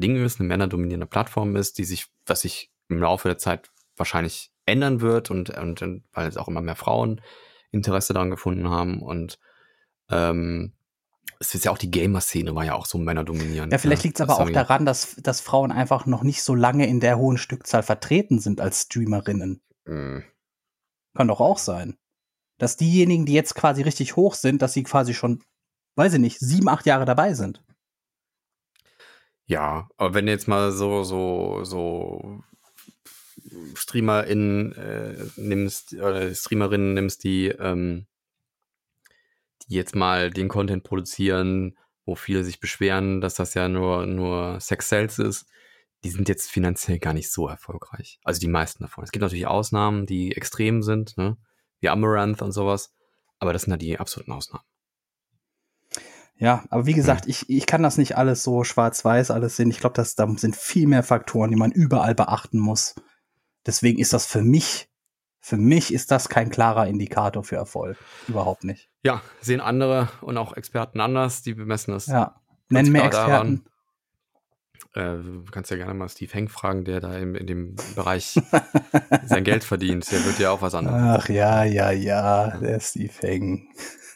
Ding 0.00 0.22
ist, 0.22 0.40
eine 0.40 0.48
männerdominierende 0.48 1.06
Plattform 1.06 1.56
ist, 1.56 1.78
die 1.78 1.84
sich, 1.84 2.06
was 2.26 2.42
sich 2.42 2.70
im 2.88 3.00
Laufe 3.00 3.28
der 3.28 3.38
Zeit 3.38 3.70
wahrscheinlich 3.96 4.52
ändern 4.66 5.00
wird 5.00 5.30
und, 5.30 5.50
und, 5.50 5.82
und 5.82 6.04
weil 6.12 6.28
es 6.28 6.36
auch 6.36 6.48
immer 6.48 6.60
mehr 6.60 6.76
Frauen 6.76 7.20
Interesse 7.70 8.12
daran 8.12 8.30
gefunden 8.30 8.70
haben 8.70 9.02
und 9.02 9.38
ähm, 10.10 10.72
es 11.40 11.54
ist 11.54 11.64
ja 11.64 11.70
auch 11.70 11.78
die 11.78 11.90
Gamer-Szene 11.90 12.54
war 12.54 12.64
ja 12.64 12.74
auch 12.74 12.86
so 12.86 12.98
männerdominierend. 12.98 13.72
Ja, 13.72 13.78
vielleicht 13.78 14.02
ne? 14.02 14.08
liegt 14.08 14.20
es 14.20 14.22
aber 14.22 14.40
auch 14.40 14.50
daran, 14.50 14.84
dass, 14.84 15.16
dass 15.16 15.40
Frauen 15.40 15.70
einfach 15.70 16.06
noch 16.06 16.22
nicht 16.22 16.42
so 16.42 16.54
lange 16.54 16.86
in 16.86 17.00
der 17.00 17.18
hohen 17.18 17.38
Stückzahl 17.38 17.82
vertreten 17.82 18.40
sind 18.40 18.60
als 18.60 18.82
Streamerinnen. 18.82 19.60
Mm. 19.84 20.18
Kann 21.14 21.28
doch 21.28 21.40
auch 21.40 21.58
sein. 21.58 21.96
Dass 22.58 22.76
diejenigen, 22.76 23.24
die 23.24 23.34
jetzt 23.34 23.54
quasi 23.54 23.82
richtig 23.82 24.16
hoch 24.16 24.34
sind, 24.34 24.62
dass 24.62 24.72
sie 24.72 24.82
quasi 24.82 25.14
schon, 25.14 25.42
weiß 25.94 26.14
ich 26.14 26.20
nicht, 26.20 26.40
sieben, 26.40 26.68
acht 26.68 26.86
Jahre 26.86 27.04
dabei 27.04 27.34
sind. 27.34 27.62
Ja, 29.48 29.88
aber 29.96 30.12
wenn 30.12 30.28
jetzt 30.28 30.46
mal 30.46 30.72
so, 30.72 31.04
so, 31.04 31.64
so 31.64 32.44
StreamerInnen 33.74 34.72
äh, 34.74 35.24
nimmst, 35.36 35.94
oder 35.94 36.34
Streamerinnen 36.34 36.92
nimmst, 36.92 37.24
die, 37.24 37.46
ähm, 37.48 38.06
die 39.66 39.74
jetzt 39.74 39.96
mal 39.96 40.30
den 40.30 40.48
Content 40.48 40.84
produzieren, 40.84 41.78
wo 42.04 42.14
viele 42.14 42.44
sich 42.44 42.60
beschweren, 42.60 43.22
dass 43.22 43.36
das 43.36 43.54
ja 43.54 43.70
nur, 43.70 44.04
nur 44.04 44.60
Sex 44.60 44.90
Sales 44.90 45.18
ist, 45.18 45.46
die 46.04 46.10
sind 46.10 46.28
jetzt 46.28 46.50
finanziell 46.50 46.98
gar 46.98 47.14
nicht 47.14 47.32
so 47.32 47.48
erfolgreich. 47.48 48.20
Also 48.24 48.40
die 48.40 48.48
meisten 48.48 48.82
davon. 48.84 49.02
Es 49.02 49.12
gibt 49.12 49.22
natürlich 49.22 49.46
Ausnahmen, 49.46 50.04
die 50.04 50.36
extrem 50.36 50.82
sind, 50.82 51.16
ne? 51.16 51.38
Wie 51.80 51.88
Amaranth 51.88 52.42
und 52.42 52.52
sowas. 52.52 52.92
Aber 53.38 53.54
das 53.54 53.62
sind 53.62 53.70
ja 53.70 53.78
die 53.78 53.98
absoluten 53.98 54.32
Ausnahmen. 54.32 54.64
Ja, 56.38 56.64
aber 56.70 56.86
wie 56.86 56.94
gesagt, 56.94 57.26
ich, 57.26 57.48
ich 57.50 57.66
kann 57.66 57.82
das 57.82 57.98
nicht 57.98 58.16
alles 58.16 58.44
so 58.44 58.62
schwarz-weiß 58.62 59.30
alles 59.30 59.56
sehen. 59.56 59.70
Ich 59.70 59.80
glaube, 59.80 59.94
dass 59.94 60.14
da 60.14 60.28
sind 60.36 60.54
viel 60.54 60.86
mehr 60.86 61.02
Faktoren, 61.02 61.50
die 61.50 61.56
man 61.56 61.72
überall 61.72 62.14
beachten 62.14 62.58
muss. 62.58 62.94
Deswegen 63.66 63.98
ist 63.98 64.12
das 64.12 64.26
für 64.26 64.42
mich, 64.42 64.88
für 65.40 65.56
mich 65.56 65.92
ist 65.92 66.12
das 66.12 66.28
kein 66.28 66.50
klarer 66.50 66.86
Indikator 66.86 67.42
für 67.42 67.56
Erfolg. 67.56 67.96
Überhaupt 68.28 68.62
nicht. 68.62 68.88
Ja, 69.02 69.20
sehen 69.40 69.60
andere 69.60 70.08
und 70.20 70.36
auch 70.36 70.56
Experten 70.56 71.00
anders, 71.00 71.42
die 71.42 71.54
bemessen 71.54 71.92
das 71.92 72.06
Ja. 72.06 72.40
Nennen 72.68 72.92
mir 72.92 73.08
klar 73.08 73.28
daran. 73.28 73.54
Experten. 73.54 73.68
Äh, 74.94 75.22
du 75.22 75.44
kannst 75.50 75.70
ja 75.70 75.76
gerne 75.76 75.94
mal 75.94 76.08
Steve 76.08 76.32
Henk 76.32 76.50
fragen, 76.50 76.84
der 76.84 77.00
da 77.00 77.16
in, 77.16 77.34
in 77.34 77.46
dem 77.46 77.76
Bereich 77.94 78.40
sein 79.24 79.44
Geld 79.44 79.64
verdient. 79.64 80.10
Der 80.10 80.24
wird 80.24 80.38
ja 80.38 80.50
auch 80.50 80.62
was 80.62 80.74
anderes. 80.74 81.24
Ach 81.24 81.28
ja, 81.28 81.64
ja, 81.64 81.90
ja, 81.90 82.56
der 82.58 82.80
Steve 82.80 83.12
Heng. 83.20 83.68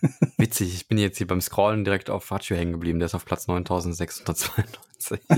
Witzig, 0.37 0.75
ich 0.75 0.89
bin 0.89 0.99
jetzt 0.99 1.19
hier 1.19 1.27
beim 1.27 1.41
Scrollen 1.41 1.85
direkt 1.85 2.11
auf 2.11 2.25
Faccio 2.25 2.57
hängen 2.57 2.73
geblieben. 2.73 2.99
Der 2.99 3.07
ist 3.07 3.15
auf 3.15 3.25
Platz 3.25 3.47
9692. 3.47 5.21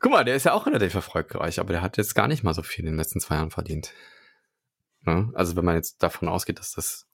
Guck 0.00 0.12
mal, 0.12 0.24
der 0.24 0.36
ist 0.36 0.44
ja 0.44 0.52
auch 0.52 0.66
relativ 0.66 0.94
erfolgreich, 0.94 1.58
aber 1.58 1.72
der 1.72 1.82
hat 1.82 1.96
jetzt 1.96 2.14
gar 2.14 2.28
nicht 2.28 2.44
mal 2.44 2.54
so 2.54 2.62
viel 2.62 2.84
in 2.84 2.92
den 2.92 2.98
letzten 2.98 3.20
zwei 3.20 3.36
Jahren 3.36 3.50
verdient. 3.50 3.92
Ne? 5.04 5.30
Also 5.34 5.56
wenn 5.56 5.64
man 5.64 5.74
jetzt 5.74 6.02
davon 6.02 6.28
ausgeht, 6.28 6.58
dass 6.58 6.72
das, 6.72 7.06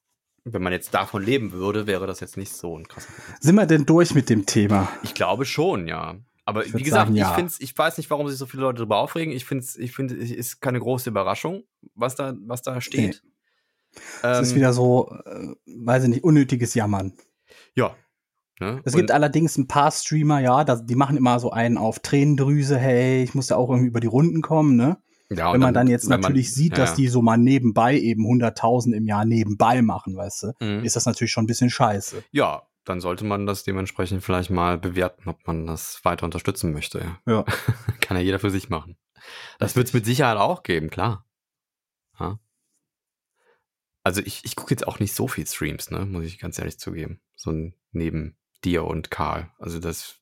wenn 0.44 0.62
man 0.62 0.72
jetzt 0.72 0.92
davon 0.92 1.22
leben 1.22 1.52
würde, 1.52 1.86
wäre 1.86 2.06
das 2.06 2.20
jetzt 2.20 2.36
nicht 2.36 2.52
so 2.52 2.76
ein 2.76 2.88
krasser. 2.88 3.12
Sind 3.40 3.54
wir 3.54 3.66
denn 3.66 3.86
durch 3.86 4.14
mit 4.14 4.28
dem 4.28 4.44
Thema? 4.46 4.88
Ich 5.02 5.14
glaube 5.14 5.44
schon, 5.44 5.86
ja. 5.86 6.16
Aber 6.44 6.64
wie 6.64 6.82
gesagt, 6.82 7.06
sagen, 7.06 7.14
ja. 7.16 7.30
ich 7.30 7.34
find's, 7.36 7.60
ich 7.60 7.76
weiß 7.76 7.98
nicht, 7.98 8.10
warum 8.10 8.28
sich 8.28 8.36
so 8.38 8.46
viele 8.46 8.62
Leute 8.62 8.78
darüber 8.78 8.96
aufregen. 8.98 9.32
Ich 9.32 9.44
finde, 9.44 9.64
ich 9.78 9.92
finde, 9.92 10.16
es 10.16 10.30
ist 10.30 10.60
keine 10.60 10.80
große 10.80 11.08
Überraschung, 11.10 11.62
was 11.94 12.16
da, 12.16 12.34
was 12.46 12.62
da 12.62 12.80
steht. 12.80 13.22
Es 14.22 14.40
ist 14.40 14.50
Ähm, 14.50 14.56
wieder 14.56 14.72
so, 14.72 15.14
äh, 15.24 15.54
weiß 15.66 16.04
ich 16.04 16.08
nicht, 16.08 16.24
unnötiges 16.24 16.74
Jammern. 16.74 17.12
ja. 17.74 17.94
Ne? 18.60 18.80
Es 18.84 18.92
Und- 18.94 19.00
gibt 19.00 19.10
allerdings 19.10 19.56
ein 19.56 19.66
paar 19.66 19.90
Streamer, 19.90 20.38
ja, 20.40 20.62
da, 20.62 20.76
die 20.76 20.94
machen 20.94 21.16
immer 21.16 21.40
so 21.40 21.50
einen 21.50 21.78
auf 21.78 21.98
Tränendrüse, 22.00 22.78
hey, 22.78 23.22
ich 23.24 23.34
muss 23.34 23.48
ja 23.48 23.56
auch 23.56 23.68
irgendwie 23.70 23.88
über 23.88 23.98
die 24.00 24.06
Runden 24.06 24.40
kommen, 24.42 24.76
ne? 24.76 24.98
ja, 25.30 25.52
wenn 25.52 25.60
man 25.60 25.72
dann 25.74 25.88
jetzt 25.88 26.04
wenn 26.04 26.10
man- 26.10 26.20
natürlich 26.20 26.52
sieht, 26.54 26.72
ja, 26.76 26.84
dass 26.84 26.94
die 26.94 27.08
so 27.08 27.22
mal 27.22 27.38
nebenbei 27.38 27.98
eben 27.98 28.24
100.000 28.26 28.94
im 28.94 29.06
Jahr 29.06 29.24
nebenbei 29.24 29.80
machen, 29.82 30.16
weißt 30.16 30.42
du, 30.42 30.52
Mhm. 30.60 30.84
ist 30.84 30.94
das 30.96 31.06
natürlich 31.06 31.32
schon 31.32 31.44
ein 31.44 31.46
bisschen 31.48 31.70
scheiße. 31.70 32.22
Ja, 32.30 32.62
dann 32.84 33.00
sollte 33.00 33.24
man 33.24 33.46
das 33.46 33.64
dementsprechend 33.64 34.22
vielleicht 34.22 34.50
mal 34.50 34.78
bewerten, 34.78 35.28
ob 35.28 35.46
man 35.46 35.66
das 35.66 36.04
weiter 36.04 36.24
unterstützen 36.24 36.72
möchte. 36.72 36.98
Ja. 36.98 37.20
Ja. 37.26 37.44
Kann 38.00 38.16
ja 38.16 38.22
jeder 38.22 38.38
für 38.38 38.50
sich 38.50 38.68
machen. 38.68 38.96
Das 39.58 39.76
wird 39.76 39.88
es 39.88 39.92
mit 39.92 40.04
Sicherheit 40.04 40.38
auch 40.38 40.62
geben, 40.62 40.90
klar. 40.90 41.26
Ja. 42.18 42.40
Also 44.04 44.20
ich, 44.20 44.44
ich 44.44 44.56
gucke 44.56 44.72
jetzt 44.72 44.86
auch 44.86 44.98
nicht 44.98 45.14
so 45.14 45.28
viel 45.28 45.46
Streams, 45.46 45.90
ne, 45.90 46.04
muss 46.04 46.24
ich 46.24 46.38
ganz 46.38 46.58
ehrlich 46.58 46.78
zugeben. 46.78 47.20
So 47.36 47.52
neben 47.92 48.36
dir 48.64 48.84
und 48.84 49.10
Karl. 49.10 49.52
Also 49.58 49.78
das, 49.78 50.20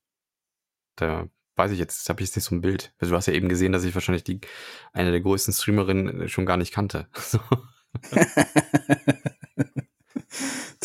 da 0.97 1.29
weiß 1.57 1.71
ich 1.73 1.79
jetzt, 1.79 2.09
habe 2.09 2.23
ich 2.23 2.29
jetzt 2.29 2.37
nicht 2.37 2.45
so 2.45 2.55
ein 2.55 2.61
Bild. 2.61 2.95
Also 2.99 3.13
du 3.13 3.17
hast 3.17 3.27
ja 3.27 3.33
eben 3.33 3.49
gesehen, 3.49 3.73
dass 3.73 3.85
ich 3.85 3.95
wahrscheinlich 3.95 4.25
die 4.25 4.41
eine 4.93 5.11
der 5.11 5.21
größten 5.21 5.55
Streamerinnen 5.55 6.29
schon 6.29 6.47
gar 6.47 6.57
nicht 6.57 6.73
kannte. 6.73 7.09
So. 7.17 7.41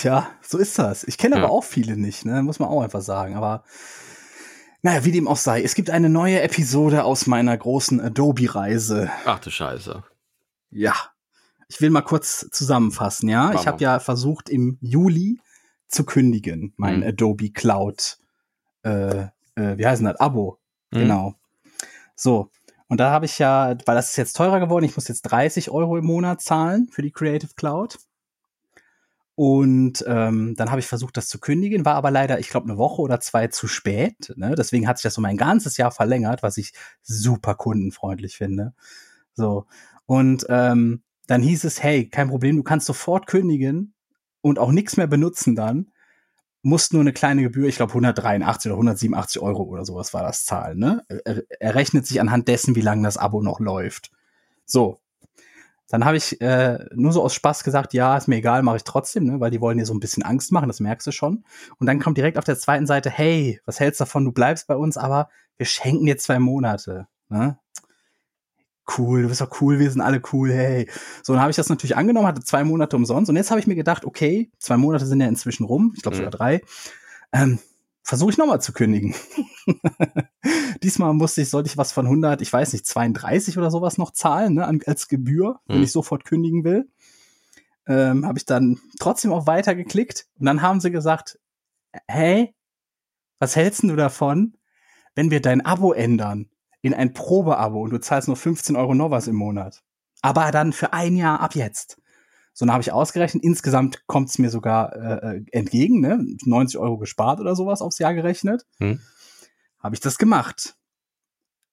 Tja, 0.05 0.27
so 0.39 0.59
ist 0.59 0.77
das. 0.77 1.03
Ich 1.03 1.17
kenne 1.17 1.35
Ja. 1.37 1.43
aber 1.43 1.51
auch 1.51 1.63
viele 1.63 1.97
nicht, 1.97 2.25
ne? 2.25 2.43
Muss 2.43 2.59
man 2.59 2.69
auch 2.69 2.83
einfach 2.83 3.01
sagen. 3.01 3.33
Aber 3.35 3.63
naja, 4.83 5.03
wie 5.03 5.11
dem 5.11 5.27
auch 5.27 5.35
sei, 5.35 5.63
es 5.63 5.73
gibt 5.73 5.89
eine 5.89 6.09
neue 6.11 6.41
Episode 6.41 7.03
aus 7.05 7.25
meiner 7.25 7.57
großen 7.57 7.99
Adobe-Reise. 7.99 9.09
Ach 9.25 9.39
du 9.39 9.49
Scheiße. 9.49 10.03
Ja. 10.69 10.93
ich 11.69 11.81
will 11.81 11.89
mal 11.89 12.03
kurz 12.03 12.47
zusammenfassen, 12.51 13.29
ja. 13.29 13.45
Mach 13.51 13.59
Ich 13.59 13.65
habe 13.65 13.81
ja 13.81 13.99
versucht 13.99 14.47
im 14.47 14.77
Juli 14.79 15.39
zu 15.87 16.03
kündigen, 16.03 16.75
mein 16.77 16.97
Mhm. 16.99 17.07
Adobe 17.07 17.49
Cloud, 17.49 18.19
äh, 18.83 19.21
äh, 19.55 19.75
wie 19.77 19.87
heißt 19.87 20.01
denn 20.01 20.05
das? 20.11 20.19
Abo. 20.19 20.59
Mhm. 20.91 20.99
Genau. 20.99 21.33
So. 22.15 22.51
Und 22.89 22.99
da 22.99 23.09
habe 23.09 23.25
ich 23.25 23.39
ja, 23.39 23.75
weil 23.87 23.95
das 23.95 24.11
ist 24.11 24.17
jetzt 24.17 24.33
teurer 24.37 24.59
geworden, 24.59 24.85
ich 24.85 24.95
muss 24.95 25.07
jetzt 25.07 25.23
30 25.23 25.71
Euro 25.71 25.97
im 25.97 26.05
Monat 26.05 26.41
zahlen 26.41 26.89
für 26.91 27.01
die 27.01 27.09
Creative 27.11 27.55
Cloud. 27.55 27.97
Und 29.35 30.03
ähm, 30.07 30.55
dann 30.55 30.71
habe 30.71 30.79
ich 30.79 30.87
versucht, 30.87 31.17
das 31.17 31.27
zu 31.27 31.39
kündigen, 31.39 31.83
war 31.83 31.95
aber 31.95 32.09
leider, 32.09 32.39
ich 32.39 32.49
glaube, 32.49 32.69
eine 32.69 32.77
Woche 32.77 33.01
oder 33.01 33.19
zwei 33.19 33.47
zu 33.47 33.67
spät. 33.67 34.33
Ne? 34.37 34.55
Deswegen 34.55 34.87
hat 34.87 34.97
sich 34.97 35.03
das 35.03 35.17
um 35.17 35.25
ein 35.25 35.35
ganzes 35.35 35.75
Jahr 35.75 35.91
verlängert, 35.91 36.41
was 36.41 36.57
ich 36.57 36.73
super 37.03 37.55
kundenfreundlich 37.55 38.37
finde. 38.37 38.73
So. 39.33 39.65
Und 40.05 40.45
ähm, 40.47 41.03
dann 41.27 41.41
hieß 41.41 41.65
es, 41.65 41.83
hey, 41.83 42.09
kein 42.09 42.29
Problem, 42.29 42.55
du 42.55 42.63
kannst 42.63 42.85
sofort 42.85 43.27
kündigen 43.27 43.93
und 44.39 44.57
auch 44.57 44.71
nichts 44.71 44.95
mehr 44.95 45.07
benutzen 45.07 45.55
dann. 45.55 45.91
Musst 46.61 46.93
nur 46.93 47.01
eine 47.01 47.13
kleine 47.13 47.43
Gebühr, 47.43 47.67
ich 47.67 47.75
glaube 47.75 47.91
183 47.91 48.71
oder 48.71 48.77
187 48.77 49.41
Euro 49.41 49.63
oder 49.63 49.85
sowas 49.85 50.13
war 50.13 50.23
das 50.23 50.45
Zahl. 50.45 50.75
Ne? 50.75 51.03
Er, 51.25 51.43
er 51.59 51.75
rechnet 51.75 52.07
sich 52.07 52.21
anhand 52.21 52.47
dessen, 52.47 52.75
wie 52.75 52.81
lange 52.81 53.03
das 53.03 53.17
Abo 53.17 53.41
noch 53.41 53.59
läuft. 53.59 54.11
So. 54.65 55.01
Dann 55.87 56.03
habe 56.03 56.17
ich 56.17 56.41
äh, 56.41 56.79
nur 56.93 57.11
so 57.11 57.21
aus 57.23 57.33
Spaß 57.35 57.63
gesagt, 57.63 57.93
ja, 57.93 58.17
ist 58.17 58.27
mir 58.27 58.37
egal, 58.37 58.63
mache 58.63 58.77
ich 58.77 58.83
trotzdem, 58.83 59.25
ne? 59.25 59.39
weil 59.39 59.51
die 59.51 59.61
wollen 59.61 59.77
dir 59.77 59.85
so 59.85 59.93
ein 59.93 59.99
bisschen 59.99 60.23
Angst 60.23 60.51
machen, 60.51 60.67
das 60.67 60.79
merkst 60.79 61.05
du 61.05 61.11
schon. 61.11 61.45
Und 61.77 61.87
dann 61.87 61.99
kommt 61.99 62.17
direkt 62.17 62.37
auf 62.37 62.43
der 62.43 62.57
zweiten 62.57 62.87
Seite, 62.87 63.09
hey, 63.09 63.61
was 63.65 63.79
hältst 63.79 63.99
du 63.99 64.03
davon, 64.05 64.25
du 64.25 64.31
bleibst 64.31 64.67
bei 64.67 64.75
uns, 64.75 64.97
aber 64.97 65.29
wir 65.57 65.65
schenken 65.65 66.05
dir 66.05 66.17
zwei 66.17 66.39
Monate. 66.39 67.07
Ne? 67.29 67.59
Cool, 68.97 69.23
du 69.23 69.29
bist 69.29 69.41
doch 69.41 69.61
cool, 69.61 69.79
wir 69.79 69.89
sind 69.89 70.01
alle 70.01 70.21
cool, 70.31 70.51
hey. 70.51 70.87
So, 71.23 71.33
dann 71.33 71.41
habe 71.41 71.49
ich 71.49 71.55
das 71.55 71.69
natürlich 71.69 71.95
angenommen, 71.97 72.27
hatte 72.27 72.43
zwei 72.43 72.63
Monate 72.63 72.95
umsonst. 72.95 73.29
Und 73.29 73.35
jetzt 73.35 73.49
habe 73.49 73.59
ich 73.59 73.65
mir 73.65 73.75
gedacht, 73.75 74.05
okay, 74.05 74.51
zwei 74.59 74.77
Monate 74.77 75.07
sind 75.07 75.21
ja 75.21 75.27
inzwischen 75.27 75.65
rum, 75.65 75.93
ich 75.95 76.03
glaube 76.03 76.15
Mhm. 76.15 76.19
sogar 76.19 76.31
drei. 76.31 76.61
Ähm, 77.31 77.59
Versuche 78.07 78.29
ich 78.29 78.37
nochmal 78.37 78.61
zu 78.61 78.71
kündigen. 78.71 79.15
Diesmal 80.83 81.11
musste 81.15 81.41
ich, 81.41 81.49
sollte 81.49 81.67
ich 81.69 81.77
was 81.77 81.91
von 81.91 82.05
100, 82.05 82.39
ich 82.41 82.53
weiß 82.53 82.73
nicht, 82.73 82.85
32 82.85 83.57
oder 83.57 83.71
sowas 83.71 83.97
noch 83.97 84.11
zahlen, 84.11 84.53
ne, 84.53 84.79
als 84.85 85.07
Gebühr, 85.07 85.59
wenn 85.65 85.77
Mhm. 85.79 85.83
ich 85.85 85.91
sofort 85.91 86.23
kündigen 86.23 86.63
will. 86.63 86.87
Ähm, 87.87 88.23
habe 88.25 88.37
ich 88.37 88.45
dann 88.45 88.79
trotzdem 88.99 89.33
auf 89.33 89.47
Weiter 89.47 89.73
geklickt 89.73 90.27
und 90.39 90.45
dann 90.45 90.61
haben 90.61 90.79
sie 90.81 90.91
gesagt, 90.91 91.39
hey, 92.07 92.53
was 93.39 93.55
hältst 93.55 93.81
du 93.81 93.95
davon, 93.95 94.55
wenn 95.15 95.31
wir 95.31 95.41
dein 95.41 95.65
Abo 95.65 95.91
ändern 95.91 96.49
in 96.81 96.93
ein 96.93 97.13
Probeabo 97.13 97.81
und 97.81 97.89
du 97.89 97.99
zahlst 97.99 98.27
nur 98.27 98.37
15 98.37 98.75
Euro 98.75 98.93
noch 98.93 99.09
was 99.09 99.27
im 99.27 99.35
Monat? 99.35 99.83
Aber 100.21 100.51
dann 100.51 100.73
für 100.73 100.93
ein 100.93 101.15
Jahr 101.15 101.39
ab 101.39 101.55
jetzt. 101.55 101.99
So, 102.57 102.65
dann 102.65 102.71
habe 102.71 102.81
ich 102.81 102.93
ausgerechnet, 102.93 103.43
insgesamt 103.43 104.07
kommt 104.07 104.29
es 104.29 104.39
mir 104.39 104.49
sogar 104.49 104.95
äh, 104.95 105.35
äh, 105.35 105.45
entgegen, 105.51 105.99
ne? 105.99 106.25
90 106.45 106.79
Euro 106.79 106.97
gespart 106.97 107.41
oder 107.41 107.53
sowas 107.53 107.81
aufs 107.81 107.99
Jahr 107.99 108.13
gerechnet. 108.13 108.65
Hm. 108.79 109.01
Habe 109.77 109.93
ich 109.93 109.99
das 109.99 110.17
gemacht. 110.17 110.77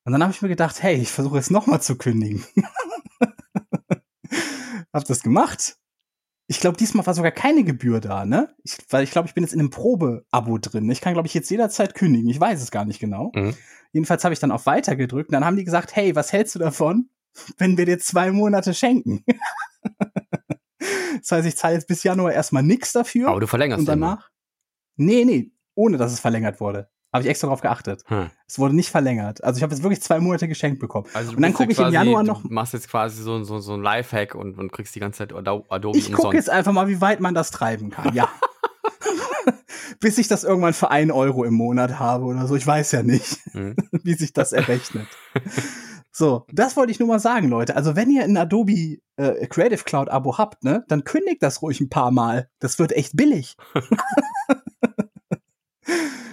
Und 0.04 0.10
dann 0.10 0.24
habe 0.24 0.32
ich 0.32 0.42
mir 0.42 0.48
gedacht, 0.48 0.82
hey, 0.82 0.96
ich 0.96 1.12
versuche 1.12 1.36
jetzt 1.36 1.52
nochmal 1.52 1.80
zu 1.80 1.96
kündigen. 1.96 2.44
hab 4.92 5.04
das 5.04 5.22
gemacht. 5.22 5.76
Ich 6.48 6.58
glaube, 6.58 6.76
diesmal 6.76 7.06
war 7.06 7.14
sogar 7.14 7.30
keine 7.30 7.62
Gebühr 7.62 8.00
da, 8.00 8.26
ne? 8.26 8.52
Ich, 8.64 8.76
weil 8.90 9.04
ich 9.04 9.12
glaube, 9.12 9.28
ich 9.28 9.34
bin 9.34 9.44
jetzt 9.44 9.52
in 9.52 9.60
einem 9.60 9.70
Probe-Abo 9.70 10.58
drin. 10.58 10.90
Ich 10.90 11.00
kann, 11.00 11.12
glaube 11.12 11.28
ich, 11.28 11.34
jetzt 11.34 11.48
jederzeit 11.48 11.94
kündigen. 11.94 12.28
Ich 12.28 12.40
weiß 12.40 12.60
es 12.60 12.72
gar 12.72 12.84
nicht 12.84 12.98
genau. 12.98 13.30
Mhm. 13.36 13.54
Jedenfalls 13.92 14.24
habe 14.24 14.34
ich 14.34 14.40
dann 14.40 14.50
auf 14.50 14.66
Weiter 14.66 14.96
gedrückt 14.96 15.28
und 15.28 15.34
dann 15.34 15.44
haben 15.44 15.56
die 15.56 15.64
gesagt, 15.64 15.94
hey, 15.94 16.16
was 16.16 16.32
hältst 16.32 16.56
du 16.56 16.58
davon, 16.58 17.08
wenn 17.58 17.78
wir 17.78 17.86
dir 17.86 18.00
zwei 18.00 18.32
Monate 18.32 18.74
schenken? 18.74 19.24
das 21.20 21.30
heißt, 21.32 21.46
ich 21.46 21.56
zahle 21.56 21.74
jetzt 21.74 21.86
bis 21.88 22.02
Januar 22.02 22.32
erstmal 22.32 22.62
nichts 22.62 22.92
dafür 22.92 23.28
Aber 23.28 23.40
du 23.40 23.46
verlängerst 23.46 23.80
und 23.80 23.86
den 23.88 24.00
danach. 24.00 24.30
Nee, 24.96 25.24
nee, 25.24 25.52
ohne 25.74 25.96
dass 25.96 26.12
es 26.12 26.20
verlängert 26.20 26.60
wurde. 26.60 26.88
Habe 27.12 27.24
ich 27.24 27.28
extra 27.30 27.46
drauf 27.48 27.60
geachtet. 27.60 28.04
Hm. 28.06 28.30
Es 28.46 28.58
wurde 28.58 28.74
nicht 28.74 28.88
verlängert. 28.90 29.44
Also 29.44 29.58
ich 29.58 29.62
habe 29.62 29.74
jetzt 29.74 29.82
wirklich 29.82 30.00
zwei 30.00 30.18
Monate 30.18 30.48
geschenkt 30.48 30.80
bekommen. 30.80 31.06
Also 31.12 31.32
Und 31.32 31.42
dann 31.42 31.52
gucke 31.52 31.70
ich 31.70 31.78
im 31.78 31.92
Januar 31.92 32.22
noch- 32.22 32.40
Du 32.42 32.48
machst 32.48 32.72
jetzt 32.72 32.88
quasi 32.88 33.22
so, 33.22 33.42
so, 33.44 33.58
so 33.58 33.74
ein 33.74 33.82
Lifehack 33.82 34.34
und, 34.34 34.56
und 34.58 34.72
kriegst 34.72 34.94
die 34.94 35.00
ganze 35.00 35.18
Zeit 35.18 35.32
Ado- 35.34 35.66
Adobe 35.68 35.98
Ich 35.98 36.10
gucke 36.12 36.36
jetzt 36.36 36.48
einfach 36.48 36.72
mal, 36.72 36.88
wie 36.88 37.02
weit 37.02 37.20
man 37.20 37.34
das 37.34 37.50
treiben 37.50 37.90
kann. 37.90 38.14
Ja. 38.14 38.28
Bis 40.00 40.18
ich 40.18 40.26
das 40.28 40.42
irgendwann 40.42 40.72
für 40.72 40.90
einen 40.90 41.10
Euro 41.10 41.44
im 41.44 41.54
Monat 41.54 41.98
habe 41.98 42.24
oder 42.24 42.46
so. 42.46 42.56
Ich 42.56 42.66
weiß 42.66 42.92
ja 42.92 43.02
nicht, 43.02 43.38
Mhm. 43.54 43.76
wie 44.02 44.14
sich 44.14 44.32
das 44.32 44.52
errechnet. 44.52 45.06
So, 46.14 46.44
das 46.52 46.76
wollte 46.76 46.92
ich 46.92 46.98
nur 46.98 47.08
mal 47.08 47.18
sagen, 47.18 47.48
Leute. 47.48 47.74
Also 47.74 47.96
wenn 47.96 48.10
ihr 48.10 48.22
ein 48.22 48.36
Adobe 48.36 48.98
äh, 49.16 49.46
Creative 49.46 49.82
Cloud 49.84 50.10
Abo 50.10 50.36
habt, 50.36 50.62
ne, 50.62 50.84
dann 50.88 51.04
kündigt 51.04 51.42
das 51.42 51.62
ruhig 51.62 51.80
ein 51.80 51.88
paar 51.88 52.10
Mal. 52.10 52.50
Das 52.58 52.78
wird 52.78 52.92
echt 52.92 53.16
billig. 53.16 53.56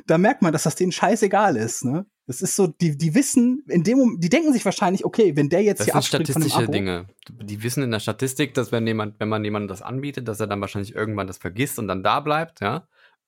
da 0.05 0.17
merkt 0.17 0.41
man, 0.41 0.51
dass 0.51 0.63
das 0.63 0.75
denen 0.75 0.91
scheißegal 0.91 1.55
ist, 1.55 1.86
ne? 1.86 2.05
Das 2.27 2.41
ist 2.43 2.55
so, 2.55 2.67
die, 2.67 2.95
die 2.95 3.15
wissen, 3.15 3.63
in 3.67 3.84
dem 3.84 3.97
Moment, 3.97 4.23
die 4.23 4.30
denken 4.30 4.53
sich 4.53 4.63
wahrscheinlich, 4.63 5.03
okay, 5.03 5.36
wenn 5.36 5.49
der 5.49 5.63
jetzt 5.63 5.80
Das 5.80 5.86
hier 5.86 5.95
abspringt 5.95 6.27
von 6.27 6.41
statistische 6.43 6.63
Abo, 6.63 6.71
Dinge. 6.71 7.07
Die 7.30 7.63
wissen 7.63 7.82
in 7.82 7.89
der 7.89 7.99
Statistik, 7.99 8.53
dass 8.53 8.71
wenn 8.71 8.86
jemand, 8.86 9.19
wenn 9.19 9.30
man 9.30 9.43
jemandem 9.43 9.67
das 9.69 9.82
anbietet, 9.82 10.27
dass 10.27 10.39
er 10.39 10.45
dann 10.45 10.61
wahrscheinlich 10.61 10.93
irgendwann 10.93 11.25
das 11.25 11.39
vergisst 11.39 11.80
und 11.80 11.88
dann 11.88 12.03
da 12.03 12.19
bleibt, 12.19 12.61
ja. 12.61 12.88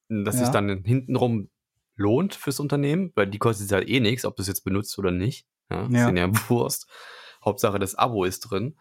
Und 0.10 0.26
dass 0.26 0.36
Ja. 0.36 0.42
sich 0.42 0.50
dann 0.50 0.84
hintenrum 0.84 1.50
lohnt 1.96 2.36
fürs 2.36 2.60
Unternehmen, 2.60 3.12
weil 3.16 3.28
die 3.28 3.40
kostet 3.40 3.72
halt 3.72 3.88
eh 3.88 4.00
nichts, 4.00 4.26
ob 4.26 4.36
du 4.36 4.42
es 4.44 4.48
jetzt 4.48 4.64
benutzt 4.64 5.00
oder 5.00 5.12
nicht. 5.12 5.48
Ja, 5.72 5.88
Ja. 5.90 6.06
Denen 6.08 6.18
ja 6.18 6.30
Wurst. 6.50 6.88
Hauptsache 7.44 7.80
das 7.80 7.96
Abo 7.96 8.24
ist 8.24 8.42
drin. 8.42 8.76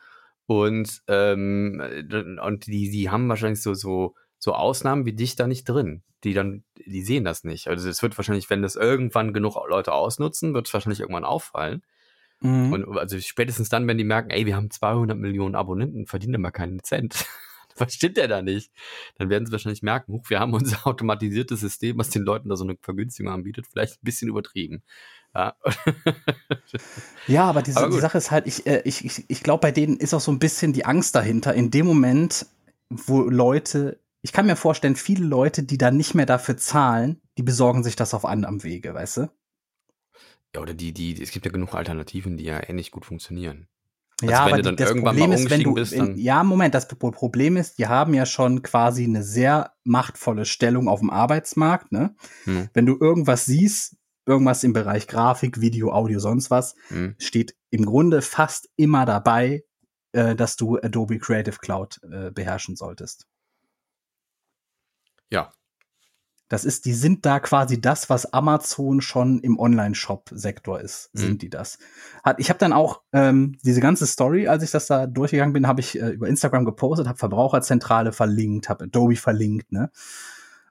Und, 0.46 1.02
ähm, 1.06 1.80
und 2.42 2.66
die, 2.66 2.90
die 2.90 3.08
haben 3.08 3.28
wahrscheinlich 3.28 3.62
so, 3.62 3.74
so, 3.74 4.14
so 4.38 4.52
Ausnahmen 4.52 5.06
wie 5.06 5.12
dich 5.12 5.36
da 5.36 5.46
nicht 5.46 5.64
drin. 5.64 6.02
Die 6.24 6.34
dann, 6.34 6.64
die 6.76 7.02
sehen 7.02 7.24
das 7.24 7.44
nicht. 7.44 7.68
Also 7.68 7.88
es 7.88 8.02
wird 8.02 8.18
wahrscheinlich, 8.18 8.50
wenn 8.50 8.60
das 8.60 8.76
irgendwann 8.76 9.32
genug 9.32 9.56
Leute 9.68 9.92
ausnutzen, 9.92 10.52
wird 10.52 10.66
es 10.66 10.74
wahrscheinlich 10.74 11.00
irgendwann 11.00 11.24
auffallen. 11.24 11.82
Mhm. 12.40 12.72
Und 12.72 12.98
also 12.98 13.18
spätestens 13.20 13.68
dann, 13.68 13.86
wenn 13.86 13.98
die 13.98 14.04
merken, 14.04 14.30
ey, 14.30 14.46
wir 14.46 14.56
haben 14.56 14.70
200 14.70 15.16
Millionen 15.16 15.54
Abonnenten, 15.54 16.06
verdienen 16.06 16.36
aber 16.36 16.52
keinen 16.52 16.82
Cent. 16.82 17.26
Was 17.76 17.94
stimmt 17.94 18.16
der 18.16 18.28
da 18.28 18.42
nicht? 18.42 18.72
Dann 19.16 19.30
werden 19.30 19.46
sie 19.46 19.52
wahrscheinlich 19.52 19.82
merken, 19.82 20.12
huch, 20.12 20.28
wir 20.28 20.40
haben 20.40 20.52
unser 20.52 20.78
automatisiertes 20.86 21.60
System, 21.60 21.96
was 21.98 22.10
den 22.10 22.24
Leuten 22.24 22.48
da 22.48 22.56
so 22.56 22.64
eine 22.64 22.76
Vergünstigung 22.82 23.32
anbietet, 23.32 23.66
vielleicht 23.68 23.94
ein 23.94 24.04
bisschen 24.04 24.28
übertrieben. 24.28 24.82
Ja. 25.34 25.54
Ja, 27.26 27.44
aber 27.44 27.62
diese, 27.62 27.78
Aber 27.78 27.94
die. 27.94 28.00
Sache 28.00 28.18
ist 28.18 28.30
halt, 28.30 28.46
ich, 28.46 28.66
äh, 28.66 28.82
ich, 28.84 29.04
ich, 29.04 29.24
ich 29.28 29.42
glaube, 29.42 29.60
bei 29.60 29.70
denen 29.72 29.96
ist 29.96 30.14
auch 30.14 30.20
so 30.20 30.32
ein 30.32 30.38
bisschen 30.38 30.72
die 30.72 30.84
Angst 30.84 31.14
dahinter. 31.14 31.54
In 31.54 31.70
dem 31.70 31.86
Moment, 31.86 32.46
wo 32.88 33.22
Leute, 33.22 34.00
ich 34.22 34.32
kann 34.32 34.46
mir 34.46 34.56
vorstellen, 34.56 34.96
viele 34.96 35.24
Leute, 35.24 35.62
die 35.62 35.78
dann 35.78 35.96
nicht 35.96 36.14
mehr 36.14 36.26
dafür 36.26 36.56
zahlen, 36.56 37.20
die 37.38 37.42
besorgen 37.42 37.84
sich 37.84 37.94
das 37.94 38.14
auf 38.14 38.24
anderem 38.24 38.64
Wege, 38.64 38.94
weißt 38.94 39.18
du? 39.18 39.30
ja, 40.54 40.60
oder 40.60 40.74
die, 40.74 40.92
die, 40.92 41.22
es 41.22 41.30
gibt 41.30 41.46
ja 41.46 41.52
genug 41.52 41.74
Alternativen, 41.74 42.36
die 42.36 42.44
ja 42.44 42.68
ähnlich 42.68 42.90
gut 42.90 43.04
funktionieren. 43.04 43.68
Also 44.22 44.32
ja, 44.32 44.44
wenn 44.46 44.52
aber 44.52 44.56
du 44.58 44.62
dann 44.64 44.76
das 44.76 44.88
irgendwann 44.88 45.16
Problem 45.16 45.30
mal 45.30 45.36
ist, 45.36 45.50
wenn 45.50 45.62
du, 45.62 45.74
bist, 45.74 45.92
in, 45.92 46.18
ja, 46.18 46.42
Moment, 46.44 46.74
das 46.74 46.88
Pro- 46.88 47.10
Problem 47.10 47.56
ist, 47.56 47.78
die 47.78 47.86
haben 47.86 48.12
ja 48.12 48.26
schon 48.26 48.62
quasi 48.62 49.04
eine 49.04 49.22
sehr 49.22 49.72
machtvolle 49.84 50.44
Stellung 50.44 50.88
auf 50.88 51.00
dem 51.00 51.10
Arbeitsmarkt, 51.10 51.92
ne? 51.92 52.14
Hm. 52.44 52.68
Wenn 52.74 52.84
du 52.86 52.98
irgendwas 53.00 53.46
siehst, 53.46 53.96
irgendwas 54.26 54.62
im 54.64 54.72
Bereich 54.72 55.06
Grafik, 55.08 55.60
Video, 55.60 55.92
Audio, 55.92 56.18
sonst 56.20 56.50
was, 56.50 56.74
Hm. 56.88 57.14
steht 57.18 57.56
im 57.70 57.84
Grunde 57.86 58.22
fast 58.22 58.68
immer 58.76 59.04
dabei, 59.06 59.64
äh, 60.12 60.34
dass 60.34 60.56
du 60.56 60.76
Adobe 60.78 61.18
Creative 61.18 61.56
Cloud 61.58 62.00
äh, 62.10 62.30
beherrschen 62.30 62.76
solltest. 62.76 63.26
Ja, 65.30 65.52
Das 66.52 66.64
ist, 66.64 66.84
die 66.84 66.94
sind 66.94 67.24
da 67.26 67.38
quasi 67.38 67.80
das, 67.80 68.10
was 68.10 68.32
Amazon 68.32 69.00
schon 69.00 69.38
im 69.38 69.56
Online-Shop-Sektor 69.60 70.80
ist, 70.80 71.10
Mhm. 71.14 71.18
sind 71.20 71.42
die 71.42 71.48
das. 71.48 71.78
Hat, 72.24 72.40
ich 72.40 72.48
habe 72.48 72.58
dann 72.58 72.72
auch 72.72 73.02
ähm, 73.12 73.56
diese 73.62 73.80
ganze 73.80 74.04
Story, 74.04 74.48
als 74.48 74.64
ich 74.64 74.72
das 74.72 74.86
da 74.88 75.06
durchgegangen 75.06 75.52
bin, 75.52 75.68
habe 75.68 75.78
ich 75.80 75.96
äh, 76.00 76.08
über 76.08 76.26
Instagram 76.26 76.64
gepostet, 76.64 77.06
habe 77.06 77.18
Verbraucherzentrale 77.18 78.10
verlinkt, 78.12 78.68
habe 78.68 78.86
Adobe 78.86 79.14
verlinkt, 79.14 79.70
ne? 79.70 79.92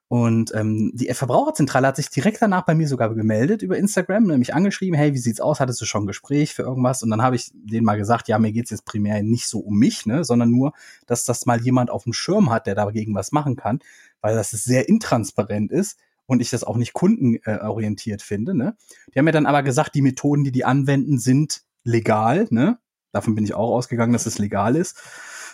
Und 0.09 0.51
ähm, 0.55 0.91
die 0.95 1.13
Verbraucherzentrale 1.13 1.85
hat 1.85 1.95
sich 1.95 2.09
direkt 2.09 2.41
danach 2.41 2.65
bei 2.65 2.73
mir 2.73 2.87
sogar 2.87 3.13
gemeldet 3.13 3.61
über 3.61 3.77
Instagram, 3.77 4.23
nämlich 4.23 4.55
angeschrieben, 4.55 4.97
hey, 4.97 5.13
wie 5.13 5.19
sieht's 5.19 5.39
aus? 5.39 5.59
Hattest 5.59 5.79
du 5.81 5.85
schon 5.85 6.03
ein 6.03 6.07
Gespräch 6.07 6.55
für 6.55 6.63
irgendwas? 6.63 7.03
Und 7.03 7.11
dann 7.11 7.21
habe 7.21 7.35
ich 7.35 7.51
denen 7.53 7.85
mal 7.85 7.95
gesagt, 7.95 8.27
ja, 8.27 8.39
mir 8.39 8.51
geht's 8.51 8.71
jetzt 8.71 8.85
primär 8.85 9.21
nicht 9.21 9.47
so 9.47 9.59
um 9.59 9.77
mich, 9.77 10.07
ne, 10.07 10.23
sondern 10.23 10.49
nur, 10.49 10.73
dass 11.05 11.25
das 11.25 11.45
mal 11.45 11.61
jemand 11.61 11.91
auf 11.91 12.05
dem 12.05 12.13
Schirm 12.13 12.49
hat, 12.49 12.65
der 12.65 12.73
dagegen 12.73 13.13
was 13.13 13.31
machen 13.31 13.55
kann, 13.55 13.81
weil 14.19 14.33
das 14.33 14.49
sehr 14.49 14.89
intransparent 14.89 15.71
ist 15.71 15.99
und 16.25 16.41
ich 16.41 16.49
das 16.49 16.63
auch 16.63 16.77
nicht 16.77 16.93
kundenorientiert 16.93 18.23
finde, 18.23 18.55
ne? 18.55 18.75
Die 19.13 19.19
haben 19.19 19.25
mir 19.25 19.31
dann 19.31 19.45
aber 19.45 19.61
gesagt, 19.61 19.93
die 19.93 20.01
Methoden, 20.01 20.43
die 20.43 20.51
die 20.51 20.65
anwenden, 20.65 21.19
sind 21.19 21.61
legal, 21.83 22.47
ne? 22.49 22.79
Davon 23.11 23.35
bin 23.35 23.43
ich 23.43 23.53
auch 23.53 23.69
ausgegangen, 23.75 24.13
dass 24.13 24.25
es 24.25 24.39
legal 24.39 24.75
ist. 24.75 24.97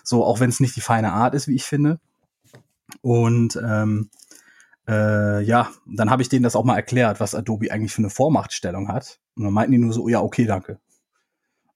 So, 0.01 0.23
auch 0.23 0.39
wenn 0.39 0.49
es 0.49 0.61
nicht 0.61 0.77
die 0.77 0.81
feine 0.81 1.11
Art 1.11 1.35
ist, 1.35 1.49
wie 1.49 1.55
ich 1.55 1.63
finde. 1.63 1.99
Und 3.01 3.59
ähm, 3.61 4.09
äh, 4.87 5.41
ja, 5.41 5.71
dann 5.85 6.09
habe 6.09 6.21
ich 6.21 6.29
denen 6.29 6.43
das 6.43 6.55
auch 6.55 6.63
mal 6.63 6.75
erklärt, 6.75 7.19
was 7.19 7.35
Adobe 7.35 7.71
eigentlich 7.71 7.93
für 7.93 7.99
eine 7.99 8.09
Vormachtstellung 8.09 8.87
hat. 8.87 9.19
Und 9.35 9.43
dann 9.43 9.53
meinten 9.53 9.71
die 9.71 9.77
nur 9.77 9.93
so, 9.93 10.07
ja, 10.07 10.21
okay, 10.21 10.45
danke. 10.45 10.79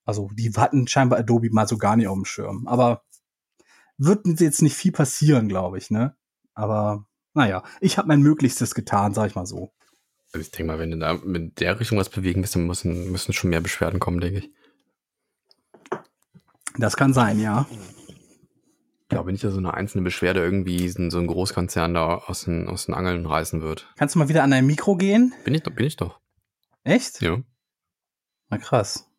Also 0.05 0.30
die 0.34 0.51
hatten 0.55 0.88
scheinbar 0.88 1.20
Adobe 1.20 1.49
mal 1.51 1.68
so 1.68 1.78
gar 1.78 1.95
nicht 1.95 2.07
auf 2.07 2.16
dem 2.16 2.26
Schirm. 2.26 2.68
Aber 2.68 3.03
wird 3.97 4.26
jetzt 4.39 4.62
nicht 4.62 4.76
viel 4.76 4.91
passieren, 4.91 5.49
glaube 5.49 5.78
ich, 5.78 5.91
ne? 5.91 6.16
Aber 6.53 7.05
naja, 7.34 7.64
ich 7.80 7.97
habe 7.97 8.07
mein 8.07 8.22
Möglichstes 8.22 8.74
getan, 8.74 9.14
sag 9.14 9.28
ich 9.28 9.36
mal 9.36 9.45
so. 9.45 9.72
Also 10.32 10.41
ich 10.41 10.51
denke 10.51 10.72
mal, 10.72 10.80
wenn 10.80 10.91
du 10.91 10.97
da 10.97 11.14
mit 11.14 11.60
der 11.60 11.80
Richtung 11.80 11.97
was 11.97 12.10
bewegen 12.10 12.41
willst, 12.41 12.55
dann 12.55 12.68
müssen, 12.68 13.12
müssen 13.12 13.34
schon 13.34 13.49
mehr 13.49 13.62
Beschwerden 13.62 13.99
kommen, 13.99 14.20
denke 14.20 14.39
ich. 14.39 14.51
Das 16.78 16.95
kann 16.95 17.14
sein, 17.14 17.39
ja. 17.39 17.66
Ich 19.10 19.16
glaube 19.16 19.32
nicht, 19.32 19.43
dass 19.43 19.53
so 19.53 19.57
eine 19.57 19.74
einzelne 19.74 20.03
Beschwerde 20.03 20.39
irgendwie 20.39 20.88
so 20.88 20.99
ein 20.99 21.26
Großkonzern 21.26 21.95
da 21.95 22.18
aus 22.18 22.43
den, 22.43 22.68
aus 22.68 22.86
den 22.86 22.93
Angeln 22.93 23.26
reißen 23.26 23.64
wird. 23.64 23.91
Kannst 23.97 24.14
du 24.14 24.20
mal 24.20 24.30
wieder 24.30 24.43
an 24.43 24.51
dein 24.51 24.68
Mikro 24.68 24.95
gehen? 24.95 25.34
Bin 25.43 25.55
ich 25.55 25.64
doch, 25.64 25.74
bin 25.74 25.88
ich 25.88 25.95
doch. 25.95 26.20
Echt? 26.84 27.20
Ja. 27.20 27.41
Na 28.49 28.60
krass. 28.60 29.10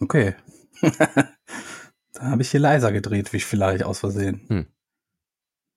Okay. 0.00 0.36
Dann 0.80 2.30
habe 2.30 2.40
ich 2.40 2.50
hier 2.50 2.60
leiser 2.60 2.92
gedreht, 2.92 3.34
wie 3.34 3.36
ich 3.36 3.44
vielleicht 3.44 3.84
aus 3.84 3.98
Versehen. 3.98 4.72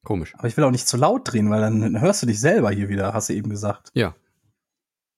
Komisch. 0.06 0.34
Aber 0.36 0.48
ich 0.48 0.56
will 0.56 0.64
auch 0.64 0.72
nicht 0.72 0.88
zu 0.88 0.96
laut 0.96 1.30
drehen, 1.30 1.50
weil 1.50 1.60
dann 1.60 2.00
hörst 2.00 2.22
du 2.22 2.28
dich 2.28 2.40
selber 2.40 2.72
hier 2.72 2.88
wieder, 2.88 3.14
hast 3.14 3.28
du 3.28 3.34
eben 3.34 3.50
gesagt. 3.50 3.90
Ja. 3.94 4.16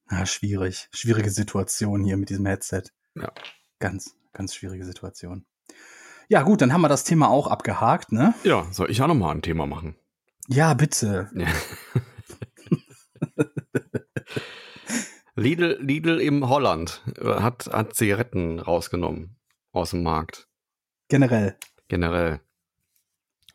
Na, 0.10 0.26
schwierig. 0.26 0.90
Schwierige 0.94 1.30
Situation 1.30 2.04
hier 2.04 2.18
mit 2.18 2.30
diesem 2.30 2.48
Headset. 2.48 2.84
Ja. 3.14 3.32
Ganz, 3.78 4.16
ganz 4.34 4.56
schwierige 4.56 4.86
Situation. 4.86 5.46
Ja, 6.30 6.44
gut, 6.44 6.62
dann 6.62 6.74
haben 6.74 6.82
wir 6.82 6.90
das 6.90 7.06
Thema 7.06 7.30
auch 7.30 7.48
abgehakt, 7.48 8.12
ne? 8.12 8.34
Ja, 8.44 8.68
soll 8.72 8.92
ich 8.92 9.02
auch 9.02 9.08
nochmal 9.08 9.34
ein 9.34 9.42
Thema 9.42 9.66
machen? 9.66 9.96
Ja, 10.48 10.74
bitte. 10.74 11.30
Ja. 11.34 11.48
Lidl, 15.36 15.78
Lidl 15.80 16.20
im 16.20 16.50
Holland 16.50 17.04
äh, 17.20 17.36
hat, 17.36 17.68
hat 17.72 17.96
Zigaretten 17.96 18.60
rausgenommen 18.60 19.38
aus 19.72 19.92
dem 19.92 20.04
Markt. 20.04 20.50
Generell. 21.08 21.56
Generell. 21.88 22.42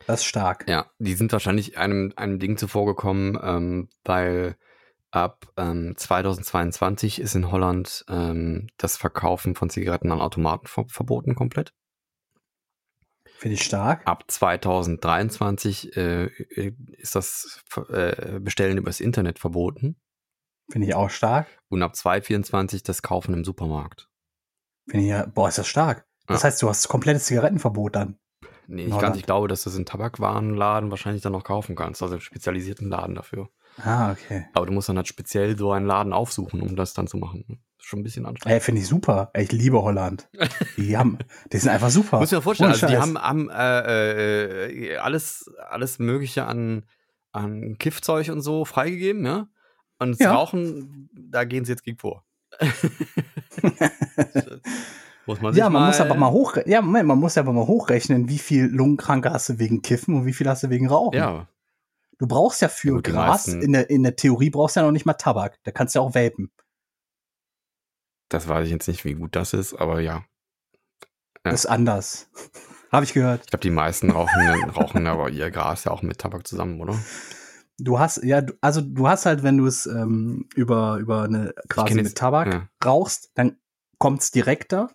Das 0.07 0.21
ist 0.21 0.25
stark. 0.25 0.65
Ja, 0.67 0.87
die 0.97 1.13
sind 1.13 1.31
wahrscheinlich 1.31 1.77
einem, 1.77 2.13
einem 2.15 2.39
Ding 2.39 2.57
zuvorgekommen, 2.57 3.37
ähm, 3.41 3.89
weil 4.03 4.55
ab 5.11 5.45
ähm, 5.57 5.93
2022 5.95 7.19
ist 7.19 7.35
in 7.35 7.51
Holland 7.51 8.03
ähm, 8.09 8.67
das 8.77 8.97
Verkaufen 8.97 9.55
von 9.55 9.69
Zigaretten 9.69 10.11
an 10.11 10.21
Automaten 10.21 10.67
ver 10.67 10.85
verboten 10.87 11.35
komplett. 11.35 11.73
Finde 13.43 13.55
ich 13.55 13.63
stark. 13.65 14.07
Ab 14.07 14.23
2023 14.31 15.97
äh, 15.97 16.27
ist 16.97 17.13
das 17.13 17.61
äh, 17.89 18.39
Bestellen 18.39 18.77
übers 18.77 19.01
Internet 19.01 19.37
verboten. 19.37 19.97
Finde 20.71 20.87
ich 20.87 20.95
auch 20.95 21.09
stark. 21.09 21.47
Und 21.67 21.83
ab 21.83 21.93
2024 21.93 22.83
das 22.83 23.01
Kaufen 23.01 23.33
im 23.33 23.43
Supermarkt. 23.43 24.09
Finde 24.89 25.03
ich 25.03 25.09
ja, 25.11 25.25
boah, 25.25 25.49
ist 25.49 25.57
das 25.57 25.67
stark. 25.67 26.07
Das 26.25 26.41
Ja. 26.41 26.47
heißt, 26.47 26.61
du 26.61 26.69
hast 26.69 26.87
komplettes 26.87 27.25
Zigarettenverbot 27.25 27.97
dann. 27.97 28.17
Nee, 28.67 28.83
ganz. 28.85 28.95
Holland. 28.95 29.17
Ich 29.17 29.23
glaube, 29.23 29.49
dass 29.49 29.63
du 29.63 29.71
es 29.71 29.75
in 29.75 29.85
Tabakwarenladen 29.85 30.89
wahrscheinlich 30.89 31.21
dann 31.21 31.33
noch 31.33 31.43
kaufen 31.43 31.75
kannst. 31.75 32.01
Also 32.01 32.13
einen 32.13 32.21
spezialisierten 32.21 32.87
Laden 32.87 33.13
dafür. 33.13 33.49
Ah, 33.83 34.13
okay. 34.13 34.45
Aber 34.53 34.65
du 34.67 34.71
musst 34.71 34.87
dann 34.87 34.95
halt 34.95 35.09
speziell 35.09 35.57
so 35.57 35.73
einen 35.73 35.85
Laden 35.85 36.13
aufsuchen, 36.13 36.61
um 36.61 36.77
das 36.77 36.93
dann 36.93 37.07
zu 37.07 37.17
machen. 37.17 37.61
Schon 37.85 37.99
ein 37.99 38.03
bisschen 38.03 38.25
anstrengend. 38.25 38.55
Ey, 38.55 38.61
finde 38.61 38.79
ich 38.79 38.87
super. 38.87 39.29
Ich 39.35 39.51
liebe 39.51 39.81
Holland. 39.83 40.29
Die 40.77 40.95
haben, 40.95 41.17
die 41.51 41.57
sind 41.57 41.69
einfach 41.69 41.89
super. 41.89 42.19
Muss 42.19 42.31
ich 42.31 42.37
mir 42.37 42.41
vorstellen, 42.41 42.71
also 42.71 42.87
die 42.87 42.95
haben, 42.97 43.17
haben 43.17 43.49
äh, 43.49 44.67
äh, 44.67 44.97
alles, 44.97 45.51
alles 45.69 45.99
Mögliche 45.99 46.45
an, 46.45 46.85
an 47.33 47.77
Kiffzeug 47.79 48.29
und 48.29 48.39
so 48.39 48.63
freigegeben, 48.63 49.25
ja. 49.25 49.47
Und 49.99 50.11
das 50.11 50.19
Ja. 50.19 50.33
Rauchen, 50.33 51.09
da 51.13 51.43
gehen 51.43 51.65
sie 51.65 51.73
jetzt 51.73 51.83
gegen 51.83 51.97
vor. 51.97 52.23
muss 55.25 55.41
man 55.41 55.53
sich 55.53 55.59
Ja, 55.59 55.69
man 55.69 55.81
mal, 55.81 55.87
muss 55.87 55.99
aber 55.99 56.15
mal 56.15 56.31
hoch, 56.31 56.55
ja, 56.65 56.81
Moment, 56.81 57.07
man 57.07 57.19
muss 57.19 57.37
aber 57.37 57.51
mal 57.51 57.67
hochrechnen, 57.67 58.29
wie 58.29 58.39
viel 58.39 58.65
Lungenkranke 58.65 59.29
hast 59.29 59.49
du 59.49 59.59
wegen 59.59 59.81
Kiffen 59.81 60.15
und 60.15 60.25
wie 60.25 60.33
viel 60.33 60.47
hast 60.47 60.63
du 60.63 60.69
wegen 60.69 60.87
Rauchen. 60.87 61.17
Ja, 61.17 61.47
Du 62.19 62.27
brauchst 62.27 62.61
ja 62.61 62.69
für 62.69 62.95
Ja, 62.95 63.01
Gras, 63.01 63.47
in 63.49 63.73
der, 63.73 63.89
in 63.89 64.03
der 64.03 64.15
Theorie 64.15 64.49
brauchst 64.49 64.77
du 64.77 64.79
ja 64.79 64.85
noch 64.85 64.93
nicht 64.93 65.05
mal 65.05 65.13
Tabak. 65.13 65.57
Da 65.63 65.71
kannst 65.71 65.95
du 65.95 65.99
ja 65.99 66.05
auch 66.05 66.15
vapen. 66.15 66.51
Das 68.29 68.47
weiß 68.47 68.65
ich 68.65 68.71
jetzt 68.71 68.87
nicht, 68.87 69.05
wie 69.05 69.13
gut 69.13 69.35
das 69.35 69.53
ist, 69.53 69.73
aber 69.73 69.99
ja. 70.01 70.23
Ja. 71.45 71.51
Das 71.51 71.61
ist 71.61 71.65
anders. 71.65 72.29
Habe 72.91 73.05
ich 73.05 73.13
gehört. 73.13 73.41
Ich 73.45 73.49
glaube, 73.49 73.61
die 73.63 73.71
meisten 73.71 74.11
rauchen, 74.11 74.69
rauchen 74.69 75.07
aber 75.07 75.29
ihr 75.31 75.49
Gras 75.49 75.83
ja 75.83 75.91
auch 75.91 76.03
mit 76.03 76.19
Tabak 76.19 76.45
zusammen, 76.47 76.79
oder? 76.79 76.97
Du 77.79 77.97
hast, 77.97 78.23
ja, 78.23 78.41
du- 78.41 78.53
also 78.61 78.81
du 78.81 79.07
hast 79.07 79.25
halt, 79.25 79.41
wenn 79.41 79.57
du 79.57 79.65
es 79.65 79.87
ähm, 79.87 80.47
über, 80.55 80.97
über 80.97 81.23
eine 81.23 81.53
quasi 81.69 81.95
mit 81.95 82.05
jetzt- 82.05 82.17
Tabak 82.17 82.53
ja. 82.53 82.69
rauchst, 82.85 83.31
dann 83.33 83.57
kommt's 83.97 84.29
direkter. 84.29 84.91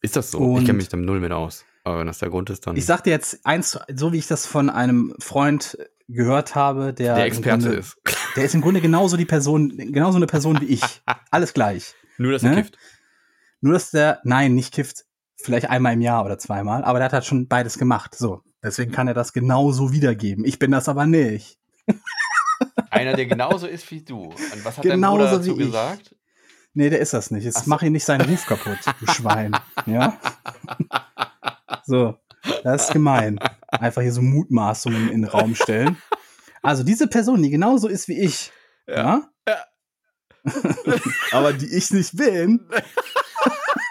Ist 0.00 0.14
das 0.16 0.30
so? 0.30 0.38
Und- 0.38 0.60
ich 0.60 0.66
kenne 0.66 0.76
mich 0.78 0.88
da 0.88 0.96
null 0.96 1.18
mit 1.20 1.32
aus. 1.32 1.64
Aber 1.82 1.98
wenn 1.98 2.06
das 2.06 2.18
der 2.18 2.30
Grund 2.30 2.48
ist, 2.50 2.66
dann. 2.66 2.76
Ich 2.76 2.86
sag 2.86 3.02
dir 3.02 3.10
jetzt 3.10 3.44
eins, 3.44 3.78
so 3.94 4.12
wie 4.12 4.18
ich 4.18 4.26
das 4.28 4.46
von 4.46 4.70
einem 4.70 5.14
Freund 5.18 5.78
gehört 6.08 6.54
habe, 6.54 6.92
der, 6.92 7.16
der 7.16 7.24
Experte 7.24 7.64
Grunde, 7.64 7.76
ist. 7.80 7.96
Der 8.36 8.44
ist 8.44 8.54
im 8.54 8.60
Grunde 8.60 8.80
genauso 8.80 9.16
die 9.16 9.24
Person, 9.24 9.70
genauso 9.76 10.16
eine 10.18 10.26
Person 10.26 10.60
wie 10.60 10.66
ich. 10.66 10.82
Alles 11.30 11.54
gleich. 11.54 11.94
Nur, 12.20 12.32
dass 12.32 12.42
er 12.42 12.50
Ne? 12.50 12.56
kifft. 12.56 12.76
Nur, 13.62 13.72
dass 13.72 13.90
der, 13.90 14.20
nein, 14.24 14.54
nicht 14.54 14.72
kifft, 14.74 15.04
vielleicht 15.42 15.70
einmal 15.70 15.94
im 15.94 16.00
Jahr 16.02 16.24
oder 16.24 16.38
zweimal, 16.38 16.84
aber 16.84 16.98
der 16.98 17.06
hat 17.06 17.12
halt 17.14 17.24
schon 17.24 17.48
beides 17.48 17.78
gemacht. 17.78 18.14
So. 18.14 18.42
Deswegen 18.62 18.92
kann 18.92 19.08
er 19.08 19.14
das 19.14 19.32
genauso 19.32 19.92
wiedergeben. 19.92 20.44
Ich 20.44 20.58
bin 20.58 20.70
das 20.70 20.88
aber 20.88 21.06
nicht. 21.06 21.58
Einer, 22.90 23.14
der 23.14 23.24
genauso 23.26 23.66
ist 23.66 23.90
wie 23.90 24.02
du. 24.04 24.24
Und 24.24 24.64
was 24.64 24.76
hat 24.76 24.82
Genauso 24.82 25.18
dein 25.18 25.28
Bruder 25.30 25.38
dazu 25.38 25.58
wie 25.58 25.62
ich. 25.62 25.66
gesagt? 25.68 26.14
Nee, 26.74 26.90
der 26.90 27.00
ist 27.00 27.14
das 27.14 27.30
nicht. 27.30 27.44
Jetzt 27.44 27.64
so. 27.64 27.70
mach 27.70 27.82
ihn 27.82 27.92
nicht 27.92 28.04
seinen 28.04 28.28
Ruf 28.28 28.44
kaputt, 28.46 28.78
du 29.00 29.06
Schwein. 29.12 29.56
Ja? 29.86 30.18
So, 31.84 32.16
das 32.62 32.84
ist 32.84 32.92
gemein. 32.92 33.38
Einfach 33.68 34.02
hier 34.02 34.12
so 34.12 34.22
Mutmaßungen 34.22 35.08
in 35.10 35.22
den 35.22 35.30
Raum 35.30 35.54
stellen. 35.54 35.96
Also 36.62 36.82
diese 36.84 37.06
Person, 37.08 37.42
die 37.42 37.50
genauso 37.50 37.88
ist 37.88 38.08
wie 38.08 38.20
ich, 38.20 38.52
ja? 38.86 39.22
Ja. 39.48 39.56
Aber 41.32 41.52
die 41.52 41.66
ich 41.74 41.90
nicht 41.90 42.16
bin, 42.16 42.60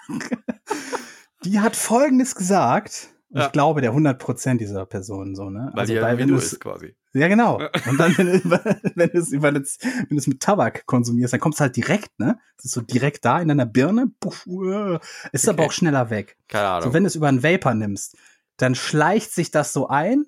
die 1.44 1.60
hat 1.60 1.76
Folgendes 1.76 2.36
gesagt. 2.36 3.10
Ja. 3.32 3.46
Ich 3.46 3.52
glaube, 3.52 3.82
der 3.82 3.94
100% 3.94 4.58
dieser 4.58 4.88
Person 4.88 5.36
so, 5.36 5.52
ne? 5.52 5.70
Weil 5.74 5.82
also, 5.82 5.94
die 5.94 5.98
ja 5.98 6.02
weil, 6.02 6.18
wenn 6.18 6.30
du 6.30 6.36
es 6.38 6.60
quasi. 6.60 6.96
ja, 7.14 7.28
genau. 7.28 7.62
Und 7.88 8.00
dann, 8.00 8.18
wenn, 8.18 8.26
du- 8.42 8.50
wenn 8.96 9.10
du 9.10 9.18
es 9.20 9.32
über 9.32 9.54
wenn 9.54 9.64
du 10.10 10.16
es 10.18 10.26
mit 10.26 10.40
Tabak 10.40 10.88
konsumierst, 10.88 11.34
dann 11.34 11.40
kommt 11.40 11.54
es 11.54 11.62
halt 11.62 11.76
direkt, 11.76 12.18
ne? 12.20 12.40
Es 12.58 12.66
ist 12.66 12.72
so 12.72 12.82
direkt 12.82 13.26
da 13.26 13.40
in 13.40 13.48
deiner 13.50 13.68
Birne. 13.68 14.12
Puff, 14.20 14.48
uh, 14.48 14.98
ist 15.32 15.48
aber 15.48 15.60
Okay. 15.60 15.68
auch 15.68 15.72
schneller 15.72 16.10
weg. 16.10 16.38
Keine 16.48 16.68
Ahnung. 16.70 16.90
So, 16.90 16.94
wenn 16.96 17.04
du 17.04 17.08
es 17.08 17.16
über 17.16 17.28
einen 17.28 17.44
Vapor 17.44 17.76
nimmst, 17.76 18.18
dann 18.58 18.74
schleicht 18.74 19.32
sich 19.32 19.52
das 19.52 19.74
so 19.74 19.88
ein. 19.90 20.26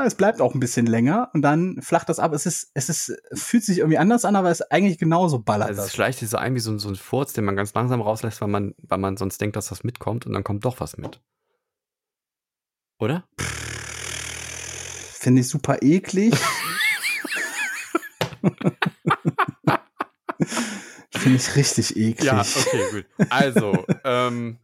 Ah, 0.00 0.04
Es 0.06 0.14
bleibt 0.14 0.40
auch 0.40 0.54
ein 0.54 0.60
bisschen 0.60 0.86
länger 0.86 1.30
und 1.34 1.42
dann 1.42 1.80
flacht 1.82 2.08
das 2.08 2.18
ab. 2.18 2.32
Es 2.32 2.46
ist, 2.46 2.70
es 2.74 2.88
ist, 2.88 3.16
fühlt 3.32 3.64
sich 3.64 3.78
irgendwie 3.78 3.98
anders 3.98 4.24
an, 4.24 4.36
aber 4.36 4.50
es 4.50 4.60
ist 4.60 4.70
eigentlich 4.70 4.98
genauso 4.98 5.38
ballert 5.40 5.68
also 5.68 5.80
es 5.80 5.86
das. 5.88 5.94
schleicht 5.94 6.18
sich 6.20 6.28
so 6.28 6.36
ein 6.36 6.54
wie 6.54 6.60
so, 6.60 6.70
ein- 6.70 6.78
so 6.78 6.88
ein 6.88 6.94
Furz, 6.96 7.32
den 7.32 7.44
man 7.44 7.56
ganz 7.56 7.74
langsam 7.74 8.00
rauslässt, 8.00 8.40
weil 8.40 8.48
man, 8.48 8.74
weil 8.78 8.98
man 8.98 9.16
sonst 9.16 9.40
denkt, 9.40 9.56
dass 9.56 9.70
was 9.70 9.82
mitkommt 9.84 10.26
und 10.26 10.32
dann 10.34 10.44
kommt 10.44 10.64
doch 10.64 10.80
was 10.80 10.96
mit. 10.98 11.20
Oder? 12.98 13.24
Finde 15.20 15.40
ich 15.40 15.48
super 15.48 15.82
eklig. 15.82 16.34
Finde 21.10 21.36
ich 21.38 21.56
richtig 21.56 21.96
eklig. 21.96 22.30
okay, 22.32 22.90
gut. 22.92 23.06
Also, 23.30 23.84
ähm, 24.04 24.58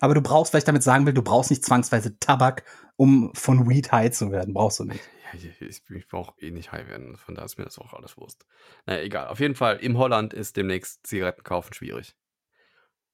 Aber 0.00 0.14
du 0.14 0.22
brauchst, 0.22 0.52
weil 0.54 0.58
ich 0.60 0.64
damit 0.64 0.82
sagen 0.82 1.04
will, 1.06 1.12
du 1.12 1.22
brauchst 1.22 1.50
nicht 1.50 1.64
zwangsweise 1.64 2.18
Tabak, 2.18 2.64
um 3.00 3.30
von 3.34 3.66
Weed 3.66 3.92
high 3.92 4.12
zu 4.12 4.30
werden. 4.30 4.52
Brauchst 4.52 4.78
du 4.78 4.84
nicht. 4.84 5.00
ich, 5.32 5.58
ich, 5.62 5.82
ich 5.88 6.06
brauche 6.08 6.38
eh 6.38 6.50
nicht 6.50 6.70
high 6.70 6.86
werden, 6.86 7.16
von 7.16 7.34
da 7.34 7.42
ist 7.46 7.56
mir 7.56 7.64
das 7.64 7.78
auch 7.78 7.94
alles 7.94 8.18
Wurst. 8.18 8.44
Naja, 8.84 9.00
egal. 9.00 9.28
Auf 9.28 9.40
jeden 9.40 9.54
Fall, 9.54 9.78
im 9.78 9.96
Holland 9.96 10.34
ist 10.34 10.58
demnächst 10.58 11.06
Zigaretten 11.06 11.42
kaufen 11.42 11.72
schwierig. 11.72 12.14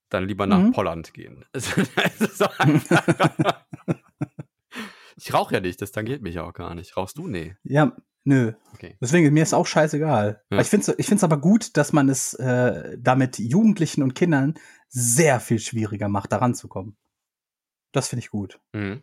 Dann 0.08 0.26
lieber 0.26 0.46
nach 0.48 0.58
Mhm. 0.58 0.74
Holland 0.76 1.14
gehen. 1.14 1.44
Ich 5.18 5.32
rauche 5.32 5.54
ja 5.54 5.60
nicht, 5.60 5.80
das 5.80 5.92
tangiert 5.92 6.20
mich 6.20 6.34
ja 6.34 6.42
auch 6.42 6.52
gar 6.52 6.74
nicht. 6.74 6.96
Rauchst 6.96 7.16
du? 7.16 7.26
Nee. 7.26 7.56
Ja, 7.62 7.96
nö. 8.24 8.52
Okay. 8.74 8.98
Deswegen, 9.00 9.32
mir 9.32 9.42
ist 9.44 9.54
auch 9.54 9.66
scheißegal. 9.66 10.42
Ja. 10.50 10.60
Ich 10.60 10.66
finde 10.68 10.90
es 10.92 10.98
ich 10.98 11.06
find's 11.06 11.24
aber 11.24 11.38
gut, 11.40 11.76
dass 11.78 11.94
man 11.94 12.10
es 12.10 12.34
äh, 12.34 12.98
damit 13.00 13.38
Jugendlichen 13.38 14.02
und 14.02 14.14
Kindern 14.14 14.54
sehr 14.88 15.40
viel 15.40 15.58
schwieriger 15.58 16.08
macht, 16.10 16.32
daran 16.32 16.54
zu 16.54 16.68
kommen. 16.68 16.98
Das 17.92 18.08
finde 18.08 18.20
ich 18.24 18.30
gut. 18.30 18.60
Mhm. 18.74 19.00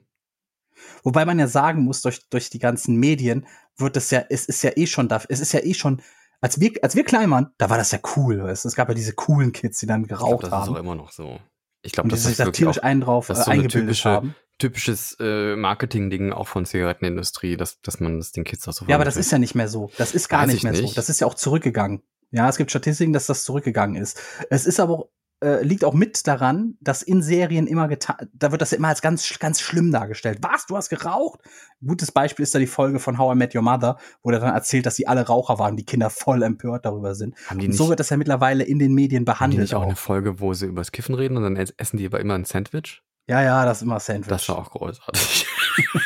Wobei 1.04 1.26
man 1.26 1.40
ja 1.40 1.48
sagen 1.48 1.84
muss, 1.84 2.02
durch, 2.02 2.28
durch 2.30 2.50
die 2.50 2.60
ganzen 2.60 2.95
Medien 2.98 3.45
wird 3.78 3.98
es 3.98 4.12
ja, 4.12 4.24
es 4.30 4.45
ist 4.45 4.62
ja 4.64 4.72
eh 4.76 4.88
schon 4.88 5.08
da, 5.08 5.22
es 5.30 5.40
ist 5.40 5.54
ja 5.54 5.62
eh 5.64 5.74
schon, 5.74 6.02
als 6.41 6.60
wir, 6.60 6.72
als 6.82 6.95
wir 6.95 7.04
klein 7.04 7.30
waren, 7.32 7.52
da 7.58 7.70
war 7.70 7.78
das 7.78 7.91
ja 7.91 8.00
cool. 8.16 8.44
Weißt? 8.44 8.66
Es 8.66 8.76
gab 8.76 8.90
ja 8.90 8.94
diese 8.94 9.14
coolen 9.14 9.52
Kids, 9.52 9.80
die 9.80 9.86
dann 9.88 10.02
Ich 10.02 10.08
glaub, 10.10 10.20
geraucht 10.20 10.44
das 10.44 10.52
haben. 10.52 10.64
ist 10.64 10.70
auch 10.70 10.80
immer 10.80 10.95
noch 10.95 11.12
so. 11.12 11.40
Ich 11.86 11.91
glaube, 11.91 12.10
das 12.10 12.26
ist 12.26 12.38
satirisch 12.38 12.80
auch 12.80 12.84
einen 12.84 13.02
drauf 13.02 13.28
das 13.28 13.38
äh, 13.38 13.40
ist 13.41 13.45
so 13.45 13.52
eine 13.52 13.62
eingebildet 13.64 13.90
typische- 13.95 14.10
haben. 14.10 14.36
typisches 14.58 15.18
äh, 15.20 15.56
Marketing-Ding 15.58 16.32
auch 16.32 16.48
von 16.48 16.66
Zigarettenindustrie, 16.66 17.58
dass, 17.58 17.82
dass 17.82 18.00
man 18.00 18.20
das 18.20 18.32
den 18.32 18.44
Kids 18.45 18.66
auch 18.68 18.74
so 18.74 18.86
Ja, 18.88 18.95
aber 18.95 19.04
das 19.06 19.18
ist 19.18 19.32
ja 19.32 19.38
nicht 19.38 19.56
mehr 19.56 19.68
so. 19.68 19.91
Das 19.98 20.14
ist 20.14 20.30
gar 20.30 20.41
Weiß 20.41 20.48
nicht 20.48 20.58
ich 20.58 20.64
mehr 20.64 20.76
so. 20.76 20.82
nicht. 20.82 20.98
Das 20.98 21.10
ist 21.10 21.20
ja 21.20 21.28
auch 21.28 21.34
zurückgegangen. 21.34 22.02
Ja, 22.32 22.48
es 22.50 22.56
gibt 22.58 22.72
Statistiken, 22.72 23.12
dass 23.14 23.26
das 23.26 23.44
zurückgegangen 23.44 24.02
ist. 24.02 24.20
Es 24.50 24.66
ist 24.66 24.80
aber 24.80 24.94
auch, 25.00 25.10
äh, 25.44 25.61
liegt 25.64 25.84
auch 25.86 25.94
mit 25.94 26.26
daran, 26.26 26.76
dass 26.80 27.02
in 27.03 27.22
Serien 27.22 27.68
immer 27.68 27.88
getan, 27.88 28.15
da 28.34 28.52
wird 28.52 28.61
das 28.61 28.74
immer 28.74 28.88
als 28.88 29.02
ganz, 29.02 29.38
ganz 29.40 29.60
schlimm 29.61 29.91
dargestellt. 29.91 30.40
Was, 30.41 30.65
du 30.65 30.76
hast 30.78 30.90
geraucht? 30.90 31.41
Gutes 31.86 32.11
Beispiel 32.11 32.44
ist 32.44 32.56
da 32.56 32.60
die 32.60 32.68
Folge 32.68 32.99
von 32.99 33.18
How 33.18 33.36
I 33.36 33.38
Met 33.38 33.53
Your 33.56 33.61
Mother, 33.61 33.98
wo 34.22 34.32
er 34.32 34.40
dann 34.40 34.53
erzählt, 34.53 34.86
dass 34.86 34.95
sie 34.95 35.07
alle 35.07 35.26
Raucher 35.28 35.60
waren, 35.60 35.76
die 35.78 35.86
Kinder 35.86 36.10
voll 36.10 36.41
empört 36.44 36.86
darüber 36.86 37.14
sind. 37.15 37.36
Haben 37.48 37.60
die 37.60 37.68
Und 37.68 37.74
so 37.74 37.84
nicht- 37.84 37.90
wird 37.90 37.99
das 37.99 38.10
ja 38.10 38.18
mittlerweile 38.18 38.64
in 38.64 38.80
den 38.80 38.94
Medien 38.94 39.20
Haben 39.20 39.26
die 39.26 39.32
behandelt. 39.32 39.61
nicht 39.61 39.76
auch 39.76 39.82
Auch 39.82 39.88
eine 39.88 39.95
Folge, 39.95 40.40
wo 40.40 40.53
sie 40.53 40.65
übers 40.65 40.91
Kiffen 40.91 41.15
reden 41.15 41.38
und 41.38 41.44
dann 41.44 41.56
ess- 41.57 41.74
essen 41.78 41.98
die 41.98 42.06
aber 42.06 42.20
immer 42.22 42.36
ein 42.36 42.45
Sandwich? 42.45 43.03
Ja, 43.28 43.41
ja, 43.41 43.65
das 43.65 43.78
ist 43.78 43.84
immer 43.84 43.99
Sandwich. 43.99 44.30
Das 44.30 44.48
war 44.49 44.57
auch 44.60 44.72
großartig. 44.72 45.45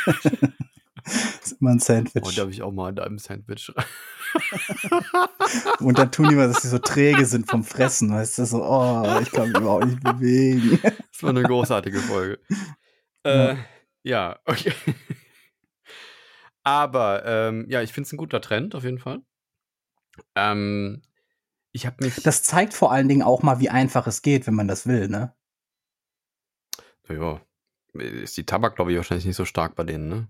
Das 1.08 1.16
ist 1.52 1.62
immer 1.62 1.72
ein 1.72 1.80
Sandwich. 1.80 2.24
Und 2.24 2.38
da 2.38 2.42
habe 2.42 2.52
ich 2.52 2.62
auch 2.62 2.72
mal 2.72 2.90
an 2.90 3.00
einem 3.00 3.20
Sandwich. 3.20 3.72
Und 5.80 5.98
dann 5.98 6.12
tun 6.12 6.30
die 6.30 6.36
mal, 6.36 6.48
dass 6.48 6.62
sie 6.62 6.68
so 6.68 6.80
träge 6.80 7.26
sind 7.26 7.50
vom 7.50 7.64
Fressen, 7.64 8.12
weißt 8.12 8.40
du, 8.40 8.46
so, 8.46 8.64
oh, 8.64 9.20
ich 9.22 9.32
kann 9.32 9.50
mich 9.50 9.58
überhaupt 9.58 9.86
nicht 9.86 10.04
bewegen. 10.04 10.80
Das 11.18 11.24
war 11.24 11.30
eine 11.32 11.42
großartige 11.42 12.00
Folge. 12.00 12.40
Ja. 13.26 13.52
Äh, 13.52 13.58
ja, 14.04 14.40
okay. 14.46 14.72
Aber 16.64 17.26
ähm, 17.26 17.66
ja, 17.70 17.82
ich 17.82 17.92
finde 17.92 18.06
es 18.06 18.14
ein 18.14 18.18
guter 18.18 18.40
Trend 18.40 18.76
auf 18.76 18.84
jeden 18.84 19.00
Fall. 19.00 19.22
Ähm, 20.36 21.02
ich 21.72 21.88
habe 21.88 22.06
mich. 22.06 22.22
Das 22.22 22.44
zeigt 22.44 22.76
vor 22.76 22.92
allen 22.92 23.08
Dingen 23.08 23.24
auch 23.24 23.42
mal, 23.42 23.60
wie 23.60 23.70
einfach 23.70 24.06
es 24.06 24.22
geht, 24.22 24.46
wenn 24.46 24.54
man 24.54 24.68
das 24.68 24.86
will, 24.86 25.08
ne? 25.08 25.34
ja, 27.10 27.42
ist 27.94 28.38
die 28.38 28.46
Tabak, 28.46 28.76
glaube 28.76 28.92
ich, 28.92 28.98
wahrscheinlich 28.98 29.26
nicht 29.26 29.36
so 29.36 29.46
stark 29.46 29.76
bei 29.76 29.84
denen, 29.84 30.08
ne? 30.08 30.28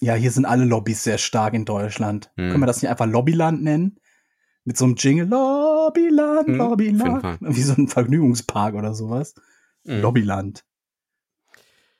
Ja, 0.00 0.14
hier 0.14 0.30
sind 0.30 0.44
alle 0.44 0.64
Lobbys 0.64 1.02
sehr 1.04 1.18
stark 1.18 1.54
in 1.54 1.64
Deutschland. 1.64 2.30
Hm. 2.36 2.50
Können 2.50 2.62
wir 2.62 2.66
das 2.66 2.82
nicht 2.82 2.90
einfach 2.90 3.06
Lobbyland 3.06 3.62
nennen? 3.62 3.98
Mit 4.64 4.76
so 4.76 4.84
einem 4.84 4.96
Jingle, 4.96 5.26
Lobbyland, 5.28 6.48
Hm, 6.48 6.56
Lobbyland. 6.56 7.38
Wie 7.40 7.62
so 7.62 7.74
ein 7.74 7.88
Vergnügungspark 7.88 8.74
oder 8.74 8.94
sowas. 8.94 9.34
Mhm. 9.84 10.00
Lobbyland. 10.00 10.64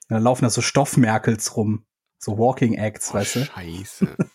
Da 0.09 0.19
laufen 0.19 0.43
da 0.45 0.51
so 0.51 0.61
Stoffmerkels 0.63 1.57
rum. 1.57 1.87
So 2.19 2.39
Walking 2.39 2.75
Acts, 2.75 3.11
Oh, 3.11 3.15
weißt 3.15 3.37
du? 3.37 3.45
Scheiße. 3.45 4.17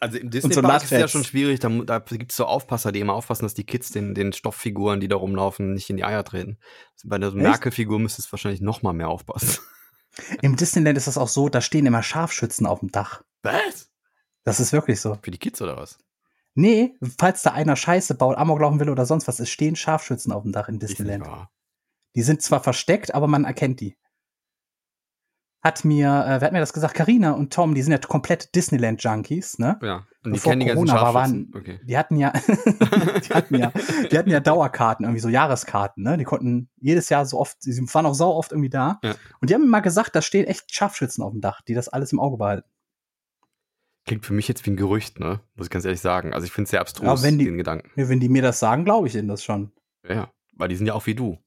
Also 0.00 0.16
im 0.18 0.30
so 0.30 0.48
Disney-Park 0.48 0.84
ist 0.84 0.92
es 0.92 1.00
ja 1.00 1.08
schon 1.08 1.24
schwierig, 1.24 1.58
da, 1.58 1.68
da 1.68 1.98
gibt 1.98 2.30
es 2.30 2.36
so 2.36 2.44
Aufpasser, 2.44 2.92
die 2.92 3.00
immer 3.00 3.14
aufpassen, 3.14 3.44
dass 3.44 3.54
die 3.54 3.64
Kids 3.66 3.90
den, 3.90 4.14
den 4.14 4.32
Stofffiguren, 4.32 5.00
die 5.00 5.08
da 5.08 5.16
rumlaufen, 5.16 5.72
nicht 5.74 5.90
in 5.90 5.96
die 5.96 6.04
Eier 6.04 6.24
treten. 6.24 6.58
Bei 7.04 7.18
der 7.18 7.30
so? 7.30 7.36
Merkel-Figur 7.36 7.98
müsste 7.98 8.22
es 8.22 8.30
wahrscheinlich 8.30 8.60
noch 8.60 8.82
mal 8.82 8.92
mehr 8.92 9.08
aufpassen. 9.08 9.58
Im 10.42 10.56
Disneyland 10.56 10.96
ist 10.98 11.06
das 11.06 11.18
auch 11.18 11.28
so, 11.28 11.48
da 11.48 11.60
stehen 11.60 11.86
immer 11.86 12.02
Scharfschützen 12.02 12.66
auf 12.66 12.80
dem 12.80 12.90
Dach. 12.90 13.22
Was? 13.42 13.90
Das 14.44 14.60
ist 14.60 14.72
wirklich 14.72 15.00
so. 15.00 15.18
Für 15.22 15.30
die 15.30 15.38
Kids 15.38 15.60
oder 15.62 15.76
was? 15.76 15.98
Nee, 16.54 16.96
falls 17.18 17.42
da 17.42 17.52
einer 17.52 17.76
Scheiße 17.76 18.14
baut, 18.14 18.36
Amok 18.36 18.60
laufen 18.60 18.80
will 18.80 18.90
oder 18.90 19.06
sonst 19.06 19.28
was, 19.28 19.38
es 19.38 19.50
stehen 19.50 19.76
Scharfschützen 19.76 20.32
auf 20.32 20.42
dem 20.42 20.52
Dach 20.52 20.68
in 20.68 20.78
Disneyland. 20.78 21.48
Die 22.16 22.22
sind 22.22 22.42
zwar 22.42 22.62
versteckt, 22.62 23.14
aber 23.14 23.28
man 23.28 23.44
erkennt 23.44 23.80
die. 23.80 23.96
Hat 25.60 25.84
mir, 25.84 26.06
äh, 26.08 26.40
wer 26.40 26.42
hat 26.42 26.52
mir 26.52 26.60
das 26.60 26.72
gesagt? 26.72 26.94
Karina 26.94 27.32
und 27.32 27.52
Tom, 27.52 27.74
die 27.74 27.82
sind 27.82 27.90
ja 27.92 27.98
komplett 27.98 28.54
Disneyland-Junkies, 28.54 29.58
ne? 29.58 29.76
Ja, 29.82 29.96
und 29.96 30.06
die 30.26 30.30
Bevor 30.32 30.52
kennen 30.52 30.60
die 30.60 30.66
ganzen 30.66 30.86
Corona 30.86 31.02
war, 31.02 31.12
Scharfschützen. 31.12 31.52
waren- 31.52 31.60
Okay. 31.62 31.80
Die 31.84 31.98
hatten 31.98 32.16
ja, 32.16 32.32
die 33.28 33.34
hatten 33.34 33.54
ja, 33.56 33.72
die 34.10 34.16
hatten 34.18 34.30
ja 34.30 34.38
Dauerkarten, 34.40 35.04
irgendwie 35.04 35.20
so 35.20 35.28
Jahreskarten, 35.28 36.04
ne? 36.04 36.16
Die 36.16 36.22
konnten 36.24 36.68
jedes 36.76 37.08
Jahr 37.08 37.26
so 37.26 37.40
oft, 37.40 37.56
sie 37.60 37.76
waren 37.92 38.06
auch 38.06 38.14
sau 38.14 38.30
oft 38.34 38.52
irgendwie 38.52 38.70
da. 38.70 39.00
Ja. 39.02 39.16
Und 39.40 39.50
die 39.50 39.54
haben 39.54 39.62
mir 39.62 39.68
mal 39.68 39.80
gesagt, 39.80 40.14
da 40.14 40.22
stehen 40.22 40.46
echt 40.46 40.72
Scharfschützen 40.72 41.24
auf 41.24 41.32
dem 41.32 41.40
Dach, 41.40 41.60
die 41.62 41.74
das 41.74 41.88
alles 41.88 42.12
im 42.12 42.20
Auge 42.20 42.36
behalten. 42.36 42.68
Klingt 44.06 44.24
für 44.24 44.32
mich 44.34 44.48
jetzt 44.48 44.64
wie 44.64 44.70
ein 44.70 44.76
Gerücht, 44.76 45.18
ne? 45.20 45.40
Muss 45.54 45.66
ich 45.66 45.70
ganz 45.70 45.84
ehrlich 45.84 46.00
sagen. 46.00 46.32
Also 46.32 46.46
ich 46.46 46.52
finde 46.52 46.64
es 46.64 46.70
sehr 46.70 46.80
abstrus, 46.80 47.20
Ja, 47.20 47.22
wenn 47.26 47.38
die- 47.38 47.44
den 47.44 47.58
Gedanken. 47.58 47.90
Ja, 47.96 48.08
wenn 48.08 48.20
die 48.20 48.28
mir 48.28 48.42
das 48.42 48.58
sagen, 48.60 48.84
glaube 48.84 49.06
ich 49.08 49.14
ihnen 49.16 49.28
das 49.28 49.42
schon. 49.44 49.72
Ja, 50.08 50.30
weil 50.54 50.68
die 50.68 50.76
sind 50.76 50.86
ja 50.86 50.94
auch 50.94 51.06
wie 51.06 51.14
du. 51.14 51.38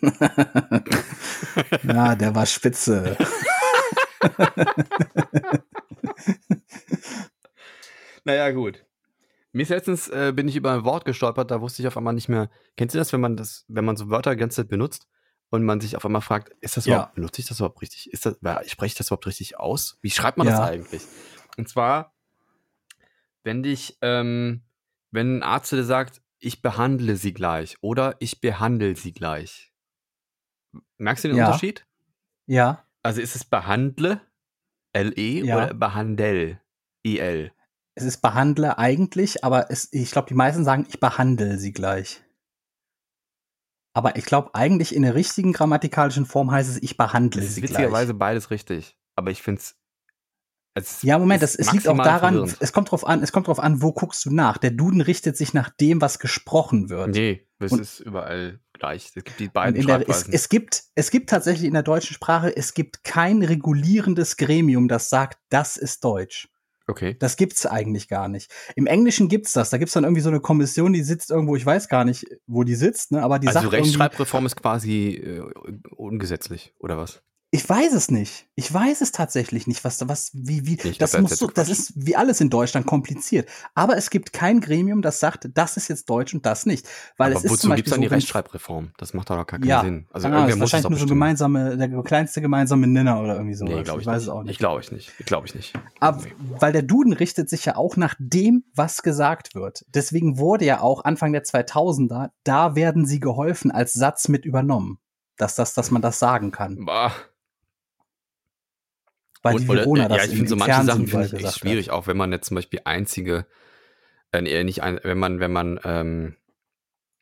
ja, 1.82 2.14
der 2.16 2.34
war 2.34 2.46
spitze. 2.46 3.16
Naja, 8.24 8.50
gut. 8.50 8.84
Mir 9.52 9.62
ist 9.62 9.70
letztens, 9.70 10.08
äh, 10.08 10.32
bin 10.34 10.46
ich 10.46 10.54
über 10.56 10.72
ein 10.72 10.84
Wort 10.84 11.04
gestolpert, 11.04 11.50
da 11.50 11.60
wusste 11.60 11.82
ich 11.82 11.88
auf 11.88 11.96
einmal 11.96 12.14
nicht 12.14 12.28
mehr. 12.28 12.50
Kennst 12.76 12.94
du 12.94 12.98
das, 12.98 13.12
wenn 13.12 13.20
man 13.20 13.36
das, 13.36 13.64
wenn 13.68 13.84
man 13.84 13.96
so 13.96 14.08
Wörter 14.10 14.32
die 14.32 14.36
ganze 14.36 14.62
Zeit 14.62 14.68
benutzt 14.68 15.08
und 15.48 15.64
man 15.64 15.80
sich 15.80 15.96
auf 15.96 16.04
einmal 16.04 16.20
fragt, 16.20 16.50
ist 16.60 16.76
das 16.76 16.86
Ja. 16.86 16.96
überhaupt, 16.96 17.14
benutze 17.14 17.40
ich 17.40 17.48
das 17.48 17.58
überhaupt 17.58 17.82
richtig? 17.82 18.12
Ist 18.12 18.26
das, 18.26 18.36
spreche 18.66 18.92
ich 18.92 18.94
das 18.94 19.08
überhaupt 19.08 19.26
richtig 19.26 19.58
aus? 19.58 19.98
Wie 20.02 20.10
schreibt 20.10 20.38
man 20.38 20.46
das 20.46 20.58
Ja. 20.60 20.66
eigentlich? 20.66 21.02
Und 21.56 21.68
zwar, 21.68 22.14
wenn 23.42 23.62
dich, 23.64 23.98
ähm, 24.02 24.62
wenn 25.10 25.38
ein 25.38 25.42
Arzt 25.42 25.72
dir 25.72 25.82
sagt, 25.82 26.22
ich 26.38 26.62
behandle 26.62 27.16
sie 27.16 27.34
gleich 27.34 27.76
oder 27.80 28.14
ich 28.20 28.40
behandle 28.40 28.94
sie 28.94 29.12
gleich. 29.12 29.69
Merkst 30.98 31.24
du 31.24 31.28
den 31.28 31.36
Ja. 31.36 31.46
Unterschied? 31.46 31.86
Ja, 32.46 32.84
Also 33.02 33.20
ist 33.20 33.34
es 33.36 33.44
behandle, 33.44 34.20
L-E, 34.92 35.42
Ja. 35.44 35.56
oder 35.56 35.74
behandel, 35.74 36.60
I-L? 37.06 37.52
es 37.94 38.04
ist 38.04 38.18
behandle 38.22 38.78
eigentlich, 38.78 39.44
aber 39.44 39.70
es, 39.70 39.92
ich 39.92 40.10
glaube, 40.10 40.28
die 40.28 40.34
meisten 40.34 40.64
sagen, 40.64 40.86
ich 40.88 41.00
behandle 41.00 41.58
sie 41.58 41.72
gleich. 41.72 42.22
Aber 43.94 44.16
ich 44.16 44.24
glaube, 44.24 44.54
eigentlich 44.54 44.94
in 44.94 45.02
der 45.02 45.14
richtigen 45.14 45.52
grammatikalischen 45.52 46.24
Form 46.26 46.50
heißt 46.50 46.70
es, 46.70 46.82
ich 46.82 46.96
behandle 46.96 47.42
Es 47.42 47.48
ist 47.48 47.54
sie 47.56 47.62
witzigerweise 47.62 48.12
gleich. 48.14 48.18
beides 48.18 48.50
richtig. 48.50 48.96
Aber 49.16 49.30
ich 49.30 49.42
finde 49.42 49.60
es. 49.60 49.76
Ja, 51.02 51.18
Moment, 51.18 51.42
das, 51.42 51.54
es 51.56 51.72
liegt 51.72 51.88
auch 51.88 51.96
daran, 51.96 52.34
Verwirrend. 52.34 52.56
es 52.60 52.72
kommt 52.72 52.90
drauf 52.90 53.06
an, 53.06 53.22
es 53.22 53.32
kommt 53.32 53.48
drauf 53.48 53.58
an, 53.58 53.82
wo 53.82 53.92
guckst 53.92 54.24
du 54.24 54.30
nach. 54.34 54.56
Der 54.56 54.70
Duden 54.70 55.00
richtet 55.00 55.36
sich 55.36 55.52
nach 55.52 55.68
dem, 55.70 56.00
was 56.00 56.18
gesprochen 56.20 56.88
wird. 56.88 57.10
Nee, 57.10 57.46
das 57.58 57.72
Und- 57.72 57.80
ist 57.80 58.00
überall 58.00 58.60
gleich. 58.72 59.06
Es 59.14 59.24
gibt 59.24 59.40
die 59.40 59.48
beiden 59.48 59.84
der, 59.84 60.08
es, 60.08 60.28
es, 60.28 60.48
gibt, 60.48 60.84
es 60.94 61.10
gibt 61.10 61.28
tatsächlich 61.28 61.66
in 61.66 61.74
der 61.74 61.82
deutschen 61.82 62.14
Sprache, 62.14 62.56
es 62.56 62.72
gibt 62.72 63.02
kein 63.04 63.42
regulierendes 63.42 64.36
Gremium, 64.36 64.86
das 64.88 65.10
sagt, 65.10 65.38
das 65.50 65.76
ist 65.76 66.04
Deutsch. 66.04 66.48
okay. 66.86 67.16
Das 67.18 67.36
gibt's 67.36 67.66
eigentlich 67.66 68.08
gar 68.08 68.28
nicht. 68.28 68.50
Im 68.76 68.86
Englischen 68.86 69.28
gibt's 69.28 69.52
das. 69.52 69.70
Da 69.70 69.76
gibt's 69.78 69.92
dann 69.94 70.04
irgendwie 70.04 70.22
so 70.22 70.30
eine 70.30 70.40
Kommission, 70.40 70.92
die 70.92 71.02
sitzt 71.02 71.30
irgendwo, 71.30 71.56
ich 71.56 71.66
weiß 71.66 71.88
gar 71.88 72.04
nicht, 72.04 72.26
wo 72.46 72.62
die 72.64 72.74
sitzt, 72.76 73.10
ne? 73.12 73.22
aber 73.22 73.38
die 73.40 73.48
Also 73.48 73.60
sagt 73.60 73.72
irgendwie, 73.72 73.88
Rechtschreibreform 73.90 74.46
ist 74.46 74.56
quasi 74.56 75.14
äh, 75.16 75.42
ungesetzlich, 75.96 76.74
oder 76.78 76.96
was? 76.96 77.22
Ich 77.52 77.68
weiß 77.68 77.94
es 77.94 78.12
nicht. 78.12 78.46
Ich 78.54 78.72
weiß 78.72 79.00
es 79.00 79.10
tatsächlich 79.10 79.66
nicht, 79.66 79.82
was 79.82 79.98
da, 79.98 80.08
was, 80.08 80.30
wie, 80.34 80.66
wie, 80.66 80.78
Ich 80.80 80.98
das 80.98 81.10
glaub, 81.12 81.22
muss 81.22 81.36
so, 81.36 81.48
ist 81.48 81.58
das 81.58 81.68
ist 81.68 81.92
wie 81.96 82.14
alles 82.14 82.40
in 82.40 82.48
Deutschland 82.48 82.86
kompliziert. 82.86 83.48
Aber 83.74 83.96
es 83.96 84.10
gibt 84.10 84.32
kein 84.32 84.60
Gremium, 84.60 85.02
das 85.02 85.18
sagt, 85.18 85.48
das 85.54 85.76
ist 85.76 85.88
jetzt 85.88 86.08
Deutsch 86.08 86.32
und 86.32 86.46
das 86.46 86.64
nicht. 86.64 86.86
Weil 87.16 87.32
Aber 87.32 87.38
es 87.40 87.44
ist 87.44 87.50
wozu 87.50 87.62
zum 87.62 87.74
gibt 87.74 87.88
es 87.88 87.90
Beispiel 87.90 87.90
dann 87.90 88.00
die 88.02 88.08
so, 88.08 88.14
Rechtschreibreform? 88.14 88.92
Das 88.98 89.14
macht 89.14 89.30
doch 89.30 89.34
gar 89.34 89.44
keinen 89.46 89.64
Ja, 89.64 89.80
Sinn. 89.82 90.06
Also 90.12 90.24
keine 90.28 90.36
Ahnung, 90.36 90.48
irgendwer 90.48 90.48
das 90.48 90.54
ist 90.54 90.58
muss 90.60 90.68
es 90.68 90.72
wahrscheinlich 90.72 90.82
doch 90.84 90.90
nur 90.90 90.98
so 91.00 91.06
gemeinsame, 91.06 91.76
der 91.76 92.02
kleinste 92.04 92.40
gemeinsame 92.40 92.86
Nenner 92.86 93.20
oder 93.20 93.34
irgendwie 93.34 93.54
sowas. 93.54 93.74
Nee, 93.74 93.82
glaube 93.82 94.00
ich, 94.00 94.06
weiß 94.06 94.14
nicht. 94.18 94.22
es 94.22 94.28
auch 94.28 94.40
Ich 94.42 94.46
nicht. 94.46 94.58
glaube 94.60 94.80
ich 94.82 94.92
nicht. 94.92 95.26
Glaube 95.26 95.46
ich 95.48 95.54
nicht. 95.56 95.72
Aber, 95.98 96.22
weil 96.60 96.72
der 96.72 96.82
Duden 96.82 97.12
richtet 97.12 97.50
sich 97.50 97.64
ja 97.64 97.74
auch 97.74 97.96
nach 97.96 98.14
dem, 98.20 98.62
was 98.76 99.02
gesagt 99.02 99.56
wird. 99.56 99.84
Deswegen 99.88 100.38
wurde 100.38 100.66
ja 100.66 100.82
auch 100.82 101.04
Anfang 101.04 101.32
der 101.32 101.42
2000er, 101.42 102.30
da 102.44 102.76
werden 102.76 103.06
sie 103.06 103.18
geholfen 103.18 103.72
als 103.72 103.92
Satz 103.92 104.28
mit 104.28 104.44
übernommen. 104.44 104.98
Dass, 105.36 105.54
das, 105.54 105.72
dass 105.72 105.90
man 105.90 106.02
das 106.02 106.18
sagen 106.18 106.52
kann. 106.52 106.84
Bah. 106.84 107.12
Weil 109.42 109.56
Und- 109.56 109.68
oder- 109.70 109.80
Verona 109.80 110.08
ja, 110.16 110.24
ich 110.24 110.30
finde 110.30 110.48
so 110.48 110.56
manche 110.56 110.84
Sachen 110.84 111.06
finde 111.06 111.36
ich 111.38 111.46
hat. 111.46 111.54
schwierig, 111.56 111.90
auch 111.90 112.06
wenn 112.06 112.16
man 112.16 112.30
jetzt 112.32 112.48
zum 112.48 112.56
Beispiel 112.56 112.80
einzige, 112.84 113.46
äh, 114.32 114.42
nee, 114.42 114.62
nicht 114.64 114.82
ein, 114.82 115.00
wenn 115.02 115.18
man, 115.18 115.40
wenn 115.40 115.52
man, 115.52 115.80
ähm, 115.84 116.36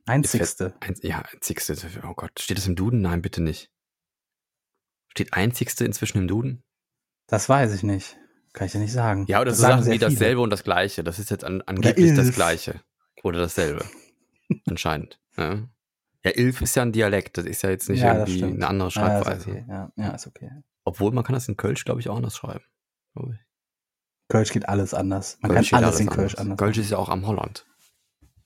Einzigste. 0.07 0.75
Ein, 0.81 0.95
ja, 1.03 1.23
einzigste. 1.33 1.77
Oh 2.09 2.15
Gott, 2.15 2.41
steht 2.41 2.57
das 2.57 2.67
im 2.67 2.77
Duden? 2.77 3.03
Nein, 3.03 3.21
bitte 3.21 3.43
nicht. 3.43 3.71
Steht 5.11 5.35
einzigste 5.35 5.85
inzwischen 5.85 6.19
im 6.19 6.29
Duden? 6.29 6.63
Das 7.27 7.49
weiß 7.49 7.75
ich 7.75 7.83
nicht. 7.83 8.17
Kann 8.55 8.67
ich 8.67 8.73
dir 8.73 8.79
nicht 8.79 8.93
sagen. 8.93 9.27
Ja, 9.29 9.41
oder 9.41 9.51
Das 9.51 9.59
so 9.59 9.63
sagen 9.65 9.83
Sachen 9.83 9.93
wie 9.93 9.99
viele. 9.99 10.11
dasselbe 10.11 10.41
und 10.41 10.51
das 10.51 10.65
Gleiche. 10.65 11.05
Das 11.05 11.19
ist 11.19 11.31
jetzt 11.31 11.45
an, 11.45 11.63
angeblich 11.67 12.15
das. 12.15 12.33
Gleiche. 12.33 12.81
Oder 13.23 13.39
dasselbe. 13.41 13.85
Anscheinend. 14.67 15.21
Ja. 15.37 15.69
ja, 16.25 16.31
Ilf 16.35 16.63
ist 16.63 16.75
ja 16.75 16.83
ein 16.83 16.93
Dialekt. 16.93 17.37
Das 17.37 17.45
ist 17.45 17.63
ja 17.63 17.71
jetzt 17.71 17.89
nicht 17.91 18.01
Ja, 18.01 18.15
irgendwie 18.27 18.45
eine 18.45 18.67
andere 18.67 18.89
Ja, 18.89 18.89
ist 18.89 18.95
Schreibweise. 18.95 19.51
okay. 19.51 19.65
Ja, 19.69 19.93
ja, 19.97 20.09
ist 20.15 20.27
okay. 20.27 20.51
Obwohl 20.89 21.13
man 21.13 21.23
kann 21.25 21.35
das 21.35 21.49
in 21.49 21.57
Kölsch, 21.57 21.85
glaube 21.85 22.01
ich, 22.01 22.09
auch 22.09 22.17
anders 22.17 22.37
schreiben. 22.37 22.65
Kölsch 24.29 24.53
geht 24.53 24.69
alles 24.69 24.95
anders. 24.95 25.39
Man 25.41 25.53
Kölsch 25.53 25.71
kann 25.71 25.81
geht 25.81 25.87
alles 25.87 26.01
in 26.01 26.09
Kölsch 26.09 26.35
anders. 26.35 26.41
anders. 26.53 26.59
Kölsch 26.59 26.79
ist 26.79 26.91
ja 26.91 26.99
auch 26.99 27.09
am 27.09 27.27
Holland. 27.27 27.67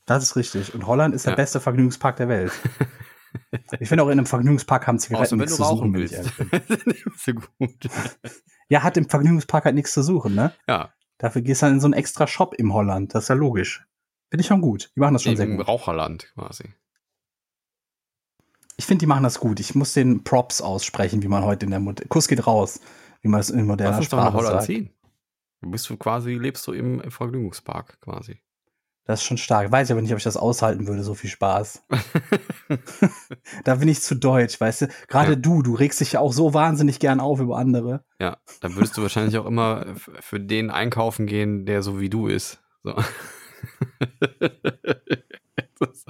Das 0.06 0.22
ist 0.22 0.36
richtig. 0.36 0.74
Und 0.74 0.86
Holland 0.86 1.14
ist 1.14 1.26
der 1.26 1.32
Ja. 1.32 1.36
beste 1.36 1.60
Vergnügungspark 1.60 2.16
der 2.16 2.28
Welt. 2.28 2.52
Ich 3.80 3.88
finde 3.88 4.04
auch 4.04 4.08
in 4.08 4.12
einem 4.18 4.26
Vergnügungspark 4.26 4.86
haben 4.86 4.98
Zigaretten 4.98 5.38
nichts 5.38 5.56
zu 5.56 5.64
suchen, 5.64 5.94
willst. 5.94 6.30
so 7.16 7.32
gut. 7.58 7.88
Ja, 8.68 8.82
hat 8.82 8.96
im 8.96 9.08
Vergnügungspark 9.08 9.64
halt 9.64 9.74
nichts 9.74 9.92
zu 9.92 10.02
suchen, 10.02 10.34
ne? 10.34 10.52
Ja, 10.68 10.92
Dafür 11.18 11.40
gehst 11.42 11.62
du 11.62 11.66
dann 11.66 11.74
in 11.74 11.80
so 11.80 11.86
einen 11.86 11.94
extra 11.94 12.26
Shop 12.26 12.52
im 12.54 12.74
Holland. 12.74 13.14
Das 13.14 13.24
ist 13.24 13.28
ja 13.28 13.36
logisch. 13.36 13.86
Finde 14.28 14.40
ich 14.40 14.46
schon 14.48 14.60
gut. 14.60 14.90
Die 14.96 15.00
machen 15.00 15.12
das 15.14 15.22
schon 15.22 15.36
sehr 15.36 15.46
im 15.46 15.56
gut. 15.58 15.68
Raucherland 15.68 16.32
quasi. 16.34 16.74
Ich 18.82 18.86
finde, 18.86 18.98
die 18.98 19.06
machen 19.06 19.22
das 19.22 19.38
gut. 19.38 19.60
Ich 19.60 19.76
muss 19.76 19.92
den 19.92 20.24
Props 20.24 20.60
aussprechen, 20.60 21.22
wie 21.22 21.28
man 21.28 21.44
heute 21.44 21.66
in 21.66 21.70
der 21.70 21.78
Mod 21.78 22.02
Kuss 22.08 22.26
geht 22.26 22.48
raus, 22.48 22.80
wie 23.20 23.28
man 23.28 23.38
es 23.38 23.48
in 23.48 23.64
moderner 23.64 23.92
doch 23.92 23.98
nach 24.00 24.04
Sprache 24.06 24.32
Holland 24.32 24.52
sagt. 24.54 24.64
ziehen. 24.66 24.90
Du 25.60 25.70
bist 25.70 25.88
du 25.88 25.96
quasi, 25.96 26.32
lebst 26.32 26.66
du 26.66 26.72
im, 26.72 27.00
im 27.00 27.12
Vergnügungspark 27.12 28.00
quasi. 28.00 28.40
Das 29.04 29.20
ist 29.20 29.26
schon 29.26 29.38
stark. 29.38 29.70
Weiß 29.70 29.86
ich 29.86 29.92
aber 29.92 30.02
nicht, 30.02 30.10
ob 30.10 30.18
ich 30.18 30.24
das 30.24 30.36
aushalten 30.36 30.88
würde, 30.88 31.04
so 31.04 31.14
viel 31.14 31.30
Spaß. 31.30 31.84
da 33.64 33.76
bin 33.76 33.86
ich 33.86 34.00
zu 34.02 34.16
deutsch, 34.16 34.60
weißt 34.60 34.80
du? 34.82 34.88
Gerade 35.06 35.30
Ja. 35.34 35.36
du, 35.36 35.62
du 35.62 35.74
regst 35.74 36.00
dich 36.00 36.14
ja 36.14 36.20
auch 36.20 36.32
so 36.32 36.52
wahnsinnig 36.52 36.98
gern 36.98 37.20
auf 37.20 37.38
über 37.38 37.58
andere. 37.58 38.04
Ja, 38.18 38.38
dann 38.62 38.74
würdest 38.74 38.96
du 38.96 39.02
wahrscheinlich 39.02 39.38
auch 39.38 39.46
immer 39.46 39.94
für 39.94 40.40
den 40.40 40.70
einkaufen 40.70 41.26
gehen, 41.28 41.66
der 41.66 41.82
so 41.84 42.00
wie 42.00 42.10
du 42.10 42.26
ist. 42.26 42.60
So. 42.82 42.96
Das- 45.78 46.04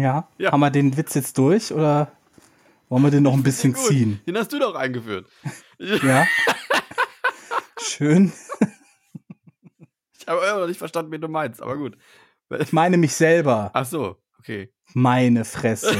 Ja. 0.00 0.28
Ja. 0.38 0.52
Haben 0.52 0.60
wir 0.60 0.70
den 0.70 0.96
Witz 0.96 1.14
jetzt 1.14 1.36
durch 1.38 1.72
oder 1.72 2.12
wollen 2.88 3.02
wir 3.02 3.10
den 3.10 3.22
noch 3.24 3.32
ein 3.34 3.42
bisschen 3.42 3.72
Gut, 3.72 3.84
ziehen? 3.86 4.20
Den 4.26 4.36
hast 4.38 4.52
du 4.52 4.58
doch 4.58 4.74
eingeführt. 4.74 5.28
Ja. 5.78 6.26
Schön. 7.78 8.32
Ich 10.18 10.26
habe 10.26 10.40
immer 10.46 10.60
noch 10.60 10.66
nicht 10.66 10.78
verstanden, 10.78 11.12
wen 11.12 11.20
du 11.20 11.28
meinst, 11.28 11.60
aber 11.60 11.76
gut. 11.76 11.98
Ich 12.58 12.72
meine 12.72 12.96
mich 12.96 13.14
selber. 13.14 13.70
Ach 13.74 13.84
so, 13.84 14.16
okay. 14.38 14.72
Meine 14.94 15.44
Fresse. 15.44 15.94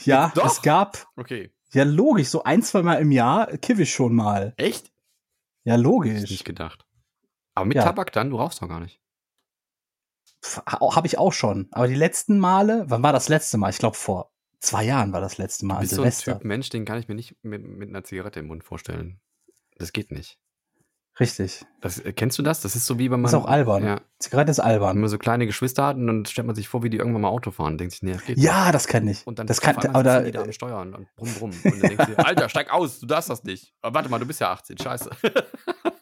ja, 0.00 0.32
Doch. 0.34 0.46
es 0.46 0.62
gab, 0.62 1.06
Okay. 1.16 1.52
ja 1.72 1.84
logisch, 1.84 2.28
so 2.28 2.42
ein, 2.42 2.62
zwei 2.62 2.82
Mal 2.82 2.94
im 2.96 3.12
Jahr 3.12 3.46
kiff 3.58 3.78
ich 3.78 3.92
schon 3.94 4.14
mal. 4.14 4.54
Echt? 4.56 4.92
Ja, 5.64 5.72
Hätte 5.74 5.80
ich 5.80 5.84
logisch. 5.86 6.30
nicht 6.30 6.44
gedacht. 6.44 6.84
Aber 7.54 7.66
mit 7.66 7.76
Ja. 7.76 7.84
Tabak 7.84 8.12
dann? 8.12 8.30
Du 8.30 8.36
rauchst 8.36 8.60
doch 8.60 8.68
gar 8.68 8.80
nicht. 8.80 9.00
Habe 10.66 11.06
ich 11.06 11.18
auch 11.18 11.32
schon. 11.32 11.68
Aber 11.72 11.88
die 11.88 11.94
letzten 11.94 12.38
Male, 12.38 12.84
wann 12.88 13.02
war 13.02 13.12
das 13.12 13.28
letzte 13.28 13.58
Mal? 13.58 13.70
Ich 13.70 13.78
glaube, 13.78 13.96
vor 13.96 14.30
zwei 14.60 14.84
Jahren 14.84 15.12
war 15.12 15.20
das 15.20 15.38
letzte 15.38 15.66
Mal 15.66 15.74
Du 15.74 15.78
an 15.78 15.82
bist 15.82 15.94
so 15.94 16.02
ein 16.02 16.10
Silvester. 16.10 16.32
Typ 16.38 16.44
Mensch, 16.44 16.68
den 16.68 16.84
kann 16.84 16.98
ich 16.98 17.08
mir 17.08 17.14
nicht 17.14 17.36
mit, 17.42 17.64
mit 17.64 17.88
einer 17.88 18.04
Zigarette 18.04 18.40
im 18.40 18.46
Mund 18.46 18.64
vorstellen. 18.64 19.20
Das 19.78 19.92
geht 19.92 20.10
nicht. 20.10 20.38
Richtig. 21.20 21.64
Das, 21.80 22.00
äh, 22.00 22.12
kennst 22.12 22.38
du 22.38 22.42
das? 22.42 22.60
Das 22.60 22.74
ist 22.74 22.86
so 22.86 22.98
wie 22.98 23.08
wenn 23.10 23.20
man. 23.20 23.28
Ist 23.28 23.34
auch 23.34 23.46
albern. 23.46 23.84
Ja, 23.84 24.00
Zigarette 24.18 24.50
ist 24.50 24.58
wenn 24.58 24.64
albern. 24.64 24.98
man 24.98 25.08
so 25.08 25.16
kleine 25.16 25.46
Geschwister 25.46 25.86
hat 25.86 25.96
und 25.96 26.08
dann 26.08 26.26
stellt 26.26 26.46
man 26.46 26.56
sich 26.56 26.68
vor, 26.68 26.82
wie 26.82 26.90
die 26.90 26.96
irgendwann 26.96 27.22
mal 27.22 27.28
Auto 27.28 27.52
fahren. 27.52 27.78
Denkt 27.78 27.92
sich, 27.92 28.02
nee, 28.02 28.12
das 28.12 28.24
geht 28.24 28.36
nicht. 28.36 28.44
Ja, 28.44 28.72
das 28.72 28.88
kann 28.88 29.06
ich. 29.06 29.24
Und 29.24 29.38
dann 29.38 29.46
das 29.46 29.60
kann, 29.60 29.74
sitzen 29.80 30.24
die 30.24 30.32
da 30.32 30.42
am 30.42 30.52
Steuern 30.52 30.94
und 30.94 31.14
brumm, 31.14 31.34
brumm. 31.34 31.50
Und 31.50 31.82
dann 31.82 31.96
denkst 31.96 32.06
du, 32.06 32.18
Alter, 32.26 32.48
steig 32.48 32.72
aus, 32.72 32.98
du 32.98 33.06
darfst 33.06 33.30
das 33.30 33.44
nicht. 33.44 33.72
Aber 33.80 33.94
warte 33.94 34.08
mal, 34.08 34.18
du 34.18 34.26
bist 34.26 34.40
ja 34.40 34.50
18, 34.50 34.76
scheiße. 34.78 35.10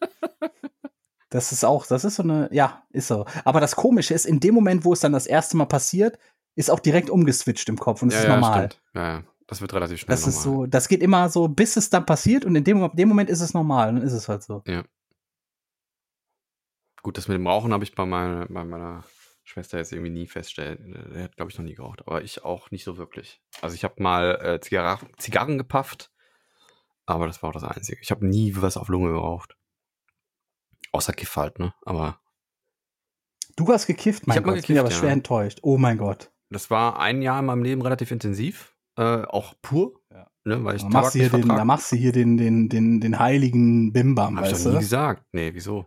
das 1.32 1.50
ist 1.50 1.64
auch, 1.64 1.86
das 1.86 2.04
ist 2.04 2.16
so 2.16 2.22
eine, 2.22 2.48
ja, 2.52 2.82
ist 2.90 3.08
so. 3.08 3.24
Aber 3.44 3.60
das 3.60 3.74
Komische 3.74 4.12
ist, 4.12 4.26
in 4.26 4.38
dem 4.38 4.54
Moment, 4.54 4.84
wo 4.84 4.92
es 4.92 5.00
dann 5.00 5.12
das 5.12 5.26
erste 5.26 5.56
Mal 5.56 5.64
passiert, 5.64 6.18
ist 6.54 6.70
auch 6.70 6.80
direkt 6.80 7.08
umgeswitcht 7.08 7.68
im 7.70 7.78
Kopf 7.78 8.02
und 8.02 8.12
das 8.12 8.20
ist 8.22 8.28
normal. 8.28 8.70
stimmt. 8.70 8.82
Ja, 8.94 9.12
ja. 9.18 9.24
Das 9.46 9.60
wird 9.60 9.72
relativ 9.74 10.00
schnell 10.00 10.14
Das 10.14 10.26
ist 10.26 10.44
normal. 10.44 10.66
so, 10.66 10.70
das 10.70 10.88
geht 10.88 11.02
immer 11.02 11.28
so, 11.28 11.48
bis 11.48 11.76
es 11.76 11.90
dann 11.90 12.06
passiert 12.06 12.44
und 12.44 12.54
in 12.54 12.64
dem, 12.64 12.90
dem 12.94 13.08
Moment 13.08 13.30
ist 13.30 13.40
es 13.40 13.54
normal 13.54 13.94
dann 13.94 14.02
ist 14.02 14.12
es 14.12 14.28
halt 14.28 14.42
so. 14.42 14.62
Gut, 17.02 17.18
das 17.18 17.28
mit 17.28 17.34
dem 17.34 17.46
Rauchen 17.46 17.72
habe 17.72 17.82
ich 17.82 17.94
bei 17.94 18.06
meiner, 18.06 18.46
bei 18.46 18.64
meiner 18.64 19.04
Schwester 19.42 19.78
jetzt 19.78 19.92
irgendwie 19.92 20.10
nie 20.12 20.26
festgestellt. 20.26 20.80
Der 21.14 21.24
hat, 21.24 21.36
glaube 21.36 21.50
ich, 21.50 21.58
noch 21.58 21.64
nie 21.64 21.74
geraucht. 21.74 22.02
Aber 22.06 22.22
ich 22.22 22.44
auch 22.44 22.70
nicht 22.70 22.84
so 22.84 22.96
wirklich. 22.96 23.42
Also 23.60 23.74
ich 23.74 23.84
habe 23.84 24.02
mal 24.02 24.38
äh, 24.40 24.60
Zigarren, 24.60 25.08
Zigarren 25.16 25.58
gepafft, 25.58 26.12
aber 27.06 27.26
das 27.26 27.42
war 27.42 27.48
auch 27.48 27.54
das 27.54 27.64
Einzige. 27.64 28.00
Ich 28.00 28.10
habe 28.10 28.26
nie 28.26 28.54
was 28.56 28.76
auf 28.76 28.88
Lunge 28.88 29.12
geraucht. 29.12 29.56
Außer 30.92 31.12
Kiff 31.12 31.34
halt, 31.36 31.58
ne? 31.58 31.74
Aber 31.84 32.18
Du 33.56 33.68
hast 33.68 33.86
gekifft, 33.86 34.26
mein 34.26 34.36
mal 34.36 34.42
Gott. 34.42 34.58
ich 34.60 34.66
bin 34.66 34.78
aber 34.78 34.88
gekifft, 34.88 35.00
schwer 35.00 35.10
ja. 35.10 35.14
enttäuscht. 35.14 35.58
Oh 35.62 35.76
mein 35.76 35.98
Gott. 35.98 36.30
das 36.50 36.70
war 36.70 36.98
ein 36.98 37.20
Jahr 37.22 37.40
in 37.40 37.46
meinem 37.46 37.62
Leben 37.64 37.82
relativ 37.82 38.10
intensiv. 38.10 38.74
Äh, 38.96 39.22
auch 39.24 39.54
pur. 39.62 40.00
Ja. 40.10 40.28
Ne, 40.44 40.64
weil 40.64 40.76
ich 40.76 40.82
Da 40.82 40.88
machst, 40.88 41.14
du 41.14 41.18
hier 41.20 41.32
nicht 41.32 41.44
den, 41.44 41.48
da 41.56 41.64
machst 41.64 41.92
du 41.92 41.96
hier 41.96 42.12
den, 42.12 42.36
den, 42.36 42.68
den, 42.68 43.00
den 43.00 43.18
heiligen 43.18 43.92
Bimbam, 43.92 44.36
Hab 44.38 44.46
ich 44.46 44.52
weißt 44.52 44.66
doch 44.66 44.72
nie 44.72 44.78
gesagt. 44.80 45.24
Nee, 45.32 45.50
wieso? 45.54 45.86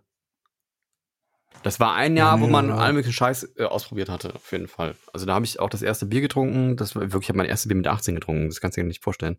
Das 1.63 1.79
war 1.79 1.95
ein 1.95 2.15
Ja, 2.15 2.25
Jahr, 2.25 2.41
wo 2.41 2.45
nee, 2.45 2.51
man 2.51 2.69
ja. 2.69 2.75
allen 2.77 2.95
möglichen 2.95 3.13
Scheiß 3.13 3.55
äh, 3.57 3.63
ausprobiert 3.65 4.09
hatte, 4.09 4.35
auf 4.35 4.51
jeden 4.51 4.67
Fall. 4.67 4.95
Also 5.13 5.25
da 5.25 5.33
habe 5.33 5.45
ich 5.45 5.59
auch 5.59 5.69
das 5.69 5.81
erste 5.81 6.05
Bier 6.05 6.21
getrunken. 6.21 6.77
Das 6.77 6.95
war 6.95 7.01
wirklich, 7.01 7.23
ich 7.23 7.29
habe 7.29 7.37
mein 7.37 7.47
erstes 7.47 7.67
Bier 7.67 7.77
mit 7.77 7.87
18 7.87 8.15
getrunken. 8.15 8.47
Das 8.47 8.61
kannst 8.61 8.77
du 8.77 8.81
dir 8.81 8.87
nicht 8.87 9.03
vorstellen. 9.03 9.37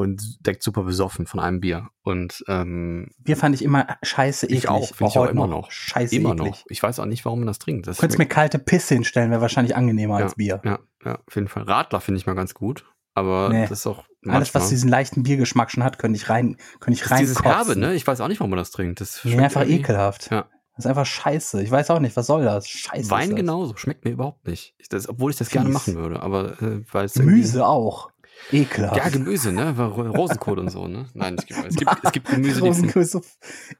Und 0.00 0.46
deckt 0.46 0.62
super 0.62 0.82
besoffen 0.82 1.26
von 1.26 1.40
einem 1.40 1.60
Bier. 1.60 1.88
Und 2.02 2.44
ähm, 2.48 3.10
Bier 3.18 3.36
fand 3.36 3.54
ich 3.54 3.62
immer 3.62 3.86
scheiße 4.02 4.46
eklig. 4.46 4.58
ich 4.64 4.68
auch, 4.68 4.94
finde 4.94 5.10
ich 5.10 5.18
auch 5.18 5.26
immer 5.26 5.46
noch. 5.46 5.70
Scheiße 5.70 6.14
immer 6.16 6.32
eklig. 6.32 6.50
noch. 6.50 6.64
Ich 6.68 6.82
weiß 6.82 6.98
auch 7.00 7.06
nicht, 7.06 7.24
warum 7.24 7.40
man 7.40 7.46
das 7.46 7.58
trinkt. 7.58 7.86
Das 7.86 7.96
Du 7.96 8.00
könntest 8.00 8.18
mir 8.18 8.26
kalte 8.26 8.58
Pisse 8.58 8.94
hinstellen, 8.94 9.30
wäre 9.30 9.40
wahrscheinlich 9.40 9.76
angenehmer 9.76 10.16
als 10.16 10.34
Bier. 10.34 10.60
ja, 10.64 10.78
ja, 11.04 11.18
auf 11.26 11.34
jeden 11.34 11.48
Fall. 11.48 11.62
Radler 11.64 12.00
finde 12.00 12.18
ich 12.18 12.26
mal 12.26 12.34
ganz 12.34 12.54
gut. 12.54 12.84
Aber 13.14 13.48
Nee. 13.50 13.62
das 13.62 13.72
ist 13.80 13.86
auch 13.88 14.04
Alles, 14.26 14.54
was 14.54 14.62
manchmal- 14.62 14.68
diesen 14.70 14.88
leichten 14.88 15.22
Biergeschmack 15.24 15.70
schon 15.70 15.82
hat, 15.82 15.98
könnte 15.98 16.16
ich 16.16 16.28
rein, 16.30 16.56
könnte 16.78 16.92
ich 16.94 17.00
das 17.00 17.06
ist 17.06 17.10
rein 17.12 17.18
dieses 17.20 17.42
Herbe, 17.42 17.76
ne? 17.78 17.94
Ich 17.94 18.06
weiß 18.06 18.20
auch 18.20 18.28
nicht, 18.28 18.38
warum 18.40 18.50
man 18.50 18.58
das 18.58 18.70
trinkt. 18.70 19.00
Das 19.00 19.20
schmeckt 19.20 19.40
einfach 19.42 19.62
irgendwie- 19.62 19.80
ekelhaft. 19.80 20.30
Ja. 20.30 20.46
Das 20.76 20.84
ist 20.84 20.88
einfach 20.88 21.04
scheiße. 21.06 21.60
Ich 21.62 21.70
weiß 21.70 21.90
auch 21.90 21.98
nicht, 22.00 22.16
was 22.16 22.26
soll 22.26 22.44
das? 22.44 22.68
Scheiße. 22.68 23.10
Wein 23.10 23.30
ist 23.30 23.36
genauso, 23.36 23.76
schmeckt 23.76 24.04
mir 24.04 24.12
überhaupt 24.12 24.46
nicht. 24.46 24.74
Ich, 24.78 24.88
das, 24.88 25.08
obwohl 25.08 25.32
ich 25.32 25.36
das 25.36 25.48
Fies. 25.48 25.54
gerne 25.54 25.68
machen 25.70 25.96
würde, 25.96 26.22
aber 26.22 26.62
äh, 26.62 26.82
weil 26.92 27.04
es 27.04 27.14
Gemüse 27.14 27.66
auch. 27.66 28.10
Ekelhaft. 28.52 28.96
Ja, 28.96 29.08
Gemüse, 29.08 29.52
ne? 29.52 29.76
Rosenkohl 29.78 30.58
und 30.58 30.70
so, 30.70 30.88
ne? 30.88 31.08
Nein, 31.14 31.36
es 31.38 31.46
gibt, 31.46 31.64
es 31.66 31.76
gibt, 31.76 31.90
es 32.02 32.12
gibt 32.12 32.28
Gemüse, 32.28 32.60
die 32.60 32.66
Rosenkohl 32.68 33.02
ist 33.02 33.12
so 33.12 33.22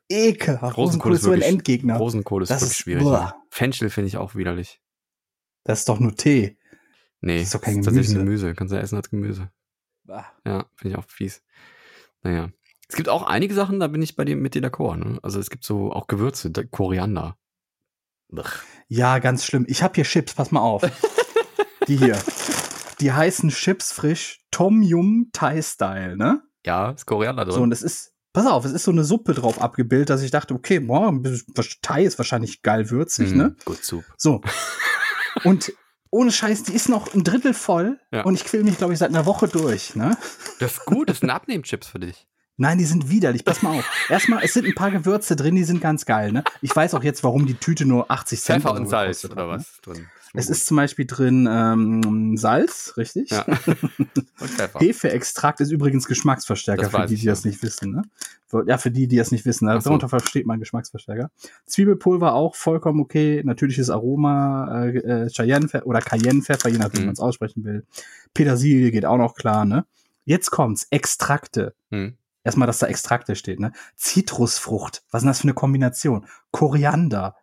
ekelhaft. 0.09 0.77
Rosenkohl 0.77 1.13
Rosenkohl 1.13 1.13
ist 1.13 1.19
ist 1.21 1.25
so 1.25 1.33
ein 1.33 1.43
Endgegner. 1.43 1.97
Rosenkohl 1.97 2.43
ist 2.43 2.51
Das 2.51 2.61
wirklich 2.61 2.71
ist- 2.73 2.79
schwierig. 2.79 3.05
Ne? 3.05 3.35
Fenchel 3.51 3.91
finde 3.91 4.09
ich 4.09 4.17
auch 4.17 4.35
widerlich. 4.35 4.81
Das 5.65 5.81
ist 5.81 5.89
doch 5.89 5.99
nur 5.99 6.15
Tee. 6.15 6.57
Nee, 7.21 7.39
Das 7.39 7.47
ist 7.49 7.55
doch 7.55 7.61
kein 7.61 7.83
tatsächlich 7.83 8.15
Gemüse. 8.15 8.25
Gemüse. 8.47 8.55
Kannst 8.55 8.73
du 8.73 8.79
essen 8.79 8.97
als 8.97 9.11
Gemüse. 9.11 9.51
Ah. 10.09 10.25
Ja, 10.47 10.67
finde 10.77 10.95
ich 10.95 10.99
auch 10.99 11.09
fies. 11.09 11.43
Naja. 12.23 12.51
Es 12.89 12.97
gibt 12.97 13.09
auch 13.09 13.23
einige 13.25 13.55
Sachen, 13.55 13.79
da 13.79 13.87
bin 13.89 14.03
ich 14.03 14.17
bei 14.17 14.25
dir 14.25 14.37
mit 14.37 14.55
dir 14.55 14.63
d'accord, 14.63 14.97
ne? 14.97 15.19
Also 15.23 15.39
es 15.39 15.51
gibt 15.51 15.65
so 15.65 15.93
auch 15.93 16.07
Gewürze, 16.07 16.51
Koriander. 16.53 17.37
Blech. 18.29 18.47
Ja, 18.89 19.19
ganz 19.19 19.45
schlimm. 19.45 19.65
Ich 19.69 19.83
habe 19.83 19.95
hier 19.95 20.05
Chips, 20.05 20.35
pass 20.35 20.51
mal 20.51 20.61
auf. 20.61 20.83
Die 21.89 21.97
hier. 21.97 22.19
Die 23.01 23.13
heißen 23.13 23.51
Chips 23.51 23.93
frisch 23.93 24.41
Tom 24.51 24.83
Yum 24.83 25.31
Thai 25.33 25.63
Style, 25.63 26.17
ne? 26.17 26.43
Ja, 26.67 26.91
ist 26.91 27.07
Koriander 27.07 27.45
drin. 27.45 27.55
So, 27.55 27.63
und 27.63 27.73
es 27.73 27.83
ist, 27.83 28.13
pass 28.33 28.47
auf, 28.47 28.65
es 28.65 28.73
ist 28.73 28.85
so 28.85 28.91
eine 28.91 29.05
Suppe 29.05 29.33
drauf 29.35 29.61
abgebildet, 29.61 30.11
dass 30.11 30.23
ich 30.23 30.31
dachte, 30.31 30.55
okay, 30.55 30.81
boah, 30.81 31.13
Thai 31.83 32.05
ist 32.05 32.19
wahrscheinlich 32.19 32.63
geil 32.63 32.91
würzig, 32.91 33.31
Mhm, 33.31 33.37
ne? 33.37 33.57
Gut, 33.65 33.83
Soup. 33.85 34.05
So. 34.17 34.41
Und 35.45 35.73
ohne 36.11 36.33
Scheiß, 36.33 36.65
die 36.65 36.73
ist 36.75 36.89
noch 36.89 37.15
ein 37.15 37.23
Drittel 37.25 37.55
voll 37.55 38.01
Ja. 38.13 38.25
und 38.25 38.35
ich 38.35 38.45
quäl 38.45 38.65
mich, 38.65 38.77
glaube 38.79 38.93
ich, 38.93 38.99
seit 38.99 39.11
einer 39.11 39.27
Woche 39.27 39.47
durch, 39.47 39.95
ne? 39.95 40.17
Das 40.59 40.73
ist 40.73 40.85
gut, 40.85 41.09
das 41.09 41.21
sind 41.21 41.31
Abnehmchips 41.31 41.87
für 41.87 42.01
dich. 42.01 42.27
Nein, 42.57 42.77
die 42.79 42.85
sind 42.85 43.09
widerlich. 43.09 43.45
Pass 43.45 43.63
mal 43.63 43.79
auf. 43.79 43.85
Erstmal, 44.11 44.43
es 44.45 44.53
sind 44.53 44.67
ein 44.67 44.75
paar 44.75 44.91
Gewürze 44.91 45.35
drin, 45.37 45.55
die 45.55 45.65
sind 45.65 45.81
ganz 45.81 46.05
geil, 46.05 46.33
ne? 46.33 46.43
Ich 46.61 46.75
weiß 46.75 46.95
auch 46.95 47.05
jetzt, 47.05 47.23
warum 47.25 47.47
die 47.47 47.55
Tüte 47.55 47.87
nur 47.87 48.11
80 48.11 48.41
Cent 48.41 48.63
Pfeffer 48.65 48.75
und 48.75 48.87
Salz 48.87 49.25
oder 49.25 49.47
ne? 49.47 49.49
was 49.49 49.81
drin? 49.83 50.09
Es 50.33 50.49
ist 50.49 50.67
zum 50.67 50.77
Beispiel 50.77 51.07
drin 51.07 51.49
ähm, 51.51 52.37
Salz, 52.37 52.95
richtig? 52.97 53.31
Ja. 53.31 53.45
und 53.99 54.51
Pfeffer. 54.51 54.79
Hefeextrakt 54.79 55.61
ist 55.61 55.73
übrigens 55.73 56.07
Geschmacksverstärker, 56.07 56.83
Das 56.83 56.93
für 56.93 57.07
die, 57.07 57.17
die 57.17 57.27
das 57.27 57.45
nicht 57.45 57.63
wissen. 57.63 57.91
Ne? 57.93 58.03
Ja, 58.67 58.79
für 58.79 58.91
die, 58.93 59.09
die 59.09 59.17
das 59.17 59.33
nicht 59.33 59.45
wissen. 59.45 59.67
So. 59.69 59.79
Darunter 59.81 60.09
versteht 60.09 60.47
man 60.47 60.61
Geschmacksverstärker. 60.61 61.31
Zwiebelpulver 61.67 62.35
auch 62.35 62.55
vollkommen 62.55 63.01
okay. 63.01 63.43
Natürliches 63.45 63.91
Aroma, 63.91 64.85
äh, 64.85 64.97
äh, 64.99 65.31
Cayenne 65.31 65.69
oder 65.85 66.01
Cayennepfeffer, 66.01 66.69
je 66.69 66.79
nachdem, 66.79 66.99
wie 66.99 67.01
Mhm. 67.01 67.07
man 67.07 67.13
es 67.15 67.21
aussprechen 67.21 67.65
will. 67.65 67.85
Petersilie 68.33 68.91
geht 68.93 69.05
auch 69.05 69.19
noch 69.19 69.35
klar. 69.35 69.65
Ne? 69.65 69.85
Jetzt 70.25 70.51
kommt's. 70.51 70.87
Extrakte. 70.91 71.75
Hm. 71.91 72.15
Erstmal, 72.45 72.67
dass 72.67 72.79
da 72.79 72.87
Extrakte 72.87 73.35
steht. 73.37 73.61
Ne? 73.61 73.73
Zitrusfrucht. 73.97 75.03
Was 75.11 75.21
ist 75.21 75.25
denn 75.25 75.29
das 75.31 75.39
für 75.41 75.45
eine 75.45 75.55
Kombination? 75.55 76.27
Koriander. 76.53 77.35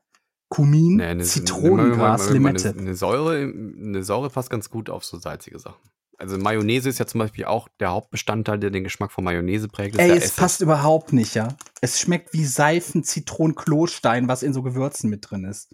Kumin, 0.50 0.96
Nee, 0.98 1.04
eine- 1.06 1.24
Zitronengras, 1.24 2.30
Limette. 2.30 2.74
Eine, 2.78 2.96
Säure, 2.96 3.36
eine 3.42 4.04
Säure 4.04 4.30
passt 4.30 4.50
ganz 4.50 4.70
gut 4.70 4.90
auf 4.90 5.04
so 5.04 5.18
salzige 5.18 5.60
Sachen. 5.60 5.82
Also 6.20 6.38
Mayonnaise 6.38 6.90
ist 6.90 6.98
ja 6.98 7.06
zum 7.06 7.20
Beispiel 7.20 7.46
auch 7.46 7.68
der 7.80 7.92
Hauptbestandteil, 7.92 8.58
der 8.58 8.72
den 8.72 8.84
Geschmack 8.84 9.12
von 9.12 9.24
Mayonnaise 9.24 9.68
prägt. 9.68 10.00
Ey, 10.00 10.10
es 10.12 10.24
Essig. 10.26 10.36
passt 10.38 10.62
überhaupt 10.62 11.14
nicht, 11.14 11.36
ja. 11.36 11.50
Es 11.82 12.00
schmeckt 12.00 12.34
wie 12.34 12.44
Seifen, 12.46 13.04
Zitronen, 13.04 13.56
Klostein, 13.56 14.28
was 14.28 14.42
in 14.42 14.52
so 14.54 14.64
Gewürzen 14.64 15.10
mit 15.12 15.30
drin 15.30 15.44
ist. 15.44 15.70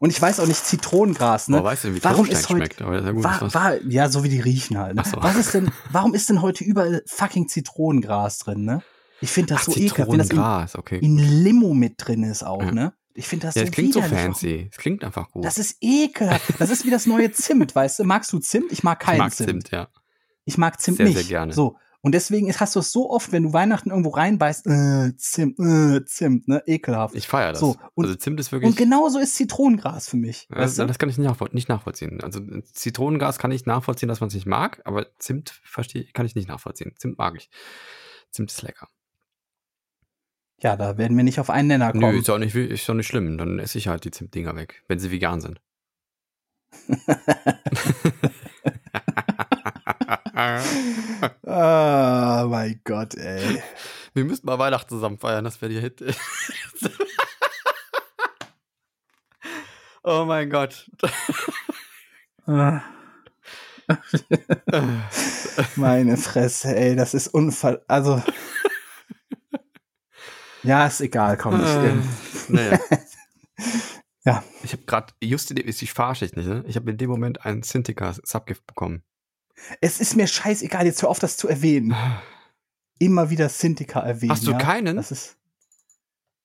Und 0.00 0.10
ich 0.10 0.20
weiß 0.20 0.40
auch 0.40 0.48
nicht, 0.48 0.64
Zitronengras, 0.66 1.46
ne? 1.48 1.58
Boah, 1.58 1.64
weißt 1.64 1.84
du, 1.84 1.94
wie 1.94 2.02
Warum 2.02 2.24
Klostein 2.26 2.36
ist 2.40 2.48
heute- 2.48 2.56
schmeckt? 2.58 2.82
Aber 2.82 3.00
ja, 3.00 3.10
gut, 3.12 3.22
war, 3.22 3.54
war, 3.54 3.82
ja, 3.84 4.08
so 4.08 4.24
wie 4.24 4.28
die 4.28 4.40
riechen 4.40 4.76
halt. 4.78 4.96
Ne? 4.96 5.04
So. 5.08 5.22
Was 5.22 5.36
ist 5.36 5.54
denn, 5.54 5.70
warum 5.92 6.14
ist 6.14 6.28
denn 6.28 6.42
heute 6.42 6.64
überall 6.64 7.04
fucking 7.06 7.46
Zitronengras 7.48 8.38
drin, 8.38 8.64
ne? 8.64 8.82
Ich 9.20 9.30
finde 9.30 9.54
das 9.54 9.68
Ach, 9.68 9.72
so 9.72 9.76
ekelhaft, 9.80 10.10
wenn 10.10 10.18
das 10.18 10.30
in, 10.74 10.80
okay. 10.80 10.98
in 10.98 11.18
Limo 11.18 11.74
mit 11.74 11.94
drin 11.98 12.24
ist 12.24 12.42
auch, 12.42 12.60
Ja. 12.64 12.72
ne? 12.72 12.92
Ich 13.14 13.28
finde 13.28 13.46
das 13.46 13.54
ja, 13.54 13.62
so 13.62 13.66
es 13.66 13.72
klingt 13.72 13.92
so 13.94 14.02
fancy. 14.02 14.68
Es 14.70 14.78
klingt 14.78 15.04
einfach 15.04 15.30
gut. 15.30 15.44
Das 15.44 15.58
ist 15.58 15.76
ekelhaft. 15.80 16.54
Das 16.58 16.70
ist 16.70 16.84
wie 16.86 16.90
das 16.90 17.06
neue 17.06 17.30
Zimt, 17.32 17.74
weißt 17.74 17.98
du? 17.98 18.04
Magst 18.04 18.32
du 18.32 18.38
Zimt? 18.38 18.72
Ich 18.72 18.82
mag 18.82 18.98
ich 19.02 19.06
keinen 19.06 19.18
mag 19.18 19.32
Zimt. 19.34 19.48
Zimt, 19.48 19.70
ja. 19.70 19.88
Ich 20.44 20.58
mag 20.58 20.80
Zimt 20.80 20.96
Sehr, 20.96 21.06
nicht. 21.06 21.16
sehr 21.16 21.24
gerne. 21.26 21.52
So. 21.52 21.76
Und 22.04 22.12
deswegen 22.16 22.52
hast 22.52 22.74
du 22.74 22.80
es 22.80 22.90
so 22.90 23.10
oft, 23.10 23.30
wenn 23.30 23.44
du 23.44 23.52
Weihnachten 23.52 23.90
irgendwo 23.90 24.08
reinbeißt, 24.10 24.66
äh, 24.66 25.16
Zimt, 25.16 25.56
äh, 25.60 26.04
Zimt, 26.04 26.48
ne? 26.48 26.60
Ekelhaft. 26.66 27.14
Ich 27.14 27.28
feiere 27.28 27.52
das. 27.52 27.60
So, 27.60 27.76
und- 27.94 28.06
also 28.06 28.16
Zimt 28.16 28.40
ist 28.40 28.50
wirklich. 28.50 28.68
Und 28.68 28.76
genauso 28.76 29.20
ist 29.20 29.36
Zitronengras 29.36 30.08
für 30.08 30.16
mich. 30.16 30.48
Ja, 30.50 30.56
weißt 30.58 30.80
du? 30.80 30.86
das 30.86 30.98
kann 30.98 31.08
ich 31.10 31.16
nicht, 31.18 31.28
nachvoll 31.28 31.50
nicht 31.52 31.68
nachvollziehen. 31.68 32.20
Also 32.20 32.40
äh, 32.40 32.64
Zitronengas 32.64 33.38
kann 33.38 33.52
ich 33.52 33.66
nachvollziehen, 33.66 34.08
dass 34.08 34.18
man 34.18 34.28
es 34.28 34.34
nicht 34.34 34.46
mag, 34.46 34.80
aber 34.84 35.06
Zimt 35.18 35.60
verstehe 35.62 36.04
kann 36.12 36.26
ich 36.26 36.34
nicht 36.34 36.48
nachvollziehen. 36.48 36.92
Zimt 36.96 37.18
mag 37.18 37.36
ich. 37.36 37.50
Zimt 38.32 38.50
ist 38.50 38.62
lecker. 38.62 38.88
Ja, 40.62 40.76
da 40.76 40.96
werden 40.96 41.16
wir 41.16 41.24
nicht 41.24 41.40
auf 41.40 41.50
einen 41.50 41.68
Nenner 41.68 41.92
kommen. 41.92 42.12
Nö, 42.12 42.18
ist 42.20 42.30
auch 42.30 42.38
nicht, 42.38 42.54
ist 42.54 42.88
auch 42.88 42.94
nicht 42.94 43.08
schlimm. 43.08 43.36
Dann 43.36 43.58
esse 43.58 43.78
ich 43.78 43.88
halt 43.88 44.04
die 44.04 44.10
Zimtdinger 44.10 44.54
weg, 44.54 44.84
wenn 44.88 44.98
sie 44.98 45.10
vegan 45.10 45.40
sind. 45.40 45.60
Ah, 51.46 52.46
mein 52.48 52.80
Gott, 52.84 53.14
ey. 53.14 53.62
Wir 54.14 54.24
müssen 54.24 54.46
mal 54.46 54.58
Weihnachten 54.58 54.88
zusammen 54.88 55.18
feiern, 55.18 55.44
das 55.44 55.60
wäre 55.60 55.72
die 55.72 55.80
Hit. 55.80 56.02
oh 60.02 60.24
mein 60.24 60.50
Gott. 60.50 60.90
Ah, 62.46 62.82
Meine 65.76 66.16
Fresse, 66.16 66.74
ey, 66.74 66.96
das 66.96 67.14
ist 67.14 67.28
unfall. 67.28 67.82
Also. 67.88 68.22
Ja, 70.62 70.86
ist 70.86 71.00
egal, 71.00 71.36
komm. 71.36 71.60
Ich, 71.60 71.68
ähm, 71.68 72.08
naja. 72.48 72.78
Ja. 74.24 74.44
Ich 74.62 74.72
habe 74.72 74.84
gerade, 74.84 75.12
just 75.20 75.50
in 75.50 75.56
dem, 75.56 75.68
ich 75.68 75.92
verarsche 75.92 76.24
dich 76.24 76.36
nicht, 76.36 76.46
ne? 76.46 76.64
Ich 76.66 76.76
habe 76.76 76.90
in 76.90 76.96
dem 76.96 77.10
Moment 77.10 77.44
einen 77.44 77.62
Cintiqa 77.62 78.14
Subgift 78.22 78.66
bekommen. 78.66 79.02
es 79.80 80.00
ist 80.00 80.16
mir 80.16 80.26
scheißegal, 80.26 80.86
jetzt 80.86 81.02
hör 81.02 81.08
auf, 81.08 81.18
das 81.18 81.36
zu 81.36 81.48
erwähnen. 81.48 81.94
Immer 82.98 83.30
wieder 83.30 83.48
Cintiqa 83.48 84.00
erwähnen. 84.00 84.30
Hast 84.30 84.46
du 84.46 84.52
ja? 84.52 84.58
keinen? 84.58 84.96
Das 84.96 85.10
ist. 85.10 85.36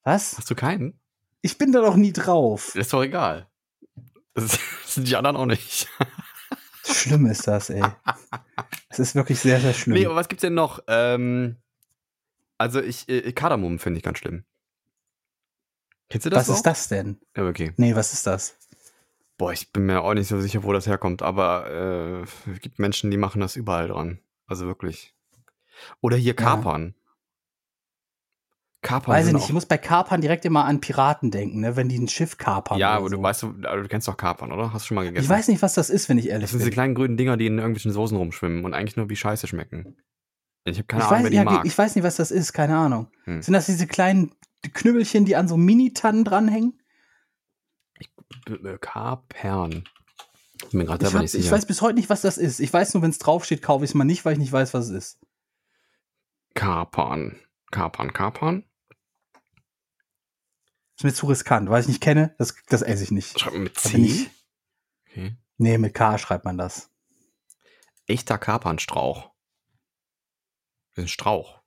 Was? 0.03 0.37
Hast 0.37 0.49
du 0.49 0.55
keinen? 0.55 0.99
Ich 1.41 1.57
bin 1.59 1.71
da 1.71 1.81
doch 1.81 1.95
nie 1.95 2.13
drauf. 2.13 2.75
Ist 2.75 2.93
doch 2.93 3.03
egal. 3.03 3.47
Das 4.33 4.59
sind 4.85 5.07
die 5.07 5.15
anderen 5.15 5.35
auch 5.35 5.47
nicht. 5.47 5.87
Schlimm 6.83 7.25
ist 7.25 7.47
das, 7.47 7.71
ey. 7.71 7.81
Es 8.89 8.99
ist 8.99 9.15
wirklich 9.15 9.39
sehr, 9.39 9.59
sehr 9.59 9.73
schlimm. 9.73 9.95
Nee, 9.95 10.05
aber 10.05 10.15
was 10.15 10.27
gibt's 10.27 10.41
denn 10.41 10.53
noch? 10.53 10.79
Ähm, 10.87 11.57
also 12.57 12.81
ich, 12.81 13.07
äh, 13.09 13.31
Kardamom 13.31 13.79
finde 13.79 13.97
ich 13.97 14.03
ganz 14.03 14.17
schlimm. 14.19 14.43
Kennst 16.09 16.25
du 16.25 16.29
das 16.29 16.47
was 16.47 16.55
ist 16.55 16.59
auch? 16.61 16.71
das 16.71 16.87
denn? 16.87 17.19
Ja, 17.35 17.47
okay. 17.47 17.73
Nee, 17.77 17.95
was 17.95 18.13
ist 18.13 18.25
das? 18.27 18.57
Boah, 19.37 19.51
ich 19.51 19.71
bin 19.71 19.85
mir 19.85 20.01
auch 20.01 20.13
nicht 20.13 20.27
so 20.27 20.39
sicher, 20.39 20.63
wo 20.63 20.73
das 20.73 20.87
herkommt, 20.87 21.21
aber 21.21 22.25
äh, 22.47 22.51
es 22.51 22.59
gibt 22.61 22.79
Menschen, 22.79 23.11
die 23.11 23.17
machen 23.17 23.41
das 23.41 23.55
überall 23.55 23.87
dran. 23.89 24.19
Also 24.47 24.65
wirklich. 24.65 25.13
Oder 26.01 26.17
hier 26.17 26.33
Ja. 26.33 26.33
Kapern. 26.33 26.95
Kapern 28.81 29.13
Weiß 29.15 29.27
ich 29.27 29.33
nicht, 29.33 29.45
ich 29.45 29.53
muss 29.53 29.65
bei 29.65 29.77
Kapern 29.77 30.21
direkt 30.21 30.45
immer 30.45 30.63
an 30.65 30.79
Piraten 30.79 31.29
denken, 31.29 31.59
ne? 31.59 31.75
wenn 31.75 31.89
die 31.89 31.97
ein 31.99 32.07
Schiff 32.07 32.37
kapern. 32.37 32.77
Ja, 32.79 32.91
aber 32.91 33.09
du 33.09 33.17
so. 33.17 33.23
weißt, 33.23 33.43
du, 33.43 33.51
du 33.53 33.87
kennst 33.89 34.07
doch 34.07 34.15
Kapern, 34.15 34.51
oder? 34.51 34.71
Hast 34.71 34.85
du 34.85 34.87
schon 34.87 34.95
mal 34.95 35.03
gegessen? 35.03 35.23
Ich 35.25 35.29
weiß 35.29 35.47
nicht, 35.49 35.61
was 35.61 35.73
das 35.73 35.89
ist, 35.89 36.07
wenn 36.09 36.17
ich 36.17 36.29
ehrlich 36.29 36.43
Das 36.43 36.51
sind 36.51 36.59
diese 36.59 36.69
bin. 36.69 36.73
kleinen 36.75 36.95
grünen 36.95 37.17
Dinger, 37.17 37.37
die 37.37 37.47
in 37.47 37.57
irgendwelchen 37.57 37.91
Soßen 37.91 38.15
rumschwimmen 38.15 38.63
und 38.63 38.73
eigentlich 38.73 38.95
nur 38.95 39.09
wie 39.09 39.15
Scheiße 39.15 39.47
schmecken. 39.47 39.97
Ich 40.69 40.77
habe 40.79 40.83
keine 40.87 41.03
ich, 41.03 41.07
Ahnung, 41.09 41.17
weiß, 41.19 41.23
wer 41.23 41.29
die 41.29 41.35
ja, 41.37 41.43
mag. 41.43 41.65
ich 41.65 41.77
weiß 41.77 41.95
nicht, 41.95 42.03
was 42.03 42.15
das 42.17 42.31
ist, 42.31 42.51
keine 42.53 42.77
Ahnung. 42.77 43.09
Hm. 43.23 43.41
Sind 43.41 43.53
das 43.53 43.67
diese 43.67 43.87
kleinen 43.87 44.35
Knüppelchen, 44.73 45.23
die 45.25 45.35
an 45.35 45.47
so 45.47 45.55
Mini-Tannen 45.57 46.23
dranhängen? 46.25 46.81
Kapern. 48.81 49.83
Ich 50.63 50.69
bin 50.71 50.79
mir 50.79 50.85
gerade 50.85 51.03
Ich, 51.05 51.09
selber 51.11 51.21
nicht 51.23 51.33
ich 51.33 51.43
sicher. 51.43 51.55
weiß 51.55 51.65
bis 51.67 51.81
heute 51.81 51.95
nicht, 51.95 52.09
was 52.09 52.21
das 52.21 52.37
ist. 52.37 52.59
Ich 52.59 52.73
weiß 52.73 52.93
nur, 52.93 53.03
wenn 53.03 53.11
es 53.11 53.19
draufsteht, 53.19 53.61
kaufe 53.61 53.85
ich 53.85 53.91
es 53.91 53.95
mal 53.95 54.03
nicht, 54.03 54.25
weil 54.25 54.33
ich 54.33 54.39
nicht 54.39 54.51
weiß, 54.51 54.73
was 54.73 54.85
es 54.89 54.91
ist. 54.91 55.19
Kapern. 56.53 57.39
Kapern, 57.71 58.11
Kapern. 58.11 58.63
Ist 60.97 61.03
mir 61.03 61.13
zu 61.13 61.27
riskant, 61.27 61.69
weil 61.69 61.81
ich 61.81 61.87
nicht 61.87 62.01
kenne, 62.01 62.33
das, 62.39 62.55
das 62.67 62.81
esse 62.81 63.03
ich 63.03 63.11
nicht. 63.11 63.39
Schreibt 63.39 63.53
man 63.53 63.63
mit 63.63 63.79
C? 63.79 63.97
ich- 63.97 64.29
Okay. 65.09 65.37
Nee, 65.57 65.77
mit 65.77 65.93
K 65.93 66.17
schreibt 66.17 66.43
man 66.45 66.57
das. 66.57 66.89
Echter 68.07 68.37
Kapernstrauch. 68.37 69.31
Ein 70.97 71.07
Strauch. 71.07 71.61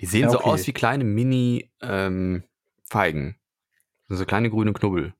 Die 0.00 0.06
sehen 0.06 0.22
Ja, 0.24 0.30
so 0.30 0.40
okay. 0.40 0.50
aus 0.50 0.66
wie 0.66 0.72
kleine 0.72 1.04
Mini-Feigen. 1.04 2.42
Sind 4.08 4.16
so 4.16 4.24
kleine 4.26 4.50
grüne 4.50 4.72
Knubbel. 4.72 5.14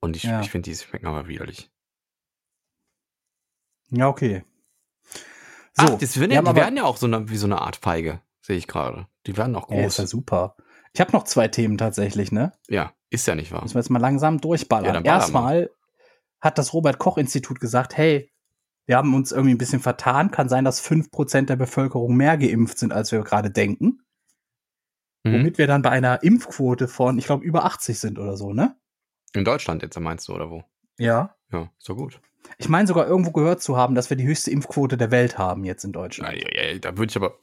Und 0.00 0.16
ich, 0.16 0.24
Ja. 0.24 0.40
ich 0.40 0.50
finde, 0.50 0.70
die 0.70 0.76
schmecken 0.76 1.06
aber 1.06 1.28
widerlich. 1.28 1.70
Ja, 3.90 4.08
okay. 4.08 4.44
So, 5.74 5.86
So, 5.86 5.94
Ach, 5.94 5.98
das 5.98 6.18
werden 6.20 6.32
ja, 6.32 6.42
die 6.42 6.54
werden 6.54 6.76
ja 6.76 6.84
auch 6.84 6.96
so 6.96 7.06
eine, 7.06 7.28
wie 7.30 7.36
so 7.36 7.46
eine 7.46 7.60
Art 7.60 7.76
Feige, 7.76 8.20
sehe 8.40 8.56
ich 8.56 8.66
gerade. 8.66 9.06
Die 9.26 9.36
werden 9.36 9.54
auch 9.56 9.70
Ja, 9.70 9.86
ist 9.86 9.98
ja 9.98 10.04
groß. 10.04 10.10
super. 10.10 10.56
Ich 10.92 11.00
habe 11.00 11.12
noch 11.12 11.24
zwei 11.24 11.48
Themen 11.48 11.78
tatsächlich, 11.78 12.32
ne? 12.32 12.52
Ja, 12.68 12.92
ist 13.10 13.26
ja 13.26 13.34
nicht 13.34 13.52
wahr. 13.52 13.62
Müssen 13.62 13.74
wir 13.76 13.80
jetzt 13.80 13.90
mal 13.90 13.98
langsam 14.00 14.34
Ja, 14.34 14.40
durchballern. 14.40 14.92
baller 15.02 15.06
Erstmal 15.06 15.70
hat 16.40 16.58
das 16.58 16.72
Robert-Koch-Institut 16.74 17.60
gesagt, 17.60 17.96
hey, 17.96 18.31
wir 18.86 18.96
haben 18.96 19.14
uns 19.14 19.32
irgendwie 19.32 19.54
ein 19.54 19.58
bisschen 19.58 19.80
vertan. 19.80 20.30
Kann 20.30 20.48
sein, 20.48 20.64
dass 20.64 20.84
5% 20.84 21.46
der 21.46 21.56
Bevölkerung 21.56 22.16
mehr 22.16 22.36
geimpft 22.36 22.78
sind, 22.78 22.92
als 22.92 23.12
wir 23.12 23.22
gerade 23.22 23.50
denken. 23.50 24.00
Mhm. 25.24 25.34
Womit 25.34 25.58
wir 25.58 25.66
dann 25.66 25.82
bei 25.82 25.90
einer 25.90 26.22
Impfquote 26.22 26.88
von, 26.88 27.18
ich 27.18 27.26
glaube, 27.26 27.44
über 27.44 27.64
80 27.64 27.98
sind 27.98 28.18
oder 28.18 28.36
so, 28.36 28.52
ne? 28.52 28.76
In 29.34 29.44
Deutschland 29.44 29.82
jetzt 29.82 29.98
meinst 29.98 30.28
du, 30.28 30.34
oder 30.34 30.50
wo? 30.50 30.64
Ja. 30.98 31.36
Ja, 31.52 31.70
so 31.78 31.94
gut. 31.94 32.20
Ich 32.58 32.68
meine 32.68 32.88
sogar 32.88 33.06
irgendwo 33.06 33.30
gehört 33.30 33.62
zu 33.62 33.76
haben, 33.76 33.94
dass 33.94 34.10
wir 34.10 34.16
die 34.16 34.26
höchste 34.26 34.50
Impfquote 34.50 34.96
der 34.96 35.10
Welt 35.10 35.38
haben 35.38 35.64
jetzt 35.64 35.84
in 35.84 35.92
Deutschland. 35.92 36.34
Ja, 36.36 36.62
ja, 36.62 36.72
ja, 36.72 36.78
da 36.78 36.96
würde 36.98 37.10
ich 37.10 37.16
aber 37.16 37.38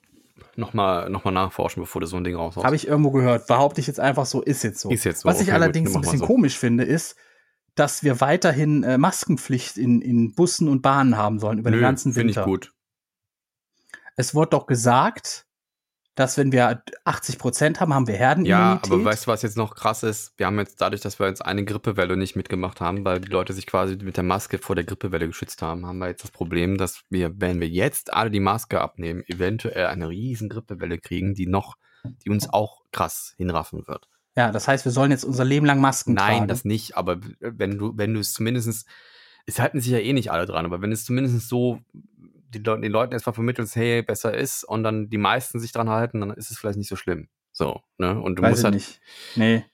nochmal 0.56 1.10
noch 1.10 1.24
mal 1.24 1.32
nachforschen, 1.32 1.82
bevor 1.82 2.02
du 2.02 2.08
so 2.08 2.18
ein 2.18 2.24
Ding 2.24 2.36
raushaust. 2.36 2.66
Habe 2.66 2.76
ich 2.76 2.88
irgendwo 2.88 3.12
gehört. 3.12 3.48
Behaupte 3.48 3.80
ich 3.80 3.88
jetzt 3.88 4.00
einfach 4.00 4.26
so, 4.26 4.42
ist 4.42 4.64
jetzt 4.64 4.82
so. 4.82 4.90
Ist 4.90 5.06
jetzt 5.06 5.22
so. 5.22 5.30
Was 5.30 5.38
ich 5.38 5.44
Okay, 5.44 5.52
gut, 5.52 5.62
allerdings 5.62 5.94
dann 5.94 6.02
ein 6.02 6.02
bisschen 6.02 6.28
komisch 6.28 6.58
finde, 6.58 6.84
ist, 6.84 7.16
dass 7.76 8.04
wir 8.04 8.22
weiterhin 8.22 8.84
äh, 8.84 8.98
Maskenpflicht 8.98 9.78
in, 9.78 10.02
in 10.02 10.34
Bussen 10.36 10.68
und 10.68 10.82
Bahnen 10.82 11.18
haben 11.18 11.40
sollen 11.40 11.60
über 11.60 11.72
den 11.72 11.80
Nö, 11.80 11.86
ganzen 11.86 12.14
Finde 12.14 12.32
ich 12.32 12.38
Winter. 12.38 12.46
gut. 12.50 12.74
Es 14.16 14.36
wurde 14.36 14.50
doch 14.52 14.68
gesagt, 14.68 15.46
dass 16.16 16.38
wenn 16.38 16.52
wir 16.52 16.84
80 17.06 17.40
Prozent 17.40 17.80
haben, 17.80 17.94
haben 17.94 18.06
wir 18.08 18.16
Ja, 18.16 18.20
Herdenimmunität. 18.20 18.92
aber 18.92 19.06
weißt 19.06 19.26
du, 19.26 19.32
was 19.32 19.42
jetzt 19.42 19.56
noch 19.56 19.74
krass 19.74 20.04
ist? 20.04 20.34
Wir 20.36 20.48
haben 20.48 20.60
jetzt 20.60 20.82
dadurch, 20.82 21.00
dass 21.02 21.18
wir 21.18 21.28
jetzt 21.28 21.46
eine 21.46 21.64
Grippewelle 21.64 22.18
nicht 22.18 22.36
mitgemacht 22.36 22.82
haben, 22.82 23.06
weil 23.06 23.22
die 23.22 23.30
Leute 23.30 23.54
sich 23.54 23.66
quasi 23.66 23.96
mit 23.96 24.18
der 24.18 24.26
Maske 24.26 24.58
vor 24.58 24.76
der 24.76 24.84
Grippewelle 24.84 25.28
geschützt 25.28 25.62
haben, 25.62 25.86
haben 25.86 26.00
wir 26.00 26.10
jetzt 26.10 26.24
das 26.26 26.32
Problem, 26.32 26.78
dass 26.78 27.04
wir, 27.10 27.40
wenn 27.40 27.62
wir 27.62 27.70
jetzt 27.70 28.12
alle 28.12 28.32
die 28.32 28.42
Maske 28.42 28.82
abnehmen, 28.82 29.24
eventuell 29.28 29.86
eine 29.86 30.10
riesen 30.10 30.50
Grippewelle 30.50 30.98
kriegen, 30.98 31.36
die 31.36 31.48
noch, 31.48 31.78
die 32.26 32.30
uns 32.30 32.50
auch 32.52 32.82
krass 32.92 33.34
hinraffen 33.38 33.88
wird. 33.88 34.09
Ja, 34.36 34.52
das 34.52 34.68
heißt, 34.68 34.86
wir 34.86 34.92
sollen 34.92 35.12
jetzt 35.12 35.26
unser 35.26 35.46
Leben 35.46 35.66
lang 35.66 35.82
Masken 35.82 36.14
Nein, 36.14 36.34
tragen. 36.38 36.48
das 36.48 36.66
nicht, 36.66 36.96
aber 36.98 37.20
wenn 37.40 37.78
du, 37.78 37.94
wenn 37.98 38.14
du 38.14 38.20
es 38.20 38.34
zumindest, 38.34 38.86
es 39.46 39.60
halten 39.60 39.82
sich 39.82 39.92
ja 39.92 39.98
eh 40.00 40.14
nicht 40.14 40.32
alle 40.32 40.46
dran, 40.46 40.66
aber 40.66 40.82
wenn 40.82 40.92
es 40.92 41.06
zumindest 41.06 41.48
so 41.50 41.80
die 42.52 42.60
Leute, 42.60 42.82
den 42.82 42.92
Leuten 42.92 43.14
erstmal 43.14 43.34
vermittelst, 43.34 43.76
hey, 43.76 44.02
besser 44.02 44.36
ist 44.36 44.64
und 44.64 44.84
dann 44.84 45.10
die 45.10 45.18
meisten 45.18 45.60
sich 45.60 45.72
dran 45.72 45.90
halten, 45.90 46.20
dann 46.22 46.32
ist 46.32 46.50
es 46.52 46.58
vielleicht 46.58 46.78
nicht 46.78 46.90
so 46.90 46.96
schlimm. 46.96 47.28
So, 47.52 47.82
ne? 47.98 48.20
Und 48.20 48.38
du 48.38 48.44
Weiß 48.44 48.52
musst 48.52 48.60
ich 48.62 48.64
halt, 48.66 48.74
nicht. 48.76 49.02
Nee. 49.36 49.66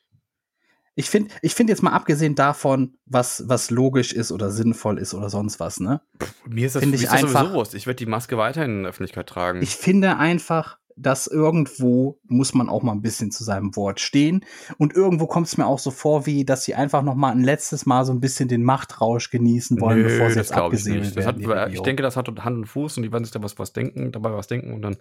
Ich 0.98 1.10
finde 1.10 1.34
ich 1.42 1.54
find 1.54 1.70
jetzt 1.70 1.84
mal 1.84 1.92
abgesehen 1.92 2.36
davon, 2.36 2.98
was, 3.06 3.44
was 3.48 3.70
logisch 3.70 4.14
ist 4.14 4.32
oder 4.32 4.50
sinnvoll 4.50 4.98
ist 4.98 5.14
oder 5.14 5.30
sonst 5.30 5.60
was, 5.60 5.80
ne? 5.82 6.02
Mir 6.48 6.68
ist 6.68 6.76
das, 6.76 6.82
Find 6.82 6.92
mir 6.92 6.98
ich 6.98 7.04
ist 7.04 7.12
das 7.12 7.22
sowieso 7.22 7.38
einfach- 7.38 7.54
Wurst. 7.54 7.76
Ich 7.76 7.86
werde 7.86 7.98
die 7.98 8.06
Maske 8.06 8.38
weiterhin 8.38 8.72
in 8.78 8.82
der 8.84 8.90
Öffentlichkeit 8.92 9.28
tragen. 9.28 9.62
Ich 9.62 9.76
finde 9.76 10.18
einfach, 10.18 10.78
dass 10.98 11.28
irgendwo 11.28 12.20
muss 12.24 12.54
man 12.54 12.70
auch 12.70 12.82
mal 12.82 12.94
ein 12.94 13.02
bisschen 13.02 13.32
zu 13.32 13.44
seinem 13.44 13.76
Wort 13.76 14.00
stehen. 14.00 14.46
Und 14.78 14.94
irgendwo 14.94 15.28
kommt 15.28 15.48
es 15.48 15.58
mir 15.58 15.66
auch 15.66 15.80
so 15.80 15.92
vor, 15.92 16.26
wie, 16.26 16.46
dass 16.46 16.64
sie 16.64 16.76
einfach 16.76 17.02
noch 17.02 17.16
mal 17.16 17.32
ein 17.32 17.44
letztes 17.44 17.86
Mal 17.86 18.06
so 18.06 18.14
ein 18.14 18.22
bisschen 18.22 18.48
den 18.48 18.64
Machtrausch 18.64 19.30
genießen 19.30 19.80
wollen, 19.82 20.04
bevor 20.04 20.30
sie 20.30 20.38
jetzt. 20.40 20.52
Das 20.52 20.58
werden. 21.16 21.48
hat, 21.48 21.74
ich 21.74 21.82
denke, 21.82 22.02
das 22.02 22.16
hat 22.16 22.28
Hand 22.28 22.58
und 22.58 22.66
Fuß 22.66 22.98
und 22.98 23.04
die 23.04 23.12
werden 23.12 23.26
sich 23.26 23.34
da 23.34 23.44
was, 23.44 23.60
was 23.60 23.74
denken, 23.74 24.12
dabei 24.12 24.34
was 24.34 24.48
denken 24.48 24.74
und 24.74 24.82
dann 24.82 24.98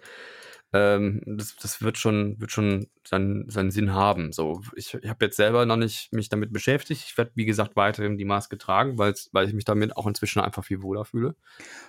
ähm, 0.75 1.21
das, 1.25 1.55
das 1.55 1.81
wird 1.81 1.97
schon, 1.97 2.39
wird 2.41 2.51
schon 2.51 2.87
seinen, 3.07 3.49
seinen 3.49 3.71
Sinn 3.71 3.93
haben. 3.93 4.33
So, 4.33 4.61
ich, 4.75 4.93
ich 4.93 5.09
habe 5.09 5.23
jetzt 5.23 5.37
selber 5.37 5.65
noch 5.65 5.77
nicht 5.77 6.11
mich 6.11 6.27
damit 6.27 6.51
beschäftigt. 6.51 7.03
Ich 7.07 7.17
werde, 7.17 7.31
wie 7.35 7.45
gesagt, 7.45 7.75
weiterhin 7.77 8.17
die 8.17 8.25
Maske 8.25 8.57
tragen, 8.57 8.97
weil 8.97 9.13
ich 9.13 9.53
mich 9.53 9.63
damit 9.63 9.95
auch 9.95 10.05
inzwischen 10.05 10.41
einfach 10.41 10.65
viel 10.65 10.81
wohler 10.81 11.05
fühle. 11.05 11.35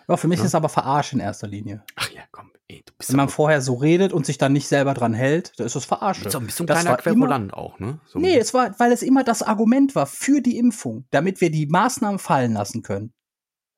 ja, 0.08 0.16
für 0.16 0.28
mich 0.28 0.38
Ja. 0.38 0.44
ist 0.44 0.50
es 0.50 0.54
aber 0.54 0.68
Verarsch 0.68 1.12
in 1.12 1.20
erster 1.20 1.48
Linie. 1.48 1.82
Ach 1.96 2.10
ja, 2.12 2.22
komm, 2.30 2.52
ey, 2.68 2.82
du 2.86 2.92
bist 2.96 3.10
Wenn 3.10 3.16
man 3.16 3.28
vorher 3.28 3.60
so 3.60 3.74
redet 3.74 4.12
und 4.12 4.24
sich 4.24 4.38
dann 4.38 4.52
nicht 4.52 4.68
selber 4.68 4.94
dran 4.94 5.14
hält, 5.14 5.58
dann 5.58 5.66
ist 5.66 5.74
das 5.74 5.84
Verarsche. 5.84 6.22
bist 6.22 6.34
doch 6.34 6.40
ein 6.40 6.46
bisschen 6.46 6.66
Das 6.68 6.80
kleiner 6.82 6.96
Querulant 6.98 7.52
auch, 7.54 7.80
ne? 7.80 7.98
So, 8.06 8.20
Nee, 8.20 8.36
es 8.38 8.54
war, 8.54 8.78
weil 8.78 8.92
es 8.92 9.02
immer 9.02 9.24
das 9.24 9.42
Argument 9.42 9.94
war 9.96 10.06
für 10.06 10.40
die 10.40 10.58
Impfung, 10.58 11.06
damit 11.10 11.40
wir 11.40 11.50
die 11.50 11.66
Maßnahmen 11.66 12.20
fallen 12.20 12.52
lassen 12.52 12.82
können. 12.82 13.12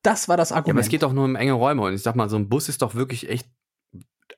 Das 0.02 0.28
war 0.28 0.36
das 0.36 0.50
Ja, 0.50 0.56
Argument. 0.56 0.76
aber 0.76 0.80
es 0.82 0.88
geht 0.90 1.02
doch 1.02 1.12
nur 1.12 1.24
um 1.24 1.34
enge 1.34 1.52
Räume 1.52 1.82
und 1.82 1.92
ich 1.94 2.02
sag 2.02 2.14
mal, 2.14 2.28
so 2.28 2.36
ein 2.36 2.48
Bus 2.48 2.68
ist 2.68 2.82
doch 2.82 2.94
wirklich 2.94 3.28
echt. 3.28 3.48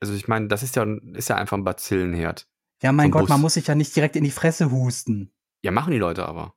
Also 0.01 0.15
ich 0.15 0.29
meine, 0.29 0.49
das 0.49 0.63
ist 0.63 0.77
ja, 0.77 0.85
ist 1.15 1.29
ja 1.29 1.37
einfach 1.37 1.57
ein 1.57 1.65
Bazillenherd. 1.65 2.49
ja, 2.83 2.93
mein 2.93 3.09
so 3.09 3.13
Gott, 3.13 3.23
Bus. 3.23 3.29
man 3.29 3.41
muss 3.41 3.55
sich 3.55 3.67
ja 3.67 3.75
nicht 3.75 3.95
direkt 3.95 4.17
in 4.17 4.25
die 4.25 4.31
Fresse 4.31 4.71
husten. 4.71 5.33
Ja, 5.63 5.71
machen 5.71 5.93
die 5.93 5.99
Leute 5.99 6.27
aber. 6.27 6.55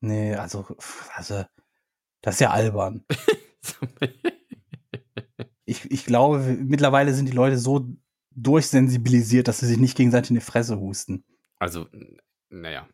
Nee, 0.00 0.34
also, 0.34 0.66
also 1.14 1.44
das 2.22 2.34
ist 2.34 2.40
ja 2.40 2.50
albern. 2.50 3.04
Ich, 5.66 5.90
ich 5.90 6.06
glaube, 6.06 6.38
mittlerweile 6.60 7.12
sind 7.12 7.26
die 7.26 7.34
Leute 7.34 7.58
so 7.58 7.88
durchsensibilisiert, 8.30 9.48
dass 9.48 9.58
sie 9.58 9.66
sich 9.66 9.78
nicht 9.78 9.96
gegenseitig 9.96 10.30
in 10.30 10.36
die 10.36 10.40
Fresse 10.40 10.78
husten. 10.78 11.24
Also, 11.58 11.88
naja. 12.48 12.88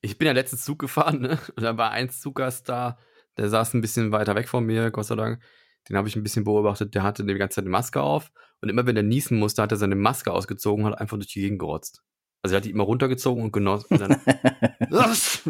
Ich 0.00 0.16
bin 0.16 0.26
ja 0.26 0.32
letztens 0.32 0.64
Zug 0.64 0.78
gefahren, 0.78 1.20
ne? 1.20 1.38
Und 1.56 1.62
da 1.64 1.76
war 1.76 1.90
ein 1.90 2.08
Zuggast 2.10 2.68
da, 2.68 2.96
der 3.36 3.48
saß 3.48 3.74
ein 3.74 3.80
bisschen 3.80 4.12
weiter 4.12 4.36
weg 4.36 4.48
von 4.48 4.64
mir, 4.64 4.92
Gott 4.92 5.06
sei 5.06 5.16
Dank. 5.16 5.42
Den 5.88 5.96
habe 5.96 6.08
ich 6.08 6.16
ein 6.16 6.22
bisschen 6.22 6.44
beobachtet, 6.44 6.94
der 6.94 7.02
hatte 7.02 7.24
die 7.24 7.34
ganze 7.34 7.56
Zeit 7.56 7.64
eine 7.64 7.70
Maske 7.70 8.00
auf 8.00 8.30
und 8.60 8.68
immer 8.68 8.86
wenn 8.86 8.96
er 8.96 9.02
niesen 9.02 9.38
musste, 9.38 9.62
hat 9.62 9.72
er 9.72 9.78
seine 9.78 9.96
Maske 9.96 10.32
ausgezogen 10.32 10.84
und 10.84 10.92
hat 10.92 11.00
einfach 11.00 11.16
durch 11.16 11.28
die 11.32 11.40
Gegend 11.40 11.58
gerotzt. 11.58 12.02
Also 12.42 12.54
er 12.54 12.58
hat 12.58 12.64
die 12.64 12.70
immer 12.70 12.84
runtergezogen 12.84 13.42
und 13.42 13.52
genossen 13.52 13.86
und 13.90 14.00
dann, 14.00 14.20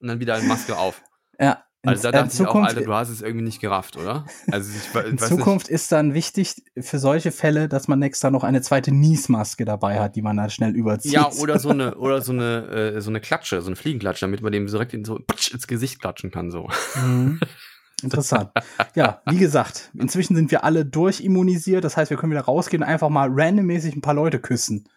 und 0.00 0.08
dann 0.08 0.20
wieder 0.20 0.34
eine 0.34 0.46
Maske 0.46 0.76
auf. 0.76 1.02
Ja. 1.38 1.64
Also 1.82 2.02
da 2.02 2.08
in 2.10 2.14
dachte 2.26 2.34
ich 2.34 2.40
auch, 2.42 2.52
Zukunft- 2.52 2.68
Alter, 2.68 2.82
du 2.82 2.92
hast 2.92 3.08
es 3.08 3.22
irgendwie 3.22 3.44
nicht 3.44 3.60
gerafft, 3.60 3.96
oder? 3.96 4.26
Also 4.50 4.70
ich, 4.70 5.04
In 5.06 5.16
Zukunft 5.16 5.66
ist 5.68 5.90
dann 5.90 6.12
wichtig 6.12 6.62
für 6.78 6.98
solche 6.98 7.32
Fälle, 7.32 7.68
dass 7.70 7.88
man 7.88 8.02
extra 8.02 8.30
noch 8.30 8.44
eine 8.44 8.60
zweite 8.60 8.92
Niesmaske 8.92 9.64
dabei 9.64 9.98
hat, 9.98 10.14
die 10.14 10.20
man 10.20 10.36
dann 10.36 10.50
schnell 10.50 10.72
nicht. 10.72 10.78
überzieht. 10.80 11.12
Ja, 11.12 11.30
oder 11.40 11.58
so 11.58 11.70
eine, 11.70 11.94
oder 11.96 12.20
so 12.20 12.32
eine, 12.32 12.66
äh, 12.96 13.00
so 13.00 13.08
eine 13.08 13.20
Klatsche, 13.20 13.62
so 13.62 13.68
eine 13.68 13.76
Fliegenklatsche, 13.76 14.26
damit 14.26 14.42
man 14.42 14.52
dem 14.52 14.66
direkt 14.66 14.92
in 14.92 15.06
so 15.06 15.20
patsch, 15.26 15.52
ins 15.54 15.66
Gesicht 15.66 16.00
klatschen 16.00 16.30
kann, 16.30 16.50
so. 16.50 16.68
Mhm. 16.96 17.40
Interessant. 18.02 18.50
Ja, 18.94 19.22
wie 19.26 19.38
gesagt, 19.38 19.90
inzwischen 19.94 20.36
sind 20.36 20.50
wir 20.50 20.64
alle 20.64 20.84
durchimmunisiert. 20.84 21.84
Das 21.84 21.96
heißt, 21.96 22.10
wir 22.10 22.16
können 22.16 22.32
wieder 22.32 22.42
rausgehen 22.42 22.82
und 22.82 22.88
einfach 22.88 23.08
mal 23.08 23.28
randommäßig 23.30 23.96
ein 23.96 24.02
paar 24.02 24.14
Leute 24.14 24.38
küssen. 24.38 24.88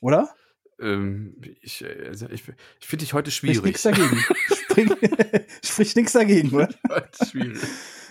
Oder? 0.00 0.28
Ähm, 0.80 1.36
ich, 1.60 1.84
also 2.06 2.26
ich, 2.26 2.44
ich 2.80 2.86
finde 2.86 3.04
dich 3.04 3.14
heute 3.14 3.30
schwierig. 3.30 3.62
nichts 3.62 3.82
dagegen. 3.82 4.18
Sprich, 4.66 4.90
spricht 5.62 5.96
nichts 5.96 6.12
dagegen, 6.12 6.50
oder? 6.50 6.68
Schwierig. 7.28 7.60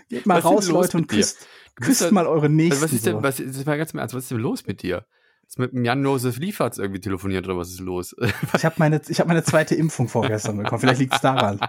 Geht 0.09 0.25
mal 0.25 0.37
Was 0.37 0.45
raus, 0.45 0.67
Leute, 0.69 0.97
und 0.97 1.07
küsst, 1.07 1.47
küsst 1.75 2.11
mal 2.11 2.27
eure 2.27 2.49
Nächsten. 2.49 2.83
Also 2.83 2.85
was 2.85 2.93
ist 2.93 3.05
denn, 3.05 3.15
so. 3.15 3.23
was 3.23 3.39
ist, 3.39 3.65
mal 3.65 3.77
ganz 3.77 3.93
im 3.93 3.99
Ernst, 3.99 4.15
was 4.15 4.23
ist 4.23 4.31
denn 4.31 4.39
los 4.39 4.65
mit 4.65 4.81
dir? 4.81 5.05
Ist 5.47 5.59
mit 5.59 5.73
dem 5.73 5.83
Jan-Josef 5.83 6.37
Lieferts 6.37 6.77
irgendwie 6.77 7.01
telefoniert 7.01 7.45
oder 7.45 7.57
was 7.57 7.69
ist 7.69 7.79
los? 7.79 8.15
Ich 8.55 8.65
habe 8.65 8.75
meine, 8.77 9.01
ich 9.07 9.19
hab 9.19 9.27
meine 9.27 9.43
zweite 9.43 9.75
Impfung 9.75 10.07
vorgestern 10.07 10.57
bekommen. 10.57 10.79
Vielleicht 10.79 10.99
liegt 10.99 11.13
es 11.13 11.21
daran. 11.21 11.59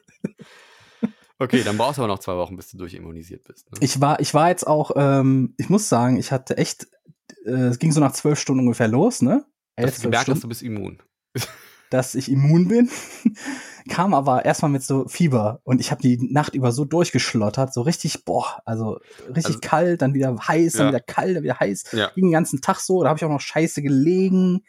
okay, 1.41 1.63
dann 1.65 1.77
brauchst 1.77 1.99
du 1.99 2.03
aber 2.03 2.13
noch 2.13 2.21
zwei 2.21 2.37
Wochen, 2.37 2.57
bis 2.57 2.71
du 2.71 2.79
durchimmunisiert 2.79 3.43
bist. 3.45 3.71
Ne? 3.73 3.79
Ich 3.81 4.01
war, 4.01 4.21
ich 4.21 4.33
war 4.35 4.49
jetzt 4.49 4.67
auch, 4.67 4.93
ähm, 4.95 5.55
ich 5.59 5.69
muss 5.69 5.89
sagen, 5.89 6.17
ich 6.19 6.31
hatte 6.31 6.57
echt, 6.57 6.87
äh, 7.45 7.51
es 7.69 7.79
ging 7.81 7.91
so 7.91 8.01
nach 8.01 8.13
zwölf 8.13 8.39
Stunden 8.39 8.61
ungefähr 8.63 8.87
los, 8.89 9.23
ne? 9.23 9.45
Hast 9.77 9.85
Elf, 9.85 9.95
du 9.95 10.01
zwölf 10.03 10.03
gemerkt, 10.03 10.29
dass 10.29 10.41
du 10.41 10.49
bist 10.49 10.63
immun. 10.63 11.03
dass 11.91 12.15
ich 12.15 12.31
immun 12.31 12.69
bin. 12.69 12.89
Kam 13.89 14.15
aber 14.15 14.45
erstmal 14.45 14.71
mit 14.71 14.85
so 14.85 15.09
Fieber 15.09 15.61
und 15.65 15.81
ich 15.81 15.91
habe 15.91 16.03
die 16.03 16.19
Nacht 16.31 16.55
über 16.55 16.71
so 16.71 16.85
durchgeschlottert, 16.85 17.73
so 17.75 17.81
richtig, 17.83 18.25
boah, 18.25 18.61
also 18.65 19.01
richtig 19.29 19.47
Also- 19.47 19.59
kalt, 19.61 20.03
dann 20.03 20.15
wieder 20.15 20.37
heiß, 20.47 20.75
dann 20.75 20.87
Ja. 20.87 20.93
wieder 20.93 21.01
kalt, 21.01 21.37
dann 21.37 21.43
wieder 21.43 21.59
heiß. 21.59 21.85
Ja. 21.93 22.11
Ging 22.15 22.27
den 22.27 22.33
ganzen 22.33 22.61
Tag 22.61 22.79
so, 22.79 23.03
da 23.03 23.09
habe 23.09 23.17
ich 23.19 23.25
auch 23.25 23.31
noch 23.31 23.41
scheiße 23.41 23.83
gelegen. 23.83 24.63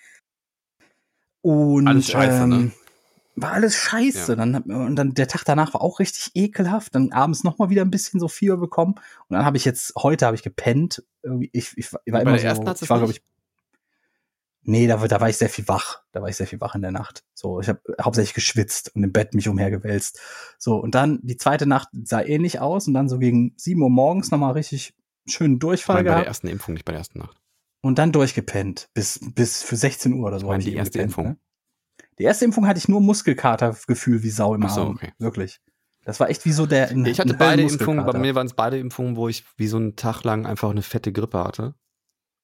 Und 1.42 1.88
Alles 1.88 2.08
scheiße, 2.10 2.44
ähm, 2.44 2.50
ne? 2.50 2.72
War 3.42 3.52
alles 3.54 3.76
scheiße. 3.76 4.34
Ja. 4.34 4.36
Dann, 4.36 4.56
und 4.56 4.96
dann 4.96 5.14
der 5.14 5.28
Tag 5.28 5.44
danach 5.46 5.74
war 5.74 5.82
auch 5.82 6.00
richtig 6.00 6.32
ekelhaft. 6.36 6.96
Dann 6.96 7.12
abends 7.12 7.44
noch 7.44 7.58
mal 7.58 7.70
wieder 7.70 7.82
ein 7.84 7.92
bisschen 7.92 8.20
so 8.20 8.28
Fieber 8.28 8.58
bekommen. 8.58 8.94
Und 9.28 9.36
dann 9.36 9.46
habe 9.46 9.58
ich 9.58 9.66
jetzt, 9.66 9.94
heute 9.98 10.26
habe 10.26 10.36
ich 10.36 10.44
gepennt. 10.44 11.04
Irgendwie, 11.24 11.50
Ich, 11.54 11.78
ich, 11.78 11.92
war- 11.94 12.02
ich 12.06 12.14
immer 12.14 12.24
der 12.38 12.56
so, 12.56 12.62
ich 12.82 12.90
war, 12.90 12.98
glaube 13.00 13.14
ich, 13.14 13.22
nee, 14.64 14.88
da, 14.88 15.02
war- 15.02 15.08
da 15.08 15.20
war 15.20 15.30
ich 15.30 15.38
sehr 15.38 15.50
viel 15.50 15.68
wach. 15.68 16.02
Da 16.12 16.22
war 16.22 16.30
ich 16.30 16.36
sehr 16.36 16.48
viel 16.48 16.62
wach 16.62 16.76
in 16.76 16.82
der 16.82 16.92
Nacht. 16.92 17.24
So, 17.34 17.60
ich 17.60 17.70
habe 17.70 17.82
hauptsächlich 18.02 18.34
geschwitzt 18.34 18.96
und 18.96 19.04
im 19.04 19.12
Bett 19.12 19.34
mich 19.34 19.48
umhergewälzt. 19.48 20.20
So, 20.58 20.78
und 20.78 20.96
dann 20.96 21.20
die 21.24 21.38
zweite 21.38 21.66
Nacht 21.66 21.90
sah 22.04 22.22
ähnlich 22.22 22.60
aus. 22.60 22.88
Und 22.88 22.94
dann 22.94 23.10
so 23.10 23.18
gegen 23.20 23.54
7 23.58 23.82
Uhr 23.82 23.90
morgens 23.90 24.32
noch 24.32 24.38
mal 24.40 24.52
richtig 24.52 24.96
schönen 25.28 25.56
Ich 25.56 25.60
Durchfall 25.60 25.96
meine, 25.98 26.04
bei 26.04 26.10
der 26.10 26.16
gehabt. 26.16 26.28
ersten 26.28 26.48
Impfung, 26.48 26.74
nicht 26.74 26.86
bei 26.86 26.92
der 26.92 27.00
ersten 27.00 27.20
Nacht. 27.20 27.38
Und 27.82 27.98
dann 27.98 28.12
durchgepennt. 28.12 28.90
Bis, 28.94 29.20
bis 29.34 29.64
für 29.64 29.76
16 29.76 30.14
Uhr 30.14 30.28
oder 30.28 30.40
so. 30.40 30.46
Ich 30.46 30.50
meine, 30.50 30.64
die 30.64 30.70
eben 30.70 30.78
erste 30.78 31.00
gepennt, 31.00 31.10
Impfung. 31.12 31.26
Ne? 31.26 31.38
Die 32.22 32.26
erste 32.26 32.46
Impfung 32.46 32.68
hatte 32.68 32.78
ich 32.78 32.88
nur 32.88 33.02
Muskelkatergefühl 33.02 34.22
wie 34.22 34.30
Sau 34.30 34.54
im 34.54 34.64
Ach 34.64 34.70
so, 34.70 34.82
Arm. 34.82 34.92
okay. 34.92 35.12
Wirklich. 35.18 35.60
Das 36.04 36.20
war 36.20 36.30
echt 36.30 36.46
wie 36.46 36.52
so 36.52 36.68
der. 36.68 36.90
ein- 36.90 37.06
Ich 37.06 37.20
hatte 37.20 37.34
beide. 37.34 37.64
Impfungen, 37.64 38.06
bei 38.06 38.18
mir 38.20 38.36
waren 38.36 38.46
es 38.46 38.54
beide 38.54 38.78
Impfungen, 38.78 39.16
wo 39.16 39.28
ich 39.28 39.44
wie 39.58 39.66
so 39.68 39.78
einen 39.78 39.96
Tag 39.96 40.24
lang 40.24 40.46
einfach 40.46 40.70
eine 40.70 40.84
fette 40.84 41.12
Grippe 41.12 41.44
hatte. 41.44 41.74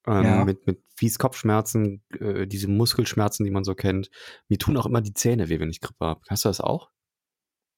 Ähm, 0.07 0.23
Ja. 0.23 0.45
mit, 0.45 0.65
mit 0.65 0.81
fies 0.95 1.19
Kopfschmerzen, 1.19 2.01
äh, 2.19 2.47
diese 2.47 2.67
Muskelschmerzen, 2.69 3.43
die 3.43 3.51
man 3.51 3.63
so 3.63 3.75
kennt. 3.75 4.09
Mir 4.47 4.57
tun 4.57 4.77
auch 4.77 4.85
immer 4.87 5.01
die 5.01 5.13
Zähne 5.13 5.47
weh, 5.49 5.59
wenn 5.59 5.69
ich 5.69 5.81
Grippe 5.81 6.05
habe. 6.05 6.21
Hast 6.27 6.43
du 6.45 6.49
das 6.49 6.59
auch? 6.61 6.89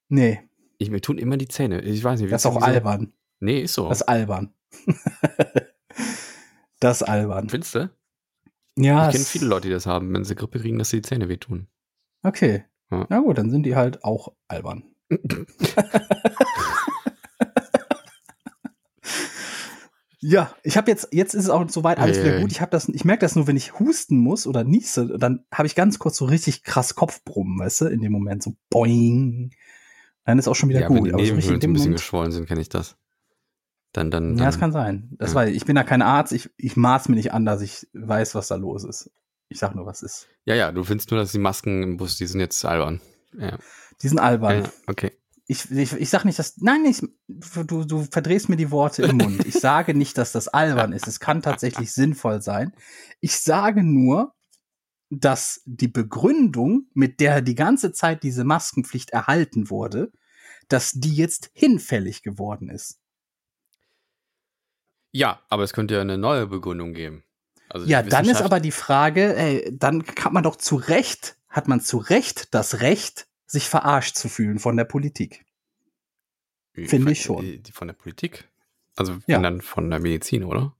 Nee, 0.10 0.40
Ich, 0.78 0.90
mir 0.90 1.02
tun 1.02 1.18
immer 1.18 1.36
die 1.38 1.48
Zähne. 1.50 1.82
Ich 1.82 2.02
weiß 2.04 2.22
nicht. 2.22 2.32
das 2.32 2.42
ist 2.42 2.46
auch 2.46 2.62
albern. 2.62 3.12
Nee, 3.42 3.60
ist 3.62 3.74
so. 3.74 3.90
Das 3.90 4.02
ist 4.02 4.08
albern. 4.08 4.54
das 6.80 7.02
ist 7.02 7.08
albern. 7.08 7.50
Findest 7.50 7.76
du? 7.76 7.90
Ja. 8.78 9.08
ich 9.08 9.14
kenne 9.14 9.26
viele 9.26 9.46
Leute, 9.48 9.68
die 9.68 9.74
das 9.74 9.86
haben, 9.86 10.14
wenn 10.14 10.24
sie 10.24 10.36
Grippe 10.36 10.60
kriegen, 10.60 10.78
dass 10.80 10.90
sie 10.90 11.02
die 11.02 11.08
Zähne 11.08 11.28
wehtun. 11.30 11.68
Okay. 12.24 12.66
Ja. 12.92 13.06
Na 13.10 13.20
gut, 13.20 13.38
dann 13.38 13.50
sind 13.50 13.64
die 13.64 13.76
halt 13.76 14.04
auch 14.04 14.34
albern. 14.48 14.84
Ja, 20.22 20.54
ich 20.64 20.76
habe 20.76 20.92
jetzt, 20.92 21.10
jetzt 21.12 21.34
ist 21.34 21.46
es 21.46 21.50
auch 21.50 21.70
soweit 21.70 21.98
alles 21.98 22.20
wieder 22.20 22.42
gut. 22.42 22.52
Ich 22.52 22.60
habe 22.60 22.72
das, 22.72 22.90
ich 22.90 23.06
merke 23.06 23.22
das 23.22 23.38
nur, 23.38 23.48
wenn 23.48 23.56
ich 23.56 23.80
husten 23.80 24.18
muss 24.18 24.48
oder 24.48 24.66
niese, 24.66 25.18
dann 25.18 25.46
habe 25.52 25.66
ich 25.66 25.76
ganz 25.76 25.98
kurz 25.98 26.18
so 26.18 26.26
richtig 26.26 26.64
krass 26.64 26.94
Kopfbrummen, 26.96 27.60
weißt 27.60 27.82
du, 27.82 27.86
in 27.86 28.02
dem 28.02 28.12
Moment 28.12 28.44
so 28.44 28.54
boing. 28.70 29.52
Dann 30.26 30.38
ist 30.38 30.50
auch 30.50 30.56
schon 30.56 30.70
wieder 30.70 30.82
ja, 30.82 30.90
wenn 30.90 30.98
gut. 30.98 31.08
die 31.08 31.12
richtig 31.12 31.30
in 31.30 31.36
Nebenhöhlen 31.36 31.62
so 31.62 31.68
ein 31.68 31.74
bisschen 31.74 31.92
geschwollen 31.94 32.32
sind, 32.34 32.48
kenne 32.48 32.60
ich 32.60 32.68
das. 32.68 32.98
Dann, 33.94 34.12
dann, 34.12 34.32
ja, 34.32 34.36
dann 34.36 34.46
das 34.46 34.60
kann 34.60 34.74
sein. 34.74 35.16
Das 35.18 35.32
ja. 35.32 35.36
war, 35.36 35.48
ich 35.48 35.66
bin 35.66 35.76
da 35.76 35.84
kein 35.84 36.02
Arzt. 36.02 36.34
Ich, 36.34 36.50
ich 36.58 36.76
maß 36.76 37.08
mir 37.08 37.16
nicht 37.16 37.32
an, 37.32 37.46
dass 37.46 37.62
ich 37.62 37.88
weiß, 37.94 38.36
was 38.36 38.50
da 38.50 38.56
los 38.56 38.84
ist. 38.84 39.12
Ich 39.50 39.60
sag 39.60 39.76
nur, 39.76 39.86
was 39.86 40.02
ist. 40.04 40.28
ja, 40.46 40.56
ja, 40.56 40.72
du 40.72 40.84
findest 40.84 41.10
nur, 41.12 41.20
dass 41.20 41.32
die 41.32 41.40
Masken 41.40 41.82
im 41.84 41.98
Bus, 41.98 42.18
die 42.18 42.28
sind 42.28 42.40
jetzt 42.40 42.64
albern. 42.66 43.02
Ja, 43.38 43.58
Die 44.02 44.08
sind 44.08 44.20
albern. 44.20 44.64
ja 44.64 44.72
okay. 44.88 45.12
Ich, 45.48 45.72
ich, 45.72 45.94
ich 45.94 46.10
sag 46.12 46.26
nicht, 46.26 46.38
dass. 46.38 46.58
Nein, 46.58 46.86
ich, 46.86 47.02
du, 47.28 47.84
du 47.84 48.04
verdrehst 48.04 48.50
mir 48.50 48.56
die 48.58 48.70
Worte 48.70 49.02
im 49.04 49.18
Mund. 49.18 49.44
Ich 49.48 49.56
sage 49.56 49.96
nicht, 49.96 50.18
dass 50.20 50.32
das 50.32 50.48
albern 50.48 50.94
ist. 50.94 51.08
Es 51.08 51.20
kann 51.20 51.42
tatsächlich 51.42 51.92
sinnvoll 51.92 52.44
sein. 52.44 52.72
Ich 53.20 53.36
sage 53.40 53.82
nur, 53.84 54.36
dass 55.10 55.62
die 55.66 55.88
Begründung, 55.88 56.88
mit 56.94 57.20
der 57.20 57.42
die 57.42 57.56
ganze 57.56 57.92
Zeit 57.92 58.22
diese 58.22 58.44
Maskenpflicht 58.44 59.10
erhalten 59.10 59.72
wurde, 59.72 60.12
dass 60.68 60.92
die 60.92 61.16
jetzt 61.16 61.50
hinfällig 61.54 62.22
geworden 62.22 62.70
ist. 62.70 63.00
Ja, 65.12 65.40
aber 65.50 65.64
es 65.64 65.74
könnte 65.74 65.96
ja 65.96 66.02
eine 66.02 66.20
neue 66.20 66.46
Begründung 66.46 66.94
geben. 66.94 67.24
Also 67.70 67.86
Ja, 67.88 68.02
dann 68.02 68.26
ist 68.26 68.42
aber 68.42 68.60
die 68.60 68.72
Frage, 68.72 69.36
ey, 69.36 69.72
dann 69.72 70.04
kann 70.06 70.34
man 70.34 70.44
doch 70.44 70.56
zu 70.56 70.76
Recht, 70.76 71.38
hat 71.48 71.68
man 71.68 71.82
zu 71.82 71.98
Recht 71.98 72.54
das 72.54 72.82
Recht, 72.82 73.28
sich 73.46 73.70
verarscht 73.70 74.16
zu 74.16 74.28
fühlen 74.30 74.60
von 74.60 74.76
der 74.78 74.86
Politik. 74.86 75.46
finde 76.74 77.12
ich 77.12 77.22
schon. 77.22 77.62
Von 77.74 77.88
der 77.88 77.94
Politik. 77.96 78.48
Also 78.96 79.14
Ja. 79.28 79.36
wenn 79.36 79.44
dann 79.44 79.62
von 79.62 79.90
der 79.90 80.00
Medizin, 80.00 80.44
oder? 80.44 80.76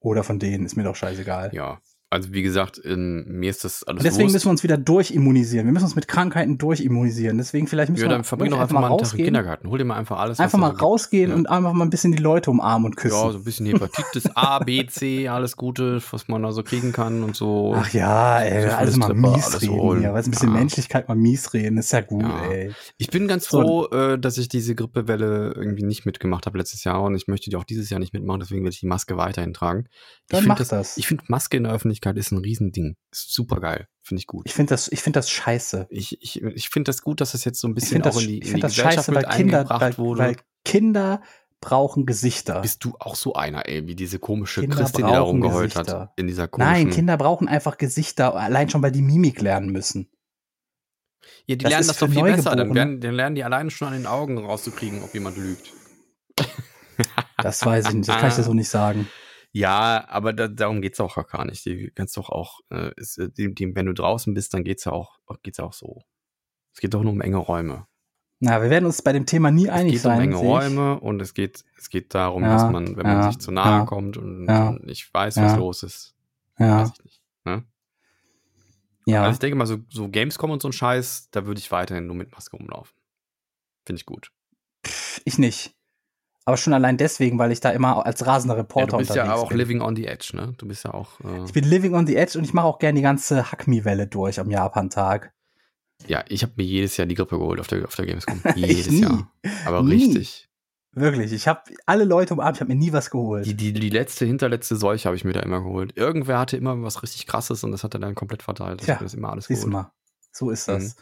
Oder 0.00 0.22
von 0.24 0.38
denen, 0.38 0.64
ist 0.64 0.76
mir 0.76 0.84
doch 0.84 0.96
scheißegal. 0.96 1.52
Ja. 1.54 1.80
Also 2.10 2.32
wie 2.32 2.40
gesagt, 2.42 2.78
in, 2.78 3.26
mir 3.28 3.50
ist 3.50 3.64
das 3.64 3.84
alles 3.84 4.02
deswegen 4.02 4.24
Wurst. 4.24 4.32
müssen 4.34 4.46
wir 4.46 4.50
uns 4.52 4.62
wieder 4.62 4.78
durchimmunisieren. 4.78 5.66
Wir 5.66 5.72
müssen 5.74 5.84
uns 5.84 5.94
mit 5.94 6.08
Krankheiten 6.08 6.56
durchimmunisieren. 6.56 7.36
Deswegen 7.36 7.66
vielleicht 7.66 7.90
müssen 7.90 8.04
ja, 8.04 8.08
wir 8.08 8.14
dann 8.14 8.24
verbring 8.24 8.50
doch 8.50 8.60
einfach 8.60 8.72
mal 8.80 8.86
einen 8.86 8.88
Tag 8.92 8.98
im 8.98 9.04
rausgehen. 9.04 9.24
Kindergarten. 9.26 9.68
Hol 9.68 9.76
dir 9.78 9.84
mal 9.84 9.96
einfach 9.96 10.18
alles. 10.18 10.40
Einfach 10.40 10.58
mal 10.58 10.72
so 10.74 10.78
rausgehen 10.86 11.30
Ja. 11.30 11.36
und 11.36 11.50
einfach 11.50 11.74
mal 11.74 11.84
ein 11.84 11.90
bisschen 11.90 12.12
die 12.12 12.22
Leute 12.22 12.50
umarmen 12.50 12.86
und 12.86 12.96
küssen. 12.96 13.14
Ja, 13.14 13.30
so 13.32 13.36
ein 13.36 13.44
bisschen 13.44 13.66
Hepatitis 13.66 14.30
A, 14.34 14.58
B, 14.60 14.86
C, 14.86 15.28
alles 15.28 15.54
Gute, 15.58 16.00
was 16.10 16.28
man 16.28 16.42
da 16.42 16.50
so 16.52 16.62
kriegen 16.62 16.92
kann 16.92 17.22
und 17.22 17.36
so. 17.36 17.74
Ach 17.76 17.92
ja, 17.92 18.40
ey, 18.40 18.52
Syphilis, 18.62 18.74
alles 18.74 18.96
mal 18.96 19.06
Grippe, 19.08 19.20
mies 19.20 19.46
alles 19.46 19.62
reden 19.62 19.72
holen. 19.74 20.00
hier. 20.00 20.14
Weißt, 20.14 20.28
ein 20.28 20.30
bisschen 20.30 20.48
Ja. 20.48 20.54
Menschlichkeit 20.54 21.08
mal 21.08 21.14
mies 21.14 21.52
reden, 21.52 21.76
ist 21.76 21.92
ja 21.92 22.00
gut, 22.00 22.22
Ja. 22.22 22.42
ey. 22.50 22.72
Ich 22.96 23.10
bin 23.10 23.28
ganz 23.28 23.48
So. 23.50 23.60
froh, 23.60 23.86
äh, 23.94 24.18
dass 24.18 24.38
ich 24.38 24.48
diese 24.48 24.74
Grippewelle 24.74 25.52
irgendwie 25.54 25.84
nicht 25.84 26.06
mitgemacht 26.06 26.46
habe 26.46 26.56
letztes 26.56 26.84
Jahr 26.84 27.02
und 27.02 27.14
ich 27.14 27.28
möchte 27.28 27.50
die 27.50 27.56
auch 27.56 27.64
dieses 27.64 27.90
Jahr 27.90 28.00
nicht 28.00 28.14
mitmachen, 28.14 28.40
deswegen 28.40 28.62
werde 28.62 28.72
ich 28.72 28.80
die 28.80 28.86
Maske 28.86 29.18
weiterhin 29.18 29.52
tragen. 29.52 29.84
Dann 30.30 30.40
ich 30.40 30.46
mach 30.46 30.58
das. 30.66 30.96
Ich 30.96 31.06
finde 31.06 31.24
Maske 31.28 31.58
in 31.58 31.64
der 31.64 31.72
Öffentlichkeit 31.72 31.97
ist 32.04 32.32
ein 32.32 32.38
Riesending. 32.38 32.96
Ist 33.10 33.32
super 33.32 33.60
geil. 33.60 33.88
Finde 34.02 34.20
ich 34.20 34.26
gut. 34.26 34.44
Ich 34.46 34.54
finde 34.54 34.70
das, 34.70 34.88
ich 34.88 35.00
finde 35.00 35.18
das 35.18 35.30
scheiße. 35.30 35.86
Ich, 35.90 36.20
ich, 36.22 36.42
ich 36.42 36.68
finde 36.68 36.88
das 36.88 37.02
gut, 37.02 37.20
dass 37.20 37.32
das 37.32 37.44
jetzt 37.44 37.60
so 37.60 37.68
ein 37.68 37.74
bisschen 37.74 38.02
auch 38.02 38.06
das, 38.06 38.22
in 38.22 38.28
die, 38.28 38.38
ich 38.40 38.48
in 38.48 38.54
die 38.56 38.60
das 38.60 38.72
Gesellschaft 38.74 39.06
scheiße, 39.06 39.14
weil 39.14 39.22
mit 39.22 39.32
Kinder, 39.32 39.58
eingebracht 39.58 39.80
weil, 39.80 39.98
wurde. 39.98 40.20
weil 40.20 40.36
Kinder 40.64 41.22
brauchen 41.60 42.06
Gesichter. 42.06 42.60
Bist 42.60 42.84
du 42.84 42.94
auch 42.98 43.16
so 43.16 43.34
einer, 43.34 43.68
ey, 43.68 43.86
wie 43.86 43.94
diese 43.94 44.18
komische 44.18 44.60
Kinder 44.60 44.76
Christin, 44.76 45.06
die 45.06 45.12
da 45.12 45.20
rumgeheult 45.20 45.74
Gesichter. 45.74 46.00
hat. 46.00 46.12
In 46.16 46.26
dieser 46.26 46.48
komischen. 46.48 46.72
Nein, 46.72 46.90
Kinder 46.90 47.16
brauchen 47.16 47.48
einfach 47.48 47.78
Gesichter, 47.78 48.34
allein 48.34 48.70
schon, 48.70 48.82
weil 48.82 48.92
die 48.92 49.02
Mimik 49.02 49.40
lernen 49.40 49.70
müssen. 49.70 50.08
Ja, 51.46 51.56
die 51.56 51.64
das 51.64 51.70
lernen 51.70 51.86
das 51.88 51.98
doch 51.98 52.08
viel 52.08 52.22
besser. 52.22 52.54
Dann, 52.56 52.74
werden, 52.74 53.00
dann 53.00 53.14
lernen 53.14 53.34
die 53.34 53.44
alleine 53.44 53.70
schon 53.70 53.88
an 53.88 53.94
den 53.94 54.06
Augen 54.06 54.38
rauszukriegen, 54.38 55.02
ob 55.02 55.12
jemand 55.14 55.36
lügt. 55.36 55.72
Das 57.36 57.64
weiß 57.64 57.88
ich 57.88 57.94
nicht, 57.94 58.08
das 58.08 58.16
kann 58.18 58.28
ich 58.30 58.34
dir 58.34 58.42
so 58.42 58.54
nicht 58.54 58.68
sagen. 58.68 59.08
Ja, 59.52 60.04
aber 60.08 60.32
da, 60.32 60.48
darum 60.48 60.82
geht's 60.82 61.00
auch 61.00 61.16
gar 61.26 61.44
nicht. 61.44 61.64
Die 61.64 61.90
kannst 61.94 62.16
doch 62.16 62.28
auch, 62.28 62.60
äh, 62.70 62.92
ist, 62.96 63.18
äh, 63.18 63.30
die, 63.30 63.54
die, 63.54 63.74
wenn 63.74 63.86
du 63.86 63.94
draußen 63.94 64.34
bist, 64.34 64.52
dann 64.54 64.64
geht's 64.64 64.84
ja 64.84 64.92
auch, 64.92 65.18
geht's 65.42 65.58
ja 65.58 65.64
auch 65.64 65.72
so. 65.72 66.02
Es 66.74 66.80
geht 66.80 66.94
doch 66.94 67.02
nur 67.02 67.12
um 67.12 67.20
enge 67.20 67.38
Räume. 67.38 67.86
Na, 68.40 68.62
wir 68.62 68.70
werden 68.70 68.84
uns 68.84 69.02
bei 69.02 69.12
dem 69.12 69.26
Thema 69.26 69.50
nie 69.50 69.66
Es 69.66 69.72
einig 69.72 69.92
geht 69.94 70.02
sein. 70.02 70.18
um 70.18 70.22
enge. 70.24 70.36
Räume 70.36 71.00
und 71.00 71.20
es 71.20 71.34
geht, 71.34 71.64
es 71.76 71.90
geht 71.90 72.14
darum, 72.14 72.44
Ja, 72.44 72.50
dass 72.50 72.70
man, 72.70 72.96
wenn 72.96 73.06
man 73.06 73.22
ja, 73.22 73.32
sich 73.32 73.40
zu 73.40 73.50
nahe 73.50 73.80
ja, 73.80 73.84
kommt 73.84 74.16
und, 74.16 74.46
und 74.48 74.84
nicht 74.86 75.12
weiß, 75.12 75.38
was 75.38 75.56
los 75.56 75.82
ist, 75.82 76.14
Ja, 76.58 76.82
weiß 76.82 76.92
ich 76.96 77.04
nicht. 77.04 77.22
Ne? 77.44 77.64
ja. 79.06 79.22
Also 79.22 79.32
ich 79.32 79.38
denke 79.40 79.56
mal, 79.56 79.66
so, 79.66 79.78
so 79.90 80.08
Gamescom 80.08 80.50
und 80.50 80.62
so 80.62 80.68
ein 80.68 80.72
Scheiß, 80.72 81.30
da 81.30 81.46
würde 81.46 81.58
ich 81.58 81.72
weiterhin 81.72 82.06
nur 82.06 82.14
mit 82.14 82.30
Maske 82.30 82.56
rumlaufen. 82.56 82.96
Finde 83.84 83.98
ich 83.98 84.06
gut. 84.06 84.30
ich 85.24 85.38
nicht. 85.38 85.74
Aber 86.48 86.56
schon 86.56 86.72
allein 86.72 86.96
deswegen, 86.96 87.38
weil 87.38 87.52
ich 87.52 87.60
da 87.60 87.68
immer 87.68 88.06
als 88.06 88.24
rasender 88.26 88.54
Ja, 88.54 88.62
Reporter 88.62 88.92
du 88.92 88.96
bist 88.96 89.14
ja 89.14 89.34
auch 89.34 89.50
bin. 89.50 89.58
living 89.58 89.80
on 89.82 89.94
the 89.94 90.06
edge, 90.06 90.30
ne? 90.32 90.54
Du 90.56 90.66
bist 90.66 90.82
ja 90.82 90.94
auch. 90.94 91.20
Äh, 91.20 91.44
Ich 91.44 91.52
bin 91.52 91.62
living 91.64 91.92
on 91.94 92.06
the 92.06 92.16
edge 92.16 92.38
und 92.38 92.44
ich 92.44 92.54
mache 92.54 92.64
auch 92.64 92.78
gerne 92.78 92.96
die 92.96 93.02
ganze 93.02 93.52
Hackmi-Welle 93.52 94.06
durch 94.06 94.40
am 94.40 94.48
Japan-Tag. 94.50 95.34
ja, 96.06 96.24
ich 96.26 96.42
habe 96.42 96.54
mir 96.56 96.62
jedes 96.64 96.96
Jahr 96.96 97.06
die 97.06 97.16
Grippe 97.16 97.38
geholt 97.38 97.60
auf 97.60 97.66
der, 97.66 97.84
auf 97.84 97.94
der 97.96 98.06
Gamescom. 98.06 98.40
Jedes 98.56 98.88
nie. 98.90 99.02
Jahr. 99.02 99.30
Aber 99.66 99.82
Nie. 99.82 99.92
richtig. 99.96 100.48
Wirklich, 100.92 101.34
ich 101.34 101.46
habe 101.48 101.60
alle 101.84 102.04
Leute 102.04 102.32
umarmt, 102.32 102.56
ich 102.56 102.60
habe 102.62 102.72
mir 102.72 102.78
nie 102.78 102.94
was 102.94 103.10
geholt. 103.10 103.44
Die, 103.44 103.52
die, 103.54 103.74
die 103.74 103.90
letzte, 103.90 104.24
hinterletzte 104.24 104.74
Seuche 104.76 105.04
habe 105.04 105.16
ich 105.16 105.24
mir 105.26 105.34
da 105.34 105.40
immer 105.40 105.60
geholt. 105.60 105.98
Irgendwer 105.98 106.38
hatte 106.38 106.56
immer 106.56 106.82
was 106.82 107.02
richtig 107.02 107.26
krasses 107.26 107.62
und 107.62 107.72
das 107.72 107.84
hat 107.84 107.92
er 107.92 108.00
dann 108.00 108.14
komplett 108.14 108.42
verteilt. 108.42 108.86
Mir 108.88 108.96
das 108.98 109.12
immer 109.12 109.28
alles 109.32 109.48
geholt. 109.48 109.66
mal, 109.66 109.92
so 110.32 110.48
ist 110.50 110.66
das. 110.66 110.96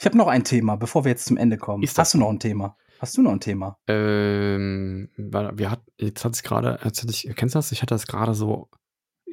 Ich 0.00 0.06
habe 0.06 0.18
noch 0.18 0.26
ein 0.26 0.42
Thema, 0.42 0.74
bevor 0.76 1.04
wir 1.04 1.10
jetzt 1.12 1.26
zum 1.26 1.36
Ende 1.36 1.56
kommen. 1.56 1.78
Mhm. 1.78 1.84
Ist 1.84 1.96
das 1.96 2.06
Hast 2.08 2.14
du 2.14 2.18
noch 2.18 2.30
ein 2.30 2.40
Thema? 2.40 2.76
Hast 2.98 3.16
du 3.16 3.22
noch 3.22 3.32
ein 3.32 3.40
Thema? 3.40 3.78
Ähm, 3.86 5.10
wir 5.16 5.70
hat, 5.70 5.82
jetzt 5.98 6.24
hat 6.24 6.34
es 6.34 6.42
gerade, 6.42 6.78
hatte 6.80 7.06
ich, 7.08 7.30
kennst 7.36 7.54
du 7.54 7.58
das? 7.58 7.72
Ich 7.72 7.82
hatte 7.82 7.94
das 7.94 8.06
gerade 8.06 8.34
so 8.34 8.68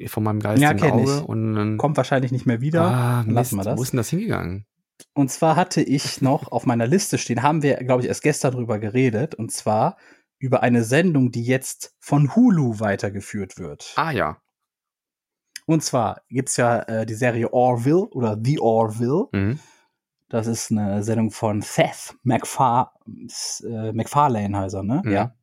von 0.06 0.22
meinem 0.22 0.40
Ja, 0.40 0.54
geistigen 0.54 0.78
kenn 0.80 0.92
Auge 0.92 1.16
ich. 1.18 1.24
und 1.28 1.54
dann, 1.54 1.76
Kommt 1.78 1.96
wahrscheinlich 1.96 2.30
nicht 2.32 2.46
mehr 2.46 2.60
wieder. 2.60 2.82
ah, 2.82 3.22
Dann 3.24 3.34
lassen 3.34 3.54
wir 3.54 3.58
Mist, 3.58 3.66
das. 3.66 3.78
wo 3.78 3.82
ist 3.82 3.92
denn 3.92 3.98
das 3.98 4.10
hingegangen? 4.10 4.66
Und 5.14 5.30
zwar 5.30 5.56
hatte 5.56 5.82
ich 5.82 6.20
noch 6.22 6.50
auf 6.52 6.64
meiner 6.66 6.86
Liste 6.86 7.18
stehen, 7.18 7.42
haben 7.42 7.62
wir, 7.62 7.76
glaube 7.76 8.02
ich, 8.02 8.08
erst 8.08 8.22
gestern 8.22 8.52
drüber 8.54 8.78
geredet, 8.78 9.34
und 9.34 9.50
zwar 9.52 9.96
über 10.38 10.62
eine 10.62 10.84
Sendung, 10.84 11.30
die 11.30 11.44
jetzt 11.44 11.94
von 11.98 12.34
Hulu 12.36 12.78
weitergeführt 12.80 13.58
wird. 13.58 13.92
Ah 13.96 14.10
ja. 14.10 14.38
Und 15.66 15.82
zwar 15.82 16.22
gibt's 16.28 16.56
ja 16.56 16.80
äh, 16.82 17.06
die 17.06 17.14
Serie 17.14 17.52
Orville 17.52 18.06
oder 18.10 18.38
The 18.42 18.60
Orville. 18.60 19.26
Mhm. 19.32 19.58
Das 20.28 20.46
ist 20.46 20.70
eine 20.72 21.02
Sendung 21.04 21.30
von 21.30 21.62
Seth 21.62 22.16
MacFar 22.22 22.94
äh, 23.62 23.92
MacFarlane 23.92 24.56
heißt 24.58 24.74
er, 24.74 24.82
ne? 24.82 25.02
Mhm. 25.04 25.10
Ja. 25.12 25.34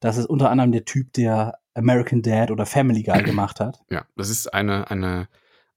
Das 0.00 0.16
ist 0.16 0.26
unter 0.26 0.50
anderem 0.50 0.72
der 0.72 0.84
Typ, 0.84 1.12
der 1.12 1.58
American 1.74 2.22
Dad 2.22 2.50
oder 2.50 2.66
Family 2.66 3.02
Guy 3.04 3.22
gemacht 3.22 3.60
hat. 3.60 3.80
Ja, 3.90 4.04
das 4.16 4.28
ist 4.30 4.52
eine, 4.52 4.90
eine, 4.90 5.28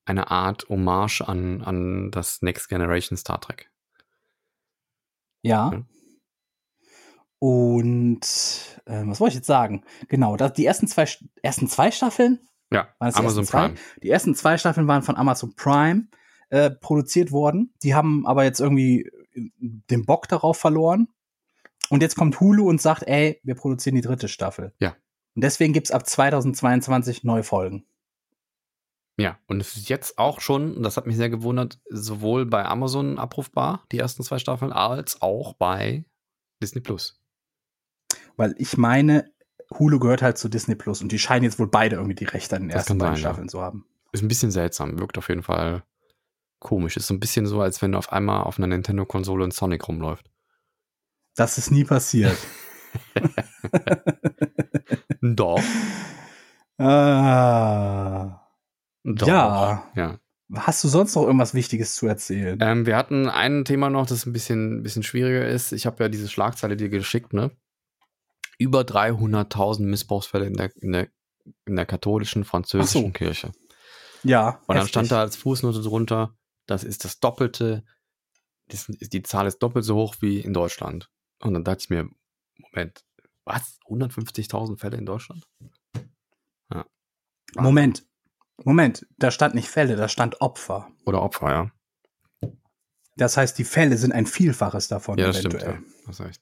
eine 0.06 0.32
Art 0.32 0.68
Hommage 0.70 1.22
an, 1.22 1.62
an 1.62 2.10
das 2.12 2.42
Next 2.42 2.70
Generation 2.70 3.18
Star 3.18 3.40
Trek. 3.40 3.70
Ja. 5.44 5.70
Mhm. 5.72 5.86
Und 7.38 8.22
ähm, 8.88 9.12
was 9.12 9.20
wollte 9.20 9.34
ich 9.34 9.36
jetzt 9.36 9.48
sagen? 9.48 9.84
Genau, 10.08 10.36
das, 10.36 10.54
die 10.54 10.66
ersten 10.66 10.88
zwei, 10.88 11.08
ersten 11.44 11.68
zwei 11.68 11.92
Staffeln, 11.92 12.40
Ja, 12.72 12.88
Amazon? 13.00 13.46
Prime. 13.46 13.76
die 14.02 14.10
ersten 14.10 14.34
zwei 14.34 14.58
Staffeln 14.58 14.88
waren 14.88 15.04
von 15.04 15.16
Amazon 15.18 15.54
Prime 15.56 16.08
äh, 16.50 16.70
produziert 16.70 17.32
worden. 17.32 17.74
Die 17.84 17.96
haben 17.96 18.26
aber 18.26 18.44
jetzt 18.44 18.60
irgendwie 18.60 19.10
den 19.36 20.06
Bock 20.06 20.28
darauf 20.28 20.58
verloren. 20.58 21.08
Und 21.90 22.02
jetzt 22.02 22.16
kommt 22.16 22.40
Hulu 22.40 22.68
und 22.68 22.82
sagt, 22.82 23.04
ey, 23.04 23.40
wir 23.44 23.56
produzieren 23.56 23.96
die 23.96 24.02
dritte 24.02 24.28
Staffel. 24.28 24.74
Ja. 24.80 24.96
Und 25.36 25.44
deswegen 25.44 25.74
gibt's 25.74 25.92
ab 25.92 26.08
2022 26.08 27.24
neue 27.24 27.44
Folgen. 27.44 27.86
Ja, 29.18 29.40
und 29.48 29.62
es 29.62 29.78
ist 29.78 29.88
jetzt 29.88 30.18
auch 30.18 30.42
schon, 30.42 30.76
und 30.76 30.84
das 30.84 30.98
hat 30.98 31.08
mich 31.08 31.16
sehr 31.16 31.30
gewundert, 31.30 31.80
sowohl 31.90 32.46
bei 32.46 32.66
Amazon 32.66 33.18
abrufbar, 33.18 33.86
die 33.92 34.00
ersten 34.00 34.24
zwei 34.24 34.40
Staffeln, 34.40 34.74
als 34.74 35.22
auch 35.22 35.54
bei 35.54 36.06
Disney 36.62 36.82
Plus. 36.82 37.22
Weil 38.36 38.56
ich 38.58 38.78
meine, 38.78 39.32
Hulu 39.78 40.00
gehört 40.00 40.22
halt 40.22 40.38
zu 40.38 40.50
Disney 40.50 40.76
Plus 40.76 41.02
und 41.02 41.12
die 41.12 41.20
scheinen 41.20 41.46
jetzt 41.46 41.60
wohl 41.60 41.68
beide 41.68 41.96
irgendwie 41.96 42.16
die 42.16 42.26
Rechte 42.26 42.58
an 42.58 42.64
den 42.64 42.70
Das 42.70 42.80
ersten 42.80 42.98
beiden 42.98 43.16
sein, 43.16 43.24
ja. 43.24 43.30
Staffeln 43.30 43.50
zu 43.50 43.62
haben. 43.62 43.86
Ist 44.12 44.22
ein 44.22 44.28
bisschen 44.28 44.52
seltsam, 44.52 45.00
wirkt 45.00 45.18
auf 45.18 45.30
jeden 45.30 45.44
Fall 45.44 45.84
komisch. 46.60 46.98
Ist 46.98 47.08
so 47.08 47.14
ein 47.14 47.20
bisschen 47.20 47.46
so, 47.46 47.62
als 47.62 47.82
wenn 47.82 47.96
auf 47.96 48.12
einmal 48.12 48.44
auf 48.44 48.58
einer 48.58 48.68
Nintendo-Konsole 48.68 49.46
ein 49.46 49.52
Sonic 49.52 49.88
rumläuft. 49.88 50.30
Das 51.36 51.58
ist 51.58 51.72
nie 51.72 51.84
passiert. 51.84 52.38
Doch. 55.22 55.62
ah. 56.78 58.42
Doch. 59.04 59.28
Ja. 59.28 59.92
Ja. 59.96 60.20
Hast 60.54 60.84
du 60.84 60.88
sonst 60.88 61.16
noch 61.16 61.24
irgendwas 61.24 61.54
Wichtiges 61.54 61.96
zu 61.96 62.08
erzählen? 62.08 62.60
Ähm, 62.62 62.86
wir 62.86 62.96
hatten 62.96 63.30
ein 63.30 63.66
Thema 63.66 63.90
noch, 63.90 64.06
das 64.06 64.26
ein 64.26 64.34
bisschen, 64.34 64.84
bisschen 64.84 65.04
schwieriger 65.04 65.48
ist. 65.48 65.72
Ich 65.72 65.86
habe 65.86 66.04
ja 66.04 66.10
diese 66.10 66.30
Schlagzeile 66.30 66.78
dir 66.78 66.90
geschickt, 66.90 67.34
ne? 67.34 67.52
Über 68.60 68.82
300.000 68.82 69.82
Missbrauchsfälle 69.82 70.46
in 70.46 70.54
der, 70.54 70.72
in 70.80 70.92
der, 70.92 71.08
in 71.66 71.76
der 71.76 71.86
katholischen 71.86 72.46
französischen 72.46 73.08
so. 73.08 73.12
Kirche. 73.12 73.52
ja. 74.24 74.60
Und 74.68 74.70
dann 74.70 74.78
heftig. 74.78 74.90
stand 74.90 75.12
da 75.12 75.22
als 75.22 75.36
Fußnote 75.36 75.82
drunter, 75.82 76.36
das 76.66 76.84
ist 76.84 77.04
das 77.06 77.20
Doppelte, 77.20 77.84
das, 78.68 78.88
die 78.88 79.24
Zahl 79.24 79.48
ist 79.48 79.60
doppelt 79.60 79.86
so 79.86 79.96
hoch 79.96 80.16
wie 80.22 80.40
in 80.40 80.54
Deutschland. 80.54 81.10
Und 81.40 81.54
dann 81.54 81.64
dachte 81.64 81.82
ich 81.84 81.90
mir, 81.90 82.10
Moment, 82.58 83.06
was? 83.44 83.80
150.000 83.88 84.80
Fälle 84.80 84.98
in 84.98 85.06
Deutschland? 85.06 85.48
Ja. 86.74 86.86
Moment. 87.56 88.06
Moment, 88.64 89.06
da 89.18 89.32
stand 89.32 89.54
nicht 89.54 89.68
Fälle, 89.70 89.98
da 89.98 90.08
stand 90.08 90.40
Opfer. 90.42 90.90
Oder 91.06 91.22
Opfer, 91.22 91.52
ja. 91.52 92.52
Das 93.18 93.38
heißt, 93.38 93.58
die 93.58 93.66
Fälle 93.66 93.98
sind 93.98 94.14
ein 94.14 94.26
Vielfaches 94.26 94.88
davon 94.88 95.18
Ja, 95.18 95.28
das 95.28 95.40
stimmt, 95.40 95.56
eventuell. 95.56 95.76
ja. 95.76 95.82
Das 96.08 96.20
ist 96.20 96.26
recht. 96.26 96.42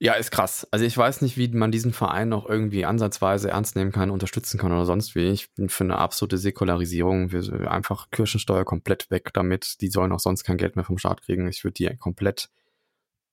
Ja, 0.00 0.12
ist 0.14 0.30
krass. 0.30 0.66
Also 0.70 0.84
ich 0.84 0.96
weiß 0.96 1.22
nicht, 1.22 1.36
wie 1.36 1.48
man 1.48 1.72
diesen 1.72 1.92
Verein 1.92 2.28
noch 2.28 2.48
irgendwie 2.48 2.84
ansatzweise 2.84 3.50
ernst 3.50 3.74
nehmen 3.74 3.90
kann, 3.90 4.10
unterstützen 4.10 4.56
kann 4.56 4.70
oder 4.70 4.84
sonst 4.84 5.16
wie. 5.16 5.26
Ich 5.30 5.52
bin 5.54 5.68
für 5.68 5.82
eine 5.82 5.98
absolute 5.98 6.38
Säkularisierung. 6.38 7.32
Wir 7.32 7.68
einfach 7.68 8.08
Kirchensteuer 8.12 8.64
komplett 8.64 9.10
weg 9.10 9.30
damit. 9.34 9.80
Die 9.80 9.88
sollen 9.88 10.12
auch 10.12 10.20
sonst 10.20 10.44
kein 10.44 10.56
Geld 10.56 10.76
mehr 10.76 10.84
vom 10.84 10.98
Staat 10.98 11.22
kriegen. 11.22 11.48
Ich 11.48 11.64
würde 11.64 11.74
die 11.74 11.96
komplett 11.96 12.48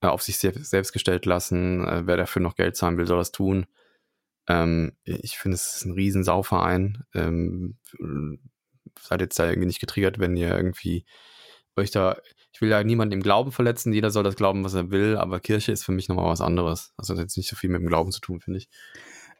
äh, 0.02 0.08
auf 0.08 0.22
sich 0.22 0.38
se- 0.38 0.52
selbst 0.64 0.92
gestellt 0.92 1.24
lassen. 1.24 1.86
Äh, 1.86 2.06
wer 2.06 2.16
dafür 2.16 2.42
noch 2.42 2.56
Geld 2.56 2.76
zahlen 2.76 2.98
will, 2.98 3.06
soll 3.06 3.18
das 3.18 3.30
tun. 3.32 3.66
Ähm, 4.48 4.92
ich 5.04 5.38
finde, 5.38 5.54
es 5.54 5.76
ist 5.76 5.84
ein 5.84 5.92
riesen 5.92 6.24
Sauverein. 6.24 7.04
Ähm, 7.14 7.78
seid 9.00 9.20
jetzt 9.20 9.38
da 9.38 9.48
irgendwie 9.48 9.66
nicht 9.66 9.80
getriggert, 9.80 10.18
wenn 10.18 10.36
ihr 10.36 10.50
irgendwie 10.54 11.04
euch 11.76 11.90
da 11.92 12.16
ich 12.56 12.62
will 12.62 12.70
ja 12.70 12.82
niemanden 12.82 13.12
im 13.12 13.22
Glauben 13.22 13.52
verletzen, 13.52 13.92
jeder 13.92 14.10
soll 14.10 14.22
das 14.22 14.34
glauben, 14.34 14.64
was 14.64 14.72
er 14.72 14.90
will, 14.90 15.18
aber 15.18 15.40
Kirche 15.40 15.72
ist 15.72 15.84
für 15.84 15.92
mich 15.92 16.08
nochmal 16.08 16.30
was 16.30 16.40
anderes. 16.40 16.94
Also 16.96 17.12
das 17.12 17.18
hat 17.20 17.26
jetzt 17.26 17.36
nicht 17.36 17.50
so 17.50 17.54
viel 17.54 17.68
mit 17.68 17.82
dem 17.82 17.86
Glauben 17.86 18.12
zu 18.12 18.20
tun, 18.22 18.40
finde 18.40 18.60
ich. 18.60 18.70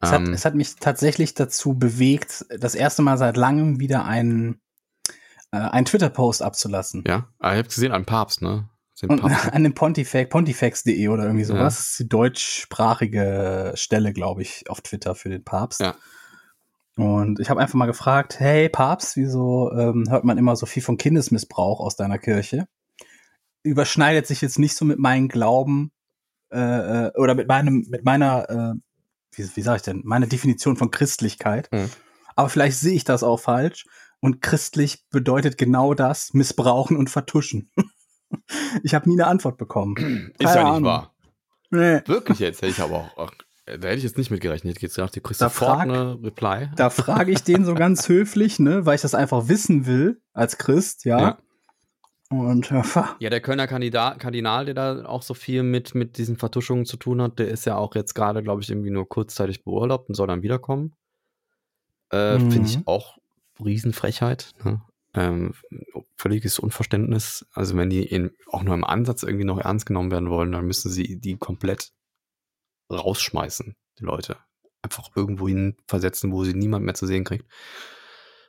Es, 0.03 0.13
hat, 0.13 0.21
Ähm, 0.21 0.35
es 0.35 0.45
hat 0.45 0.55
mich 0.55 0.77
tatsächlich 0.77 1.33
dazu 1.33 1.73
bewegt, 1.73 2.45
das 2.51 2.75
erste 2.75 3.01
Mal 3.01 3.17
seit 3.17 3.39
langem 3.39 3.81
wieder 3.81 4.05
einen, 4.05 4.61
äh, 5.51 5.57
einen 5.57 5.87
Twitter-Post 5.87 6.43
abzulassen. 6.43 7.05
ja, 7.07 7.27
aber 7.39 7.55
ich 7.55 7.59
habe 7.61 7.69
gesehen, 7.69 7.93
ein 7.93 8.05
Papst, 8.05 8.43
ne? 8.43 8.69
Den 9.01 9.19
Papst. 9.19 9.49
an 9.55 9.65
dem 9.65 9.73
Pontifex, 9.73 10.29
pontifex.de 10.29 11.09
oder 11.09 11.25
irgendwie 11.25 11.45
sowas. 11.45 11.59
Ja. 11.59 11.65
Das 11.65 11.81
ist 11.93 11.99
die 11.99 12.09
deutschsprachige 12.11 13.73
Stelle, 13.77 14.13
glaube 14.13 14.43
ich, 14.43 14.69
auf 14.69 14.83
Twitter 14.83 15.15
für 15.15 15.31
den 15.31 15.43
Papst. 15.43 15.81
Ja. 15.81 15.95
Und 16.97 17.41
ich 17.41 17.49
habe 17.49 17.63
einfach 17.63 17.77
mal 17.77 17.87
gefragt, 17.87 18.41
hey 18.41 18.69
Papst, 18.69 19.17
wieso 19.17 19.73
ähm, 19.73 20.05
hört 20.11 20.25
man 20.25 20.37
immer 20.37 20.55
so 20.55 20.67
viel 20.67 20.83
von 20.83 20.99
Kindesmissbrauch 20.99 21.81
aus 21.81 21.97
deiner 21.97 22.19
Kirche? 22.19 22.69
Überschneidet 23.67 24.27
sich 24.27 24.41
jetzt 24.41 24.59
nicht 24.59 24.77
so 24.77 24.85
mit 24.85 24.99
meinem 24.99 25.29
Glauben 25.29 25.91
äh, 26.53 27.07
äh, 27.07 27.13
oder 27.17 27.35
mit 27.35 27.49
meinem, 27.49 27.87
mit 27.91 28.05
meiner, 28.05 28.49
äh, 28.51 28.75
wie, 29.35 29.51
wie 29.57 29.63
sage 29.63 29.77
ich 29.77 29.83
denn, 29.83 30.03
meine 30.05 30.27
Definition 30.27 30.77
von 30.77 30.91
Christlichkeit. 30.91 31.69
Mhm. 31.73 31.91
Aber 32.37 32.49
vielleicht 32.49 32.79
sehe 32.79 32.95
ich 32.95 33.05
das 33.05 33.23
auch 33.23 33.39
falsch. 33.41 33.85
Und 34.21 34.41
christlich 34.43 35.05
bedeutet 35.11 35.59
genau 35.59 35.95
das, 35.95 36.33
missbrauchen 36.33 36.97
und 36.97 37.11
vertuschen. 37.11 37.71
ich 38.83 38.95
habe 38.95 39.09
nie 39.09 39.17
eine 39.21 39.27
Antwort 39.27 39.59
bekommen. 39.59 39.97
ist 40.39 40.47
keine 40.47 40.55
ja 40.57 40.63
nicht 40.63 40.71
Ahnung. 40.71 40.85
wahr. 40.85 41.15
Nee. 41.71 42.01
Wirklich 42.07 42.39
jetzt, 42.39 42.63
hätte 42.63 42.73
ich 42.73 42.81
aber 42.81 42.97
auch. 42.97 43.11
Ach, 43.19 43.33
da 43.67 43.73
hätte 43.73 43.97
ich 43.97 44.05
jetzt 44.05 44.17
nicht 44.17 44.31
mitgerechnet. 44.31 44.71
Ich 44.71 44.77
hätte 44.77 44.87
jetzt 44.87 44.95
gedacht, 44.97 45.17
du 45.17 45.21
kriegst 45.21 45.41
Da 45.41 45.49
sofort 45.49 45.71
frag- 45.79 45.89
eine 45.89 46.23
Reply. 46.23 46.69
Da 46.77 46.91
frage 46.91 47.33
ich 47.33 47.43
den 47.43 47.65
so 47.65 47.75
ganz 47.75 48.09
höflich, 48.09 48.59
ne, 48.61 48.87
weil 48.87 48.95
ich 48.95 49.01
das 49.03 49.15
einfach 49.15 49.49
wissen 49.49 49.87
will 49.87 50.23
als 50.33 50.57
Christ, 50.59 51.05
ja. 51.05 51.19
Ja. 51.21 51.39
Und 52.29 52.71
äh, 52.73 52.83
fa- 52.83 53.17
Ja, 53.21 53.31
der 53.31 53.41
Kölner 53.41 53.67
Kandida 53.67 54.15
Kardinal, 54.17 54.65
der 54.65 54.75
da 54.75 55.07
auch 55.07 55.23
so 55.23 55.35
viel 55.35 55.63
mit, 55.63 55.95
mit 55.95 56.19
diesen 56.19 56.37
Vertuschungen 56.37 56.85
zu 56.85 56.97
tun 56.97 57.23
hat, 57.23 57.39
der 57.39 57.49
ist 57.49 57.67
ja 57.67 57.77
auch 57.77 57.95
jetzt 57.95 58.15
gerade, 58.15 58.43
glaube 58.43 58.63
ich, 58.63 58.69
irgendwie 58.71 58.91
nur 58.91 59.09
kurzzeitig 59.09 59.63
beurlaubt 59.65 60.09
und 60.09 60.15
soll 60.17 60.27
dann 60.27 60.43
wiederkommen. 60.43 60.93
Äh, 62.11 62.39
Mhm. 62.39 62.51
Finde 62.51 62.69
ich 62.69 62.79
auch 62.87 63.19
Riesenfrechheit. 63.65 64.53
Ne? 64.65 64.83
Ähm, 65.15 65.55
völliges 66.17 66.59
Unverständnis. 66.59 67.47
Also 67.53 67.77
wenn 67.77 67.91
die 67.91 68.03
in, 68.05 68.33
auch 68.49 68.63
nur 68.63 68.75
im 68.75 68.85
Ansatz 68.85 69.23
irgendwie 69.23 69.45
noch 69.45 69.59
ernst 69.59 69.87
genommen 69.87 70.11
werden 70.11 70.29
wollen, 70.29 70.53
dann 70.53 70.67
müssen 70.67 70.91
sie 70.91 71.19
die 71.19 71.37
komplett 71.37 71.93
rausschmeißen, 72.91 73.75
die 73.99 74.05
Leute. 74.05 74.37
Einfach 74.83 75.09
irgendwo 75.17 75.49
hin 75.49 75.77
versetzen, 75.89 76.33
wo 76.33 76.45
sie 76.45 76.55
niemand 76.55 76.85
mehr 76.85 76.95
zu 76.95 77.07
sehen 77.07 77.25
kriegt. 77.25 77.47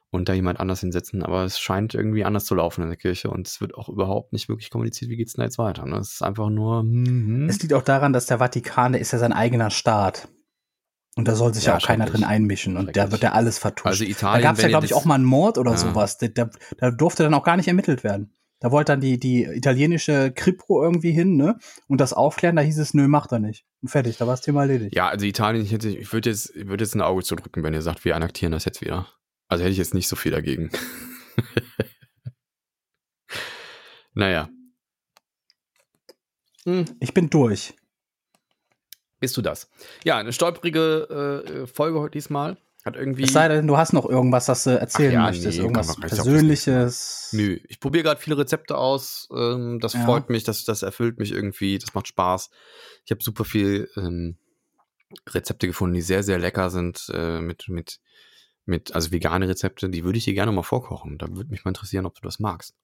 Und 0.10 0.30
da 0.30 0.34
jemand 0.34 0.60
anders 0.62 0.80
hinsetzen. 0.80 1.22
Aber 1.22 1.44
es 1.44 1.60
scheint 1.60 1.94
irgendwie 1.94 2.24
anders 2.24 2.46
zu 2.46 2.56
laufen 2.56 2.82
in 2.82 2.88
der 2.88 2.98
Kirche 2.98 3.30
und 3.30 3.46
es 3.46 3.60
wird 3.60 3.76
auch 3.76 3.90
überhaupt 3.90 4.32
nicht 4.32 4.48
wirklich 4.48 4.70
kommuniziert, 4.70 5.12
wie 5.12 5.18
geht's 5.18 5.34
denn 5.34 5.42
da 5.42 5.46
jetzt 5.46 5.58
weiter. 5.58 5.86
Ne? 5.86 5.98
Es 5.98 6.14
ist 6.14 6.22
einfach 6.22 6.50
nur. 6.50 6.84
mhm. 6.84 7.50
es 7.50 7.62
liegt 7.62 7.74
auch 7.74 7.82
daran, 7.84 8.14
dass 8.14 8.26
der 8.26 8.38
Vatikan, 8.40 8.94
der 8.94 9.02
ist 9.02 9.12
ja 9.12 9.20
sein 9.20 9.34
eigener 9.34 9.70
Staat. 9.70 10.30
Und 11.18 11.28
da 11.28 11.36
soll 11.36 11.54
sich 11.54 11.66
ja, 11.66 11.74
Ja, 11.74 11.78
auch 11.80 11.86
keiner 11.86 12.06
drin 12.06 12.24
einmischen. 12.24 12.78
Und 12.78 12.96
da 12.96 13.12
wird 13.12 13.24
ja 13.24 13.32
alles 13.34 13.58
vertuscht. 13.60 13.88
Also 13.88 14.04
da 14.06 14.10
Italien, 14.10 14.44
gab 14.44 14.56
es 14.56 14.62
ja, 14.62 14.68
glaube 14.70 14.86
ich, 14.86 14.94
auch 14.94 15.04
mal 15.04 15.16
einen 15.16 15.26
Mord 15.26 15.58
oder 15.58 15.72
Ja. 15.72 15.78
sowas. 15.78 16.18
Da, 16.20 16.28
da, 16.28 16.50
da 16.78 16.92
durfte 16.92 17.24
dann 17.24 17.34
auch 17.34 17.44
gar 17.44 17.58
nicht 17.58 17.68
ermittelt 17.68 18.04
werden. 18.04 18.32
Da 18.60 18.72
wollte 18.72 18.94
dann 18.94 19.02
die, 19.02 19.20
die 19.20 19.44
italienische 19.44 20.32
Kripro 20.32 20.82
irgendwie 20.82 21.12
hin, 21.12 21.36
ne? 21.36 21.58
Und 21.88 22.00
das 22.02 22.14
aufklären, 22.14 22.56
da 22.56 22.62
hieß 22.62 22.78
es, 22.80 22.94
nö, 22.94 23.08
macht 23.08 23.32
er 23.32 23.40
nicht. 23.40 23.66
Und 23.82 23.90
fertig, 23.90 24.18
da 24.18 24.26
war 24.26 24.34
das 24.34 24.42
Thema 24.42 24.62
erledigt. 24.62 24.96
Ja, 24.96 25.10
also 25.10 25.26
Italien, 25.26 25.64
ich, 25.64 25.72
hätte, 25.72 25.90
ich 25.90 26.12
würde 26.14 26.30
jetzt, 26.30 26.56
ich 26.56 26.68
würde 26.68 26.84
jetzt 26.84 26.96
ein 26.96 27.02
Auge 27.02 27.24
zudrücken, 27.24 27.64
wenn 27.64 27.74
ihr 27.74 27.82
sagt, 27.82 28.06
wir 28.06 28.16
annektieren 28.16 28.52
das 28.52 28.66
jetzt 28.66 28.82
wieder. 28.82 29.08
Also 29.48 29.64
hätte 29.64 29.72
ich 29.72 29.78
jetzt 29.78 29.94
nicht 29.94 30.08
so 30.08 30.16
viel 30.16 30.32
dagegen. 30.32 30.70
naja. 34.14 34.50
Hm, 36.66 36.86
Ich 37.00 37.14
bin 37.14 37.30
durch. 37.30 37.74
bist 39.20 39.38
du 39.38 39.42
das? 39.42 39.70
Ja, 40.04 40.18
eine 40.18 40.34
stolprige 40.34 41.64
äh, 41.64 41.68
Folge 41.68 42.00
heute 42.00 42.14
diesmal. 42.14 42.58
Hat 42.86 42.96
irgendwie. 42.96 43.24
Es 43.24 43.34
sei 43.34 43.48
denn, 43.48 43.68
du 43.68 43.78
hast 43.78 43.94
noch 43.94 44.06
irgendwas, 44.06 44.46
das 44.46 44.64
du 44.64 44.78
erzählen 44.80 45.12
Ach 45.12 45.14
ja, 45.14 45.26
möchtest. 45.28 45.58
nee, 45.58 45.64
irgendwas 45.64 46.00
Persönliches. 46.00 47.30
Nö, 47.34 47.60
ich 47.68 47.80
probiere 47.80 48.04
gerade 48.04 48.22
viele 48.22 48.38
Rezepte 48.38 48.78
aus. 48.78 49.28
Ähm, 49.34 49.80
das 49.82 49.94
Ja. 49.94 50.06
freut 50.06 50.30
mich, 50.30 50.44
das, 50.44 50.64
das 50.66 50.84
erfüllt 50.84 51.20
mich 51.20 51.32
irgendwie, 51.32 51.78
das 51.80 51.94
macht 51.94 52.08
Spaß. 52.08 52.50
Ich 53.06 53.12
habe 53.12 53.24
super 53.24 53.44
viel 53.46 53.90
ähm, 53.98 54.38
Rezepte 55.28 55.68
gefunden, 55.68 55.96
die 55.96 56.02
sehr, 56.02 56.24
sehr 56.24 56.38
lecker 56.38 56.70
sind, 56.70 57.10
äh, 57.14 57.40
mit, 57.42 57.68
mit, 57.70 58.00
mit, 58.68 58.94
also 58.94 59.12
vegane 59.12 59.48
Rezepte, 59.48 59.90
die 59.90 60.04
würde 60.04 60.18
ich 60.18 60.26
dir 60.26 60.34
gerne 60.34 60.52
mal 60.52 60.64
vorkochen. 60.64 61.18
Da 61.18 61.28
würde 61.30 61.50
mich 61.50 61.64
mal 61.66 61.70
interessieren, 61.70 62.06
ob 62.06 62.16
du 62.16 62.22
das 62.22 62.40
magst. 62.40 62.76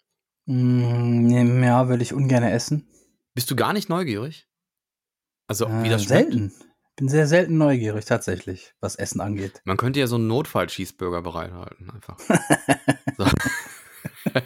Mm, 0.46 1.30
ja, 1.64 1.88
will 1.90 2.02
ich 2.02 2.14
ungern 2.14 2.44
essen. 2.44 2.88
Bist 3.34 3.50
du 3.52 3.56
gar 3.56 3.74
nicht 3.74 3.90
neugierig? 3.90 4.48
Also, 5.48 5.68
wie 5.68 5.88
Äh, 5.88 5.90
das 5.90 6.04
schmeckt? 6.04 6.32
selten. 6.32 6.54
Bin 6.96 7.10
sehr 7.10 7.26
selten 7.28 7.58
neugierig, 7.58 8.06
tatsächlich, 8.06 8.76
was 8.80 8.96
Essen 8.96 9.20
angeht. 9.20 9.62
Man 9.66 9.78
könnte 9.78 10.00
ja 10.00 10.06
so 10.08 10.16
einen 10.16 10.28
Notfall-Cheeseburger 10.28 11.22
bereithalten, 11.24 11.90
einfach. 11.90 12.18
so. 13.18 13.26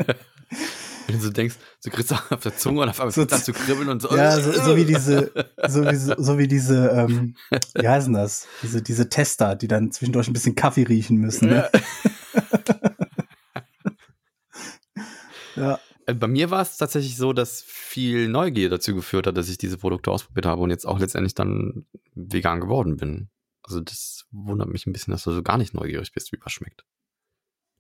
Wenn 1.07 1.15
du 1.15 1.21
so 1.21 1.29
denkst, 1.29 1.55
du 1.83 1.89
kriegst 1.89 2.13
auch 2.13 2.31
auf 2.31 2.41
der 2.41 2.55
Zunge 2.57 2.81
und 2.81 2.89
auf 2.89 2.99
einmal 2.99 3.13
So 3.13 3.25
zu 3.25 3.53
kribbeln 3.53 3.87
und 3.87 4.01
so. 4.01 4.15
Ja, 4.15 4.39
so, 4.39 4.51
so 4.51 4.75
wie 4.75 4.83
diese, 4.85 5.31
so 5.67 5.85
wie, 5.85 5.95
so 5.95 6.37
wie 6.37 6.47
diese, 6.47 6.89
ähm, 6.89 7.35
wie 7.75 7.87
heißen 7.87 8.13
das? 8.13 8.45
Diese, 8.61 8.81
diese 8.81 9.07
Tester, 9.07 9.55
die 9.55 9.69
dann 9.69 9.91
zwischendurch 9.91 10.27
ein 10.27 10.33
bisschen 10.33 10.55
Kaffee 10.55 10.83
riechen 10.83 11.17
müssen. 11.17 11.49
Ne? 11.49 11.69
Ja. 15.55 15.79
Äh, 16.05 16.13
Bei 16.13 16.27
mir 16.27 16.51
war 16.51 16.61
es 16.61 16.77
tatsächlich 16.77 17.17
so, 17.17 17.33
dass 17.33 17.63
viel 17.63 18.29
Neugier 18.29 18.69
dazu 18.69 18.95
geführt 18.95 19.27
hat, 19.27 19.35
dass 19.35 19.49
ich 19.49 19.57
diese 19.57 19.77
Produkte 19.77 20.11
ausprobiert 20.11 20.45
habe 20.45 20.61
und 20.61 20.69
jetzt 20.69 20.85
auch 20.85 20.99
letztendlich 20.99 21.33
dann 21.33 21.85
vegan 22.13 22.61
geworden 22.61 22.95
bin. 22.95 23.29
Also 23.63 23.81
das 23.81 24.25
wundert 24.31 24.69
mich 24.69 24.85
ein 24.87 24.93
bisschen, 24.93 25.11
dass 25.11 25.23
du 25.23 25.31
so 25.31 25.43
gar 25.43 25.57
nicht 25.57 25.73
neugierig 25.73 26.13
bist, 26.13 26.31
wie 26.31 26.37
was 26.41 26.53
schmeckt. 26.53 26.85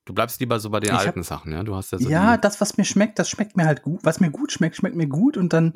Du 0.07 0.13
bleibst 0.13 0.39
lieber 0.39 0.59
so 0.59 0.69
bei 0.69 0.79
den 0.79 0.91
Ich 0.91 0.97
hab- 0.99 1.05
alten 1.07 1.23
Sachen, 1.23 1.51
ja? 1.51 1.63
Du 1.63 1.75
hast 1.75 1.91
ja 1.91 1.99
so 1.99 2.09
ja, 2.09 2.37
das, 2.37 2.61
was 2.61 2.77
mir 2.77 2.85
schmeckt, 2.85 3.19
das 3.19 3.29
schmeckt 3.29 3.57
mir 3.57 3.65
halt 3.65 3.81
gut. 3.81 3.99
Was 4.03 4.19
mir 4.21 4.31
gut 4.31 4.53
schmeckt, 4.53 4.77
schmeckt 4.77 4.95
mir 4.95 5.07
gut 5.07 5.35
und 5.35 5.51
dann 5.51 5.73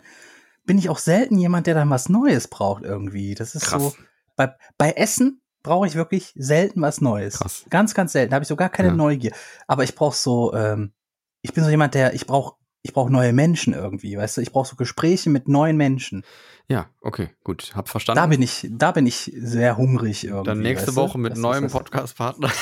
bin 0.65 0.77
ich 0.77 0.87
auch 0.89 0.99
selten 0.99 1.37
jemand, 1.37 1.67
der 1.67 1.73
dann 1.75 1.89
was 1.89 2.07
Neues 2.07 2.47
braucht 2.47 2.83
irgendwie. 2.83 3.35
Das 3.35 3.55
ist 3.55 3.65
krass. 3.65 3.81
so. 3.81 3.93
Bei, 4.37 4.55
bei 4.77 4.91
Essen 4.93 5.41
brauche 5.63 5.85
ich 5.85 5.95
wirklich 5.95 6.31
selten 6.37 6.81
was 6.81 7.01
Neues. 7.01 7.39
Krass. 7.39 7.65
Ganz, 7.69 7.93
ganz 7.93 8.13
selten. 8.13 8.31
Da 8.31 8.35
habe 8.35 8.43
ich 8.43 8.47
so 8.47 8.55
gar 8.55 8.69
keine 8.69 8.89
Ja. 8.89 8.95
Neugier. 8.95 9.33
Aber 9.67 9.83
ich 9.83 9.95
brauche 9.95 10.15
so, 10.15 10.53
ähm, 10.53 10.93
ich 11.41 11.53
bin 11.53 11.63
so 11.63 11.69
jemand, 11.69 11.93
der, 11.93 12.13
ich 12.13 12.25
brauche 12.25 12.55
ich 12.83 12.93
brauche 12.93 13.11
neue 13.11 13.33
Menschen 13.33 13.73
irgendwie, 13.73 14.17
weißt 14.17 14.37
du? 14.37 14.41
Ich 14.41 14.51
brauche 14.51 14.67
so 14.67 14.75
Gespräche 14.75 15.29
mit 15.29 15.47
neuen 15.47 15.77
Menschen. 15.77 16.23
Ja, 16.67 16.89
okay, 17.01 17.29
gut, 17.43 17.71
hab 17.75 17.89
verstanden. 17.89 18.17
Da 18.17 18.27
bin 18.27 18.41
ich, 18.41 18.67
da 18.71 18.91
bin 18.91 19.05
ich 19.05 19.31
sehr 19.35 19.77
hungrig 19.77 20.23
irgendwie. 20.23 20.45
dann 20.45 20.59
nächste? 20.59 20.95
Woche 20.95 21.17
mit 21.17 21.33
Das 21.33 21.39
neuem 21.39 21.69
Podcast-Partner. 21.69 22.51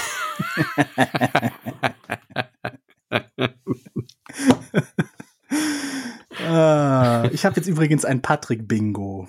Ah, 6.47 7.29
ich 7.31 7.45
habe 7.45 7.57
jetzt 7.57 7.67
übrigens 7.67 8.05
ein 8.05 8.21
Patrick-Bingo. 8.23 9.27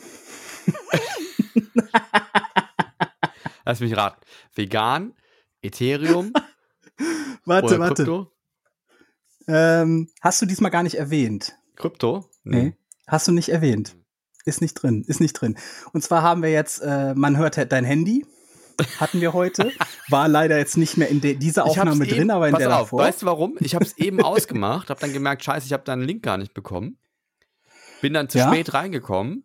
Lass 3.64 3.80
mich 3.80 3.94
raten. 3.94 4.20
Vegan, 4.54 5.12
Ethereum 5.60 6.32
Warte, 7.44 7.66
oder 7.66 7.78
warte. 7.80 7.94
Krypto? 8.04 8.29
Ähm, 9.52 10.08
hast 10.20 10.40
du 10.40 10.46
diesmal 10.46 10.70
gar 10.70 10.82
nicht 10.82 10.96
erwähnt? 10.96 11.56
Krypto? 11.76 12.24
Nee. 12.44 12.74
Hast 13.06 13.26
du 13.28 13.32
nicht 13.32 13.48
erwähnt. 13.48 13.96
Ist 14.44 14.60
nicht 14.60 14.74
drin, 14.74 15.04
ist 15.06 15.20
nicht 15.20 15.34
drin. 15.34 15.56
Und 15.92 16.02
zwar 16.02 16.22
haben 16.22 16.42
wir 16.42 16.50
jetzt, 16.50 16.78
äh, 16.78 17.14
man 17.14 17.36
hört 17.36 17.56
halt 17.56 17.72
dein 17.72 17.84
Handy, 17.84 18.24
hatten 18.98 19.20
wir 19.20 19.32
heute. 19.32 19.72
War 20.08 20.28
leider 20.28 20.56
jetzt 20.56 20.76
nicht 20.76 20.96
mehr 20.96 21.08
in 21.08 21.20
dieser 21.20 21.64
Aufnahme 21.66 22.06
eben, 22.06 22.16
drin, 22.16 22.30
aber 22.30 22.46
in 22.48 22.52
pass 22.52 22.60
der 22.60 22.74
auf, 22.74 22.80
davor. 22.84 23.00
Weißt 23.00 23.22
du 23.22 23.26
warum? 23.26 23.56
Ich 23.60 23.74
habe 23.74 23.84
es 23.84 23.98
eben 23.98 24.20
ausgemacht, 24.22 24.88
habe 24.88 25.00
dann 25.00 25.12
gemerkt, 25.12 25.44
scheiße, 25.44 25.66
ich 25.66 25.72
habe 25.72 25.84
deinen 25.84 26.02
Link 26.02 26.22
gar 26.22 26.38
nicht 26.38 26.54
bekommen. 26.54 26.98
Bin 28.00 28.14
dann 28.14 28.28
zu 28.28 28.38
Ja? 28.38 28.48
spät 28.48 28.72
reingekommen. 28.72 29.44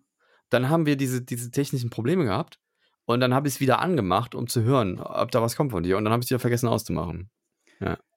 Dann 0.49 0.69
haben 0.69 0.85
wir 0.85 0.95
diese, 0.95 1.21
diese 1.21 1.51
technischen 1.51 1.89
Probleme 1.89 2.23
gehabt. 2.23 2.59
Und 3.05 3.19
dann 3.19 3.33
habe 3.33 3.47
ich 3.47 3.55
es 3.55 3.59
wieder 3.59 3.79
angemacht, 3.79 4.33
um 4.33 4.47
zu 4.47 4.63
hören, 4.63 4.99
ob 4.99 5.29
da 5.31 5.41
was 5.41 5.55
kommt 5.55 5.71
von 5.71 5.83
dir. 5.83 5.97
Und 5.97 6.05
dann 6.05 6.13
habe 6.13 6.21
ich 6.21 6.27
es 6.27 6.29
wieder 6.31 6.39
vergessen 6.39 6.67
auszumachen. 6.69 7.29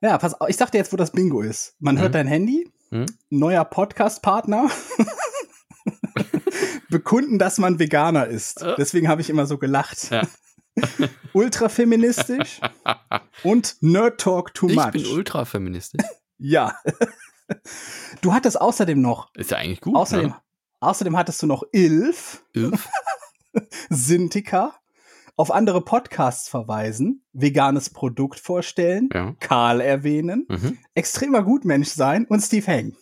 Ja, 0.00 0.18
pass 0.18 0.34
auf, 0.40 0.48
ich 0.48 0.56
sag 0.56 0.70
dir 0.70 0.78
jetzt, 0.78 0.92
wo 0.92 0.96
das 0.96 1.10
Bingo 1.12 1.40
ist. 1.40 1.74
Man 1.80 1.96
Mhm. 1.96 2.00
hört 2.00 2.14
dein 2.14 2.26
Handy, 2.26 2.70
Mhm. 2.90 3.06
neuer 3.30 3.64
Podcast-Partner. 3.64 4.70
Bekunden, 6.90 7.38
dass 7.38 7.58
man 7.58 7.78
Veganer 7.78 8.26
ist. 8.26 8.62
Äh. 8.62 8.74
Deswegen 8.78 9.08
habe 9.08 9.20
ich 9.20 9.30
immer 9.30 9.46
so 9.46 9.58
gelacht. 9.58 10.10
Ja. 10.10 10.22
Ultrafeministisch 11.32 12.60
und 13.42 13.76
Nerd 13.80 14.20
Talk 14.20 14.54
too 14.54 14.68
Ich 14.68 14.76
much. 14.76 14.92
bin 14.92 15.06
ultrafeministisch. 15.06 16.04
ja. 16.38 16.78
Du 18.20 18.32
hattest 18.32 18.60
außerdem 18.60 19.00
noch, 19.00 19.34
Ist 19.34 19.50
ja 19.50 19.56
eigentlich 19.58 19.80
gut. 19.80 19.96
außerdem, 19.96 20.28
Ne? 20.30 20.36
außerdem 20.80 21.16
hattest 21.16 21.42
du 21.42 21.46
noch 21.46 21.64
Ilf, 21.72 22.44
Ilf? 22.52 22.88
Sintika, 23.90 24.74
auf 25.38 25.50
andere 25.52 25.80
Podcasts 25.82 26.48
verweisen, 26.48 27.24
veganes 27.32 27.90
Produkt 27.90 28.40
vorstellen, 28.40 29.08
Ja. 29.14 29.34
Karl 29.40 29.80
erwähnen, 29.80 30.46
Mhm. 30.48 30.78
extremer 30.94 31.42
Gutmensch 31.42 31.88
sein 31.88 32.26
und 32.26 32.40
Steve 32.40 32.66
Heng. 32.66 32.96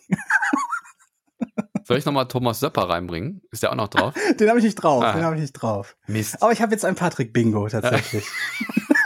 Soll 1.83 1.97
ich 1.97 2.05
nochmal 2.05 2.27
Thomas 2.27 2.59
Söpper 2.59 2.89
reinbringen? 2.89 3.41
Ist 3.51 3.63
der 3.63 3.71
auch 3.71 3.75
noch 3.75 3.87
drauf? 3.87 4.13
Den 4.39 4.49
habe 4.49 4.59
ich 4.59 4.65
nicht 4.65 4.75
drauf, 4.75 5.03
Ah. 5.03 5.13
den 5.13 5.23
habe 5.23 5.35
ich 5.35 5.41
nicht 5.41 5.53
drauf. 5.53 5.95
Mist. 6.07 6.41
Aber 6.43 6.51
ich 6.51 6.61
habe 6.61 6.73
jetzt 6.73 6.83
ein 6.85 6.95
Patrick-Bingo 6.95 7.67
tatsächlich. 7.69 8.25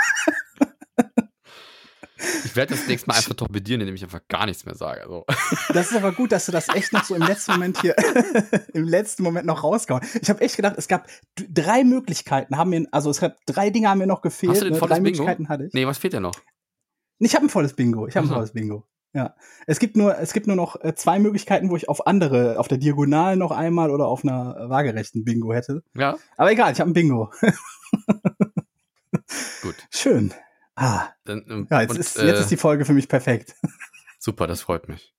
Ich 2.52 2.58
werde 2.58 2.76
das 2.76 2.86
nächste 2.86 3.08
Mal 3.08 3.16
einfach 3.16 3.34
torpedieren, 3.34 3.80
indem 3.80 3.96
ich 3.96 4.04
einfach 4.04 4.28
gar 4.28 4.46
nichts 4.46 4.66
mehr 4.66 4.76
sage. 4.76 5.02
Also. 5.02 5.26
Das 5.74 5.90
ist 5.90 5.96
aber 5.96 6.12
gut, 6.12 6.34
dass 6.34 6.46
du 6.46 6.52
das 6.52 6.68
echt 6.68 6.92
noch 6.92 7.06
so 7.06 7.16
im 7.16 7.22
letzten 7.22 7.54
Moment 7.54 7.80
hier, 7.80 7.96
im 8.74 8.84
letzten 8.84 9.24
Moment 9.24 9.46
noch 9.46 9.64
rausgehauen. 9.64 10.06
Ich 10.22 10.30
habe 10.30 10.42
echt 10.42 10.58
gedacht, 10.58 10.76
es 10.78 10.90
gab 10.90 11.08
drei 11.36 11.86
Möglichkeiten, 11.86 12.58
haben 12.58 12.72
mir, 12.72 12.86
also 12.92 13.10
es 13.10 13.22
gab 13.22 13.38
drei 13.46 13.70
Dinge 13.70 13.88
haben 13.88 14.00
mir 14.00 14.08
noch 14.08 14.22
gefehlt. 14.22 14.52
Hast 14.52 14.62
du 14.62 14.66
denn 14.66 14.74
ne? 14.74 14.80
volles 14.80 14.98
Drei 14.98 15.02
Bingo? 15.02 15.24
Möglichkeiten 15.24 15.48
hatte 15.48 15.66
ich. 15.66 15.74
Nee, 15.74 15.88
was 15.88 15.98
fehlt 15.98 16.12
denn 16.12 16.24
noch? 16.24 16.36
Ich 17.20 17.36
habe 17.36 17.46
ein 17.46 17.50
volles 17.50 17.74
Bingo. 17.74 18.08
Ich 18.08 18.18
habe 18.18 18.28
ein 18.28 18.34
volles 18.34 18.52
Bingo. 18.52 18.86
Ja. 19.14 19.36
Es 19.66 19.80
gibt 19.80 19.96
nur, 19.96 20.18
es 20.18 20.34
gibt 20.34 20.48
nur 20.48 20.58
noch 20.58 20.76
äh, 20.84 20.94
zwei 20.94 21.20
Möglichkeiten, 21.20 21.70
wo 21.70 21.78
ich 21.78 21.88
auf 21.88 22.06
andere, 22.06 22.60
auf 22.60 22.68
der 22.68 22.80
Diagonal 22.80 23.38
noch 23.38 23.52
einmal 23.52 23.92
oder 23.92 24.08
auf 24.08 24.26
einer 24.26 24.70
waagerechten 24.70 25.24
Bingo 25.24 25.54
hätte. 25.54 25.84
Ja? 25.96 26.18
Aber 26.36 26.52
egal, 26.52 26.74
ich 26.74 26.82
habe 26.82 26.90
ein 26.90 26.94
Bingo. 26.94 27.32
Gut. 29.62 29.76
Schön. 29.90 30.34
Ah, 30.84 31.10
Dann, 31.26 31.46
ähm, 31.48 31.68
ja, 31.70 31.82
jetzt, 31.82 31.92
und, 31.92 31.98
ist, 32.00 32.18
äh, 32.18 32.26
jetzt 32.26 32.40
ist 32.40 32.50
die 32.52 32.58
Folge 32.58 32.86
für 32.86 32.94
mich 32.94 33.08
perfekt. 33.08 33.56
Super, 34.20 34.48
das 34.48 34.62
freut 34.62 34.90
mich. 34.90 35.14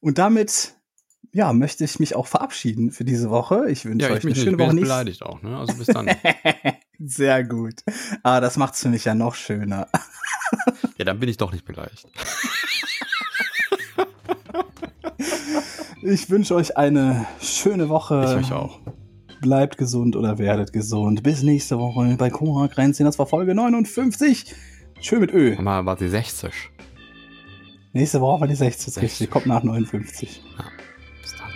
Und 0.00 0.18
damit, 0.18 0.74
ja, 1.32 1.52
möchte 1.52 1.82
ich 1.82 1.98
mich 1.98 2.14
auch 2.14 2.28
verabschieden 2.28 2.92
für 2.92 3.04
diese 3.04 3.30
Woche. 3.30 3.68
Ich 3.70 3.84
wünsche 3.86 4.06
Ja, 4.06 4.12
euch 4.12 4.18
ich 4.18 4.24
eine 4.24 4.32
nicht. 4.34 4.42
schöne 4.42 4.50
Ich 4.52 4.56
bin 4.56 4.58
Woche 4.58 4.66
jetzt 4.66 4.74
nicht. 4.74 4.82
beleidigt 4.84 5.22
auch, 5.24 5.42
ne? 5.42 5.58
Also 5.58 5.74
bis 5.74 5.86
dann. 5.88 6.08
Sehr 7.00 7.42
gut. 7.42 7.82
Ah, 8.22 8.40
das 8.40 8.56
macht's 8.56 8.80
für 8.82 8.88
mich 8.88 9.04
ja 9.04 9.14
noch 9.16 9.34
schöner. 9.34 9.88
ja, 10.96 11.04
dann 11.04 11.18
bin 11.18 11.28
ich 11.28 11.36
doch 11.36 11.50
nicht 11.50 11.64
beleidigt. 11.64 12.06
Ich 16.02 16.28
wünsche 16.30 16.54
euch 16.54 16.76
eine 16.76 17.26
schöne 17.40 17.88
Woche. 17.88 18.24
Ich 18.38 18.46
euch 18.46 18.52
auch. 18.52 18.78
Bleibt 19.44 19.76
gesund 19.76 20.16
oder 20.16 20.38
werdet 20.38 20.72
gesund. 20.72 21.22
Bis 21.22 21.42
nächste 21.42 21.78
Woche 21.78 22.16
bei 22.16 22.30
Koma 22.30 22.66
Grenzchen. 22.66 23.04
Das 23.04 23.18
war 23.18 23.26
Folge 23.26 23.54
59. 23.54 24.54
Schön 25.02 25.20
mit 25.20 25.34
Ö. 25.34 25.54
Mal 25.60 25.84
war 25.84 25.98
sie 25.98 26.08
60. 26.08 26.50
Nächste 27.92 28.22
Woche 28.22 28.40
war 28.40 28.48
die 28.48 28.54
60. 28.54 28.94
60. 28.94 29.02
Richtig. 29.02 29.30
Kommt 29.30 29.44
nach 29.44 29.62
59. 29.62 30.40
Bis 31.20 31.34
dann. 31.36 31.50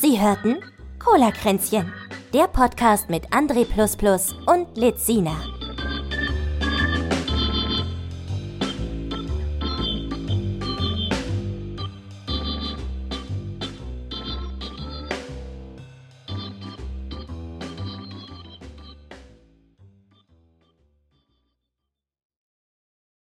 Sie 0.00 0.18
hörten 0.18 0.56
Cola 0.98 1.32
Kränzchen, 1.32 1.92
der 2.32 2.48
Podcast 2.48 3.10
mit 3.10 3.30
André 3.30 3.66
und 4.46 4.74
Lizina. 4.78 5.55